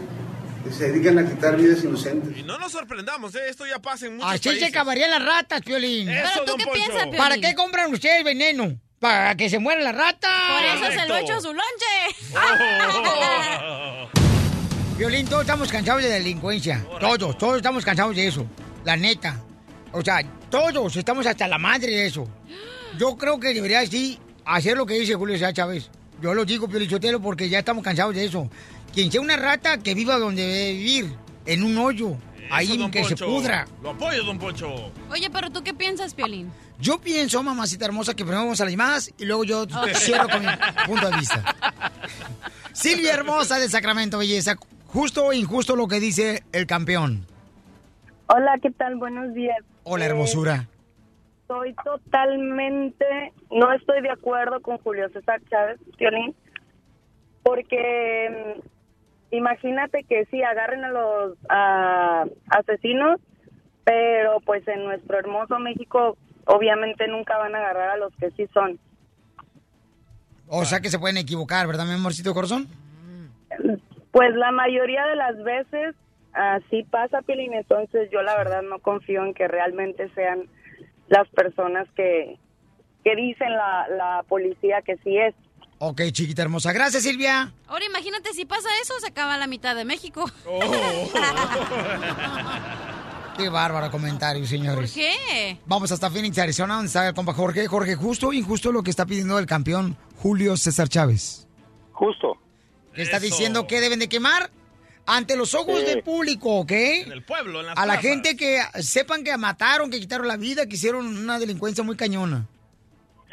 que 0.64 0.72
se 0.74 0.92
dedican 0.92 1.18
a 1.20 1.26
quitar 1.30 1.56
vidas 1.56 1.84
inocentes. 1.84 2.38
Y 2.38 2.44
no 2.44 2.58
nos 2.60 2.72
sorprendamos, 2.72 3.34
¿eh? 3.36 3.50
esto 3.50 3.66
ya 3.66 3.80
pasa 3.80 4.08
en 4.08 4.16
muchos 4.18 4.30
Así 4.32 4.50
países. 4.50 4.60
se 4.66 4.70
acabarían 4.70 5.10
las 5.10 5.24
ratas, 5.24 5.62
Piolín. 5.62 6.10
Eso, 6.10 6.30
Pero, 6.34 6.46
¿tú 6.46 6.52
don 6.52 6.58
qué 6.60 6.66
Poncho. 6.66 6.74
piensas, 6.80 7.04
Piolín? 7.04 7.18
¿Para 7.18 7.38
qué 7.38 7.56
compran 7.56 7.94
ustedes 7.94 8.24
veneno? 8.24 8.78
¿Para 9.00 9.36
que 9.36 9.50
se 9.50 9.60
muera 9.60 9.82
la 9.82 9.94
rata? 9.94 10.28
Por 10.56 10.66
eso 10.66 10.92
se 11.02 11.08
lo 11.08 11.16
echo 11.16 11.34
a 11.34 11.42
su 11.42 11.54
lonche. 11.54 12.34
Violín, 14.98 15.26
todos 15.26 15.44
estamos 15.44 15.72
cansados 15.72 16.04
de 16.04 16.10
delincuencia. 16.10 16.86
Todos, 17.00 17.38
todos 17.38 17.58
estamos 17.58 17.86
cansados 17.86 18.14
de 18.14 18.28
eso. 18.28 18.46
La 18.84 18.98
neta. 18.98 19.40
O 19.94 20.02
sea, 20.02 20.22
todos 20.50 20.94
estamos 20.98 21.26
hasta 21.26 21.48
la 21.48 21.58
madre 21.58 21.88
de 21.88 22.08
eso. 22.08 22.28
Yo 22.98 23.16
creo 23.16 23.40
que 23.40 23.54
debería 23.54 23.86
sí 23.86 24.20
hacer 24.44 24.76
lo 24.76 24.86
que 24.86 24.96
dice 24.96 25.16
Julio 25.16 25.36
César 25.36 25.54
Chávez. 25.54 25.90
Yo 26.22 26.34
lo 26.34 26.44
digo, 26.44 26.68
Piolichotelo, 26.68 27.22
porque 27.22 27.48
ya 27.48 27.60
estamos 27.60 27.82
cansados 27.82 28.14
de 28.14 28.26
eso. 28.26 28.50
Quien 28.94 29.10
sea 29.10 29.22
una 29.22 29.38
rata, 29.38 29.78
que 29.78 29.94
viva 29.94 30.18
donde 30.18 30.46
debe 30.46 30.74
vivir. 30.74 31.16
En 31.46 31.64
un 31.64 31.78
hoyo. 31.78 32.18
ahí 32.52 32.68
Eso, 32.68 32.78
don 32.78 32.92
que 32.92 33.06
se 33.06 33.16
pudra. 33.16 33.66
Lo 33.82 33.92
apoyo, 33.92 34.22
don 34.24 34.38
Poncho. 34.38 34.92
Oye, 35.10 35.30
pero 35.30 35.50
¿tú 35.50 35.64
qué 35.64 35.74
piensas, 35.74 36.14
Piolín? 36.14 36.52
Yo 36.80 37.00
pienso, 37.02 37.44
mamacita 37.44 37.86
hermosa, 37.86 38.14
que 38.14 38.24
primero 38.24 38.40
vamos 38.44 38.62
a 38.62 38.64
las 38.64 38.72
llamadas 38.72 39.14
y 39.18 39.26
luego 39.26 39.44
yo 39.44 39.66
cierro 39.96 40.30
con 40.30 40.42
mi 40.42 40.48
punto 40.88 41.10
de 41.10 41.18
vista. 41.18 41.44
Silvia 42.72 43.14
Hermosa 43.14 43.60
de 43.60 43.68
Sacramento, 43.68 44.18
belleza. 44.18 44.56
Justo 44.88 45.26
o 45.26 45.34
injusto 45.34 45.76
lo 45.76 45.88
que 45.88 46.00
dice 46.00 46.44
el 46.54 46.66
campeón. 46.66 47.26
Hola, 48.28 48.58
¿qué 48.62 48.72
tal? 48.72 48.96
Buenos 48.96 49.34
días. 49.34 49.58
Hola, 49.84 50.06
Eh, 50.06 50.10
hermosura. 50.10 50.68
Estoy 51.42 51.76
totalmente, 51.84 53.06
no 53.52 53.74
estoy 53.74 54.02
de 54.02 54.12
acuerdo 54.12 54.62
con 54.62 54.78
Julio 54.78 55.10
César 55.10 55.42
Chávez, 55.50 55.80
Piolín, 55.98 56.34
porque 57.44 58.56
mm, 58.56 59.36
imagínate 59.36 60.04
que 60.04 60.26
sí, 60.32 60.42
agarren 60.44 60.86
a 60.86 60.90
los 60.92 61.38
ah, 61.50 62.26
asesinos, 62.50 63.20
pero 63.84 64.40
pues 64.42 64.66
en 64.68 64.86
nuestro 64.86 65.18
hermoso 65.18 65.58
México 65.60 66.18
obviamente 66.50 67.08
nunca 67.08 67.38
van 67.38 67.56
a 67.56 67.60
agarrar 67.60 67.92
a 67.92 67.98
los 67.98 68.14
que 68.16 68.32
sí 68.32 68.48
son. 68.54 68.80
O 70.48 70.66
sea 70.66 70.80
que 70.80 70.90
se 70.90 70.98
pueden 70.98 71.18
equivocar, 71.18 71.68
¿verdad, 71.68 71.86
mi 71.86 71.94
amorcito 71.94 72.34
corazón? 72.34 72.68
Pues 74.12 74.36
la 74.36 74.52
mayoría 74.52 75.06
de 75.06 75.16
las 75.16 75.44
veces 75.44 75.96
así 76.34 76.84
pasa, 76.84 77.22
Piolín, 77.22 77.54
entonces 77.54 78.10
yo 78.12 78.24
la 78.24 78.36
verdad 78.36 78.64
no 78.64 78.80
confío 78.80 79.24
en 79.24 79.36
que 79.36 79.48
realmente 79.48 80.10
sean 80.16 80.50
las 81.08 81.28
personas 81.30 81.88
que, 81.96 82.40
que 83.04 83.16
dicen 83.16 83.52
la, 83.52 83.88
la 83.90 84.24
policía 84.28 84.82
que 84.82 84.98
sí 85.04 85.18
es. 85.18 85.36
Ok, 85.78 86.02
chiquita 86.12 86.42
hermosa. 86.42 86.74
Gracias, 86.74 87.04
Silvia. 87.04 87.54
Ahora 87.68 87.86
imagínate 87.86 88.34
si 88.34 88.46
pasa 88.46 88.70
eso, 88.82 89.00
se 89.00 89.08
acaba 89.08 89.38
la 89.38 89.48
mitad 89.48 89.76
de 89.76 89.86
México. 89.86 90.26
Qué 93.40 93.50
bárbaro 93.50 93.90
comentario, 93.90 94.42
¿Por 94.42 94.50
señores. 94.50 94.94
qué? 94.94 95.58
Vamos 95.66 95.92
hasta 95.92 96.10
Phoenix, 96.10 96.38
Arizona, 96.38 96.74
donde 96.76 96.88
está 96.88 97.08
el 97.08 97.14
compa 97.14 97.34
Jorge. 97.34 97.68
Jorge, 97.68 97.96
justo 97.96 98.28
o 98.28 98.34
injusto 98.34 98.72
lo 98.72 98.84
que 98.84 98.90
está 98.90 99.06
pidiendo 99.06 99.40
el 99.40 99.46
campeón 99.46 99.96
Julio 100.18 100.58
César 100.58 100.90
Chávez. 100.90 101.48
Justo. 101.94 102.38
Está 102.96 103.20
diciendo 103.20 103.66
que 103.66 103.80
deben 103.80 104.00
de 104.00 104.10
quemar 104.10 104.50
ante 105.06 105.38
los 105.38 105.56
ojos 105.56 105.80
Sí. 105.80 105.86
del 105.86 106.04
público, 106.04 106.60
¿ok? 106.60 106.72
En 106.72 107.12
el 107.14 107.24
pueblo, 107.24 107.62
en 107.62 107.68
las 107.68 107.78
A 107.78 107.86
la 107.86 107.98
gente 107.98 108.36
que 108.36 108.60
sepan 108.82 109.24
que 109.24 109.36
mataron, 109.38 109.90
que 109.90 110.00
quitaron 110.00 110.28
la 110.28 110.36
vida, 110.38 110.66
que 110.66 110.76
hicieron 110.76 111.06
una 111.08 111.40
delincuencia 111.40 111.84
muy 111.84 111.96
cañona. 111.96 112.46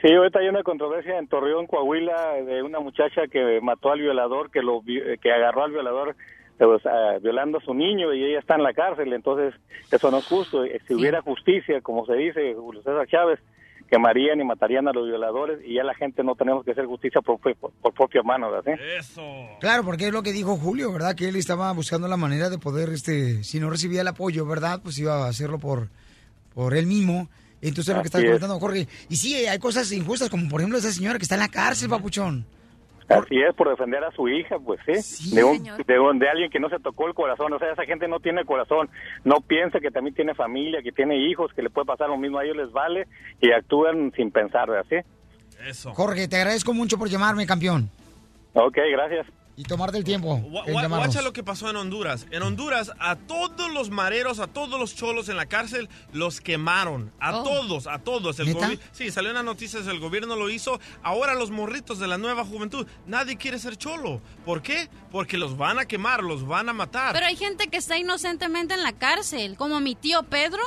Sí, 0.02 0.12
ahorita 0.12 0.38
hay 0.38 0.48
una 0.48 0.62
controversia 0.62 1.18
en 1.18 1.26
Torreón, 1.26 1.66
Coahuila, 1.66 2.34
de 2.46 2.62
una 2.62 2.78
muchacha 2.78 3.22
que 3.30 3.58
mató 3.60 3.90
al 3.90 4.00
violador, 4.00 4.50
que 4.52 4.62
lo 4.62 4.82
que 4.84 5.32
agarró 5.32 5.64
al 5.64 5.72
violador 5.72 6.14
pues, 6.64 6.84
ah, 6.86 7.18
violando 7.22 7.58
a 7.58 7.60
su 7.60 7.74
niño 7.74 8.12
y 8.14 8.24
ella 8.24 8.38
está 8.38 8.54
en 8.54 8.62
la 8.62 8.72
cárcel, 8.72 9.12
entonces 9.12 9.54
eso 9.90 10.10
no 10.10 10.18
es 10.18 10.26
justo. 10.26 10.64
Eh, 10.64 10.80
Si 10.88 10.94
hubiera 10.94 11.20
justicia, 11.22 11.80
como 11.82 12.06
se 12.06 12.14
dice 12.14 12.54
Julio 12.54 12.82
César 12.82 13.06
Chávez, 13.08 13.38
quemarían 13.90 14.40
y 14.40 14.44
matarían 14.44 14.88
a 14.88 14.92
los 14.92 15.06
violadores 15.06 15.60
y 15.64 15.74
ya 15.74 15.84
la 15.84 15.94
gente 15.94 16.24
no 16.24 16.34
tenemos 16.34 16.64
que 16.64 16.72
hacer 16.72 16.86
justicia 16.86 17.20
por, 17.20 17.38
por, 17.38 17.54
por 17.70 17.92
propia 17.94 18.22
mano, 18.22 18.50
¿verdad? 18.50 18.74
Eso. 18.98 19.22
Claro, 19.60 19.84
porque 19.84 20.08
es 20.08 20.12
lo 20.12 20.22
que 20.24 20.32
dijo 20.32 20.56
Julio, 20.56 20.92
¿verdad? 20.92 21.14
Que 21.14 21.28
él 21.28 21.36
estaba 21.36 21.70
buscando 21.72 22.08
la 22.08 22.16
manera 22.16 22.50
de 22.50 22.58
poder, 22.58 22.88
este, 22.88 23.44
si 23.44 23.60
no 23.60 23.70
recibía 23.70 24.00
el 24.00 24.08
apoyo, 24.08 24.44
¿verdad? 24.46 24.80
Pues 24.82 24.98
iba 24.98 25.24
a 25.24 25.28
hacerlo 25.28 25.58
por, 25.58 25.88
por 26.54 26.74
él 26.74 26.86
mismo. 26.86 27.28
Entonces 27.62 27.88
es 27.90 27.96
lo 27.96 28.02
que 28.02 28.06
está 28.08 28.18
Así 28.18 28.26
es. 28.26 28.30
comentando 28.32 28.58
Jorge. 28.58 28.88
Y 29.08 29.16
sí, 29.16 29.34
hay 29.46 29.58
cosas 29.58 29.90
injustas, 29.92 30.30
como 30.30 30.48
por 30.48 30.60
ejemplo 30.60 30.78
esa 30.78 30.90
señora 30.92 31.18
que 31.18 31.22
está 31.22 31.36
en 31.36 31.40
la 31.42 31.48
cárcel, 31.48 31.88
papuchón. 31.88 32.44
Así 33.08 33.40
es, 33.40 33.54
por 33.54 33.68
defender 33.68 34.02
a 34.02 34.10
su 34.10 34.28
hija, 34.28 34.58
pues 34.58 34.80
sí, 35.04 35.34
de, 35.34 35.44
un, 35.44 35.62
de, 35.86 35.98
un- 36.00 36.18
de 36.18 36.28
alguien 36.28 36.50
que 36.50 36.58
no 36.58 36.68
se 36.68 36.78
tocó 36.80 37.06
el 37.06 37.14
corazón, 37.14 37.52
o 37.52 37.58
sea, 37.58 37.70
esa 37.72 37.84
gente 37.84 38.08
no 38.08 38.18
tiene 38.18 38.44
corazón, 38.44 38.88
no 39.22 39.40
piensa 39.40 39.78
que 39.78 39.90
también 39.92 40.14
tiene 40.14 40.34
familia, 40.34 40.82
que 40.82 40.90
tiene 40.92 41.16
hijos, 41.16 41.52
que 41.54 41.62
le 41.62 41.70
puede 41.70 41.86
pasar 41.86 42.08
lo 42.08 42.16
mismo 42.16 42.38
a 42.38 42.44
ellos, 42.44 42.56
les 42.56 42.72
vale 42.72 43.06
y 43.40 43.52
actúan 43.52 44.12
sin 44.16 44.30
pensar, 44.32 44.68
¿verdad? 44.68 44.86
¿Sí? 44.88 44.96
Eso. 45.68 45.94
Jorge, 45.94 46.26
te 46.28 46.36
agradezco 46.36 46.74
mucho 46.74 46.98
por 46.98 47.08
llamarme, 47.08 47.46
campeón. 47.46 47.88
Ok, 48.54 48.78
gracias. 48.90 49.26
Y 49.58 49.62
tomarte 49.62 49.96
el 49.96 50.04
tiempo. 50.04 50.36
Guacha 50.38 51.22
lo 51.22 51.32
que 51.32 51.42
pasó 51.42 51.70
en 51.70 51.76
Honduras. 51.76 52.26
En 52.30 52.42
Honduras, 52.42 52.92
a 52.98 53.16
todos 53.16 53.72
los 53.72 53.88
mareros, 53.88 54.38
a 54.38 54.48
todos 54.48 54.78
los 54.78 54.94
cholos 54.94 55.30
en 55.30 55.36
la 55.36 55.46
cárcel, 55.46 55.88
los 56.12 56.42
quemaron. 56.42 57.10
A 57.20 57.38
Oh. 57.38 57.42
todos, 57.42 57.86
a 57.86 57.98
todos. 58.00 58.38
El 58.38 58.54
sí, 58.92 59.10
salió 59.10 59.30
en 59.30 59.36
las 59.36 59.44
noticias, 59.44 59.86
el 59.86 59.98
gobierno 59.98 60.36
lo 60.36 60.50
hizo. 60.50 60.78
Ahora 61.02 61.34
los 61.34 61.50
morritos 61.50 61.98
de 61.98 62.06
la 62.06 62.18
nueva 62.18 62.44
juventud, 62.44 62.86
nadie 63.06 63.36
quiere 63.38 63.58
ser 63.58 63.78
cholo. 63.78 64.20
¿Por 64.44 64.60
qué? 64.60 64.90
Porque 65.10 65.38
los 65.38 65.56
van 65.56 65.78
a 65.78 65.86
quemar, 65.86 66.22
los 66.22 66.46
van 66.46 66.68
a 66.68 66.74
matar. 66.74 67.14
Pero 67.14 67.24
hay 67.24 67.36
gente 67.36 67.68
que 67.68 67.78
está 67.78 67.96
inocentemente 67.96 68.74
en 68.74 68.82
la 68.82 68.92
cárcel, 68.92 69.56
como 69.56 69.80
mi 69.80 69.94
tío 69.94 70.22
Pedro. 70.24 70.62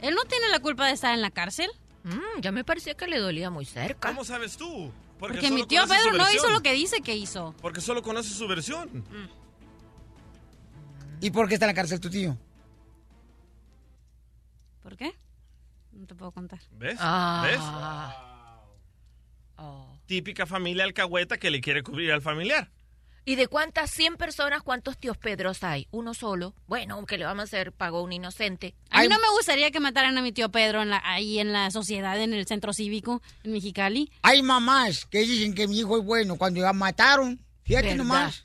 Él 0.00 0.14
no 0.14 0.24
tiene 0.24 0.48
la 0.48 0.60
culpa 0.60 0.86
de 0.86 0.92
estar 0.94 1.12
en 1.12 1.20
la 1.20 1.30
cárcel. 1.30 1.70
Mm, 2.04 2.40
ya 2.40 2.52
me 2.52 2.64
parecía 2.64 2.94
que 2.94 3.06
le 3.06 3.18
dolía 3.18 3.50
muy 3.50 3.64
cerca. 3.66 4.08
¿Cómo 4.08 4.24
sabes 4.24 4.56
tú? 4.56 4.90
Porque, 5.18 5.50
mi 5.50 5.64
tío 5.66 5.82
Pedro 5.86 6.12
no 6.12 6.30
hizo 6.32 6.50
lo 6.50 6.60
que 6.60 6.72
dice 6.72 7.00
que 7.00 7.16
hizo. 7.16 7.54
Porque 7.60 7.80
solo 7.80 8.02
conoces 8.02 8.32
su 8.32 8.46
versión. 8.46 9.04
¿Y 11.20 11.30
por 11.30 11.48
qué 11.48 11.54
está 11.54 11.66
en 11.66 11.70
la 11.70 11.74
cárcel 11.74 12.00
tu 12.00 12.10
tío? 12.10 12.36
¿Por 14.82 14.96
qué? 14.96 15.14
No 15.92 16.06
te 16.06 16.14
puedo 16.14 16.32
contar. 16.32 16.60
¿Ves? 16.72 16.98
Ah. 17.00 17.42
¿Ves? 17.44 17.60
Típica 20.06 20.44
familia 20.44 20.84
alcahueta 20.84 21.38
que 21.38 21.50
le 21.50 21.62
quiere 21.62 21.82
cubrir 21.82 22.12
al 22.12 22.20
familiar. 22.20 22.70
¿Y 23.26 23.36
de 23.36 23.48
cuántas 23.48 23.90
100 23.90 24.16
personas, 24.16 24.62
cuántos 24.62 24.98
tíos 24.98 25.16
Pedros 25.16 25.64
hay? 25.64 25.88
Uno 25.90 26.12
solo. 26.12 26.54
Bueno, 26.66 27.04
¿qué 27.06 27.16
le 27.16 27.24
vamos 27.24 27.40
a 27.40 27.44
hacer? 27.44 27.72
Pagó 27.72 28.02
un 28.02 28.12
inocente. 28.12 28.74
A 28.90 29.00
mí 29.00 29.08
no 29.08 29.18
me 29.18 29.30
gustaría 29.30 29.70
que 29.70 29.80
mataran 29.80 30.16
a 30.18 30.22
mi 30.22 30.32
tío 30.32 30.50
Pedro 30.50 30.82
en 30.82 30.90
la- 30.90 31.00
ahí 31.04 31.38
en 31.38 31.52
la 31.52 31.70
sociedad, 31.70 32.20
en 32.20 32.34
el 32.34 32.46
centro 32.46 32.72
cívico, 32.74 33.22
en 33.42 33.52
Mexicali. 33.52 34.10
Hay 34.22 34.42
mamás 34.42 35.06
que 35.06 35.20
dicen 35.20 35.54
que 35.54 35.66
mi 35.66 35.78
hijo 35.78 35.96
es 35.98 36.04
bueno 36.04 36.36
cuando 36.36 36.60
ya 36.60 36.72
mataron. 36.74 37.40
Fíjate 37.64 37.86
¿Verdad? 37.88 38.04
nomás. 38.04 38.44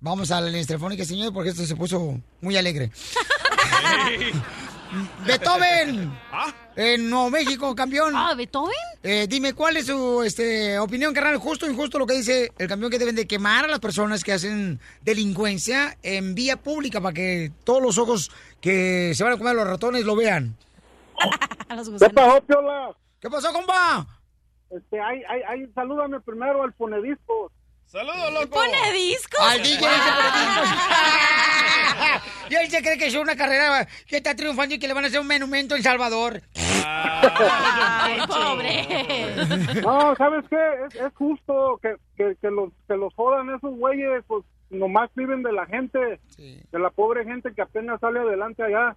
Vamos 0.00 0.30
a 0.32 0.40
la 0.40 0.48
línea 0.48 0.64
telefónica, 0.66 1.04
señor, 1.04 1.32
porque 1.32 1.50
esto 1.50 1.64
se 1.64 1.76
puso 1.76 2.20
muy 2.40 2.56
alegre. 2.56 2.90
Beethoven. 5.26 6.12
En 6.76 7.10
Nuevo 7.10 7.30
México, 7.30 7.74
campeón. 7.74 8.14
Ah, 8.14 8.34
Beethoven. 8.36 8.74
Eh, 9.02 9.26
dime, 9.28 9.52
¿cuál 9.52 9.76
es 9.76 9.86
su 9.86 10.22
este, 10.22 10.78
opinión, 10.78 11.12
carnal? 11.12 11.36
Justo 11.38 11.66
o 11.66 11.70
injusto 11.70 11.98
lo 11.98 12.06
que 12.06 12.14
dice 12.14 12.52
el 12.58 12.68
campeón 12.68 12.90
que 12.90 12.98
deben 12.98 13.16
de 13.16 13.26
quemar 13.26 13.64
a 13.64 13.68
las 13.68 13.80
personas 13.80 14.22
que 14.22 14.32
hacen 14.32 14.80
delincuencia 15.02 15.96
en 16.02 16.34
vía 16.34 16.56
pública 16.56 17.00
para 17.00 17.14
que 17.14 17.50
todos 17.64 17.82
los 17.82 17.98
ojos 17.98 18.30
que 18.60 19.12
se 19.14 19.24
van 19.24 19.32
a 19.32 19.38
comer 19.38 19.54
los 19.54 19.66
ratones 19.66 20.04
lo 20.04 20.16
vean. 20.16 20.56
¿Qué 21.98 22.10
pasó, 22.10 22.40
Piola? 22.42 22.96
¿Qué 23.20 23.28
pasó, 23.28 23.52
compa? 23.52 24.06
Este, 24.70 25.00
ay, 25.00 25.22
ay, 25.28 25.40
ay, 25.48 25.66
salúdame 25.74 26.20
primero 26.20 26.62
al 26.62 26.72
ponediscos. 26.72 27.52
¡Saludos, 27.88 28.32
loco! 28.34 28.50
¿Pone 28.50 28.92
discos? 28.92 29.40
Al 29.40 29.62
DJ 29.62 29.74
ese 29.76 29.86
pone 29.86 30.38
discos. 30.38 30.68
Y 32.50 32.54
él 32.54 32.70
se 32.70 32.82
cree 32.82 32.96
que 32.96 33.06
es 33.06 33.14
una 33.14 33.36
carrera 33.36 33.86
que 34.06 34.16
está 34.16 34.34
triunfando 34.34 34.74
y 34.74 34.78
que 34.78 34.88
le 34.88 34.94
van 34.94 35.04
a 35.04 35.08
hacer 35.08 35.20
un 35.20 35.26
monumento 35.26 35.76
en 35.76 35.82
Salvador. 35.82 36.40
Ay, 36.54 38.20
pobre. 38.26 39.34
No, 39.82 40.16
¿sabes 40.16 40.44
qué? 40.48 40.56
Es, 40.86 40.94
es 40.94 41.14
justo 41.14 41.78
que, 41.82 41.96
que, 42.16 42.36
que 42.40 42.50
los, 42.50 42.70
que 42.86 42.96
los 42.96 43.12
jodan 43.14 43.54
esos 43.54 43.76
güeyes, 43.76 44.24
pues 44.26 44.44
nomás 44.70 45.10
viven 45.14 45.42
de 45.42 45.52
la 45.52 45.66
gente, 45.66 45.98
de 46.38 46.78
la 46.78 46.88
pobre 46.90 47.24
gente 47.24 47.52
que 47.54 47.62
apenas 47.62 48.00
sale 48.00 48.20
adelante 48.20 48.62
allá. 48.62 48.96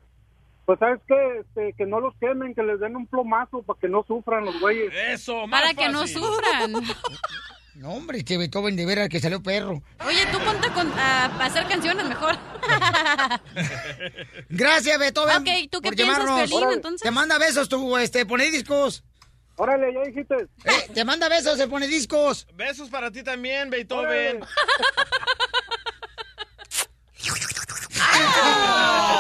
Pues, 0.65 0.79
¿sabes 0.79 1.01
qué? 1.05 1.39
Este, 1.39 1.73
que 1.73 1.85
no 1.85 1.99
los 1.99 2.15
quemen, 2.17 2.55
que 2.55 2.63
les 2.63 2.79
den 2.79 2.95
un 2.95 3.07
plomazo 3.07 3.63
para 3.63 3.79
que 3.79 3.89
no 3.89 4.03
sufran 4.03 4.45
los 4.45 4.57
güeyes. 4.61 4.93
Eso, 4.93 5.43
Para 5.49 5.73
que 5.73 5.89
no 5.89 6.07
sufran. 6.07 6.73
No, 7.81 7.93
hombre, 7.93 8.19
este 8.19 8.37
Beethoven 8.37 8.75
de 8.75 8.85
veras 8.85 9.09
que 9.09 9.19
salió 9.19 9.41
perro. 9.41 9.81
Oye, 10.05 10.27
tú 10.31 10.37
ponte 10.37 10.69
con- 10.69 10.91
a 10.99 11.25
a 11.25 11.45
hacer 11.45 11.67
canciones 11.67 12.05
mejor. 12.05 12.37
Gracias, 14.49 14.99
Beethoven. 14.99 15.37
Ok, 15.37 15.47
¿tú 15.71 15.81
qué 15.81 15.87
por 15.87 15.95
piensas, 15.95 16.17
llamarnos. 16.19 16.49
Piolín, 16.51 16.69
entonces? 16.73 17.01
Te 17.01 17.09
manda 17.09 17.39
besos 17.39 17.67
tu 17.69 17.97
este, 17.97 18.23
pone 18.27 18.51
discos. 18.51 19.03
Órale, 19.55 19.91
ya 19.95 20.01
dijiste. 20.01 20.35
Eh, 20.63 20.91
te 20.93 21.03
manda 21.03 21.27
besos, 21.27 21.57
se 21.57 21.67
pone 21.67 21.87
discos. 21.87 22.45
Besos 22.53 22.87
para 22.89 23.09
ti 23.09 23.23
también, 23.23 23.71
Beethoven. 23.71 24.41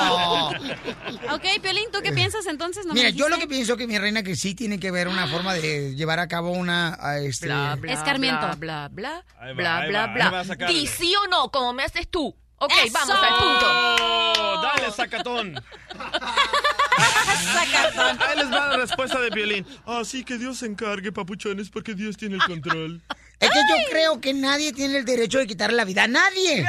ok, 1.31 1.43
Piolín, 1.61 1.91
¿tú 1.91 1.99
qué 2.03 2.11
piensas 2.11 2.45
entonces? 2.47 2.85
¿No 2.85 2.93
me 2.93 2.99
Mira, 2.99 3.09
yo 3.11 3.29
lo 3.29 3.37
que 3.37 3.47
pienso 3.47 3.77
que 3.77 3.87
mi 3.87 3.97
reina 3.97 4.23
que 4.23 4.35
sí 4.35 4.55
tiene 4.55 4.79
que 4.79 4.89
haber 4.89 5.07
una 5.07 5.27
forma 5.27 5.53
de 5.53 5.95
llevar 5.95 6.19
a 6.19 6.27
cabo 6.27 6.51
una 6.51 6.97
a, 6.99 7.19
este 7.19 7.47
Bla, 7.47 7.75
bla, 7.75 7.93
Escarmiento. 7.93 8.47
Bla, 8.57 8.89
bla, 8.89 8.89
bla. 8.89 9.23
Va, 9.39 9.53
bla, 9.53 9.87
bla, 9.87 10.29
va, 10.29 10.43
bla. 10.43 10.67
Di 10.67 10.87
sí 10.87 11.13
o 11.15 11.27
no, 11.27 11.51
como 11.51 11.73
me 11.73 11.83
haces 11.83 12.07
tú. 12.09 12.35
Ok, 12.57 12.71
¡Eso! 12.83 12.93
vamos 12.93 13.17
al 13.23 13.39
punto. 13.39 13.65
Oh, 14.03 14.61
dale, 14.61 14.91
sacatón. 14.91 15.55
Ahí 18.19 18.37
les 18.37 18.51
va 18.51 18.67
la 18.67 18.77
respuesta 18.77 19.19
de 19.19 19.29
violín. 19.31 19.65
Ah, 19.85 20.03
sí, 20.05 20.23
que 20.23 20.37
Dios 20.37 20.59
se 20.59 20.67
encargue, 20.67 21.11
papuchones, 21.11 21.71
porque 21.71 21.95
Dios 21.95 22.17
tiene 22.17 22.35
el 22.35 22.43
control. 22.43 23.01
Es 23.41 23.49
que 23.49 23.59
yo 23.69 23.75
creo 23.89 24.21
que 24.21 24.33
nadie 24.33 24.71
tiene 24.71 24.99
el 24.99 25.05
derecho 25.05 25.39
de 25.39 25.47
quitarle 25.47 25.75
la 25.75 25.83
vida 25.83 26.03
a 26.03 26.07
nadie. 26.07 26.63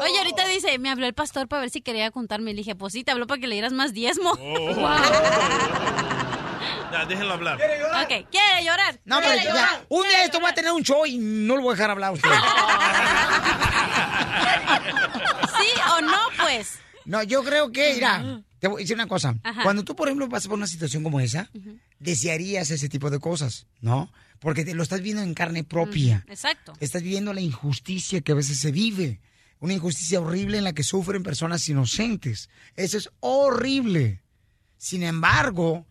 Oye, 0.00 0.18
ahorita 0.18 0.48
dice, 0.48 0.76
me 0.78 0.90
habló 0.90 1.06
el 1.06 1.14
pastor 1.14 1.46
para 1.46 1.60
ver 1.60 1.70
si 1.70 1.80
quería 1.80 2.10
contarme. 2.10 2.50
Le 2.52 2.58
dije, 2.58 2.74
pues 2.74 2.92
sí, 2.92 3.04
te 3.04 3.12
habló 3.12 3.28
para 3.28 3.40
que 3.40 3.46
le 3.46 3.54
dieras 3.54 3.72
más 3.72 3.92
diezmo. 3.92 4.32
Oh. 4.32 4.96
Ya, 6.90 7.04
déjenlo 7.04 7.34
hablar. 7.34 7.56
Ok, 7.56 8.08
quiere 8.30 8.64
llorar. 8.64 8.98
No, 9.04 9.18
pero 9.18 9.32
quiere 9.32 9.44
ya, 9.44 9.52
llorar. 9.52 9.84
un 9.90 10.08
día 10.08 10.24
esto 10.24 10.40
va 10.40 10.48
a 10.48 10.54
tener 10.54 10.72
un 10.72 10.82
show 10.82 11.04
y 11.04 11.18
no 11.18 11.56
lo 11.56 11.62
voy 11.62 11.72
a 11.72 11.74
dejar 11.76 11.90
hablar 11.90 12.08
a 12.08 12.12
usted. 12.12 12.30
¿Sí 15.58 15.80
o 15.96 16.00
no, 16.00 16.16
pues? 16.40 16.78
No, 17.04 17.22
yo 17.22 17.44
creo 17.44 17.70
que, 17.72 17.92
mira, 17.94 18.42
te 18.58 18.68
voy 18.68 18.80
a 18.80 18.84
decir 18.84 18.96
una 18.96 19.06
cosa. 19.06 19.34
Ajá. 19.42 19.62
Cuando 19.62 19.84
tú, 19.84 19.94
por 19.94 20.08
ejemplo, 20.08 20.30
pasas 20.30 20.48
por 20.48 20.56
una 20.56 20.66
situación 20.66 21.02
como 21.02 21.20
esa, 21.20 21.50
desearías 21.98 22.70
ese 22.70 22.88
tipo 22.88 23.10
de 23.10 23.18
cosas, 23.18 23.66
¿no? 23.80 24.10
Porque 24.38 24.64
te 24.64 24.74
lo 24.74 24.82
estás 24.82 25.00
viendo 25.00 25.22
en 25.22 25.34
carne 25.34 25.64
propia. 25.64 26.24
Exacto. 26.28 26.74
Estás 26.80 27.02
viviendo 27.02 27.32
la 27.32 27.40
injusticia 27.40 28.20
que 28.20 28.32
a 28.32 28.36
veces 28.36 28.58
se 28.58 28.70
vive. 28.70 29.20
Una 29.60 29.74
injusticia 29.74 30.20
horrible 30.20 30.58
en 30.58 30.64
la 30.64 30.72
que 30.72 30.84
sufren 30.84 31.22
personas 31.22 31.68
inocentes. 31.68 32.48
Eso 32.76 32.96
es 32.96 33.10
horrible. 33.20 34.22
Sin 34.76 35.02
embargo, 35.02 35.86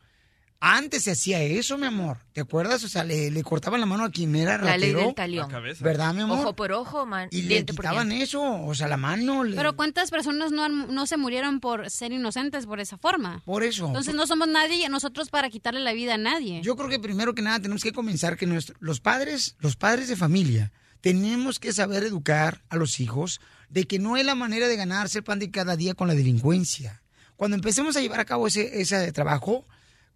antes 0.60 1.04
se 1.04 1.12
hacía 1.12 1.42
eso, 1.42 1.78
mi 1.78 1.86
amor. 1.86 2.18
¿Te 2.34 2.42
acuerdas? 2.42 2.84
O 2.84 2.88
sea, 2.88 3.04
le, 3.04 3.30
le 3.30 3.44
cortaban 3.44 3.80
la 3.80 3.86
mano 3.86 4.04
a 4.06 4.12
quien 4.12 4.36
era 4.36 4.58
La 4.58 4.78
ley 4.78 4.92
ratero. 4.92 5.06
del 5.08 5.16
talión. 5.16 5.50
¿Verdad, 5.82 6.14
mi 6.14 6.22
amor? 6.22 6.40
Ojo 6.40 6.56
por 6.56 6.72
ojo, 6.72 7.06
man. 7.06 7.28
y 7.32 7.44
le 7.44 7.64
por 7.64 7.76
quitaban 7.76 8.12
eso, 8.12 8.42
o 8.66 8.74
sea, 8.74 8.88
la 8.88 8.98
mano. 8.98 9.44
le- 9.44 9.56
Pero 9.56 9.76
¿cuántas 9.76 10.10
personas 10.10 10.52
no, 10.52 10.64
han- 10.64 10.94
no 10.94 11.06
se 11.06 11.18
murieron 11.18 11.60
por 11.60 11.90
ser 11.92 12.12
inocentes 12.12 12.66
por 12.66 12.80
esa 12.80 12.98
forma? 12.98 13.42
Por 13.46 13.64
eso. 13.64 13.88
Entonces 13.88 14.16
no 14.16 14.26
somos 14.26 14.48
nadie 14.48 14.88
nosotros 14.90 15.30
para 15.30 15.50
quitarle 15.50 15.80
la 15.82 15.94
vida 15.94 16.16
a 16.16 16.18
nadie. 16.18 16.62
Yo 16.64 16.76
creo 16.76 16.90
que 16.90 17.00
primero 17.00 17.36
que 17.36 17.42
nada 17.44 17.60
tenemos 17.60 17.84
que 17.84 17.92
comenzar 17.92 18.36
que 18.38 18.48
nuestro- 18.48 18.76
los 18.80 19.00
padres, 19.00 19.56
los 19.60 19.76
padres 19.76 20.08
de 20.08 20.16
familia, 20.16 20.72
tenemos 21.02 21.60
que 21.60 21.72
saber 21.72 22.04
educar 22.04 22.64
a 22.70 22.76
los 22.78 23.00
hijos 23.00 23.40
de 23.70 23.86
que 23.86 24.00
no 24.00 24.18
es 24.18 24.26
la 24.26 24.34
manera 24.34 24.68
de 24.68 24.76
ganarse 24.76 25.20
el 25.20 25.24
pan 25.24 25.38
de 25.40 25.52
cada 25.52 25.76
día 25.76 25.94
con 25.94 26.08
la 26.08 26.16
delincuencia. 26.16 27.04
Cuando 27.36 27.56
empecemos 27.56 27.96
a 27.96 28.02
llevar 28.02 28.20
a 28.20 28.26
cabo 28.26 28.48
ese, 28.48 28.82
ese 28.82 29.12
trabajo, 29.12 29.68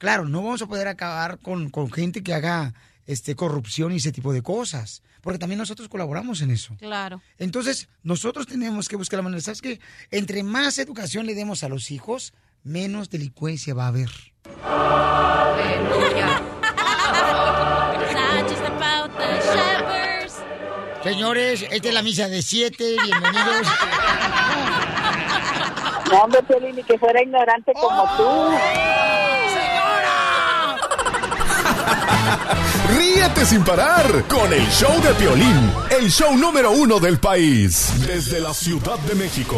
claro, 0.01 0.25
no 0.25 0.41
vamos 0.41 0.63
a 0.63 0.65
poder 0.65 0.87
acabar 0.87 1.37
con, 1.37 1.69
con 1.69 1.91
gente 1.91 2.23
que 2.23 2.33
haga 2.33 2.73
este, 3.05 3.35
corrupción 3.35 3.91
y 3.91 3.97
ese 3.97 4.11
tipo 4.11 4.33
de 4.33 4.41
cosas, 4.41 5.03
porque 5.21 5.37
también 5.37 5.59
nosotros 5.59 5.89
colaboramos 5.89 6.41
en 6.41 6.49
eso. 6.49 6.75
Claro. 6.79 7.21
Entonces, 7.37 7.87
nosotros 8.01 8.47
tenemos 8.47 8.89
que 8.89 8.95
buscar 8.95 9.17
la 9.19 9.23
manera. 9.23 9.43
¿Sabes 9.43 9.61
qué? 9.61 9.79
Entre 10.09 10.41
más 10.41 10.79
educación 10.79 11.27
le 11.27 11.35
demos 11.35 11.63
a 11.63 11.69
los 11.69 11.91
hijos, 11.91 12.33
menos 12.63 13.11
delincuencia 13.11 13.75
va 13.75 13.85
a 13.85 13.87
haber. 13.89 14.09
Señores, 21.03 21.67
esta 21.69 21.87
es 21.89 21.93
la 21.93 22.01
misa 22.01 22.27
de 22.27 22.41
siete. 22.41 22.95
Bienvenidos. 23.03 23.67
No, 26.11 26.23
hombre, 26.23 26.41
Piolín, 26.41 26.75
ni 26.75 26.83
que 26.83 26.97
fuera 26.97 27.21
ignorante 27.21 27.71
como 27.73 28.17
tú. 28.17 29.40
Ríete 32.97 33.45
sin 33.45 33.63
parar 33.63 34.25
con 34.27 34.51
el 34.53 34.67
show 34.69 35.01
de 35.01 35.13
Piolín, 35.15 35.71
el 35.89 36.09
show 36.09 36.35
número 36.37 36.71
uno 36.71 36.99
del 36.99 37.19
país. 37.19 37.91
Desde 38.05 38.39
la 38.39 38.53
Ciudad 38.53 38.97
de 38.99 39.15
México, 39.15 39.57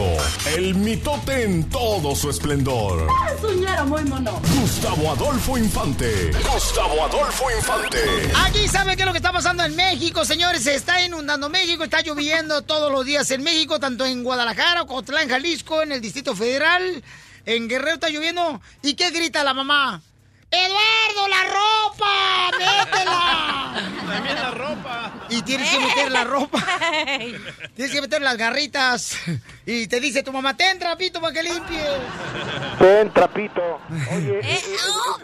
el 0.55 0.75
mitote 0.75 1.43
en 1.43 1.69
todo 1.69 2.15
su 2.15 2.29
esplendor. 2.29 3.07
Soñero 3.41 3.85
muy 3.85 4.03
mono. 4.05 4.41
Gustavo 4.59 5.11
Adolfo 5.11 5.57
Infante. 5.57 6.31
Gustavo 6.51 7.05
Adolfo 7.05 7.45
Infante. 7.57 8.31
Aquí 8.45 8.67
saben 8.67 8.95
qué 8.95 9.03
es 9.03 9.07
lo 9.07 9.13
que 9.13 9.19
está 9.19 9.31
pasando 9.31 9.63
en 9.63 9.75
México, 9.75 10.25
señores. 10.25 10.63
Se 10.63 10.75
está 10.75 11.03
inundando 11.03 11.49
México, 11.49 11.83
está 11.83 12.01
lloviendo 12.01 12.61
todos 12.63 12.91
los 12.91 13.05
días 13.05 13.29
en 13.31 13.43
México, 13.43 13.79
tanto 13.79 14.05
en 14.05 14.23
Guadalajara, 14.23 14.85
Cotlán, 14.85 15.29
Jalisco, 15.29 15.81
en 15.81 15.91
el 15.91 16.01
Distrito 16.01 16.35
Federal. 16.35 17.03
En 17.45 17.67
Guerrero 17.67 17.95
está 17.95 18.09
lloviendo. 18.09 18.61
¿Y 18.81 18.93
qué 18.95 19.11
grita 19.11 19.43
la 19.43 19.53
mamá? 19.53 20.01
¡Eduardo, 20.53 21.27
la 21.29 21.43
ropa! 21.49 22.51
¡Métela! 22.59 23.73
También 24.13 24.35
la 24.35 24.51
ropa. 24.51 25.11
Y 25.29 25.41
tienes 25.41 25.71
que 25.71 25.79
meter 25.79 26.11
la 26.11 26.23
ropa. 26.25 26.59
Tienes 27.75 27.93
que 27.93 28.01
meter 28.01 28.21
las 28.21 28.37
garritas. 28.37 29.17
Y 29.65 29.87
te 29.87 29.99
dice 29.99 30.21
tu 30.21 30.31
mamá, 30.31 30.55
ten 30.55 30.77
trapito 30.77 31.19
para 31.19 31.33
que 31.33 31.41
limpie. 31.41 31.81
Ten, 32.77 33.09
trapito. 33.11 33.79
Oye, 34.15 34.39
eh, 34.39 34.41
eh, 34.43 34.59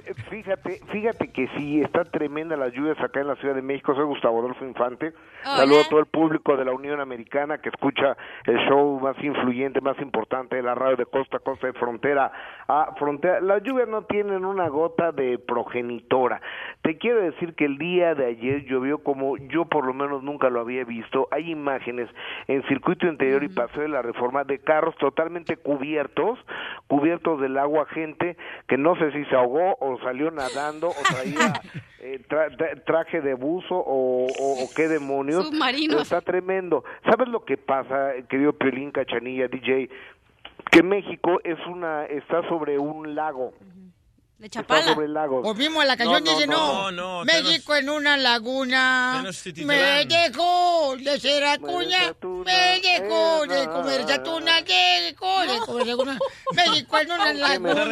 eh, 0.06 0.14
fíjate, 0.30 0.82
fíjate 0.92 1.32
que 1.32 1.48
sí, 1.58 1.82
está 1.82 2.06
tremenda 2.06 2.56
las 2.56 2.74
lluvias 2.74 2.98
acá 3.00 3.20
en 3.20 3.28
la 3.28 3.36
Ciudad 3.36 3.54
de 3.54 3.62
México. 3.62 3.94
Soy 3.94 4.06
Gustavo 4.06 4.40
Adolfo 4.40 4.66
Infante. 4.66 5.14
Hola. 5.44 5.58
Saludo 5.58 5.82
a 5.82 5.90
todo 5.90 6.00
el 6.00 6.06
público 6.06 6.58
de 6.58 6.66
la 6.66 6.72
Unión 6.72 7.00
Americana 7.00 7.60
que 7.60 7.70
escucha 7.70 8.18
el 8.46 8.58
show 8.68 9.00
más 9.00 9.16
influyente, 9.24 9.82
más 9.82 10.00
importante 10.00 10.56
de 10.56 10.64
la 10.64 10.74
radio 10.74 10.96
de 10.96 11.06
costa 11.06 11.38
a 11.38 11.40
costa, 11.40 11.68
de 11.68 11.74
frontera 11.74 12.32
a 12.68 12.96
frontera. 12.98 13.42
Las 13.42 13.62
lluvias 13.64 13.88
no 13.88 14.04
tienen 14.04 14.46
una 14.46 14.68
gota 14.70 15.12
de 15.20 15.38
progenitora. 15.38 16.42
Te 16.82 16.98
quiero 16.98 17.22
decir 17.22 17.54
que 17.56 17.66
el 17.66 17.78
día 17.78 18.16
de 18.16 18.26
ayer 18.28 18.64
lo 18.70 18.82
vio 18.82 19.00
como 19.04 19.38
yo 19.38 19.66
por 19.66 19.86
lo 19.86 19.94
menos 19.94 20.24
nunca 20.24 20.50
lo 20.50 20.60
había 20.62 20.84
visto. 20.86 21.28
Hay 21.32 21.52
imágenes 21.52 22.10
en 22.48 22.64
circuito 22.68 23.06
interior 23.08 23.44
y 23.44 23.50
paseo 23.50 23.84
de 23.84 23.90
la 23.90 24.02
reforma 24.02 24.44
de 24.44 24.60
carros 24.60 24.96
totalmente 24.98 25.58
cubiertos, 25.58 26.40
cubiertos 26.88 27.42
del 27.42 27.58
agua, 27.58 27.86
gente 27.88 28.38
que 28.68 28.78
no 28.78 28.96
sé 28.98 29.12
si 29.12 29.26
se 29.26 29.36
ahogó 29.36 29.76
o 29.80 30.00
salió 30.00 30.32
nadando 30.32 30.88
o 30.90 30.94
traía 31.14 31.54
eh, 32.00 32.20
tra- 32.30 32.50
tra- 32.58 32.84
traje 32.86 33.22
de 33.22 33.34
buzo 33.34 33.76
o, 33.76 34.26
o- 34.28 34.64
o 34.64 34.70
qué 34.76 34.88
demonios. 34.88 35.46
Submarinos. 35.48 36.02
Está 36.04 36.22
tremendo. 36.22 36.84
¿Sabes 37.06 37.28
lo 37.28 37.44
que 37.44 37.58
pasa, 37.58 38.12
querido 38.30 38.54
Piolín 38.54 38.92
Cachanilla, 38.92 39.48
DJ? 39.48 39.90
Que 40.72 40.84
México 40.84 41.40
es 41.44 41.58
una 41.68 42.06
está 42.06 42.48
sobre 42.48 42.78
un 42.80 43.16
lago. 43.16 43.54
De 44.40 44.50
Chapala. 44.50 44.94
sobre 44.94 45.06
el 45.08 45.14
lago. 45.14 45.42
O 45.42 45.54
mismo 45.54 45.84
la 45.84 45.98
canción 45.98 46.24
No, 46.24 46.32
no, 46.32 46.38
dice, 46.38 46.48
no, 46.48 46.92
no, 46.92 47.20
no, 47.20 47.26
México 47.26 47.76
en 47.76 47.90
una 47.90 48.16
laguna, 48.16 49.16
Menos 49.18 49.46
me 49.66 50.06
dejó 50.06 50.96
de 50.98 51.20
ser 51.20 51.44
acuña, 51.44 52.16
me 52.46 52.80
dejó 52.80 53.46
de 53.46 53.66
comer 53.68 54.10
atuna, 54.10 54.62
dejó 54.62 55.42
de 55.42 55.60
comer 55.60 55.90
atuna, 55.92 56.18
México 56.54 57.00
en 57.00 57.12
una 57.12 57.34
laguna. 57.34 57.86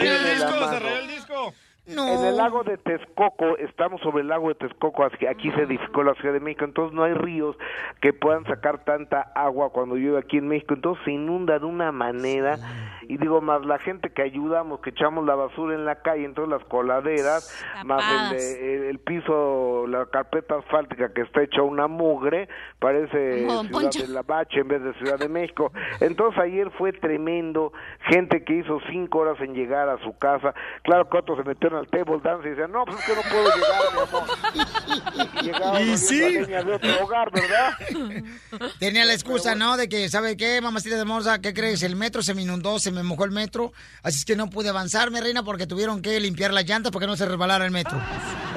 disco. 1.08 1.54
En 1.88 2.26
el 2.26 2.36
lago 2.36 2.64
de 2.64 2.78
Texcoco, 2.78 3.58
estamos 3.58 4.02
sobre 4.02 4.22
el 4.22 4.28
lago 4.28 4.50
de 4.50 4.56
Texcoco, 4.56 5.06
aquí 5.06 5.52
se 5.52 5.62
edificó 5.62 6.04
la 6.04 6.16
Ciudad 6.16 6.34
de 6.34 6.42
México, 6.42 6.66
entonces 6.66 6.94
no 6.94 7.04
hay 7.04 7.14
ríos 7.14 7.56
que 8.02 8.12
puedan 8.12 8.44
sacar 8.44 8.84
tanta 8.84 9.22
agua 9.34 9.70
cuando 9.70 9.96
llueve 9.96 10.20
aquí 10.20 10.38
en 10.38 10.50
México, 10.50 10.74
entonces 10.74 11.04
se 11.06 11.12
inunda 11.12 11.60
de 11.60 11.66
una 11.66 11.94
manera, 11.94 12.58
y 13.04 13.16
digo, 13.18 13.40
más 13.40 13.66
la 13.66 13.80
gente 13.80 14.10
que 14.10 14.22
ayudamos, 14.22 14.82
que 14.82 14.90
echamos 14.90 15.26
la 15.26 15.36
basura 15.36 15.76
en 15.76 15.86
la 15.86 16.02
calle, 16.02 16.26
entonces 16.26 16.52
las 16.52 16.68
coladeras, 16.68 17.66
más 17.86 18.04
el, 18.34 18.38
el, 18.38 18.84
el 18.84 19.00
piso, 19.00 19.86
la 19.88 20.08
carpeta 20.08 20.56
asfáltica 20.56 21.14
que 21.14 21.22
está 21.22 21.42
hecha 21.42 21.62
una 21.62 21.88
mugre, 21.88 22.50
parece 22.80 23.46
Como 23.48 23.64
Ciudad 23.64 23.82
Poncho. 23.82 24.02
de 24.08 24.14
la 24.14 24.24
Bache 24.24 24.60
en 24.60 24.68
vez 24.68 24.84
de 24.84 24.94
Ciudad 24.96 25.18
de 25.18 25.30
México. 25.30 25.72
Entonces 26.02 26.38
ayer 26.42 26.70
fue 26.72 26.92
tremendo, 26.92 27.72
gente 28.10 28.44
que 28.44 28.56
hizo 28.56 28.80
cinco 28.92 29.20
horas 29.20 29.40
en 29.40 29.54
llegar 29.54 29.88
a 29.88 29.98
su 30.00 30.18
casa. 30.18 30.54
Claro 30.84 31.10
que 31.10 31.18
otros 31.18 31.38
se 31.38 31.44
metieron 31.46 31.77
al 31.78 31.88
table 31.88 32.20
dance 32.24 32.48
y 32.48 32.52
decían, 32.52 32.72
no, 32.72 32.86
pues 32.86 33.00
es 33.00 33.06
que 33.06 33.16
no 33.16 33.22
puedo 33.22 33.56
llegar, 33.56 33.82
mi 33.94 34.00
amor. 34.02 34.28
Y 35.38 35.46
llegaban 35.46 35.82
Y 35.82 35.98
sí. 35.98 36.20
de 36.20 36.74
otro 36.74 37.04
hogar, 37.04 37.32
¿verdad? 37.32 37.74
Tenía 38.80 39.06
la 39.06 39.14
excusa, 39.14 39.56
¿no? 39.56 39.78
De 39.78 39.88
que, 39.90 40.10
¿sabe 40.10 40.38
qué, 40.38 40.62
mamacita 40.62 40.96
de 40.98 41.06
morsa? 41.06 41.40
¿Qué 41.40 41.54
crees? 41.54 41.84
El 41.84 41.96
metro 41.96 42.22
se 42.22 42.34
me 42.34 42.42
inundó, 42.44 42.80
se 42.80 42.92
me 42.92 43.04
mojó 43.04 43.26
el 43.26 43.32
metro, 43.32 43.72
así 44.04 44.20
es 44.20 44.26
que 44.26 44.36
no 44.36 44.50
pude 44.50 44.70
avanzar, 44.70 45.12
mi 45.12 45.20
reina, 45.20 45.44
porque 45.44 45.68
tuvieron 45.68 46.02
que 46.02 46.20
limpiar 46.20 46.54
las 46.54 46.66
llantas 46.66 46.92
porque 46.92 47.08
no 47.08 47.16
se 47.16 47.26
resbalara 47.26 47.66
el 47.66 47.72
metro. 47.72 47.98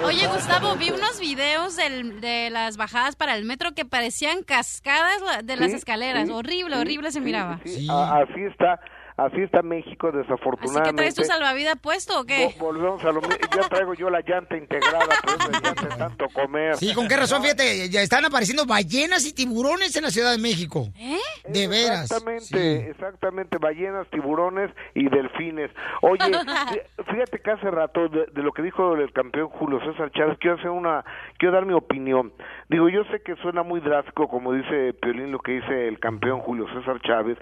Oye, 0.04 0.26
Gustavo, 0.26 0.76
vi 0.76 0.90
unos 0.90 1.20
videos 1.20 1.76
del- 1.76 2.20
de 2.20 2.50
las 2.50 2.76
bajadas 2.76 3.16
para 3.16 3.34
el 3.36 3.44
metro 3.44 3.72
que 3.72 3.84
parecían 3.84 4.42
cascadas 4.42 5.20
de 5.44 5.56
las 5.56 5.70
Sí, 5.70 5.76
escaleras. 5.76 6.26
sí, 6.28 6.32
horrible, 6.32 6.74
sí, 6.76 6.80
horrible 6.80 7.08
se 7.12 7.18
sí, 7.18 7.24
miraba. 7.24 7.60
así 7.64 8.42
está, 8.50 8.80
así 9.26 9.42
está 9.42 9.62
México 9.62 10.08
Así 10.08 10.18
desafortunadamente. 10.18 10.90
que 10.90 10.96
traes 10.96 11.14
tu 11.14 11.24
salvavidas 11.24 11.76
puesto 11.80 12.20
o 12.20 12.24
qué? 12.24 12.48
Vo- 12.48 12.58
Volvemos 12.58 13.04
a 13.04 13.12
lo 13.12 13.20
mismo. 13.20 13.36
Ya 13.54 13.68
traigo 13.68 13.94
yo 13.94 14.10
la 14.10 14.20
llanta 14.20 14.56
integrada, 14.56 15.06
pero 15.24 15.36
es 15.38 15.50
la 15.50 15.60
llanta 15.60 15.86
de 15.88 15.96
tanto 15.96 16.26
comer. 16.32 16.76
Sí, 16.76 16.94
¿con 16.94 17.08
qué 17.08 17.16
razón? 17.16 17.42
Fíjate, 17.42 17.88
ya 17.90 18.00
están 18.02 18.24
apareciendo 18.24 18.66
ballenas 18.66 19.26
y 19.26 19.32
tiburones 19.34 19.94
en 19.96 20.02
la 20.04 20.10
Ciudad 20.10 20.32
de 20.32 20.38
México. 20.38 20.88
¿Eh? 20.98 21.18
De 21.48 21.68
veras. 21.68 22.04
Exactamente, 22.10 22.90
exactamente, 22.90 23.58
ballenas, 23.58 24.06
tiburones 24.10 24.70
y 24.94 25.08
delfines. 25.08 25.70
Oye, 26.02 26.20
fí- 26.32 27.04
fíjate 27.10 27.40
que 27.40 27.50
hace 27.50 27.70
rato 27.70 28.08
de, 28.08 28.26
de 28.26 28.42
lo 28.42 28.52
que 28.52 28.62
dijo 28.62 28.94
el 28.94 29.12
campeón 29.12 29.48
Julio 29.48 29.80
César 29.80 30.10
Chávez, 30.12 30.38
quiero 30.40 30.56
hacer 30.56 30.70
una, 30.70 31.04
quiero 31.38 31.54
dar 31.54 31.66
mi 31.66 31.74
opinión. 31.74 32.32
Digo, 32.68 32.88
yo 32.88 33.02
sé 33.10 33.20
que 33.24 33.34
suena 33.36 33.62
muy 33.62 33.80
drástico, 33.80 34.28
como 34.28 34.52
dice 34.52 34.92
Piolín, 34.94 35.32
lo 35.32 35.40
que 35.40 35.52
dice 35.52 35.88
el 35.88 35.98
campeón 35.98 36.40
Julio 36.40 36.66
César 36.72 37.00
Chávez, 37.02 37.36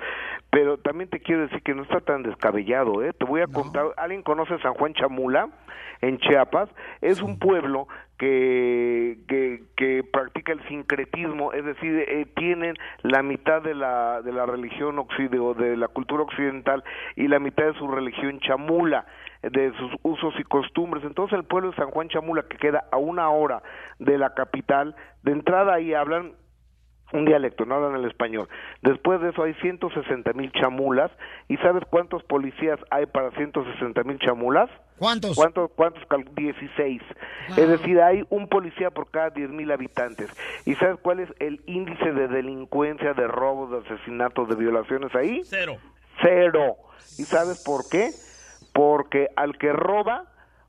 pero 0.50 0.78
también 0.78 1.10
te 1.10 1.20
quiero 1.20 1.42
decir 1.42 1.62
que 1.68 1.74
no 1.74 1.82
está 1.82 2.00
tan 2.00 2.22
descabellado, 2.22 3.02
¿eh? 3.02 3.12
Te 3.12 3.26
voy 3.26 3.42
a 3.42 3.46
contar, 3.46 3.88
¿alguien 3.98 4.22
conoce 4.22 4.58
San 4.60 4.72
Juan 4.72 4.94
Chamula? 4.94 5.50
En 6.00 6.16
Chiapas, 6.16 6.70
es 7.02 7.20
un 7.20 7.38
pueblo 7.38 7.88
que, 8.16 9.18
que, 9.28 9.64
que 9.76 10.02
practica 10.02 10.52
el 10.52 10.66
sincretismo, 10.66 11.52
es 11.52 11.66
decir, 11.66 12.06
eh, 12.08 12.24
tienen 12.36 12.74
la 13.02 13.22
mitad 13.22 13.60
de 13.60 13.74
la, 13.74 14.22
de 14.22 14.32
la 14.32 14.46
religión 14.46 14.98
occidental, 14.98 15.40
o 15.40 15.52
de 15.52 15.76
la 15.76 15.88
cultura 15.88 16.22
occidental 16.22 16.82
y 17.16 17.28
la 17.28 17.38
mitad 17.38 17.66
de 17.66 17.74
su 17.74 17.86
religión 17.86 18.40
chamula, 18.40 19.04
de 19.42 19.70
sus 19.76 19.92
usos 20.02 20.32
y 20.38 20.44
costumbres. 20.44 21.04
Entonces 21.04 21.38
el 21.38 21.44
pueblo 21.44 21.72
de 21.72 21.76
San 21.76 21.90
Juan 21.90 22.08
Chamula, 22.08 22.44
que 22.48 22.56
queda 22.56 22.84
a 22.90 22.96
una 22.96 23.28
hora 23.28 23.62
de 23.98 24.16
la 24.16 24.32
capital, 24.32 24.96
de 25.22 25.32
entrada 25.32 25.74
ahí 25.74 25.92
hablan 25.92 26.32
un 27.12 27.24
dialecto, 27.24 27.64
no 27.64 27.76
hablan 27.76 27.94
el 27.96 28.04
español. 28.04 28.48
Después 28.82 29.20
de 29.20 29.30
eso 29.30 29.42
hay 29.42 29.54
160 29.54 30.32
mil 30.34 30.52
chamulas. 30.52 31.10
¿Y 31.48 31.56
sabes 31.58 31.82
cuántos 31.88 32.22
policías 32.24 32.78
hay 32.90 33.06
para 33.06 33.30
160 33.30 34.02
mil 34.04 34.18
chamulas? 34.18 34.68
¿Cuántos? 34.98 35.34
¿Cuántos? 35.36 35.70
¿Cuántos? 35.74 36.04
cal- 36.06 36.24
16. 36.34 37.00
Es 37.56 37.68
decir, 37.68 38.00
hay 38.02 38.24
un 38.30 38.48
policía 38.48 38.90
por 38.90 39.10
cada 39.10 39.30
10 39.30 39.48
mil 39.50 39.70
habitantes. 39.72 40.28
¿Y 40.66 40.74
sabes 40.74 40.98
cuál 41.00 41.20
es 41.20 41.28
el 41.38 41.62
índice 41.66 42.12
de 42.12 42.28
delincuencia, 42.28 43.14
de 43.14 43.26
robos, 43.26 43.70
de 43.70 43.78
asesinatos, 43.94 44.48
de 44.48 44.56
violaciones 44.56 45.14
ahí? 45.14 45.42
Cero. 45.48 45.76
Cero. 46.20 46.76
¿Y 47.16 47.24
sabes 47.24 47.58
por 47.58 47.88
qué? 47.88 48.14
Porque 48.72 49.28
al 49.36 49.56
que 49.56 49.72
roba, 49.72 50.24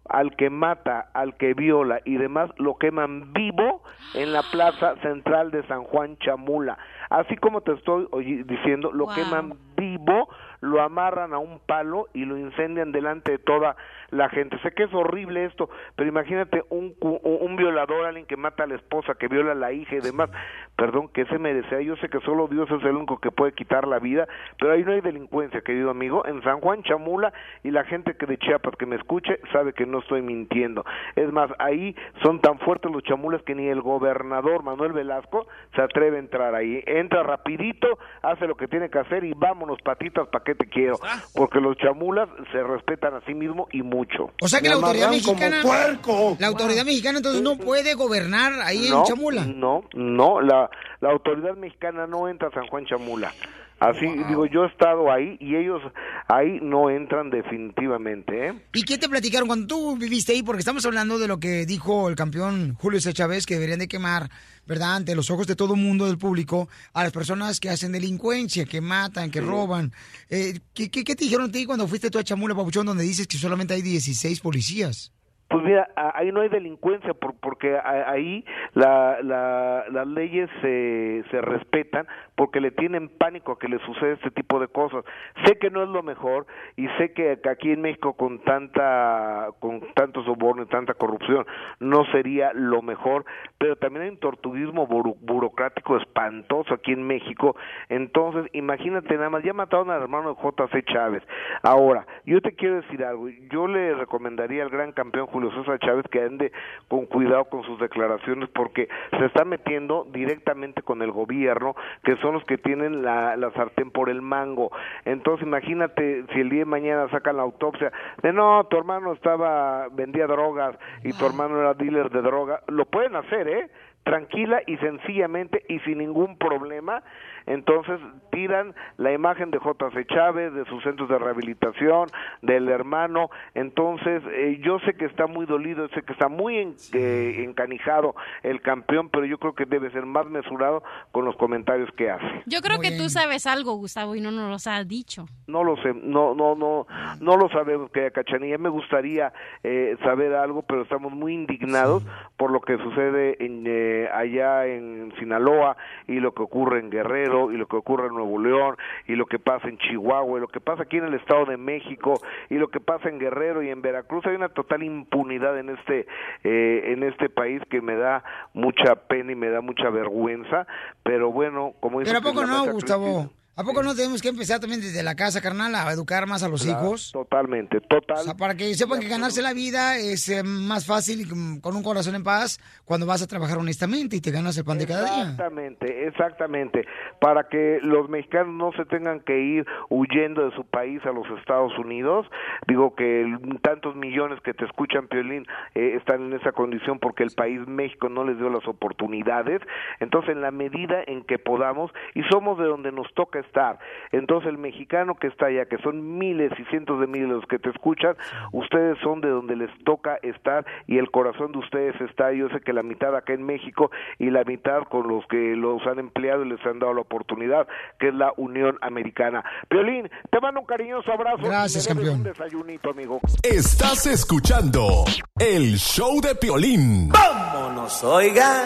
al 0.09 0.35
que 0.35 0.49
mata, 0.49 1.09
al 1.13 1.35
que 1.37 1.53
viola 1.53 2.01
y 2.05 2.17
demás, 2.17 2.49
lo 2.57 2.77
queman 2.77 3.31
vivo 3.33 3.83
en 4.15 4.33
la 4.33 4.41
plaza 4.41 4.95
central 5.01 5.51
de 5.51 5.65
San 5.67 5.83
Juan 5.83 6.17
Chamula. 6.17 6.77
Así 7.09 7.35
como 7.37 7.61
te 7.61 7.73
estoy 7.73 8.07
diciendo, 8.43 8.91
lo 8.91 9.05
Wow. 9.05 9.15
queman 9.15 9.53
vivo, 9.77 10.29
lo 10.61 10.81
amarran 10.81 11.33
a 11.33 11.37
un 11.37 11.59
palo 11.59 12.07
y 12.13 12.25
lo 12.25 12.37
incendian 12.37 12.91
delante 12.91 13.31
de 13.31 13.37
toda 13.37 13.75
la 14.11 14.29
gente. 14.29 14.57
Sé 14.59 14.71
que 14.71 14.83
es 14.83 14.93
horrible 14.93 15.45
esto, 15.45 15.69
pero 15.95 16.09
imagínate 16.09 16.63
un, 16.69 16.95
un 16.99 17.55
violador, 17.55 18.05
alguien 18.05 18.25
que 18.25 18.37
mata 18.37 18.63
a 18.63 18.67
la 18.67 18.75
esposa, 18.75 19.15
que 19.15 19.27
viola 19.27 19.51
a 19.51 19.55
la 19.55 19.71
hija 19.71 19.95
y 19.95 19.99
demás. 19.99 20.29
Perdón, 20.75 21.09
¿qué 21.13 21.25
se 21.25 21.37
merece? 21.37 21.83
Yo 21.83 21.95
sé 21.97 22.09
que 22.09 22.19
solo 22.21 22.47
Dios 22.47 22.69
es 22.71 22.83
el 22.83 22.95
único 22.95 23.19
que 23.19 23.31
puede 23.31 23.53
quitar 23.53 23.87
la 23.87 23.99
vida, 23.99 24.27
pero 24.57 24.71
ahí 24.71 24.83
no 24.83 24.93
hay 24.93 25.01
delincuencia, 25.01 25.61
querido 25.61 25.89
amigo. 25.89 26.25
En 26.25 26.41
San 26.43 26.61
Juan 26.61 26.83
Chamula 26.83 27.33
y 27.63 27.71
la 27.71 27.83
gente 27.83 28.15
que 28.15 28.25
de 28.25 28.37
Chiapas 28.37 28.75
que 28.77 28.85
me 28.85 28.95
escuche 28.95 29.39
sabe 29.51 29.73
que 29.73 29.85
no 29.85 29.99
estoy 29.99 30.21
mintiendo. 30.21 30.85
Es 31.15 31.31
más, 31.31 31.51
ahí 31.59 31.95
son 32.23 32.39
tan 32.39 32.59
fuertes 32.59 32.91
los 32.91 33.03
chamulas 33.03 33.41
que 33.43 33.55
ni 33.55 33.67
el 33.67 33.81
gobernador 33.81 34.63
Manuel 34.63 34.93
Velasco 34.93 35.47
se 35.75 35.81
atreve 35.81 36.17
a 36.17 36.19
entrar 36.19 36.55
ahí. 36.55 36.83
Entra 36.85 37.23
rapidito, 37.23 37.99
hace 38.21 38.47
lo 38.47 38.55
que 38.55 38.67
tiene 38.67 38.89
que 38.89 38.99
hacer 38.99 39.23
y 39.23 39.33
vámonos 39.33 39.81
patitas, 39.81 40.27
¿para 40.29 40.43
qué 40.49 40.55
te 40.55 40.69
quiero? 40.69 40.99
Porque 41.33 41.59
los 41.59 41.77
chamulas 41.77 42.27
se 42.51 42.63
respetan 42.63 43.13
a 43.13 43.21
sí 43.25 43.33
mismos 43.33 43.67
y 43.71 43.81
mucho. 43.83 44.31
O 44.41 44.47
sea 44.47 44.59
que 44.59 44.69
Me 44.69 44.69
la 44.69 44.75
autoridad 44.75 45.07
como 45.07 45.33
mexicana. 45.33 45.61
puerco. 45.61 46.37
La 46.39 46.47
autoridad 46.47 46.85
mexicana 46.85 47.17
entonces 47.19 47.41
no 47.41 47.57
puede 47.57 47.93
gobernar 47.93 48.53
ahí 48.63 48.87
no, 48.89 48.99
en 48.99 49.03
Chamula. 49.05 49.45
No, 49.45 49.83
no, 49.93 50.41
la, 50.41 50.69
la 51.01 51.11
autoridad 51.11 51.55
mexicana 51.55 52.07
no 52.07 52.27
entra 52.27 52.47
a 52.47 52.51
San 52.51 52.67
Juan 52.67 52.85
Chamula. 52.85 53.31
Así, 53.79 54.05
digo, 54.27 54.45
yo 54.45 54.65
he 54.65 54.67
estado 54.67 55.11
ahí 55.11 55.37
y 55.39 55.55
ellos 55.55 55.81
ahí 56.27 56.59
no 56.61 56.89
entran 56.89 57.29
definitivamente, 57.29 58.47
¿eh? 58.49 58.53
¿Y 58.73 58.83
qué 58.83 58.97
te 58.97 59.07
platicaron 59.07 59.47
cuando 59.47 59.67
tú 59.67 59.97
viviste 59.97 60.33
ahí? 60.33 60.43
Porque 60.43 60.59
estamos 60.59 60.85
hablando 60.85 61.17
de 61.17 61.27
lo 61.27 61.39
que 61.39 61.65
dijo 61.65 62.09
el 62.09 62.15
campeón 62.15 62.75
Julio 62.79 62.99
C. 62.99 63.13
Chávez, 63.13 63.45
que 63.45 63.53
deberían 63.53 63.79
de 63.79 63.87
quemar, 63.87 64.29
¿verdad? 64.67 64.95
Ante 64.97 65.15
los 65.15 65.29
ojos 65.31 65.47
de 65.47 65.55
todo 65.55 65.75
el 65.75 65.79
mundo, 65.81 66.07
del 66.07 66.17
público, 66.17 66.67
a 66.93 67.03
las 67.03 67.13
personas 67.13 67.59
que 67.61 67.69
hacen 67.69 67.91
delincuencia, 67.93 68.65
que 68.65 68.81
matan, 68.81 69.31
que 69.31 69.39
Sí. 69.39 69.45
roban. 69.45 69.93
Eh, 70.29 70.59
¿qué, 70.73 70.91
qué, 70.91 71.03
qué 71.05 71.15
te 71.15 71.23
dijeron 71.23 71.49
a 71.49 71.51
ti 71.51 71.65
cuando 71.65 71.87
fuiste 71.87 72.11
tú 72.11 72.19
a 72.19 72.23
Chamula, 72.23 72.55
Papuchón, 72.55 72.85
donde 72.85 73.03
dices 73.03 73.27
que 73.27 73.37
solamente 73.37 73.73
hay 73.73 73.81
16 73.81 74.41
policías? 74.41 75.13
Pues 75.49 75.63
mira, 75.63 75.89
ahí 75.95 76.31
no 76.31 76.41
hay 76.41 76.49
delincuencia 76.49 77.13
por- 77.15 77.33
porque 77.39 77.77
ahí 77.83 78.45
la, 78.75 79.17
la- 79.23 79.83
las 79.89 80.07
leyes 80.07 80.49
se, 80.61 81.23
se 81.31 81.41
respetan 81.41 82.07
porque 82.35 82.61
le 82.61 82.71
tienen 82.71 83.09
pánico 83.09 83.53
a 83.53 83.59
que 83.59 83.67
le 83.67 83.79
suceda 83.79 84.13
este 84.13 84.29
tipo 84.31 84.59
de 84.59 84.67
cosas. 84.67 85.03
Sé 85.45 85.57
que 85.57 85.71
no 85.71 85.81
es 85.83 85.89
lo 85.89 86.03
mejor 86.03 86.45
y 86.77 86.87
sé 86.99 87.13
que 87.13 87.39
aquí 87.49 87.71
en 87.71 87.81
México 87.81 88.13
con 88.13 88.39
tanta 88.43 89.47
con 89.59 89.81
tanto 89.95 90.23
soborno 90.23 90.61
y 90.63 90.67
tanta 90.67 90.93
corrupción 90.93 91.45
no 91.79 92.05
sería 92.11 92.51
lo 92.53 92.81
mejor, 92.83 93.25
pero 93.57 93.75
también 93.75 94.03
hay 94.03 94.09
un 94.11 94.19
tortuguismo 94.19 94.85
burocrático 94.87 95.97
espantoso 95.97 96.75
aquí 96.75 96.91
en 96.91 97.07
México. 97.07 97.55
Entonces, 97.89 98.45
imagínate 98.53 99.15
nada 99.15 99.29
más, 99.31 99.43
ya 99.43 99.53
mataron 99.53 99.89
al 99.89 100.01
hermano 100.03 100.35
de 100.35 100.41
JC 100.41 100.85
Chávez. 100.85 101.23
Ahora, 101.63 102.05
yo 102.25 102.39
te 102.41 102.53
quiero 102.53 102.75
decir 102.75 103.03
algo, 103.03 103.29
yo 103.51 103.67
le 103.67 103.95
recomendaría 103.95 104.63
al 104.63 104.69
gran 104.69 104.91
campeón 104.91 105.27
César 105.51 105.79
Chávez 105.79 106.05
que 106.11 106.21
ande 106.21 106.51
con 106.87 107.05
cuidado 107.05 107.45
con 107.45 107.63
sus 107.63 107.79
declaraciones 107.79 108.49
porque 108.49 108.89
se 109.17 109.25
está 109.25 109.45
metiendo 109.45 110.05
directamente 110.11 110.81
con 110.81 111.01
el 111.01 111.11
gobierno, 111.11 111.75
que 112.03 112.15
son 112.17 112.33
los 112.33 112.43
que 112.43 112.57
tienen 112.57 113.01
la, 113.01 113.35
la 113.35 113.51
sartén 113.51 113.91
por 113.91 114.09
el 114.09 114.21
mango. 114.21 114.71
Entonces, 115.05 115.45
imagínate 115.45 116.25
si 116.33 116.41
el 116.41 116.49
día 116.49 116.59
de 116.59 116.65
mañana 116.65 117.09
sacan 117.09 117.37
la 117.37 117.43
autopsia 117.43 117.91
de 118.21 118.33
no, 118.33 118.65
tu 118.65 118.77
hermano 118.77 119.13
estaba 119.13 119.87
vendía 119.91 120.27
drogas 120.27 120.77
y 121.03 121.13
tu 121.13 121.25
hermano 121.25 121.59
era 121.59 121.73
dealer 121.73 122.09
de 122.09 122.21
droga, 122.21 122.61
lo 122.67 122.85
pueden 122.85 123.15
hacer, 123.15 123.47
¿eh? 123.47 123.69
Tranquila 124.03 124.61
y 124.65 124.77
sencillamente 124.77 125.63
y 125.69 125.79
sin 125.79 125.99
ningún 125.99 126.37
problema. 126.37 127.03
Entonces 127.45 127.99
tiran 128.31 128.75
la 128.97 129.11
imagen 129.11 129.49
de 129.49 129.57
J.C. 129.57 130.05
Chávez, 130.05 130.53
de 130.53 130.65
sus 130.65 130.83
centros 130.83 131.09
de 131.09 131.17
rehabilitación, 131.17 132.07
del 132.41 132.69
hermano. 132.69 133.29
Entonces 133.55 134.21
eh, 134.31 134.59
yo 134.63 134.79
sé 134.79 134.93
que 134.93 135.05
está 135.05 135.25
muy 135.27 135.45
dolido, 135.45 135.87
sé 135.89 136.01
que 136.03 136.13
está 136.13 136.27
muy 136.27 136.57
en- 136.57 136.75
eh, 136.93 137.43
encanijado 137.43 138.13
el 138.43 138.61
campeón, 138.61 139.09
pero 139.09 139.25
yo 139.25 139.37
creo 139.39 139.53
que 139.53 139.65
debe 139.65 139.89
ser 139.91 140.05
más 140.05 140.27
mesurado 140.27 140.83
con 141.11 141.25
los 141.25 141.35
comentarios 141.37 141.89
que 141.97 142.11
hace. 142.11 142.43
Yo 142.45 142.61
creo 142.61 142.79
que 142.79 142.91
tú 142.97 143.09
sabes 143.09 143.47
algo, 143.47 143.73
Gustavo, 143.75 144.15
y 144.15 144.21
no 144.21 144.31
nos 144.31 144.49
los 144.49 144.67
has 144.67 144.87
dicho. 144.87 145.25
No 145.47 145.63
lo 145.63 145.75
sé, 145.77 145.93
no, 145.93 146.35
no, 146.35 146.55
no, 146.55 146.85
no 147.19 147.37
lo 147.37 147.49
sabemos 147.49 147.89
que 147.91 148.11
Cachanilla. 148.11 148.57
Me 148.59 148.69
gustaría 148.69 149.33
eh, 149.63 149.97
saber 150.03 150.35
algo, 150.35 150.61
pero 150.61 150.83
estamos 150.83 151.11
muy 151.13 151.33
indignados 151.33 152.03
por 152.37 152.51
lo 152.51 152.61
que 152.61 152.77
sucede 152.77 153.43
en, 153.43 153.63
eh, 153.89 154.09
allá 154.13 154.67
en 154.67 155.11
Sinaloa 155.17 155.75
y 156.07 156.19
lo 156.19 156.33
que 156.33 156.43
ocurre 156.43 156.79
en 156.79 156.89
Guerrero 156.89 157.51
y 157.51 157.57
lo 157.57 157.67
que 157.67 157.75
ocurre 157.75 158.07
en 158.07 158.13
Nuevo 158.13 158.39
León 158.39 158.77
y 159.07 159.15
lo 159.15 159.25
que 159.25 159.39
pasa 159.39 159.67
en 159.67 159.77
Chihuahua 159.77 160.37
y 160.37 160.41
lo 160.41 160.47
que 160.47 160.59
pasa 160.59 160.83
aquí 160.83 160.97
en 160.97 161.05
el 161.05 161.15
Estado 161.15 161.45
de 161.45 161.57
México 161.57 162.21
y 162.49 162.55
lo 162.55 162.69
que 162.69 162.79
pasa 162.79 163.09
en 163.09 163.19
Guerrero 163.19 163.63
y 163.63 163.69
en 163.69 163.81
Veracruz. 163.81 164.25
Hay 164.27 164.35
una 164.35 164.49
total 164.49 164.83
impunidad 164.83 165.57
en 165.57 165.69
este 165.69 166.07
eh, 166.43 166.93
en 166.93 167.03
este 167.03 167.29
país 167.29 167.61
que 167.69 167.81
me 167.81 167.95
da 167.95 168.23
mucha 168.53 168.95
pena 169.07 169.31
y 169.31 169.35
me 169.35 169.49
da 169.49 169.61
mucha 169.61 169.89
vergüenza. 169.89 170.67
Pero 171.03 171.31
bueno, 171.31 171.73
como 171.79 171.99
dice 171.99 172.11
Pero 172.11 172.29
¿a 172.29 172.33
poco 172.33 172.45
no, 172.45 172.71
Gustavo? 172.71 173.29
¿A 173.55 173.63
poco 173.65 173.83
no 173.83 173.93
tenemos 173.93 174.21
que 174.21 174.29
empezar 174.29 174.61
también 174.61 174.79
desde 174.79 175.03
la 175.03 175.15
casa, 175.15 175.41
carnal, 175.41 175.75
a 175.75 175.91
educar 175.91 176.25
más 176.27 176.43
a 176.43 176.47
los 176.47 176.63
Claro, 176.63 176.79
hijos? 176.85 177.11
Totalmente, 177.11 177.81
total. 177.81 178.19
O 178.19 178.23
sea, 178.23 178.33
para 178.35 178.55
que 178.55 178.73
sepan 178.73 179.01
que 179.01 179.09
ganarse 179.09 179.41
la 179.41 179.53
vida 179.53 179.97
es 179.97 180.29
eh, 180.29 180.43
más 180.43 180.85
fácil 180.87 181.19
y 181.21 181.25
con- 181.27 181.75
un 181.75 181.83
corazón 181.83 182.15
en 182.15 182.23
paz 182.23 182.57
cuando 182.85 183.05
vas 183.05 183.21
a 183.21 183.27
trabajar 183.27 183.57
honestamente 183.57 184.15
y 184.15 184.21
te 184.21 184.31
ganas 184.31 184.57
el 184.57 184.63
pan 184.63 184.77
de 184.77 184.87
cada 184.87 185.03
día. 185.03 185.21
Exactamente, 185.31 186.07
exactamente. 186.07 186.85
Para 187.19 187.49
que 187.49 187.79
los 187.81 188.07
mexicanos 188.09 188.53
no 188.55 188.71
se 188.81 188.85
tengan 188.89 189.19
que 189.19 189.37
ir 189.37 189.65
huyendo 189.89 190.49
de 190.49 190.55
su 190.55 190.63
país 190.63 191.01
a 191.05 191.11
los 191.11 191.27
Estados 191.37 191.77
Unidos. 191.77 192.27
Digo 192.65 192.95
que 192.95 193.25
tantos 193.61 193.93
millones 193.97 194.39
que 194.41 194.53
te 194.53 194.63
escuchan, 194.63 195.07
Piolín, 195.09 195.45
eh, 195.75 195.95
están 195.97 196.21
en 196.27 196.33
esa 196.39 196.53
condición 196.53 196.97
porque 196.99 197.23
el 197.23 197.31
país 197.35 197.59
México 197.67 198.07
no 198.07 198.23
les 198.23 198.37
dio 198.37 198.49
las 198.49 198.65
oportunidades. 198.69 199.59
Entonces, 199.99 200.31
en 200.31 200.41
la 200.41 200.51
medida 200.51 201.03
en 201.07 201.23
que 201.25 201.39
podamos, 201.39 201.91
y 202.15 202.21
somos 202.31 202.57
de 202.57 202.63
donde 202.65 202.93
nos 202.93 203.13
toca 203.15 203.39
estar, 203.49 203.79
entonces 204.11 204.49
el 204.49 204.57
mexicano 204.57 205.15
que 205.15 205.27
está 205.27 205.47
allá, 205.47 205.65
que 205.65 205.77
son 205.79 206.17
miles 206.17 206.51
y 206.57 206.63
cientos 206.65 206.99
de 206.99 207.07
miles 207.07 207.29
los 207.29 207.45
que 207.45 207.59
te 207.59 207.69
escuchan, 207.69 208.15
ustedes 208.51 208.97
son 209.03 209.21
de 209.21 209.29
donde 209.29 209.55
les 209.55 209.71
toca 209.83 210.19
estar 210.21 210.65
y 210.87 210.97
el 210.97 211.09
corazón 211.09 211.51
de 211.51 211.59
ustedes 211.59 211.99
está, 212.01 212.31
yo 212.31 212.47
sé 212.49 212.61
que 212.61 212.73
la 212.73 212.83
mitad 212.83 213.15
acá 213.15 213.33
en 213.33 213.43
México 213.43 213.91
y 214.17 214.29
la 214.29 214.43
mitad 214.43 214.83
con 214.89 215.07
los 215.07 215.25
que 215.27 215.55
los 215.55 215.85
han 215.87 215.99
empleado 215.99 216.45
y 216.45 216.49
les 216.49 216.63
han 216.65 216.79
dado 216.79 216.93
la 216.93 217.01
oportunidad, 217.01 217.67
que 217.99 218.09
es 218.09 218.13
la 218.13 218.31
Unión 218.37 218.77
Americana. 218.81 219.43
Piolín, 219.67 220.09
te 220.29 220.39
mando 220.39 220.61
un 220.61 220.65
cariñoso 220.65 221.11
abrazo. 221.11 221.43
Gracias, 221.43 221.87
campeón. 221.87 222.17
Un 222.17 222.23
desayunito, 222.23 222.91
amigo. 222.91 223.19
Estás 223.43 224.05
escuchando 224.05 225.05
el 225.39 225.77
show 225.77 226.21
de 226.21 226.35
Piolín. 226.35 227.09
Vámonos, 227.09 228.03
oigan. 228.03 228.63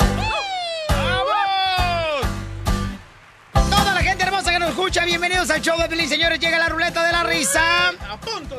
Escucha, 4.74 5.06
bienvenidos 5.06 5.52
al 5.52 5.62
show 5.62 5.78
de 5.78 5.88
Pelín, 5.88 6.10
señores. 6.10 6.40
Llega 6.40 6.58
la 6.58 6.68
ruleta 6.68 7.06
de 7.06 7.12
la 7.12 7.24
risa 7.24 7.94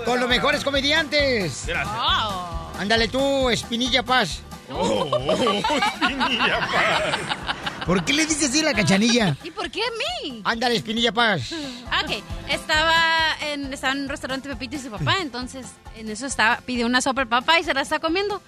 con 0.04 0.20
los 0.20 0.28
mejores 0.28 0.62
comediantes. 0.62 1.64
Gracias. 1.66 1.96
Ándale 2.78 3.08
tú, 3.08 3.50
Espinilla 3.50 4.04
Paz. 4.04 4.40
Oh, 4.70 5.04
Espinilla 5.04 6.60
Paz. 6.60 7.84
¿Por 7.84 8.04
qué 8.04 8.12
le 8.12 8.26
dices 8.26 8.48
así 8.48 8.60
a 8.60 8.64
la 8.64 8.74
cachanilla? 8.74 9.36
¿Y 9.42 9.50
por 9.50 9.68
qué 9.72 9.82
a 9.82 9.90
mí? 10.22 10.40
Ándale, 10.44 10.76
Espinilla 10.76 11.10
Paz. 11.10 11.52
Ok, 11.52 12.22
estaba 12.48 13.36
en, 13.40 13.72
estaba 13.72 13.94
en 13.94 14.02
un 14.02 14.08
restaurante 14.08 14.48
Pepito 14.48 14.76
y 14.76 14.78
su 14.78 14.90
papá, 14.90 15.16
entonces 15.20 15.66
en 15.96 16.08
eso 16.08 16.26
estaba, 16.26 16.58
pidió 16.58 16.86
una 16.86 17.00
sopa 17.00 17.22
el 17.22 17.28
papá 17.28 17.58
y 17.58 17.64
se 17.64 17.74
la 17.74 17.80
está 17.80 17.98
comiendo. 17.98 18.40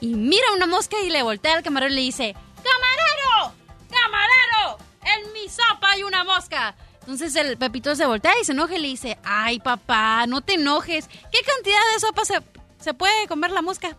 Y 0.00 0.14
mira 0.14 0.52
una 0.54 0.66
mosca 0.66 0.96
y 1.04 1.10
le 1.10 1.24
voltea 1.24 1.54
al 1.56 1.64
camarero 1.64 1.92
y 1.92 1.96
le 1.96 2.02
dice, 2.02 2.36
¡Camarero! 2.62 3.56
¡Camarero! 3.90 4.86
En 5.14 5.32
mi 5.32 5.48
sopa 5.48 5.90
hay 5.92 6.02
una 6.02 6.24
mosca. 6.24 6.74
Entonces 7.00 7.36
el 7.36 7.56
Pepito 7.56 7.94
se 7.94 8.04
voltea 8.06 8.32
y 8.40 8.44
se 8.44 8.52
enoja 8.52 8.74
y 8.76 8.80
le 8.80 8.88
dice, 8.88 9.18
ay 9.22 9.60
papá, 9.60 10.26
no 10.26 10.40
te 10.40 10.54
enojes. 10.54 11.08
¿Qué 11.08 11.38
cantidad 11.42 11.80
de 11.94 12.00
sopa 12.00 12.24
se, 12.24 12.42
se 12.80 12.94
puede 12.94 13.28
comer 13.28 13.52
la 13.52 13.62
mosca? 13.62 13.96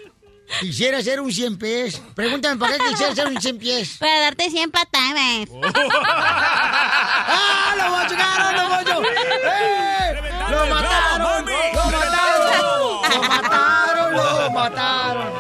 Quisiera 0.60 1.02
ser 1.02 1.20
un 1.20 1.32
100 1.32 1.58
pies. 1.58 2.02
Pregúntame 2.16 2.58
para 2.58 2.78
qué 2.78 2.84
quisiera 2.90 3.16
ser 3.16 3.28
un 3.28 3.42
100 3.42 3.58
pies. 3.58 3.98
Para 4.00 4.20
darte 4.20 4.50
100 4.50 4.72
patadas. 4.72 5.50
¡Ah, 7.28 7.74
lo 7.78 7.90
machucaron, 7.92 8.56
lo 8.56 8.70
machucaron! 8.70 9.06
¡Eh! 9.44 10.22
¡Lo 10.50 10.66
mataron! 10.68 11.46
¡Lo 11.46 11.86
mataron! 11.92 13.02
¡Lo 13.12 13.24
mataron! 13.24 14.14
¡Lo 14.16 14.52
mataron! 14.52 15.34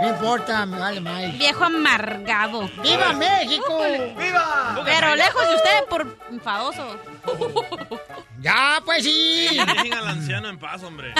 No 0.00 0.08
importa, 0.08 0.64
me 0.66 0.78
vale 0.78 1.00
más. 1.00 1.38
Viejo 1.38 1.64
amargado. 1.64 2.70
¡Viva 2.82 3.12
México! 3.12 3.82
¡Viva! 4.16 4.80
Pero 4.84 5.14
lejos 5.14 5.48
de 5.48 5.54
usted 5.56 5.84
por 5.88 6.16
enfadoso. 6.30 6.96
¡Ya, 8.40 8.80
pues 8.84 9.04
sí! 9.04 9.48
Dejen 9.50 9.92
al 9.92 10.08
anciano 10.08 10.48
en 10.48 10.58
paz, 10.58 10.82
hombre. 10.82 11.12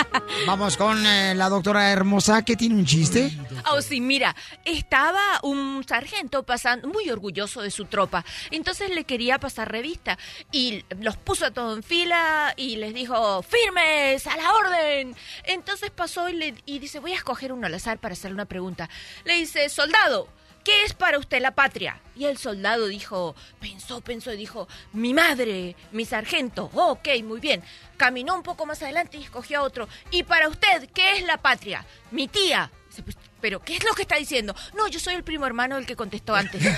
Vamos 0.47 0.75
con 0.75 1.05
eh, 1.05 1.35
la 1.35 1.49
doctora 1.49 1.91
hermosa 1.91 2.43
que 2.43 2.55
tiene 2.55 2.75
un 2.75 2.85
chiste. 2.85 3.31
Oh, 3.71 3.81
sí, 3.81 4.01
mira, 4.01 4.35
estaba 4.65 5.39
un 5.43 5.83
sargento 5.87 6.43
pasando, 6.43 6.87
muy 6.87 7.09
orgulloso 7.11 7.61
de 7.61 7.69
su 7.69 7.85
tropa. 7.85 8.25
Entonces 8.49 8.89
le 8.89 9.03
quería 9.03 9.39
pasar 9.39 9.71
revista 9.71 10.17
y 10.51 10.83
los 10.99 11.15
puso 11.17 11.45
a 11.45 11.51
todos 11.51 11.77
en 11.77 11.83
fila 11.83 12.53
y 12.57 12.77
les 12.77 12.93
dijo, 12.93 13.43
firmes, 13.43 14.25
a 14.25 14.35
la 14.35 14.53
orden. 14.55 15.15
Entonces 15.43 15.91
pasó 15.91 16.27
y, 16.27 16.33
le, 16.33 16.55
y 16.65 16.79
dice, 16.79 16.99
voy 16.99 17.11
a 17.13 17.17
escoger 17.17 17.53
uno 17.53 17.67
al 17.67 17.73
azar 17.75 17.99
para 17.99 18.13
hacerle 18.13 18.35
una 18.35 18.45
pregunta. 18.45 18.89
Le 19.25 19.35
dice, 19.35 19.69
soldado, 19.69 20.27
¿qué 20.63 20.83
es 20.85 20.93
para 20.93 21.17
usted 21.19 21.41
la 21.41 21.51
patria? 21.51 21.99
Y 22.15 22.25
el 22.25 22.37
soldado 22.37 22.87
dijo, 22.87 23.35
pensó, 23.59 24.01
pensó 24.01 24.31
y 24.33 24.37
dijo, 24.37 24.67
mi 24.93 25.13
madre, 25.13 25.75
mi 25.91 26.05
sargento. 26.05 26.69
Ok, 26.73 27.07
muy 27.23 27.39
bien. 27.39 27.63
Caminó 27.97 28.35
un 28.35 28.43
poco 28.43 28.65
más 28.65 28.81
adelante 28.83 29.17
y 29.17 29.23
escogió 29.23 29.59
a 29.59 29.63
otro. 29.63 29.87
¿Y 30.11 30.23
para 30.23 30.47
usted 30.49 30.89
qué 30.93 31.17
es 31.17 31.23
la 31.25 31.37
patria? 31.37 31.85
Mi 32.11 32.27
tía. 32.27 32.69
"Pues, 33.03 33.15
¿Pero 33.39 33.59
qué 33.61 33.75
es 33.77 33.83
lo 33.83 33.93
que 33.93 34.03
está 34.03 34.17
diciendo? 34.17 34.53
No, 34.77 34.87
yo 34.87 34.99
soy 34.99 35.15
el 35.15 35.23
primo 35.23 35.47
hermano 35.47 35.75
del 35.77 35.85
que 35.87 35.95
contestó 35.95 36.35
antes. 36.35 36.61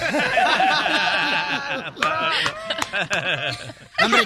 Hombre, 4.04 4.22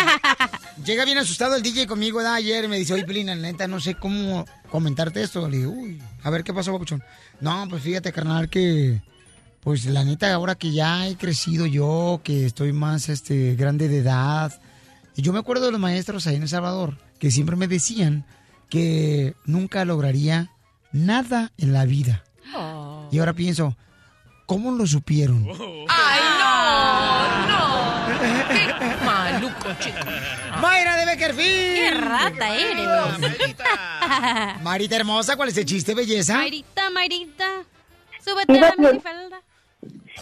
llega 0.83 1.05
bien 1.05 1.17
asustado 1.17 1.55
el 1.55 1.63
DJ 1.63 1.87
conmigo 1.87 2.17
¿verdad? 2.17 2.35
ayer 2.35 2.65
y 2.65 2.67
me 2.67 2.77
dice, 2.77 2.93
oye, 2.93 3.05
Pelina, 3.05 3.33
neta, 3.35 3.67
no 3.67 3.79
sé 3.79 3.95
cómo 3.95 4.45
comentarte 4.69 5.23
esto. 5.23 5.47
Le 5.49 5.57
digo, 5.57 5.71
uy, 5.71 6.01
a 6.23 6.29
ver, 6.29 6.43
¿qué 6.43 6.53
pasó, 6.53 6.71
Papuchón? 6.73 7.03
No, 7.39 7.65
pues 7.69 7.81
fíjate, 7.83 8.11
carnal, 8.13 8.49
que... 8.49 9.01
Pues 9.61 9.85
la 9.85 10.03
neta, 10.03 10.33
ahora 10.33 10.55
que 10.55 10.71
ya 10.71 11.07
he 11.07 11.17
crecido 11.17 11.65
yo, 11.65 12.21
que 12.23 12.45
estoy 12.45 12.71
más 12.71 13.09
este, 13.09 13.55
grande 13.55 13.89
de 13.89 13.97
edad, 13.97 14.61
y 15.15 15.21
yo 15.23 15.33
me 15.33 15.39
acuerdo 15.39 15.65
de 15.65 15.71
los 15.71 15.81
maestros 15.81 16.27
ahí 16.27 16.35
en 16.35 16.43
El 16.43 16.49
Salvador, 16.49 16.97
que 17.19 17.31
siempre 17.31 17.55
me 17.55 17.67
decían 17.67 18.25
que 18.69 19.35
nunca 19.45 19.83
lograría 19.83 20.51
nada 20.91 21.51
en 21.57 21.73
la 21.73 21.85
vida. 21.85 22.23
Y 23.11 23.19
ahora 23.19 23.33
pienso, 23.33 23.75
¿cómo 24.45 24.71
lo 24.71 24.85
supieron? 24.87 25.45
¡Ay, 25.89 26.21
no! 26.39 27.47
¡No! 27.47 27.67
¡Qué 28.49 29.05
maluco, 29.05 29.73
chico! 29.79 29.97
¡Mayra 30.61 30.97
de 30.97 31.05
Beckerfield! 31.05 31.75
¡Qué 31.75 31.91
rata 31.91 32.55
eres! 32.55 32.87
Marita 34.61 34.95
hermosa, 34.95 35.35
¿cuál 35.35 35.49
es 35.49 35.57
el 35.57 35.65
chiste, 35.65 35.93
belleza? 35.93 36.35
Mayrita, 36.35 36.89
Mayrita, 36.89 37.63
súbete 38.23 38.57
a 38.57 38.61
la 38.61 38.75
minifalda. 38.77 39.41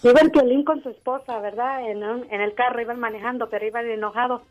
Iba 0.04 0.22
el 0.22 0.32
Piolín 0.32 0.64
con 0.64 0.84
su 0.84 0.90
esposa, 0.90 1.40
¿verdad? 1.40 1.90
En, 1.90 2.04
un- 2.04 2.28
en 2.32 2.42
el 2.42 2.54
carro 2.54 2.82
iban 2.82 3.00
manejando, 3.00 3.50
pero 3.50 3.66
iban 3.66 3.86
enojados. 3.90 4.42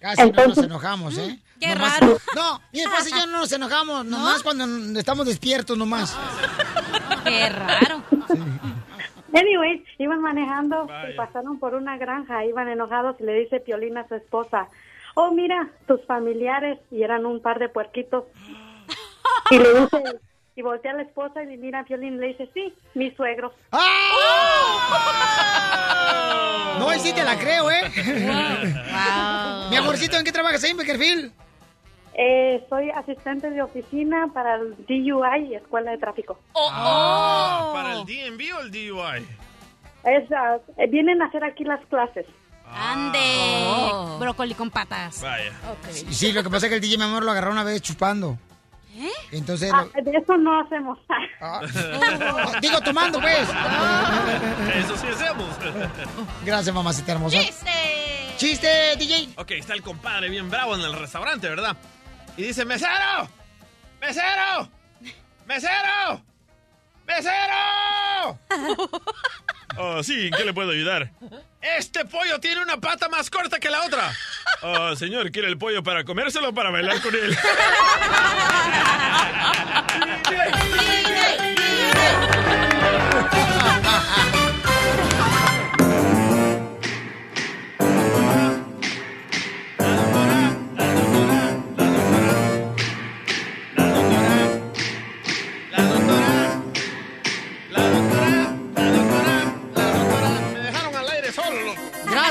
Casi 0.00 0.20
no 0.22 0.26
nos 0.26 0.38
Entonces- 0.38 0.64
enojamos, 0.64 1.18
¿eh? 1.18 1.38
Qué 1.60 1.74
Nomás- 1.74 2.00
raro. 2.00 2.16
No, 2.36 2.60
mi 2.72 2.80
esposa 2.80 3.08
y 3.08 3.20
yo 3.20 3.26
no 3.26 3.38
nos 3.38 3.52
enojamos, 3.52 4.04
nomás 4.06 4.42
cuando 4.42 4.98
estamos 4.98 5.26
despiertos, 5.26 5.76
nomás. 5.76 6.16
Qué 7.24 7.48
raro. 7.48 8.02
Anyways, 9.34 9.82
iban 9.98 10.20
manejando 10.22 10.88
y 11.12 11.16
pasaron 11.16 11.58
por 11.58 11.74
una 11.74 11.98
granja, 11.98 12.44
iban 12.44 12.68
enojados 12.68 13.16
y 13.20 13.24
le 13.24 13.34
dice 13.40 13.60
Piolín 13.60 13.98
a 13.98 14.08
su 14.08 14.14
esposa, 14.14 14.68
oh, 15.14 15.32
mira, 15.32 15.68
tus 15.86 16.02
familiares, 16.06 16.78
y 16.90 17.02
eran 17.02 17.26
un 17.26 17.42
par 17.42 17.58
de 17.58 17.68
puerquitos. 17.68 18.24
Y 19.50 19.58
le 19.58 19.80
dice, 19.80 20.20
y 20.58 20.62
voltea 20.62 20.90
a 20.90 20.94
la 20.94 21.02
esposa 21.02 21.40
y 21.40 21.46
le 21.46 21.56
mira 21.56 21.78
a 21.78 21.84
Piolín 21.84 22.14
y 22.14 22.18
le 22.18 22.26
dice, 22.28 22.50
sí, 22.52 22.74
mis 22.94 23.14
suegros. 23.14 23.52
No, 26.80 26.92
y 26.92 26.98
sí 26.98 27.12
te 27.12 27.22
la 27.22 27.38
creo, 27.38 27.70
¿eh? 27.70 27.82
Mi 29.70 29.76
amorcito, 29.76 30.16
¿en 30.16 30.24
qué 30.24 30.32
trabajas 30.32 30.64
ahí 30.64 30.72
en 30.72 30.76
Beckerfield? 30.76 31.32
Eh, 32.14 32.66
soy 32.68 32.90
asistente 32.90 33.50
de 33.50 33.62
oficina 33.62 34.28
para 34.34 34.56
el 34.56 34.74
DUI, 34.88 35.54
Escuela 35.54 35.92
de 35.92 35.98
Tráfico. 35.98 36.40
Ah, 36.56 37.70
¿Para 37.72 37.92
el 37.94 38.04
DMV 38.04 38.56
o 38.56 38.60
el 38.62 38.72
DUI? 38.72 39.26
Es, 40.02 40.32
ah, 40.32 40.58
eh, 40.76 40.88
vienen 40.88 41.22
a 41.22 41.26
hacer 41.26 41.44
aquí 41.44 41.62
las 41.62 41.84
clases. 41.86 42.26
Ande. 42.66 44.18
Brócoli 44.18 44.54
con 44.54 44.70
patas. 44.70 45.22
Vaya. 45.22 45.52
Sí, 45.90 46.06
sí, 46.10 46.32
lo 46.32 46.42
que 46.42 46.50
pasa 46.50 46.66
es 46.66 46.70
que 46.70 46.76
el 46.76 46.80
DJ, 46.80 46.98
mi 46.98 47.04
amor, 47.04 47.24
lo 47.24 47.30
agarró 47.30 47.52
una 47.52 47.62
vez 47.62 47.80
chupando. 47.80 48.36
¿Eh? 49.00 49.10
Entonces, 49.32 49.70
Ah, 49.72 49.86
lo- 49.94 50.02
de 50.10 50.18
eso 50.18 50.36
no 50.36 50.60
hacemos. 50.60 50.98
Ah, 51.40 51.60
digo, 52.60 52.80
tomando, 52.80 53.20
pues. 53.20 53.48
Eso 54.76 54.96
sí 54.96 55.06
hacemos. 55.06 55.46
Gracias, 56.44 56.74
mamacita 56.74 57.12
hermosa. 57.12 57.38
¡Chiste! 57.38 57.70
¡Chiste, 58.36 58.96
DJ! 58.98 59.28
Ok, 59.36 59.52
está 59.52 59.74
el 59.74 59.82
compadre 59.82 60.28
bien 60.30 60.50
bravo 60.50 60.74
en 60.74 60.80
el 60.82 60.92
restaurante, 60.94 61.48
¿verdad? 61.48 61.76
Y 62.36 62.42
dice, 62.44 62.64
¡mesero! 62.64 63.28
¡Mesero! 64.00 64.68
¡Mesero! 65.46 66.22
¡Mesero! 67.06 68.38
Oh, 69.76 70.02
sí, 70.02 70.26
¿en 70.26 70.32
qué 70.32 70.44
le 70.44 70.52
puedo 70.54 70.70
ayudar? 70.70 71.10
Este 71.60 72.04
pollo 72.04 72.40
tiene 72.40 72.62
una 72.62 72.78
pata 72.78 73.08
más 73.08 73.30
corta 73.30 73.60
que 73.60 73.70
la 73.70 73.84
otra. 73.84 74.12
Ah, 74.62 74.94
señor, 74.96 75.30
¿quiere 75.30 75.48
el 75.48 75.58
pollo 75.58 75.82
para 75.82 76.04
comérselo 76.04 76.48
o 76.50 76.54
para 76.54 76.70
bailar 76.70 77.00
con 77.00 77.14
él? 77.14 77.36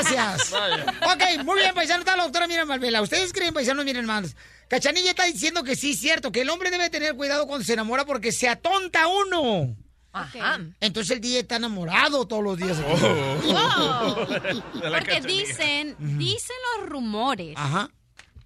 Gracias. 0.02 0.50
Vaya. 0.50 0.94
Ok, 1.12 1.44
muy 1.44 1.58
bien, 1.58 1.74
paisano. 1.74 2.00
Está 2.00 2.16
la 2.16 2.24
doctora 2.24 2.46
Miriam 2.46 2.68
Malvela. 2.68 3.02
¿Ustedes 3.02 3.32
creen, 3.32 3.54
paisanos, 3.54 3.84
miren 3.84 4.06
más? 4.06 4.36
Cachanilla 4.68 5.10
está 5.10 5.24
diciendo 5.24 5.64
que 5.64 5.76
sí 5.76 5.92
es 5.92 6.00
cierto, 6.00 6.30
que 6.30 6.42
el 6.42 6.50
hombre 6.50 6.70
debe 6.70 6.90
tener 6.90 7.14
cuidado 7.14 7.46
cuando 7.46 7.64
se 7.64 7.72
enamora 7.72 8.04
porque 8.04 8.32
se 8.32 8.48
atonta 8.48 9.06
uno. 9.06 9.74
Ajá. 10.12 10.60
Entonces 10.80 11.10
el 11.12 11.20
DJ 11.20 11.40
está 11.40 11.56
enamorado 11.56 12.26
todos 12.26 12.42
los 12.42 12.56
días. 12.58 12.76
Oh. 12.84 14.26
La 14.82 14.98
Porque 14.98 15.20
dicen, 15.20 15.96
dicen 15.98 16.56
los 16.76 16.88
rumores 16.88 17.54
Ajá. 17.56 17.90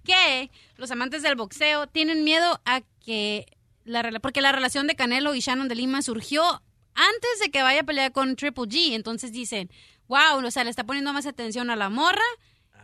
que 0.03 0.51
los 0.77 0.91
amantes 0.91 1.23
del 1.23 1.35
boxeo 1.35 1.87
tienen 1.87 2.23
miedo 2.23 2.61
a 2.65 2.81
que 3.03 3.45
la 3.85 4.03
porque 4.21 4.41
la 4.41 4.51
relación 4.51 4.87
de 4.87 4.95
Canelo 4.95 5.35
y 5.35 5.39
Shannon 5.39 5.67
de 5.67 5.75
Lima 5.75 6.01
surgió 6.01 6.61
antes 6.95 7.39
de 7.41 7.49
que 7.51 7.63
vaya 7.63 7.81
a 7.81 7.85
pelear 7.85 8.11
con 8.11 8.35
Triple 8.35 8.63
G. 8.65 8.93
Entonces 8.93 9.31
dicen, 9.31 9.69
wow, 10.13 10.45
o 10.45 10.51
sea, 10.51 10.63
le 10.63 10.69
está 10.69 10.83
poniendo 10.83 11.11
más 11.13 11.25
atención 11.25 11.69
a 11.69 11.75
la 11.75 11.89
morra 11.89 12.21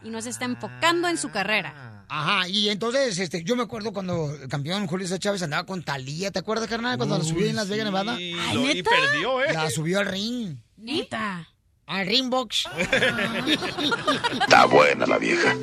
y 0.03 0.09
no 0.09 0.21
se 0.21 0.29
está 0.29 0.45
enfocando 0.45 1.07
en 1.07 1.17
su 1.17 1.29
carrera. 1.29 2.05
Ajá, 2.09 2.47
y 2.47 2.69
entonces, 2.69 3.19
este, 3.19 3.43
yo 3.43 3.55
me 3.55 3.61
acuerdo 3.63 3.93
cuando 3.93 4.33
el 4.33 4.47
campeón 4.47 4.87
Julio 4.87 5.05
César 5.05 5.19
Chávez 5.19 5.43
andaba 5.43 5.65
con 5.67 5.83
Talía, 5.83 6.31
¿te 6.31 6.39
acuerdas, 6.39 6.67
carnal? 6.67 6.97
Cuando 6.97 7.17
la 7.19 7.23
subió 7.23 7.45
en 7.47 7.55
Las 7.55 7.69
Vegas, 7.69 7.85
Nevada. 7.85 8.17
Sí, 8.17 8.35
lo- 8.53 8.71
y 8.71 8.81
perdió, 8.81 9.43
¿eh? 9.43 9.53
La 9.53 9.69
subió 9.69 9.99
al 9.99 10.07
ring. 10.07 10.57
Neta. 10.77 11.47
Al 11.85 12.05
ring 12.07 12.29
box. 12.29 12.65
Está 14.41 14.65
buena 14.65 15.05
la 15.05 15.17
vieja. 15.17 15.55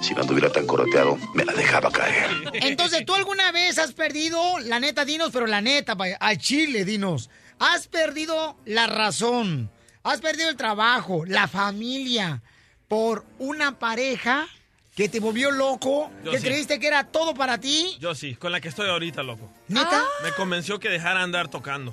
Si 0.00 0.14
no 0.14 0.22
anduviera 0.22 0.50
tan 0.50 0.66
coroteado, 0.66 1.18
me 1.34 1.44
la 1.44 1.52
dejaba 1.52 1.90
caer. 1.90 2.30
Entonces, 2.54 3.04
¿tú 3.06 3.14
alguna 3.14 3.52
vez 3.52 3.78
has 3.78 3.92
perdido, 3.92 4.58
la 4.60 4.80
neta, 4.80 5.04
dinos, 5.04 5.30
pero 5.32 5.46
la 5.46 5.60
neta, 5.60 5.96
al 6.20 6.38
chile, 6.38 6.84
dinos, 6.84 7.30
has 7.58 7.86
perdido 7.88 8.56
la 8.64 8.86
razón, 8.86 9.70
has 10.04 10.20
perdido 10.20 10.48
el 10.50 10.56
trabajo, 10.56 11.24
la 11.26 11.48
familia, 11.48 12.42
por 12.88 13.24
una 13.38 13.78
pareja 13.78 14.46
que 14.94 15.08
te 15.08 15.18
volvió 15.18 15.50
loco, 15.50 16.10
Yo 16.24 16.30
que 16.30 16.38
sí. 16.38 16.44
creíste 16.46 16.78
que 16.78 16.86
era 16.86 17.04
todo 17.04 17.34
para 17.34 17.58
ti? 17.58 17.96
Yo 17.98 18.14
sí, 18.14 18.36
con 18.36 18.52
la 18.52 18.60
que 18.60 18.68
estoy 18.68 18.88
ahorita, 18.88 19.22
loco. 19.24 19.50
¿Neta? 19.68 20.04
Me 20.22 20.30
convenció 20.32 20.78
que 20.78 20.88
dejara 20.88 21.22
andar 21.22 21.48
tocando. 21.48 21.92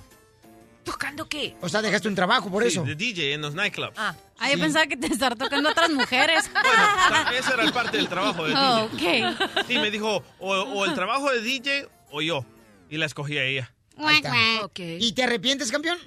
¿Tocando 0.84 1.30
qué? 1.30 1.56
O 1.62 1.70
sea, 1.70 1.82
dejaste 1.82 2.08
un 2.08 2.16
trabajo 2.16 2.50
por 2.52 2.64
Sí, 2.64 2.70
eso. 2.70 2.84
De 2.84 2.96
DJ 2.96 3.34
en 3.34 3.42
los 3.42 3.54
nightclubs. 3.56 3.94
Ah, 3.98 4.16
Ah, 4.40 4.52
yo 4.52 4.58
pensaba 4.60 4.88
que 4.88 4.98
te 4.98 5.06
estar 5.06 5.36
tocando 5.36 5.70
a 5.70 5.72
otras 5.74 5.92
mujeres. 5.92 6.50
Ta- 6.54 7.32
Esa 7.38 7.54
era 7.54 7.72
parte 7.72 7.98
del 7.98 8.10
trabajo 8.10 8.46
de 8.46 8.54
Oh, 8.58 8.90
DJ. 8.90 9.26
ok. 9.28 9.66
Sí, 9.68 9.78
me 9.78 9.92
dijo, 9.92 10.24
o, 10.40 10.50
o 10.56 10.86
el 10.86 10.96
trabajo 10.96 11.30
de 11.32 11.42
DJ 11.42 11.88
o 12.10 12.24
yo. 12.24 12.44
Y 12.90 12.98
la 12.98 13.06
escogí 13.06 13.38
a 13.38 13.44
ella. 13.44 13.72
Ahí 13.98 14.16
está. 14.16 14.34
ok. 14.66 14.80
¿Y 14.80 15.14
te 15.14 15.24
arrepientes, 15.24 15.72
campeón? 15.72 16.00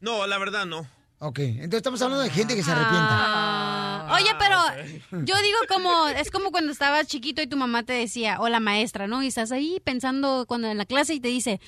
No, 0.00 0.26
la 0.26 0.38
verdad 0.38 0.64
no. 0.64 0.86
Ok, 1.18 1.38
entonces 1.38 1.78
estamos 1.78 2.02
hablando 2.02 2.22
de 2.22 2.30
gente 2.30 2.54
que 2.54 2.62
se 2.62 2.70
arrepienta. 2.70 3.08
Ah, 3.08 4.18
Oye, 4.20 4.30
pero 4.38 5.22
yo 5.24 5.34
digo 5.42 5.58
como, 5.66 6.08
es 6.08 6.30
como 6.30 6.50
cuando 6.50 6.72
estabas 6.72 7.06
chiquito 7.06 7.40
y 7.40 7.46
tu 7.46 7.56
mamá 7.56 7.84
te 7.84 7.94
decía, 7.94 8.38
o 8.40 8.48
la 8.48 8.60
maestra, 8.60 9.06
¿no? 9.06 9.22
Y 9.22 9.28
estás 9.28 9.50
ahí 9.50 9.80
pensando 9.82 10.44
cuando 10.46 10.68
en 10.68 10.76
la 10.76 10.84
clase 10.84 11.14
y 11.14 11.20
te 11.20 11.28
dice, 11.28 11.58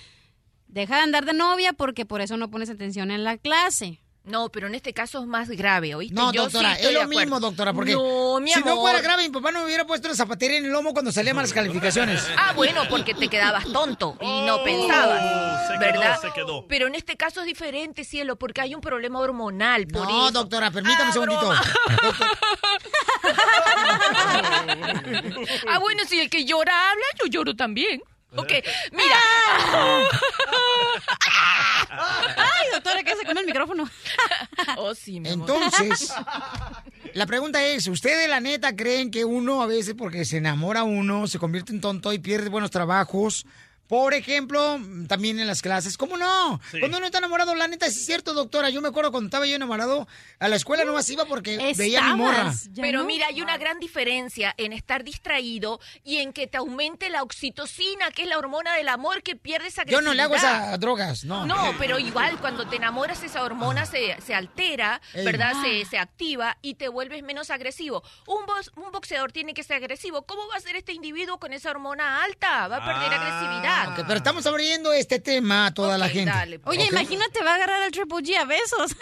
deja 0.66 0.96
de 0.96 1.02
andar 1.02 1.24
de 1.24 1.32
novia 1.32 1.72
porque 1.72 2.04
por 2.04 2.20
eso 2.20 2.36
no 2.36 2.50
pones 2.50 2.68
atención 2.68 3.10
en 3.10 3.24
la 3.24 3.38
clase. 3.38 4.00
No, 4.28 4.48
pero 4.50 4.66
en 4.66 4.74
este 4.74 4.92
caso 4.92 5.20
es 5.20 5.26
más 5.26 5.48
grave, 5.48 5.94
¿oíste? 5.94 6.14
No, 6.14 6.32
Yo 6.32 6.42
doctora, 6.44 6.70
sí 6.70 6.76
estoy 6.82 6.94
es 6.94 7.00
lo 7.02 7.08
mismo, 7.08 7.40
doctora, 7.40 7.72
porque 7.72 7.92
No, 7.92 8.40
mi 8.40 8.50
si 8.52 8.60
no 8.62 8.76
fuera 8.76 9.00
grave, 9.00 9.22
mi 9.24 9.30
papá 9.30 9.50
no 9.52 9.60
me 9.60 9.66
hubiera 9.66 9.86
puesto 9.86 10.08
una 10.08 10.16
zapatería 10.16 10.58
en 10.58 10.66
el 10.66 10.70
lomo 10.70 10.92
cuando 10.92 11.12
salían 11.12 11.36
malas 11.36 11.52
calificaciones. 11.52 12.26
Ah, 12.40 12.52
bueno, 12.54 12.82
porque 12.88 13.14
te 13.14 13.28
quedabas 13.28 13.64
tonto 13.72 14.16
y 14.20 14.40
no 14.42 14.56
Oh, 14.56 14.64
pensabas, 14.64 15.66
se 15.68 15.74
quedó, 15.78 16.00
¿verdad? 16.00 16.20
se 16.20 16.30
quedó. 16.32 16.66
Pero 16.68 16.86
en 16.86 16.94
este 16.94 17.16
caso 17.16 17.40
es 17.40 17.46
diferente, 17.46 18.04
cielo, 18.04 18.36
porque 18.36 18.60
hay 18.60 18.74
un 18.74 18.80
problema 18.80 19.18
hormonal, 19.20 19.86
por 19.86 20.08
No, 20.08 20.28
eso. 20.28 20.32
doctora, 20.40 20.70
permítame 20.70 21.04
un 21.04 21.08
Ah, 21.08 21.12
segundito. 21.12 21.52
ah, 25.68 25.78
bueno, 25.78 26.02
si 26.06 26.20
el 26.20 26.30
que 26.30 26.44
llora 26.44 26.90
habla, 26.90 27.04
yo 27.20 27.26
lloro 27.30 27.54
también. 27.56 28.02
Ok, 28.36 28.52
mira. 28.92 29.16
Ay, 32.36 32.68
doctora, 32.72 33.02
¿qué 33.02 33.12
hace 33.12 33.24
con 33.24 33.38
el 33.38 33.46
micrófono? 33.46 33.88
oh, 34.76 34.94
sí, 34.94 35.18
mi 35.20 35.30
amor. 35.30 35.48
Entonces, 35.50 36.12
la 37.14 37.26
pregunta 37.26 37.64
es, 37.64 37.86
¿ustedes 37.86 38.28
la 38.28 38.40
neta 38.40 38.76
creen 38.76 39.10
que 39.10 39.24
uno 39.24 39.62
a 39.62 39.66
veces 39.66 39.94
porque 39.96 40.24
se 40.24 40.36
enamora 40.36 40.82
uno, 40.82 41.26
se 41.26 41.38
convierte 41.38 41.72
en 41.72 41.80
tonto 41.80 42.12
y 42.12 42.18
pierde 42.18 42.50
buenos 42.50 42.70
trabajos? 42.70 43.46
Por 43.88 44.12
ejemplo, 44.14 44.78
también 45.08 45.40
en 45.40 45.46
las 45.46 45.62
clases. 45.62 45.96
¿Cómo 45.96 46.16
no? 46.18 46.60
Sí. 46.70 46.78
Cuando 46.78 46.98
uno 46.98 47.06
está 47.06 47.18
enamorado, 47.18 47.54
la 47.54 47.66
neta, 47.68 47.86
es 47.86 48.04
cierto, 48.04 48.34
doctora. 48.34 48.68
Yo 48.70 48.80
me 48.82 48.88
acuerdo 48.88 49.10
cuando 49.10 49.28
estaba 49.28 49.46
yo 49.46 49.56
enamorado, 49.56 50.06
a 50.38 50.48
la 50.48 50.56
escuela 50.56 50.84
nomás 50.84 51.08
iba 51.08 51.24
porque 51.24 51.72
veía 51.76 52.04
a 52.04 52.10
mi 52.14 52.22
morra. 52.22 52.52
Pero 52.76 53.00
no. 53.00 53.04
mira, 53.06 53.26
hay 53.28 53.40
una 53.40 53.56
gran 53.56 53.80
diferencia 53.80 54.54
en 54.58 54.72
estar 54.74 55.04
distraído 55.04 55.80
y 56.04 56.18
en 56.18 56.32
que 56.34 56.46
te 56.46 56.58
aumente 56.58 57.08
la 57.08 57.22
oxitocina, 57.22 58.10
que 58.10 58.22
es 58.22 58.28
la 58.28 58.36
hormona 58.38 58.74
del 58.74 58.88
amor 58.88 59.22
que 59.22 59.36
pierdes 59.36 59.74
Yo 59.76 59.80
agresividad. 59.82 60.10
no 60.10 60.14
le 60.14 60.22
hago 60.22 60.34
esas 60.36 60.78
drogas, 60.78 61.24
no. 61.24 61.46
No, 61.46 61.74
pero 61.78 61.98
igual 61.98 62.38
cuando 62.40 62.68
te 62.68 62.76
enamoras 62.76 63.22
esa 63.22 63.42
hormona 63.42 63.86
se, 63.86 64.20
se 64.20 64.34
altera, 64.34 65.00
Ey. 65.14 65.24
¿verdad? 65.24 65.52
Ah. 65.56 65.62
Se, 65.64 65.84
se 65.86 65.98
activa 65.98 66.58
y 66.60 66.74
te 66.74 66.88
vuelves 66.88 67.22
menos 67.22 67.50
agresivo. 67.50 68.02
Un, 68.26 68.44
box- 68.44 68.70
un 68.76 68.92
boxeador 68.92 69.32
tiene 69.32 69.54
que 69.54 69.62
ser 69.62 69.76
agresivo. 69.76 70.22
¿Cómo 70.26 70.46
va 70.48 70.56
a 70.56 70.60
ser 70.60 70.76
este 70.76 70.92
individuo 70.92 71.38
con 71.38 71.52
esa 71.54 71.70
hormona 71.70 72.22
alta? 72.22 72.68
Va 72.68 72.76
a 72.76 72.84
perder 72.84 73.12
Ah. 73.12 73.16
agresividad. 73.16 73.77
Ok, 73.86 74.04
pero 74.06 74.18
estamos 74.18 74.46
abriendo 74.46 74.92
este 74.92 75.18
tema 75.20 75.66
a 75.66 75.74
toda 75.74 75.96
la 75.98 76.08
gente. 76.08 76.30
dale, 76.30 76.58
pues. 76.58 76.76
Oye, 76.76 76.88
imagínate, 76.90 77.42
va 77.42 77.52
a 77.52 77.54
agarrar 77.54 77.82
al 77.82 77.90
Triple 77.90 78.18
G 78.18 78.36
a 78.36 78.44
besos. 78.44 78.96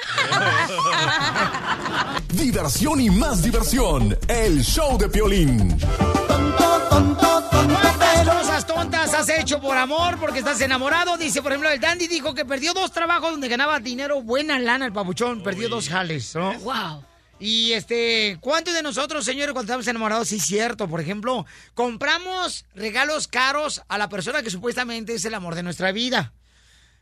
Diversión 2.33 3.01
y 3.01 3.11
más 3.11 3.43
diversión. 3.43 4.17
El 4.29 4.63
show 4.63 4.99
de 4.99 5.09
Piolín. 5.09 5.79
¿Cuántas 6.89 8.29
cosas 8.29 8.67
tontas 8.67 9.15
has 9.15 9.29
hecho 9.29 9.61
por 9.61 9.77
amor 9.77 10.19
porque 10.19 10.39
estás 10.41 10.61
enamorado? 10.61 11.17
Dice, 11.17 11.43
por 11.43 11.53
ejemplo, 11.53 11.71
el 11.71 11.81
Dandy 11.81 12.07
dijo 12.09 12.35
que 12.35 12.45
perdió 12.45 12.75
dos 12.75 12.93
trabajos 12.93 13.31
donde 13.31 13.49
ganaba 13.49 13.79
dinero, 13.81 14.23
buena 14.23 14.59
lana 14.59 14.87
el 14.87 14.93
papuchón, 14.93 15.43
perdió 15.43 15.69
dos 15.69 15.89
jales, 15.89 16.35
¿no? 16.35 16.53
Wow. 16.61 17.05
Y 17.39 17.73
este, 17.73 18.39
¿cuántos 18.41 18.75
de 18.75 18.83
nosotros, 18.83 19.25
señores, 19.25 19.53
cuando 19.53 19.71
estamos 19.71 19.87
enamorados, 19.87 20.29
sí 20.29 20.37
es 20.37 20.45
cierto? 20.45 20.89
Por 20.89 21.01
ejemplo, 21.01 21.45
compramos 21.75 22.65
regalos 22.75 23.29
caros 23.29 23.83
a 23.89 23.99
la 23.99 24.09
persona 24.09 24.43
que 24.43 24.51
supuestamente 24.51 25.15
es 25.15 25.25
el 25.25 25.35
amor 25.35 25.55
de 25.55 25.63
nuestra 25.63 25.93
vida. 25.93 26.33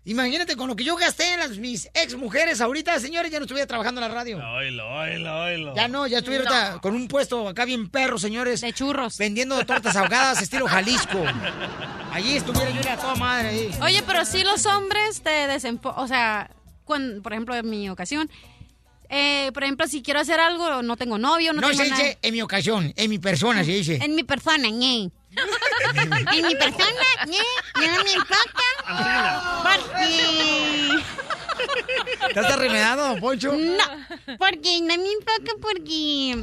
Imagínate 0.07 0.55
con 0.57 0.69
lo 0.69 0.77
que 0.77 0.85
yo 0.85 0.97
gasté 0.97 1.33
en 1.33 1.41
las, 1.41 1.57
mis 1.57 1.87
ex 1.95 2.15
mujeres 2.17 2.61
ahorita, 2.61 2.99
señores, 3.01 3.31
ya 3.31 3.39
no 3.39 3.45
estuviera 3.45 3.67
trabajando 3.67 4.03
en 4.03 4.09
la 4.09 4.15
radio. 4.15 4.37
Oilo, 4.37 4.87
oilo, 4.87 5.41
oilo. 5.45 5.75
Ya 5.75 5.89
no, 5.89 6.07
ya 6.07 6.19
estuviera 6.19 6.45
ahorita 6.45 6.81
con 6.83 6.95
un 6.95 7.09
puesto 7.09 7.49
acá 7.49 7.65
bien 7.65 7.89
perro, 7.89 8.19
señores. 8.19 8.61
De 8.61 8.73
churros. 8.75 9.17
Vendiendo 9.17 9.65
tortas 9.65 9.97
ahogadas 9.97 10.43
estilo 10.43 10.67
Jalisco. 10.67 11.25
Allí 12.13 12.37
estuviera 12.37 12.71
yo 12.71 12.91
a 12.91 12.97
toda 12.97 13.15
madre 13.15 13.49
ahí. 13.49 13.71
Oye, 13.81 14.03
pero 14.07 14.27
sí 14.27 14.45
los 14.45 14.67
hombres 14.67 15.23
te 15.23 15.31
desenfo... 15.31 15.95
O 15.97 16.07
sea, 16.07 16.51
cuando, 16.85 17.23
por 17.23 17.33
ejemplo, 17.33 17.55
en 17.55 17.71
mi 17.71 17.89
ocasión, 17.89 18.31
eh, 19.17 19.51
por 19.53 19.63
ejemplo, 19.65 19.87
si 19.87 20.03
quiero 20.03 20.21
hacer 20.21 20.41
algo, 20.41 20.83
no 20.83 20.97
tengo 20.97 21.19
novio, 21.19 21.53
no, 21.53 21.61
No, 21.61 21.69
tengo 21.71 21.85
se 21.85 21.91
nada. 21.91 22.03
dice 22.03 22.19
en 22.23 22.33
mi 22.35 22.43
ocasión, 22.43 22.93
en 22.97 23.11
mi 23.11 23.19
persona 23.19 23.63
se 23.65 23.71
dice. 23.73 23.99
En 24.03 24.15
mi 24.15 24.25
persona, 24.25 24.69
ñe. 24.69 25.11
En 26.33 26.47
mi 26.47 26.55
persona, 26.55 27.05
¿eh? 27.27 27.39
no 27.77 28.05
me 28.05 28.13
enfoca. 28.13 29.63
Porque... 29.63 31.03
¿Estás 32.29 32.53
arremedado, 32.53 33.17
Poncho? 33.21 33.53
No, 33.53 33.85
porque 34.39 34.81
no 34.81 34.97
me 34.97 35.13
enfoca 35.13 35.53
porque... 35.61 36.37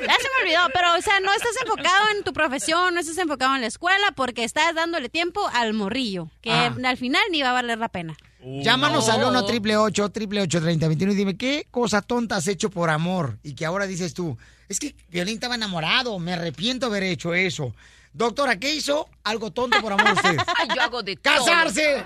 Ya 0.00 0.14
se 0.14 0.28
me 0.28 0.42
olvidó, 0.42 0.68
pero 0.72 0.94
o 0.96 1.00
sea, 1.02 1.20
no 1.20 1.32
estás 1.32 1.56
enfocado 1.62 2.08
en 2.16 2.24
tu 2.24 2.32
profesión, 2.32 2.94
no 2.94 3.00
estás 3.00 3.18
enfocado 3.18 3.54
en 3.54 3.60
la 3.62 3.66
escuela 3.68 4.12
porque 4.14 4.44
estás 4.44 4.74
dándole 4.74 5.08
tiempo 5.08 5.48
al 5.52 5.72
morrillo, 5.74 6.28
que 6.42 6.50
Ah. 6.50 6.74
al 6.84 6.96
final 6.96 7.22
ni 7.30 7.42
va 7.42 7.50
a 7.50 7.54
valer 7.54 7.78
la 7.78 7.88
pena. 7.88 8.16
Llámanos 8.44 9.08
al 9.08 9.24
1 9.24 9.28
888 9.40 10.04
888 10.04 10.60
3021 10.60 11.12
y 11.12 11.16
dime 11.16 11.36
qué 11.36 11.66
cosa 11.70 12.02
tonta 12.02 12.36
has 12.36 12.46
hecho 12.46 12.70
por 12.70 12.90
amor 12.90 13.38
y 13.42 13.54
que 13.54 13.64
ahora 13.64 13.86
dices 13.86 14.12
tú, 14.14 14.36
es 14.68 14.78
que 14.78 14.94
Violín 15.08 15.34
estaba 15.34 15.54
enamorado, 15.54 16.18
me 16.18 16.32
arrepiento 16.34 16.86
de 16.90 16.96
haber 16.98 17.02
hecho 17.10 17.34
eso. 17.34 17.74
Doctora, 18.12 18.60
¿qué 18.60 18.72
hizo? 18.72 19.08
Algo 19.24 19.50
tonto 19.50 19.80
por 19.80 19.92
amor 19.92 20.12
usted. 20.12 20.36
Ay, 20.60 20.68
yo 20.72 20.82
hago 20.82 21.02
de 21.02 21.16
todo. 21.16 21.34
¡Casarse! 21.34 22.04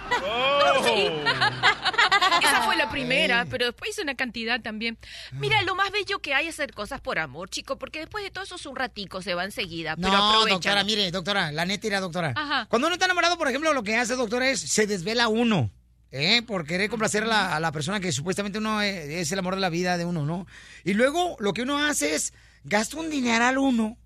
Sí. 0.85 1.07
Esa 2.43 2.63
fue 2.63 2.77
la 2.77 2.89
primera, 2.91 3.47
pero 3.51 3.67
después 3.67 3.91
hice 3.91 4.03
una 4.03 4.15
cantidad 4.15 4.61
también. 4.63 4.97
Mira, 5.33 5.61
lo 5.63 5.75
más 5.75 5.91
bello 5.91 6.21
que 6.21 6.35
hay 6.35 6.47
es 6.47 6.55
hacer 6.55 6.73
cosas 6.73 7.01
por 7.03 7.19
amor, 7.19 7.51
chico, 7.51 7.77
porque 7.79 7.99
después 7.99 8.25
de 8.25 8.31
todo 8.31 8.45
eso 8.45 8.55
es 8.55 8.65
un 8.65 8.77
ratico, 8.77 9.21
se 9.21 9.35
va 9.35 9.45
enseguida. 9.45 9.97
Pero 9.97 10.09
No, 10.09 10.29
aprovecha. 10.31 10.55
doctora, 10.55 10.85
mire, 10.85 11.11
doctora, 11.11 11.53
la 11.53 11.67
neta 11.67 11.87
irá, 11.87 12.01
doctora. 12.01 12.33
Ajá. 12.37 12.67
Cuando 12.71 12.87
uno 12.87 12.95
está 12.95 13.05
enamorado, 13.05 13.37
por 13.37 13.49
ejemplo, 13.49 13.75
lo 13.75 13.83
que 13.83 13.97
hace, 13.97 14.15
doctora, 14.17 14.49
es 14.49 14.61
se 14.61 14.87
desvela 14.87 15.29
uno. 15.29 15.71
¿Eh? 16.11 16.43
Por 16.43 16.67
querer 16.67 16.89
complacer 16.91 17.25
a 17.25 17.27
la, 17.27 17.57
a 17.57 17.61
la 17.61 17.73
persona 17.73 18.01
que 18.01 18.13
supuestamente 18.13 18.59
uno 18.59 18.81
es, 18.83 19.09
es 19.09 19.33
el 19.33 19.39
amor 19.39 19.55
de 19.55 19.61
la 19.61 19.71
vida 19.71 19.97
de 19.97 20.05
uno, 20.05 20.25
¿no? 20.25 20.47
Y 20.85 20.95
luego 20.95 21.37
lo 21.41 21.53
que 21.53 21.63
uno 21.63 21.79
hace 21.79 22.15
es 22.15 22.33
gasta 22.65 22.97
un 22.99 23.11
dineral 23.11 23.59
uno, 23.59 23.97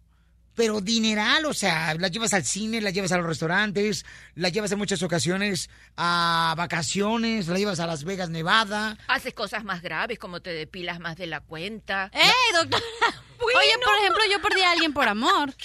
pero 0.55 0.81
dineral, 0.81 1.47
o 1.47 1.55
sea, 1.55 1.95
la 1.95 2.09
llevas 2.09 2.35
al 2.35 2.45
cine, 2.45 2.81
la 2.81 2.91
llevas 2.91 3.13
a 3.13 3.17
los 3.17 3.27
restaurantes, 3.27 4.05
la 4.35 4.51
llevas 4.51 4.71
en 4.73 4.79
muchas 4.79 5.03
ocasiones 5.03 5.71
a 5.97 6.55
vacaciones, 6.59 7.49
la 7.49 7.57
llevas 7.59 7.81
a 7.81 7.87
Las 7.87 8.05
Vegas, 8.05 8.29
Nevada. 8.29 8.99
Haces 9.09 9.33
cosas 9.33 9.65
más 9.65 9.81
graves, 9.81 10.19
como 10.19 10.41
te 10.43 10.51
depilas 10.51 11.01
más 11.01 11.17
de 11.17 11.27
la 11.27 11.41
cuenta. 11.41 12.11
¡Ey, 12.13 12.31
doctora! 12.53 12.83
Oye, 13.39 13.79
por 13.83 13.95
ejemplo, 14.01 14.23
yo 14.31 14.43
perdí 14.43 14.61
a 14.63 14.73
alguien 14.73 14.93
por 14.93 15.09
amor. 15.09 15.55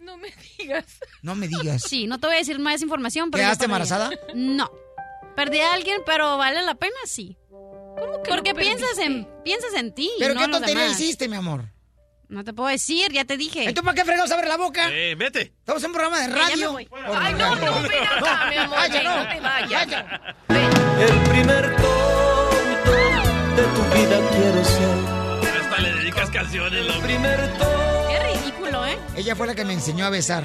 No 0.00 0.16
me 0.16 0.34
digas. 0.58 0.98
No 1.22 1.34
me 1.36 1.46
digas. 1.46 1.82
Sí, 1.86 2.06
no 2.06 2.18
te 2.18 2.26
voy 2.26 2.36
a 2.36 2.38
decir 2.38 2.58
más 2.58 2.80
información. 2.82 3.30
pero 3.30 3.44
¿Quedaste 3.44 3.66
embarazada? 3.66 4.10
No. 4.34 4.68
Perdí 5.40 5.58
a 5.60 5.72
alguien, 5.72 6.02
pero 6.04 6.36
vale 6.36 6.60
la 6.60 6.74
pena, 6.74 6.92
sí. 7.06 7.38
Porque 8.28 8.50
lo 8.50 8.56
piensas 8.58 8.90
perdiste? 8.90 9.04
en, 9.06 9.42
piensas 9.42 9.72
en 9.72 9.94
ti. 9.94 10.10
¿Pero 10.18 10.34
no 10.34 10.40
qué 10.40 10.48
tontería 10.48 10.82
demás. 10.82 11.00
hiciste, 11.00 11.28
mi 11.28 11.36
amor? 11.36 11.64
No 12.28 12.44
te 12.44 12.52
puedo 12.52 12.68
decir, 12.68 13.10
ya 13.10 13.24
te 13.24 13.38
dije. 13.38 13.60
¿Entonces 13.60 13.82
para 13.82 13.94
qué 13.94 14.04
fregados 14.04 14.30
abre 14.32 14.48
la 14.48 14.58
boca? 14.58 14.90
Eh, 14.92 15.14
vete. 15.14 15.54
Estamos 15.60 15.82
en 15.82 15.86
un 15.88 15.94
programa 15.94 16.20
de 16.20 16.28
Ya, 16.28 16.34
ya 16.34 16.44
me 16.44 16.50
radio. 16.50 16.72
voy. 16.72 16.88
Ay, 16.92 17.32
no, 17.32 17.54
no, 17.54 17.82
ven 17.88 18.02
acá, 18.02 18.46
mi 18.50 18.56
amor, 18.58 18.78
vaya, 18.80 19.02
no. 19.02 19.16
no 19.16 19.28
te 19.30 19.40
vayas. 19.40 20.04
El 21.00 21.30
primer 21.30 21.76
tonto 21.76 22.92
de 23.56 23.62
tu 23.64 23.82
vida 23.96 24.30
quiero 24.32 24.62
ser. 24.62 25.58
Hasta 25.62 25.78
le 25.80 25.92
dedicas 25.94 26.28
canciones, 26.28 26.86
loco. 26.86 27.06
Qué 27.06 28.18
ridículo, 28.34 28.86
¿eh? 28.86 28.98
Ella 29.16 29.34
fue 29.34 29.46
la 29.46 29.54
que 29.54 29.64
me 29.64 29.72
enseñó 29.72 30.04
a 30.04 30.10
besar. 30.10 30.44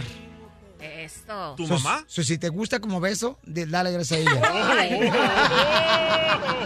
¿Tu 1.58 1.68
So- 1.68 1.74
mamá? 1.76 2.04
so, 2.08 2.24
si 2.24 2.38
te 2.38 2.50
gusta 2.50 2.80
como 2.80 3.00
beso, 3.00 3.40
de- 3.44 3.66
dale 3.66 3.92
gracias 3.92 4.20
a 4.20 4.22
ella. 4.22 4.42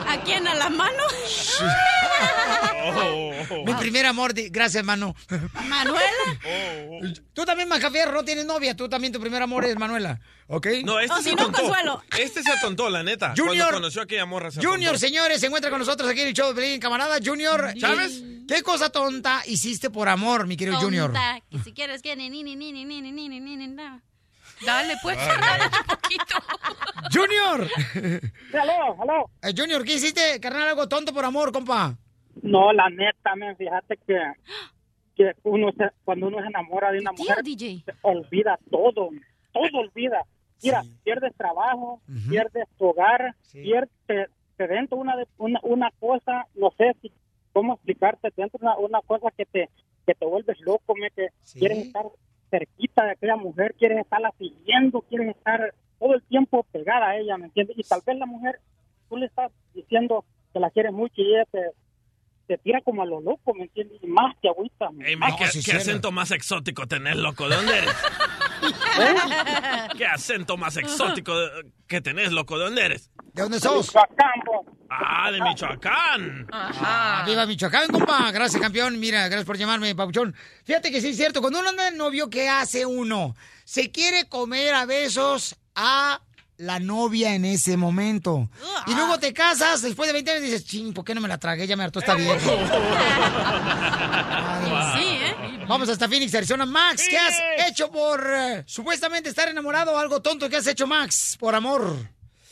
¿A 0.07 0.21
quién? 0.23 0.47
¿A 0.47 0.55
la 0.55 0.69
mano? 0.69 1.03
Mi 3.65 3.73
primer 3.75 4.05
amor, 4.05 4.33
gracias, 4.35 4.83
mano. 4.83 5.15
¿Manuela? 5.67 6.03
Tú 7.33 7.45
también, 7.45 7.69
Macafierro, 7.69 8.11
no 8.11 8.23
tienes 8.23 8.45
novia. 8.45 8.75
Tú 8.75 8.89
también, 8.89 9.13
tu 9.13 9.19
primer 9.19 9.41
amor 9.41 9.65
es 9.65 9.77
Manuela. 9.77 10.19
¿Ok? 10.47 10.67
No, 10.83 10.99
este 10.99 11.13
O 11.13 11.17
se 11.17 11.29
si 11.29 11.35
no, 11.35 11.43
atontó. 11.43 11.61
Consuelo. 11.61 12.03
Este 12.17 12.41
se 12.41 12.51
atontó, 12.51 12.89
la 12.89 13.03
neta. 13.03 13.33
Junior. 13.37 13.55
Cuando 13.67 13.73
conoció 13.77 14.01
a 14.01 14.03
aquella 14.05 14.25
morra 14.25 14.49
se 14.51 14.59
Junior, 14.59 14.91
atontó. 14.95 14.99
señores, 14.99 15.39
se 15.39 15.45
encuentra 15.47 15.69
con 15.69 15.79
nosotros 15.79 16.09
aquí 16.09 16.21
en 16.21 16.29
el 16.29 16.33
show 16.33 16.49
de 16.49 16.55
Pelín, 16.55 16.79
camarada. 16.79 17.17
Junior, 17.23 17.73
¿Sabes? 17.79 18.23
¿Qué 18.47 18.63
cosa 18.63 18.89
tonta 18.89 19.43
hiciste 19.45 19.91
por 19.91 20.09
amor, 20.09 20.47
mi 20.47 20.57
querido 20.57 20.79
Junior? 20.79 21.11
Tonta, 21.13 21.39
que 21.51 21.59
si 21.59 21.71
quieres 21.73 22.01
que 22.01 22.15
ni 22.15 22.29
ni 22.31 22.43
ni 22.43 22.55
ni 22.55 22.71
ni 22.73 22.83
ni 22.83 23.01
ni 23.01 23.11
ni 23.11 23.29
ni 23.29 23.39
ni 23.39 23.55
ni 23.57 23.67
ni 23.67 23.75
Dale, 24.65 24.95
pues, 25.01 25.17
dale 25.17 25.63
un 25.65 25.85
poquito. 25.87 26.35
Junior. 27.13 27.67
Aló, 28.53 29.01
aló. 29.01 29.29
Eh, 29.41 29.53
Junior, 29.55 29.83
¿qué 29.83 29.93
hiciste, 29.95 30.39
carnal? 30.39 30.69
Algo 30.69 30.87
tonto 30.87 31.13
por 31.13 31.25
amor, 31.25 31.51
compa. 31.51 31.95
No, 32.41 32.71
la 32.73 32.89
neta, 32.89 33.35
men, 33.35 33.55
fíjate 33.57 33.97
que, 34.05 34.17
que 35.15 35.31
uno 35.43 35.71
se- 35.77 35.91
cuando 36.03 36.27
uno 36.27 36.39
se 36.41 36.47
enamora 36.47 36.91
de 36.91 36.99
una 36.99 37.11
Tío, 37.11 37.25
mujer, 37.25 37.43
DJ. 37.43 37.83
se 37.85 37.93
olvida 38.01 38.57
todo, 38.69 39.09
todo 39.53 39.79
olvida. 39.79 40.21
Mira, 40.61 40.83
pierdes 41.03 41.33
trabajo, 41.37 42.01
pierdes 42.29 42.65
tu 42.77 42.85
hogar, 42.87 43.33
pierdes, 43.51 43.89
te, 44.05 44.27
te 44.57 44.67
dentro 44.67 44.97
una, 44.97 45.15
de- 45.15 45.27
una 45.37 45.59
una 45.63 45.89
cosa, 45.99 46.45
no 46.55 46.69
sé 46.77 46.93
si 47.01 47.11
cómo 47.53 47.73
explicarte, 47.75 48.29
te 48.31 48.41
entra 48.41 48.59
una, 48.61 48.77
una 48.77 49.01
cosa 49.01 49.29
que 49.35 49.45
te 49.45 49.69
que 50.05 50.15
te 50.15 50.25
vuelves 50.25 50.59
loco, 50.61 50.95
me, 50.95 51.11
que 51.11 51.27
quieres 51.57 51.77
estar 51.87 52.03
cerquita 52.49 53.05
de 53.05 53.11
aquella 53.11 53.35
mujer, 53.35 53.75
quieres 53.77 53.99
estarla 53.99 54.33
siguiendo, 54.37 55.01
quieres 55.01 55.35
estar 55.35 55.73
todo 55.99 56.15
el 56.15 56.23
tiempo 56.23 56.65
pegada 56.71 57.09
a 57.09 57.17
ella, 57.17 57.37
¿me 57.37 57.45
entiendes? 57.45 57.77
Y 57.77 57.83
tal 57.83 58.01
vez 58.05 58.17
la 58.17 58.25
mujer, 58.25 58.59
tú 59.09 59.17
le 59.17 59.25
estás 59.25 59.51
diciendo 59.73 60.23
que 60.53 60.59
la 60.59 60.69
quieres 60.69 60.93
mucho 60.93 61.21
y 61.21 61.33
ella 61.33 61.45
te, 61.51 61.71
te 62.49 62.57
tira 62.57 62.81
como 62.81 63.03
a 63.03 63.05
lo 63.05 63.21
loco, 63.21 63.53
¿me 63.53 63.65
entiendes? 63.65 63.99
Y 64.01 64.07
más 64.07 64.35
te 64.41 64.49
agüita. 64.49 64.89
Ey, 65.05 65.15
más. 65.15 65.35
¿qué, 65.35 65.61
qué 65.63 65.73
acento 65.73 66.11
más 66.11 66.31
exótico 66.31 66.87
tenés, 66.87 67.15
loco? 67.15 67.47
¿De 67.47 67.55
dónde 67.55 67.77
eres? 67.77 67.95
¿Qué 69.97 70.05
acento 70.07 70.57
más 70.57 70.75
exótico 70.75 71.31
que 71.85 72.01
tenés, 72.01 72.31
loco? 72.31 72.57
¿De 72.57 72.65
dónde 72.65 72.85
eres? 72.85 73.11
¿De 73.33 73.43
dónde 73.43 73.59
sos? 73.59 73.93
Ah, 74.89 75.31
de 75.31 75.39
Michoacán. 75.41 76.47
Ah, 76.51 77.23
viva 77.27 77.45
Michoacán, 77.45 77.87
compa. 77.89 78.31
Gracias, 78.31 78.59
campeón. 78.59 78.99
Mira, 78.99 79.27
gracias 79.27 79.45
por 79.45 79.55
llamarme, 79.55 79.93
Papuchón. 79.93 80.33
Fíjate 80.63 80.91
que 80.91 81.01
sí 81.01 81.09
es 81.09 81.17
cierto. 81.17 81.41
Cuando 81.41 81.59
uno 81.59 81.69
anda 81.69 81.91
de 81.91 81.95
novio, 81.95 82.31
¿qué 82.31 82.49
hace 82.49 82.83
uno? 82.87 83.35
Se 83.63 83.91
quiere 83.91 84.27
comer 84.27 84.73
a 84.73 84.87
besos 84.87 85.55
a 85.75 86.19
la 86.59 86.77
novia 86.79 87.35
en 87.35 87.45
ese 87.45 87.77
momento. 87.77 88.49
Y 88.85 88.93
luego 88.93 89.17
te 89.17 89.33
casas, 89.33 89.81
después 89.81 90.07
de 90.07 90.13
20 90.13 90.31
años, 90.31 90.43
dices, 90.43 90.65
ching, 90.65 90.93
¿por 90.93 91.05
qué 91.05 91.15
no 91.15 91.21
me 91.21 91.27
la 91.29 91.37
tragué? 91.37 91.65
Ya 91.65 91.77
me 91.77 91.83
hartó 91.85 91.99
esta 91.99 92.15
vieja. 92.15 92.39
Sí, 94.93 95.05
¿eh? 95.05 95.65
Vamos 95.67 95.89
hasta 95.89 96.07
Phoenix, 96.07 96.33
Arizona. 96.35 96.65
Max, 96.65 97.07
¿qué 97.09 97.17
has 97.17 97.39
hecho 97.69 97.89
por 97.91 98.21
eh, 98.25 98.63
supuestamente 98.65 99.29
estar 99.29 99.47
enamorado? 99.47 99.97
Algo 99.97 100.21
tonto 100.21 100.49
que 100.49 100.57
has 100.57 100.67
hecho, 100.67 100.85
Max, 100.85 101.37
por 101.39 101.55
amor. 101.55 101.95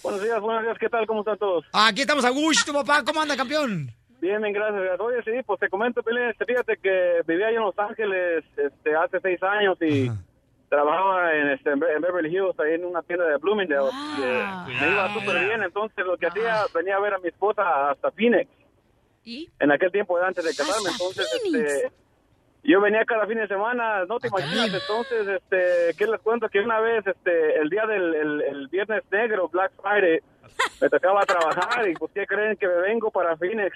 Buenos 0.04 0.24
días, 0.24 0.40
buenos 0.40 0.64
días, 0.64 0.78
¿qué 0.80 0.88
tal? 0.88 1.06
¿Cómo 1.06 1.22
están 1.22 1.38
todos? 1.38 1.66
Aquí 1.74 2.02
estamos 2.02 2.24
a 2.26 2.30
gusto, 2.30 2.74
papá. 2.74 3.04
¿Cómo 3.04 3.22
anda, 3.22 3.36
campeón? 3.36 3.92
Bien, 4.22 4.42
bien, 4.42 4.54
gracias. 4.54 5.00
Oye, 5.00 5.18
sí, 5.26 5.32
pues 5.46 5.60
te 5.60 5.70
comento, 5.70 6.02
Pelín, 6.02 6.24
este, 6.30 6.46
fíjate 6.46 6.78
que 6.82 7.22
vivía 7.28 7.52
yo 7.52 7.58
en 7.58 7.64
Los 7.66 7.80
Ángeles 7.80 8.44
este, 8.56 8.96
hace 8.96 9.20
seis 9.22 9.42
años 9.44 9.78
y 9.82 10.10
trabajaba 10.70 11.34
en, 11.36 11.50
este, 11.50 11.72
en 11.72 11.80
Be- 11.80 11.94
en 11.94 12.02
Beverly 12.02 12.30
Hills, 12.36 12.60
ahí 12.60 12.74
en 12.74 12.86
una 12.86 13.02
tienda 13.04 13.26
de 13.26 13.38
Bloomingdale. 13.38 13.90
y, 14.18 14.22
eh, 14.24 14.46
me 14.82 14.92
iba 14.92 15.14
súper 15.14 15.46
bien, 15.46 15.64
entonces 15.64 16.06
lo 16.06 16.18
que 16.18 16.28
hacía, 16.28 16.64
venía 16.74 16.96
a 16.98 17.00
ver 17.00 17.14
a 17.14 17.20
mi 17.20 17.30
esposa 17.30 17.92
hasta 17.92 18.12
Phoenix. 18.12 18.50
¿Y? 19.24 19.50
En 19.60 19.72
aquel 19.72 19.92
tiempo 19.92 20.18
antes 20.18 20.44
de 20.44 20.56
casarme, 20.56 20.90
entonces, 20.92 21.28
este... 21.44 21.92
Yo 22.68 22.82
venía 22.82 23.06
cada 23.06 23.26
fin 23.26 23.38
de 23.38 23.48
semana, 23.48 24.04
no 24.10 24.20
te 24.20 24.28
imaginas, 24.28 24.74
entonces, 24.74 25.26
este, 25.26 25.96
¿qué 25.98 26.06
les 26.06 26.20
cuento? 26.20 26.50
Que 26.50 26.60
una 26.60 26.82
vez, 26.82 27.08
este, 27.08 27.60
el 27.62 27.70
día 27.70 27.86
del 27.86 28.14
el, 28.14 28.42
el 28.42 28.68
viernes 28.68 29.04
negro, 29.10 29.48
Black 29.48 29.72
Friday, 29.82 30.20
me 30.82 30.90
tocaba 30.90 31.26
trabajar 31.26 31.88
y 31.88 31.94
pues, 31.94 32.12
¿qué 32.14 32.28
creen? 32.28 32.58
Que 32.58 32.68
me 32.68 32.82
vengo 32.82 33.10
para 33.10 33.38
Phoenix. 33.38 33.72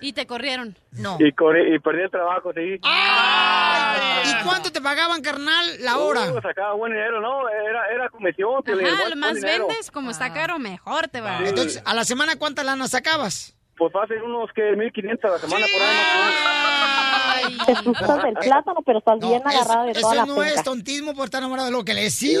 Y 0.00 0.12
te 0.14 0.26
corrieron. 0.26 0.74
No. 0.92 1.16
Y, 1.20 1.28
y 1.28 1.78
perdí 1.78 2.02
el 2.02 2.10
trabajo, 2.10 2.52
sí. 2.54 2.80
¿Y 2.82 4.44
cuánto 4.44 4.72
te 4.72 4.80
pagaban, 4.80 5.22
carnal, 5.22 5.66
la 5.80 5.98
hora? 5.98 6.32
Uh, 6.32 6.40
sacaba 6.40 6.72
buen 6.72 6.92
dinero, 6.92 7.20
no, 7.20 7.48
era, 7.48 7.86
era 7.92 8.08
comisión. 8.08 8.64
Lo 8.66 9.16
más 9.16 9.40
vendes, 9.40 9.92
como 9.92 10.10
está 10.10 10.32
caro, 10.32 10.58
mejor 10.58 11.06
te 11.06 11.20
va. 11.20 11.38
Entonces, 11.46 11.80
¿a 11.86 11.94
la 11.94 12.04
semana 12.04 12.36
cuánta 12.36 12.64
lana 12.64 12.88
sacabas? 12.88 13.59
Pues 13.80 13.94
fácil, 13.94 14.20
unos 14.20 14.52
que 14.52 14.76
1500 14.76 15.24
a 15.24 15.32
la 15.32 15.38
semana 15.38 15.64
por 15.72 15.80
ahí. 15.80 17.58
Te 17.64 17.72
asustas 17.72 18.22
del 18.24 18.34
plátano, 18.34 18.80
pero 18.84 18.98
estás 18.98 19.18
bien 19.18 19.40
agarrado 19.42 19.86
de 19.86 19.92
Eso 19.92 20.00
toda 20.02 20.14
la 20.16 20.26
no 20.26 20.42
es 20.42 20.62
tontismo 20.62 21.14
por 21.14 21.24
estar 21.24 21.40
enamorado 21.40 21.68
de 21.68 21.72
lo 21.72 21.82
que 21.82 21.94
le 21.94 22.10
sigue. 22.10 22.36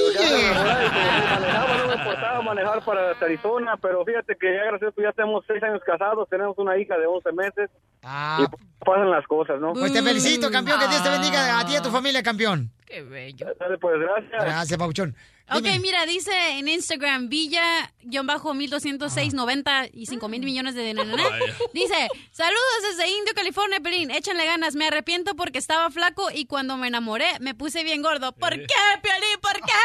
Manejaba, 0.52 1.78
no 1.78 1.86
me 1.86 1.94
empezaba 1.94 2.36
a 2.36 2.42
manejar 2.42 2.84
para 2.84 3.12
Arizona, 3.12 3.78
pero 3.80 4.04
fíjate 4.04 4.36
que 4.36 4.54
ya 4.54 4.64
gracias 4.66 4.92
a 4.92 5.00
Dios, 5.00 5.08
ya 5.10 5.12
tenemos 5.12 5.42
seis 5.46 5.62
años 5.62 5.80
casados, 5.82 6.28
tenemos 6.28 6.58
una 6.58 6.76
hija 6.76 6.98
de 6.98 7.06
11 7.06 7.32
meses. 7.32 7.70
Ah. 8.02 8.40
Y 8.44 8.84
pasan 8.84 9.10
las 9.10 9.26
cosas, 9.26 9.58
¿no? 9.62 9.72
Pues 9.72 9.94
te 9.94 10.02
felicito, 10.02 10.50
campeón, 10.50 10.78
que 10.78 10.88
Dios 10.88 11.02
te 11.02 11.08
bendiga 11.08 11.58
a 11.58 11.64
ti 11.64 11.72
y 11.72 11.76
a 11.76 11.82
tu 11.82 11.88
familia, 11.88 12.22
campeón. 12.22 12.70
Qué 12.84 13.00
bello. 13.00 13.46
Dale, 13.58 13.78
pues 13.78 13.98
gracias. 13.98 14.44
Gracias, 14.44 14.78
Pauchón. 14.78 15.16
Ok, 15.52 15.66
mira, 15.80 16.06
dice 16.06 16.30
en 16.58 16.68
Instagram, 16.68 17.28
Villa-120690 17.28 19.90
y 19.92 20.06
5 20.06 20.28
mil 20.28 20.44
millones 20.44 20.76
de... 20.76 20.94
Vaya. 20.94 21.10
Dice, 21.74 22.08
saludos 22.30 22.82
desde 22.88 23.08
Indio, 23.10 23.34
California, 23.34 23.80
Pelín. 23.80 24.12
Échanle 24.12 24.46
ganas, 24.46 24.76
me 24.76 24.86
arrepiento 24.86 25.34
porque 25.34 25.58
estaba 25.58 25.90
flaco 25.90 26.28
y 26.32 26.44
cuando 26.46 26.76
me 26.76 26.86
enamoré 26.88 27.26
me 27.40 27.54
puse 27.54 27.82
bien 27.82 28.00
gordo. 28.02 28.30
¿Por 28.32 28.50
qué, 28.50 28.66
Piolín? 29.02 29.40
¿Por 29.40 29.54
qué? 29.54 29.72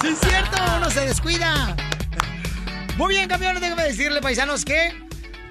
Sí, 0.00 0.08
es 0.08 0.18
cierto, 0.18 0.58
uno 0.76 0.90
se 0.90 1.06
descuida. 1.06 1.74
Muy 2.98 3.14
bien, 3.14 3.28
campeones, 3.28 3.62
déjame 3.62 3.84
decirle, 3.84 4.20
paisanos, 4.20 4.62
que 4.64 4.92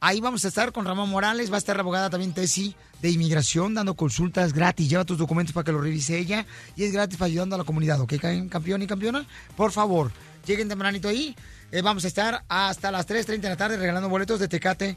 Ahí 0.00 0.20
vamos 0.20 0.44
a 0.44 0.48
estar 0.48 0.72
con 0.72 0.84
Ramón 0.84 1.08
Morales. 1.08 1.50
Va 1.50 1.54
a 1.54 1.58
estar 1.58 1.76
la 1.76 1.80
abogada 1.80 2.10
también 2.10 2.34
Tessy 2.34 2.74
de 3.00 3.10
inmigración 3.10 3.72
dando 3.72 3.94
consultas 3.94 4.52
gratis. 4.52 4.90
Lleva 4.90 5.06
tus 5.06 5.16
documentos 5.16 5.54
para 5.54 5.64
que 5.64 5.72
los 5.72 5.82
revise 5.82 6.18
ella. 6.18 6.44
Y 6.76 6.84
es 6.84 6.92
gratis 6.92 7.16
para 7.16 7.28
ayudando 7.28 7.54
a 7.54 7.58
la 7.58 7.64
comunidad. 7.64 7.98
¿Ok, 8.00 8.14
campeón 8.50 8.82
y 8.82 8.86
campeona? 8.86 9.26
Por 9.56 9.72
favor, 9.72 10.12
lleguen 10.44 10.68
tempranito 10.68 11.08
ahí. 11.08 11.34
Eh, 11.72 11.82
vamos 11.82 12.04
a 12.04 12.08
estar 12.08 12.44
hasta 12.48 12.90
las 12.90 13.08
3.30 13.08 13.40
de 13.40 13.48
la 13.48 13.56
tarde 13.56 13.76
regalando 13.78 14.08
boletos 14.08 14.38
de 14.38 14.46
Tecate 14.48 14.96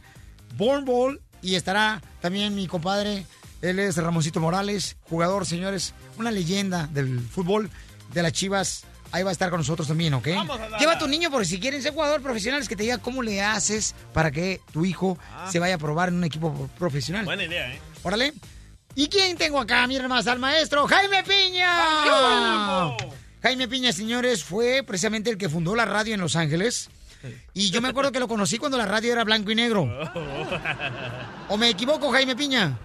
Born 0.55 0.85
Ball. 0.85 1.21
Y 1.41 1.55
estará 1.55 2.01
también 2.21 2.53
mi 2.55 2.67
compadre. 2.67 3.25
Él 3.61 3.79
es 3.79 3.97
Ramoncito 3.97 4.39
Morales, 4.39 4.97
jugador, 5.09 5.45
señores. 5.45 5.93
Una 6.17 6.31
leyenda 6.31 6.87
del 6.87 7.19
fútbol 7.19 7.69
de 8.13 8.21
las 8.23 8.33
Chivas. 8.33 8.83
Ahí 9.11 9.23
va 9.23 9.29
a 9.29 9.31
estar 9.33 9.49
con 9.49 9.59
nosotros 9.59 9.87
también, 9.87 10.13
¿ok? 10.15 10.27
Vamos 10.35 10.59
a. 10.59 10.77
Lleva 10.77 10.93
a 10.93 10.97
tu 10.99 11.07
niño 11.07 11.29
porque 11.31 11.45
si 11.45 11.59
quieren 11.59 11.81
ser 11.81 11.93
jugador 11.93 12.21
profesionales 12.21 12.67
que 12.67 12.75
te 12.75 12.83
diga 12.83 12.97
cómo 12.97 13.21
le 13.23 13.41
haces 13.41 13.95
para 14.13 14.31
que 14.31 14.59
tu 14.73 14.83
hijo 14.85 15.17
Ah. 15.31 15.47
se 15.51 15.59
vaya 15.59 15.75
a 15.75 15.77
probar 15.77 16.09
en 16.09 16.15
un 16.15 16.23
equipo 16.25 16.69
profesional. 16.77 17.23
Buena 17.23 17.43
idea, 17.45 17.71
¿eh? 17.73 17.79
Órale. 18.03 18.33
¿Y 18.95 19.07
quién 19.07 19.37
tengo 19.37 19.59
acá? 19.59 19.85
Miren 19.87 20.07
más 20.07 20.25
al 20.27 20.39
maestro, 20.39 20.87
Jaime 20.87 21.23
Piña. 21.23 21.69
Jaime 23.45 23.67
Piña, 23.67 23.93
señores, 23.93 24.43
fue 24.43 24.81
precisamente 24.81 25.29
el 25.29 25.37
que 25.37 25.49
fundó 25.49 25.75
la 25.75 25.85
radio 25.85 26.15
en 26.15 26.19
Los 26.19 26.35
Ángeles. 26.35 26.89
Y 27.53 27.69
yo 27.69 27.79
me 27.79 27.89
acuerdo 27.89 28.11
que 28.11 28.19
lo 28.19 28.27
conocí 28.27 28.57
cuando 28.57 28.75
la 28.75 28.87
radio 28.87 29.13
era 29.13 29.23
blanco 29.23 29.51
y 29.51 29.55
negro. 29.55 29.83
¿O 31.49 31.55
me 31.55 31.69
equivoco, 31.69 32.09
Jaime 32.09 32.35
Piña? 32.35 32.75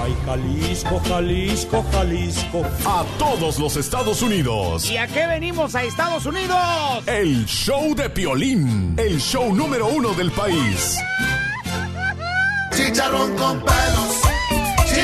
Ay, 0.00 0.16
Jalisco, 0.24 1.00
Jalisco, 1.00 1.84
Jalisco. 1.90 2.64
A 2.86 3.04
todos 3.18 3.58
los 3.58 3.76
Estados 3.76 4.22
Unidos. 4.22 4.88
¿Y 4.88 4.98
a 4.98 5.08
qué 5.08 5.26
venimos 5.26 5.74
a 5.74 5.82
Estados 5.82 6.26
Unidos? 6.26 6.56
El 7.06 7.44
show 7.46 7.92
de 7.96 8.08
Piolín. 8.08 8.94
El 8.96 9.20
show 9.20 9.52
número 9.52 9.88
uno 9.88 10.14
del 10.14 10.30
país. 10.30 10.96
Chicharrón 12.72 13.36
con 13.36 13.58
pelos. 13.64 14.17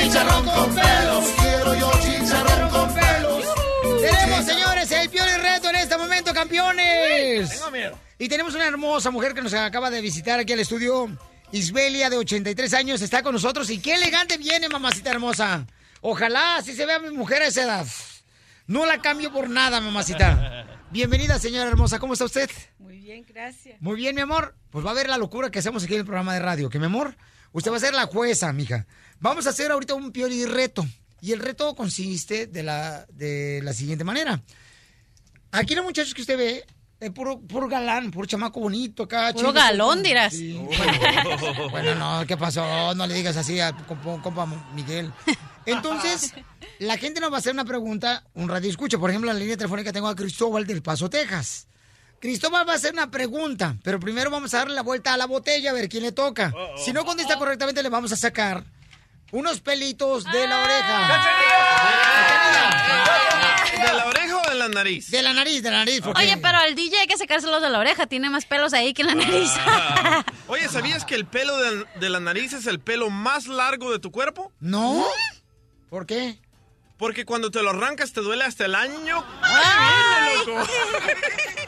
Chicharrón 0.01 0.45
con 0.45 0.75
pelos. 0.75 1.25
Quiero 1.39 1.75
yo 1.75 1.91
chicharrón 2.01 2.69
con 2.69 2.93
pelos. 2.93 3.45
Tenemos, 4.01 4.45
señores, 4.45 4.91
el 4.91 5.09
Pioli 5.09 5.37
Reto 5.37 5.69
en 5.69 5.75
este 5.77 5.97
momento, 5.97 6.33
campeones. 6.33 7.49
Tengo 7.49 7.71
miedo. 7.71 7.99
Y 8.17 8.29
tenemos 8.29 8.55
una 8.55 8.65
hermosa 8.67 9.11
mujer 9.11 9.33
que 9.33 9.41
nos 9.41 9.53
acaba 9.53 9.89
de 9.89 10.01
visitar 10.01 10.39
aquí 10.39 10.53
al 10.53 10.59
estudio. 10.59 11.09
Isbelia, 11.51 12.09
de 12.09 12.17
83 12.17 12.73
años, 12.73 13.01
está 13.01 13.23
con 13.23 13.33
nosotros. 13.33 13.69
Y 13.69 13.79
qué 13.79 13.95
elegante 13.95 14.37
viene, 14.37 14.67
mamacita 14.69 15.11
hermosa. 15.11 15.65
Ojalá 16.01 16.57
así 16.57 16.75
se 16.75 16.85
vea 16.85 16.99
mi 16.99 17.09
mujer 17.09 17.41
a 17.41 17.47
esa 17.47 17.63
edad. 17.63 17.87
No 18.67 18.85
la 18.85 18.99
cambio 19.01 19.31
por 19.31 19.49
nada, 19.49 19.79
mamacita. 19.79 20.79
Bienvenida, 20.91 21.39
señora 21.39 21.69
hermosa. 21.69 21.99
¿Cómo 21.99 22.13
está 22.13 22.25
usted? 22.25 22.49
Muy 22.79 22.99
bien, 22.99 23.25
gracias. 23.27 23.81
Muy 23.81 23.95
bien, 23.95 24.15
mi 24.15 24.21
amor. 24.21 24.55
Pues 24.71 24.85
va 24.85 24.91
a 24.91 24.93
ver 24.95 25.09
la 25.09 25.17
locura 25.17 25.49
que 25.49 25.59
hacemos 25.59 25.83
aquí 25.83 25.93
en 25.93 25.99
el 26.01 26.05
programa 26.05 26.33
de 26.33 26.39
radio. 26.39 26.69
Que, 26.69 26.79
mi 26.79 26.85
amor, 26.85 27.15
usted 27.55 27.71
va 27.71 27.77
a 27.77 27.79
ser 27.79 27.93
la 27.93 28.05
jueza, 28.05 28.51
mija. 28.51 28.85
Vamos 29.19 29.47
a 29.47 29.51
hacer 29.51 29.71
ahorita 29.71 29.93
un 29.93 30.11
pioli 30.11 30.45
reto. 30.45 30.85
Y 31.21 31.31
el 31.31 31.39
reto 31.39 31.73
consiste 31.73 32.47
de 32.47 32.61
la, 32.61 33.05
de 33.13 33.61
la 33.63 33.73
siguiente 33.73 34.03
manera. 34.03 34.41
Aquí 35.51 35.73
los 35.73 35.85
muchachos 35.85 36.13
que 36.13 36.21
usted 36.21 36.37
ve, 36.37 36.65
es 36.99 37.11
puro, 37.11 37.39
puro 37.39 37.67
galán, 37.67 38.11
puro 38.11 38.27
chamaco 38.27 38.59
bonito 38.59 39.03
acá. 39.03 39.31
Puro 39.33 39.53
galón, 39.53 40.03
dirás. 40.03 40.33
Sí, 40.33 40.53
bueno, 40.53 41.69
bueno, 41.71 41.95
no, 41.95 42.27
¿qué 42.27 42.35
pasó? 42.35 42.93
No 42.93 43.07
le 43.07 43.13
digas 43.13 43.37
así 43.37 43.59
a 43.59 43.71
compa, 43.71 44.21
compa 44.21 44.45
Miguel. 44.75 45.11
Entonces, 45.65 46.33
la 46.79 46.97
gente 46.97 47.21
nos 47.21 47.31
va 47.31 47.37
a 47.37 47.39
hacer 47.39 47.53
una 47.53 47.65
pregunta, 47.65 48.25
un 48.33 48.49
radio 48.49 48.69
escucha. 48.69 48.97
Por 48.97 49.09
ejemplo, 49.09 49.31
en 49.31 49.37
la 49.37 49.39
línea 49.39 49.57
telefónica 49.57 49.93
tengo 49.93 50.09
a 50.09 50.15
Cristóbal 50.15 50.67
del 50.67 50.83
Paso, 50.83 51.09
Texas. 51.09 51.67
Cristóbal 52.25 52.67
va 52.67 52.73
a 52.73 52.75
hacer 52.77 52.91
una 52.93 53.11
pregunta, 53.11 53.75
pero 53.83 53.99
primero 53.99 54.31
vamos 54.31 54.51
a 54.55 54.57
darle 54.57 54.73
la 54.73 54.81
vuelta 54.81 55.13
a 55.13 55.17
la 55.17 55.27
botella 55.27 55.69
a 55.69 55.73
ver 55.73 55.87
quién 55.87 56.01
le 56.01 56.11
toca. 56.11 56.51
Si 56.83 56.91
no 56.91 57.05
contesta 57.05 57.37
correctamente, 57.37 57.83
le 57.83 57.89
vamos 57.89 58.11
a 58.13 58.15
sacar 58.15 58.63
unos 59.31 59.59
pelitos 59.61 60.23
de 60.23 60.47
la 60.47 60.63
oreja. 60.63 61.07
¿De 63.79 63.93
la 63.93 64.05
oreja 64.07 64.37
o 64.43 64.49
de 64.49 64.55
la 64.55 64.67
nariz? 64.69 65.11
De 65.11 65.21
la 65.21 65.33
nariz, 65.33 65.61
de 65.61 65.69
la 65.69 65.77
nariz. 65.77 66.01
porque- 66.01 66.23
Oye, 66.23 66.37
pero 66.37 66.57
al 66.57 66.73
DJ 66.73 67.01
hay 67.01 67.05
que 67.07 67.15
sacárselos 67.15 67.61
de 67.61 67.69
la 67.69 67.77
oreja. 67.77 68.07
Tiene 68.07 68.31
más 68.31 68.45
pelos 68.47 68.73
ahí 68.73 68.95
que 68.95 69.03
en 69.03 69.09
la 69.09 69.15
nariz. 69.15 69.51
Ah. 69.59 70.25
Oye, 70.47 70.67
¿sabías 70.67 71.05
que 71.05 71.13
el 71.13 71.27
pelo 71.27 71.55
de, 71.57 71.85
de 71.99 72.09
la 72.09 72.19
nariz 72.19 72.53
es 72.53 72.65
el 72.65 72.79
pelo 72.79 73.11
más 73.11 73.45
largo 73.45 73.91
de 73.91 73.99
tu 73.99 74.09
cuerpo? 74.11 74.51
No. 74.59 75.05
¿Por 75.91 76.07
qué? 76.07 76.39
Porque 76.97 77.23
cuando 77.25 77.51
te 77.51 77.61
lo 77.61 77.69
arrancas 77.69 78.13
te 78.13 78.21
duele 78.21 78.45
hasta 78.45 78.65
el 78.65 78.73
año. 78.73 79.23
¡Ay! 79.43 80.37
que 80.43 80.51
viene, 80.51 80.59
loco! 80.59 80.67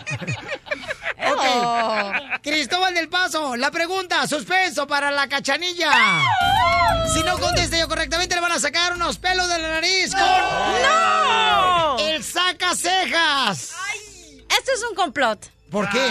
Ok. 1.30 2.42
Cristóbal 2.42 2.94
del 2.94 3.10
Paso, 3.10 3.56
la 3.56 3.72
pregunta, 3.72 4.26
suspenso 4.28 4.88
para 4.88 5.12
la 5.12 5.28
cachanilla. 5.28 5.92
Si 7.14 7.24
no 7.24 7.38
contesta 7.38 7.78
yo 7.78 7.88
correctamente, 7.88 8.36
le 8.36 8.42
van 8.42 8.52
a 8.52 8.60
sacar 8.60 8.94
unos 8.94 9.18
pelos 9.18 9.50
de 9.50 9.60
la 9.60 9.70
nariz 9.70 10.12
con. 10.14 10.22
¡No! 10.22 11.98
El 12.00 12.24
saca 12.24 12.76
cejas. 12.76 13.76
Esto 14.50 14.72
es 14.74 14.84
un 14.90 14.96
complot. 14.96 15.50
¿Por 15.70 15.90
qué? 15.90 16.08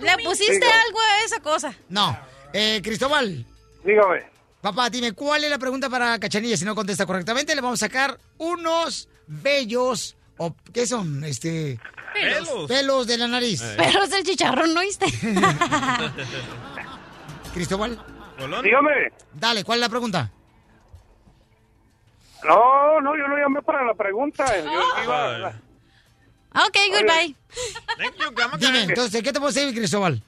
Le 0.00 0.24
pusiste 0.24 0.66
algo 0.66 1.00
a 1.00 1.24
esa 1.24 1.40
cosa. 1.40 1.74
No. 1.88 2.16
Eh, 2.52 2.80
Cristóbal. 2.82 3.44
Dígame. 3.84 4.30
Papá, 4.60 4.88
dime, 4.90 5.12
¿cuál 5.12 5.42
es 5.42 5.50
la 5.50 5.58
pregunta 5.58 5.90
para 5.90 6.18
Cachanilla? 6.20 6.56
Si 6.56 6.64
no 6.64 6.76
contesta 6.76 7.04
correctamente, 7.04 7.54
le 7.54 7.60
vamos 7.60 7.82
a 7.82 7.86
sacar 7.86 8.16
unos 8.38 9.08
bellos, 9.26 10.14
o 10.36 10.54
¿qué 10.72 10.86
son? 10.86 11.24
Este... 11.24 11.80
Pelos. 12.12 12.68
Pelos 12.68 13.06
de 13.06 13.18
la 13.18 13.28
nariz. 13.28 13.62
Pelos 13.76 14.10
del 14.10 14.24
chicharrón, 14.24 14.74
¿no 14.74 14.80
oíste? 14.80 15.06
Cristóbal. 17.54 17.98
Dígame. 18.62 19.12
Dale, 19.34 19.64
¿cuál 19.64 19.78
es 19.78 19.80
la 19.82 19.88
pregunta? 19.88 20.30
No, 22.44 23.00
no, 23.00 23.16
yo 23.16 23.28
no 23.28 23.36
llamé 23.36 23.62
para 23.62 23.84
la 23.84 23.94
pregunta. 23.94 24.44
Yo 24.58 24.64
iba- 25.04 25.52
Ok, 26.66 26.76
goodbye. 26.90 27.34
Dime, 28.58 28.82
entonces, 28.82 29.22
¿qué 29.22 29.32
te 29.32 29.38
puedo 29.40 29.52
decir, 29.52 29.74
Cristóbal? 29.74 30.22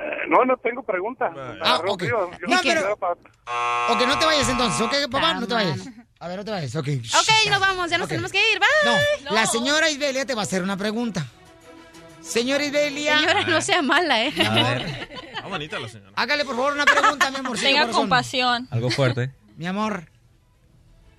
Eh, 0.00 0.26
No, 0.28 0.44
no 0.44 0.56
tengo 0.58 0.82
pregunta. 0.82 1.32
Ah, 1.62 1.80
ok. 1.86 2.02
Yo- 2.02 2.30
yo 2.30 2.46
No, 2.46 2.58
pero- 2.62 2.64
quiero 2.80 2.96
para- 2.96 3.12
Ok, 3.14 4.06
no 4.06 4.18
te 4.18 4.26
vayas 4.26 4.48
entonces, 4.48 4.80
¿ok, 4.80 5.10
papá? 5.10 5.34
No 5.34 5.46
te 5.46 5.54
vayas. 5.54 5.80
A 6.20 6.26
ver, 6.28 6.36
no 6.38 6.44
te 6.44 6.50
vayas, 6.50 6.74
ok. 6.74 6.88
Ok, 6.88 7.48
nos 7.50 7.60
vamos, 7.60 7.90
ya 7.90 7.98
nos 7.98 8.08
tenemos 8.08 8.32
que 8.32 8.38
ir. 8.52 8.58
Bye. 8.58 9.24
No, 9.24 9.32
la 9.34 9.46
señora 9.46 9.88
Isbelia 9.88 10.26
te 10.26 10.34
va 10.34 10.42
a 10.42 10.44
hacer 10.44 10.62
una 10.62 10.76
pregunta. 10.76 11.24
Señora 12.20 12.64
Isbelia. 12.64 13.18
Señora, 13.20 13.44
no 13.46 13.60
sea 13.62 13.82
mala, 13.82 14.24
¿eh? 14.24 14.32
Mi 14.36 14.44
amor, 14.44 14.78
Está 14.82 15.46
bonita 15.46 15.78
la 15.78 15.88
señora. 15.88 16.10
hágale 16.16 16.44
por 16.44 16.56
favor 16.56 16.72
una 16.72 16.84
pregunta, 16.84 17.30
mi 17.30 17.36
amor. 17.36 17.58
Tenga 17.58 17.88
compasión. 17.90 18.66
Algo 18.70 18.90
fuerte. 18.90 19.30
Mi 19.56 19.66
amor. 19.66 20.08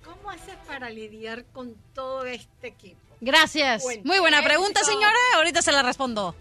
¿Cómo 0.04 0.30
haces 0.30 0.54
para 0.66 0.90
lidiar 0.90 1.44
con 1.52 1.74
todo 1.94 2.24
este 2.26 2.68
equipo? 2.68 3.00
Gracias. 3.22 3.82
Muy 4.04 4.18
buena 4.18 4.42
pregunta, 4.42 4.84
señora. 4.84 5.16
Ahorita 5.36 5.62
se 5.62 5.72
la 5.72 5.82
respondo. 5.82 6.34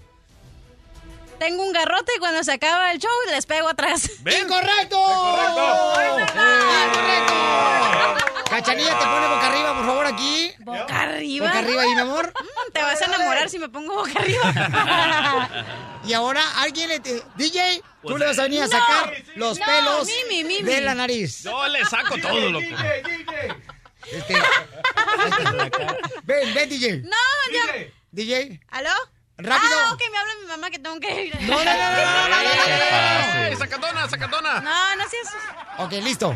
Tengo 1.39 1.63
un 1.63 1.71
garrote 1.71 2.11
y 2.17 2.19
cuando 2.19 2.43
se 2.43 2.51
acaba 2.51 2.91
el 2.91 2.99
show 2.99 3.09
les 3.31 3.45
pego 3.45 3.69
atrás. 3.69 4.09
¡Incorrecto! 4.19 4.97
¡Incorrecto! 6.89 7.33
Cachanilla, 8.49 8.97
te 8.97 9.05
pone 9.05 9.27
boca 9.27 9.47
arriba, 9.47 9.75
por 9.75 9.85
favor, 9.85 10.05
aquí. 10.07 10.53
¿Boca 10.59 11.01
arriba? 11.01 11.45
Boca 11.47 11.59
arriba 11.59 11.81
ahí, 11.83 11.93
mi 11.95 12.01
amor. 12.01 12.33
Mm, 12.69 12.71
Te 12.71 12.81
vas 12.83 13.01
a 13.01 13.05
enamorar 13.05 13.49
si 13.49 13.57
me 13.59 13.67
pongo 13.69 13.95
boca 13.95 14.11
arriba. 14.19 15.49
Y 16.05 16.13
ahora 16.13 16.41
alguien 16.61 16.87
le... 16.89 16.99
te- 16.99 17.23
DJ, 17.35 17.83
tú 18.03 18.17
le 18.17 18.25
vas 18.25 18.39
a 18.39 18.43
venir 18.43 18.61
a 18.63 18.67
No, 18.67 18.71
sacar 18.71 19.13
los 19.35 19.59
no, 19.59 19.65
pelos 19.65 20.07
Mimi, 20.07 20.43
Mimi. 20.43 20.63
de 20.63 20.81
la 20.81 20.95
nariz. 20.95 21.43
Yo 21.43 21.67
le 21.67 21.83
saco 21.85 22.17
todo, 22.17 22.49
loco. 22.49 22.65
Este, 24.11 24.33
ven, 26.23 26.53
ven, 26.53 26.69
DJ. 26.69 27.01
No, 27.03 27.17
ya. 27.51 27.87
DJ. 28.11 28.59
¿Aló? 28.69 28.89
Rápido. 29.37 29.71
Ah, 29.85 29.93
ok, 29.93 30.01
me 30.11 30.17
habla 30.17 30.33
mi 30.41 30.47
mamá 30.47 30.69
que 30.69 30.79
tengo 30.79 30.99
que 30.99 31.25
ir. 31.25 31.41
No, 31.41 31.57
no, 31.57 31.63
no, 31.63 31.63
no, 31.63 31.73
no, 31.73 32.29
no, 32.29 32.43
no, 32.43 33.35
no, 33.35 33.45
¡Ey, 33.45 33.55
sacatona, 33.55 34.09
sacatona! 34.09 34.59
No, 34.61 34.95
no 34.95 35.09
seas... 35.09 35.27
Ok, 35.77 35.91
listo. 36.03 36.35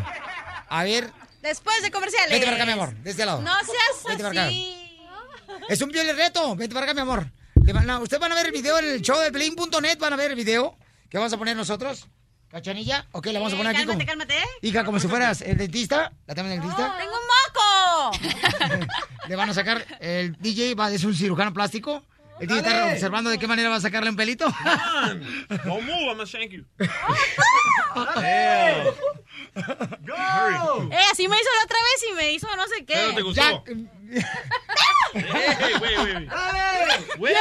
A 0.68 0.84
ver, 0.84 1.10
Después 1.44 1.82
de 1.82 1.90
comerciales. 1.90 2.30
vete 2.30 2.44
para 2.46 2.56
acá, 2.56 2.66
mi 2.66 2.72
amor, 2.72 2.94
de 2.96 3.10
este 3.10 3.24
lado. 3.26 3.40
No 3.42 3.52
seas 3.60 4.02
Vete 4.08 4.22
para 4.22 4.30
acá. 4.30 4.46
así. 4.46 4.98
Es 5.68 5.80
un 5.82 5.90
piel 5.90 6.16
reto. 6.16 6.56
Vete 6.56 6.72
para 6.74 6.84
acá, 6.86 6.94
mi 6.94 7.00
amor. 7.02 7.30
Van 7.54 7.88
a- 7.90 8.00
Ustedes 8.00 8.18
van 8.20 8.32
a 8.32 8.34
ver 8.34 8.46
el 8.46 8.52
video 8.52 8.78
en 8.78 8.86
el 8.86 9.02
show 9.02 9.18
de 9.20 9.30
Blin.net. 9.30 9.98
Van 9.98 10.12
a 10.12 10.16
ver 10.16 10.30
el 10.30 10.36
video 10.36 10.76
que 11.10 11.18
vamos 11.18 11.32
a 11.32 11.36
poner 11.36 11.54
nosotros. 11.56 12.08
¿Cachanilla? 12.48 13.06
Ok, 13.12 13.26
la 13.26 13.40
vamos 13.40 13.52
a 13.52 13.56
Eh, 13.56 13.58
poner 13.58 13.76
aquí 13.76 13.84
cálmate, 13.84 14.06
como... 14.06 14.08
cálmate. 14.26 14.38
¿eh? 14.38 14.48
Hija, 14.62 14.84
como 14.84 14.98
si 14.98 15.06
fueras 15.08 15.42
el 15.42 15.56
dentista. 15.58 16.12
¿La 16.26 16.34
tenemos 16.34 16.54
el 16.54 16.60
dentista? 16.60 16.96
¡Tengo 16.98 17.12
un 17.12 18.18
moco! 18.20 18.86
Le 19.28 19.36
van 19.36 19.50
a 19.50 19.54
sacar... 19.54 19.84
El 20.00 20.36
DJ 20.40 20.74
va, 20.74 20.90
es 20.90 21.04
un 21.04 21.14
cirujano 21.14 21.52
plástico. 21.52 22.04
El 22.40 22.48
DJ 22.48 22.58
está 22.58 22.70
Dale. 22.78 22.92
observando 22.94 23.30
de 23.30 23.38
qué 23.38 23.46
manera 23.46 23.68
va 23.68 23.76
a 23.76 23.80
sacarle 23.80 24.10
un 24.10 24.16
pelito. 24.16 24.46
No 25.64 25.80
move, 25.80 26.06
I'm 26.08 26.16
gonna 26.16 26.24
shank 26.24 26.50
you. 26.50 26.64
Eh, 30.90 30.98
así 31.12 31.28
me 31.28 31.36
hizo 31.36 31.48
la 31.58 31.64
otra 31.64 31.78
vez 31.78 32.04
y 32.10 32.14
me 32.14 32.32
hizo 32.32 32.48
no 32.56 32.66
sé 32.66 32.84
qué. 32.84 32.94
Pero 32.94 33.14
te 33.14 33.22
gustó. 33.22 33.40
Ya. 33.42 33.62
Ey, 35.14 35.78
güey, 35.78 35.96
güey. 35.96 36.28
Güey, 37.18 37.34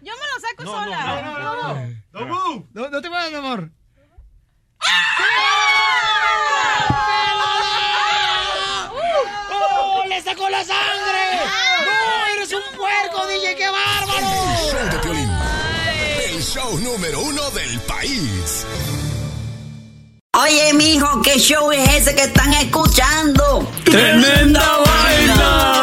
Yo 0.00 0.12
me 0.12 0.26
lo 0.28 0.40
saco 0.40 0.64
No, 0.64 0.70
sola. 0.70 1.22
no, 1.22 1.38
no, 1.38 1.74
no, 1.74 1.88
No, 2.12 2.26
move. 2.26 2.66
No, 2.72 2.88
no 2.88 3.02
te 3.02 3.08
muevas, 3.10 3.30
mi 3.30 3.36
amor. 3.36 3.70
¡Oh! 8.90 10.04
¡Le 10.08 10.20
sacó 10.22 10.48
la 10.48 10.64
sangre! 10.64 11.40
¡No! 11.44 11.73
Show 16.54 16.78
número 16.78 17.20
uno 17.20 17.50
del 17.50 17.80
país. 17.80 18.64
Oye, 20.40 20.72
mijo, 20.74 21.20
¿qué 21.22 21.36
show 21.36 21.72
es 21.72 21.88
ese 21.96 22.14
que 22.14 22.22
están 22.22 22.54
escuchando? 22.54 23.68
¡Tremenda 23.84 24.62
vaina! 24.86 25.82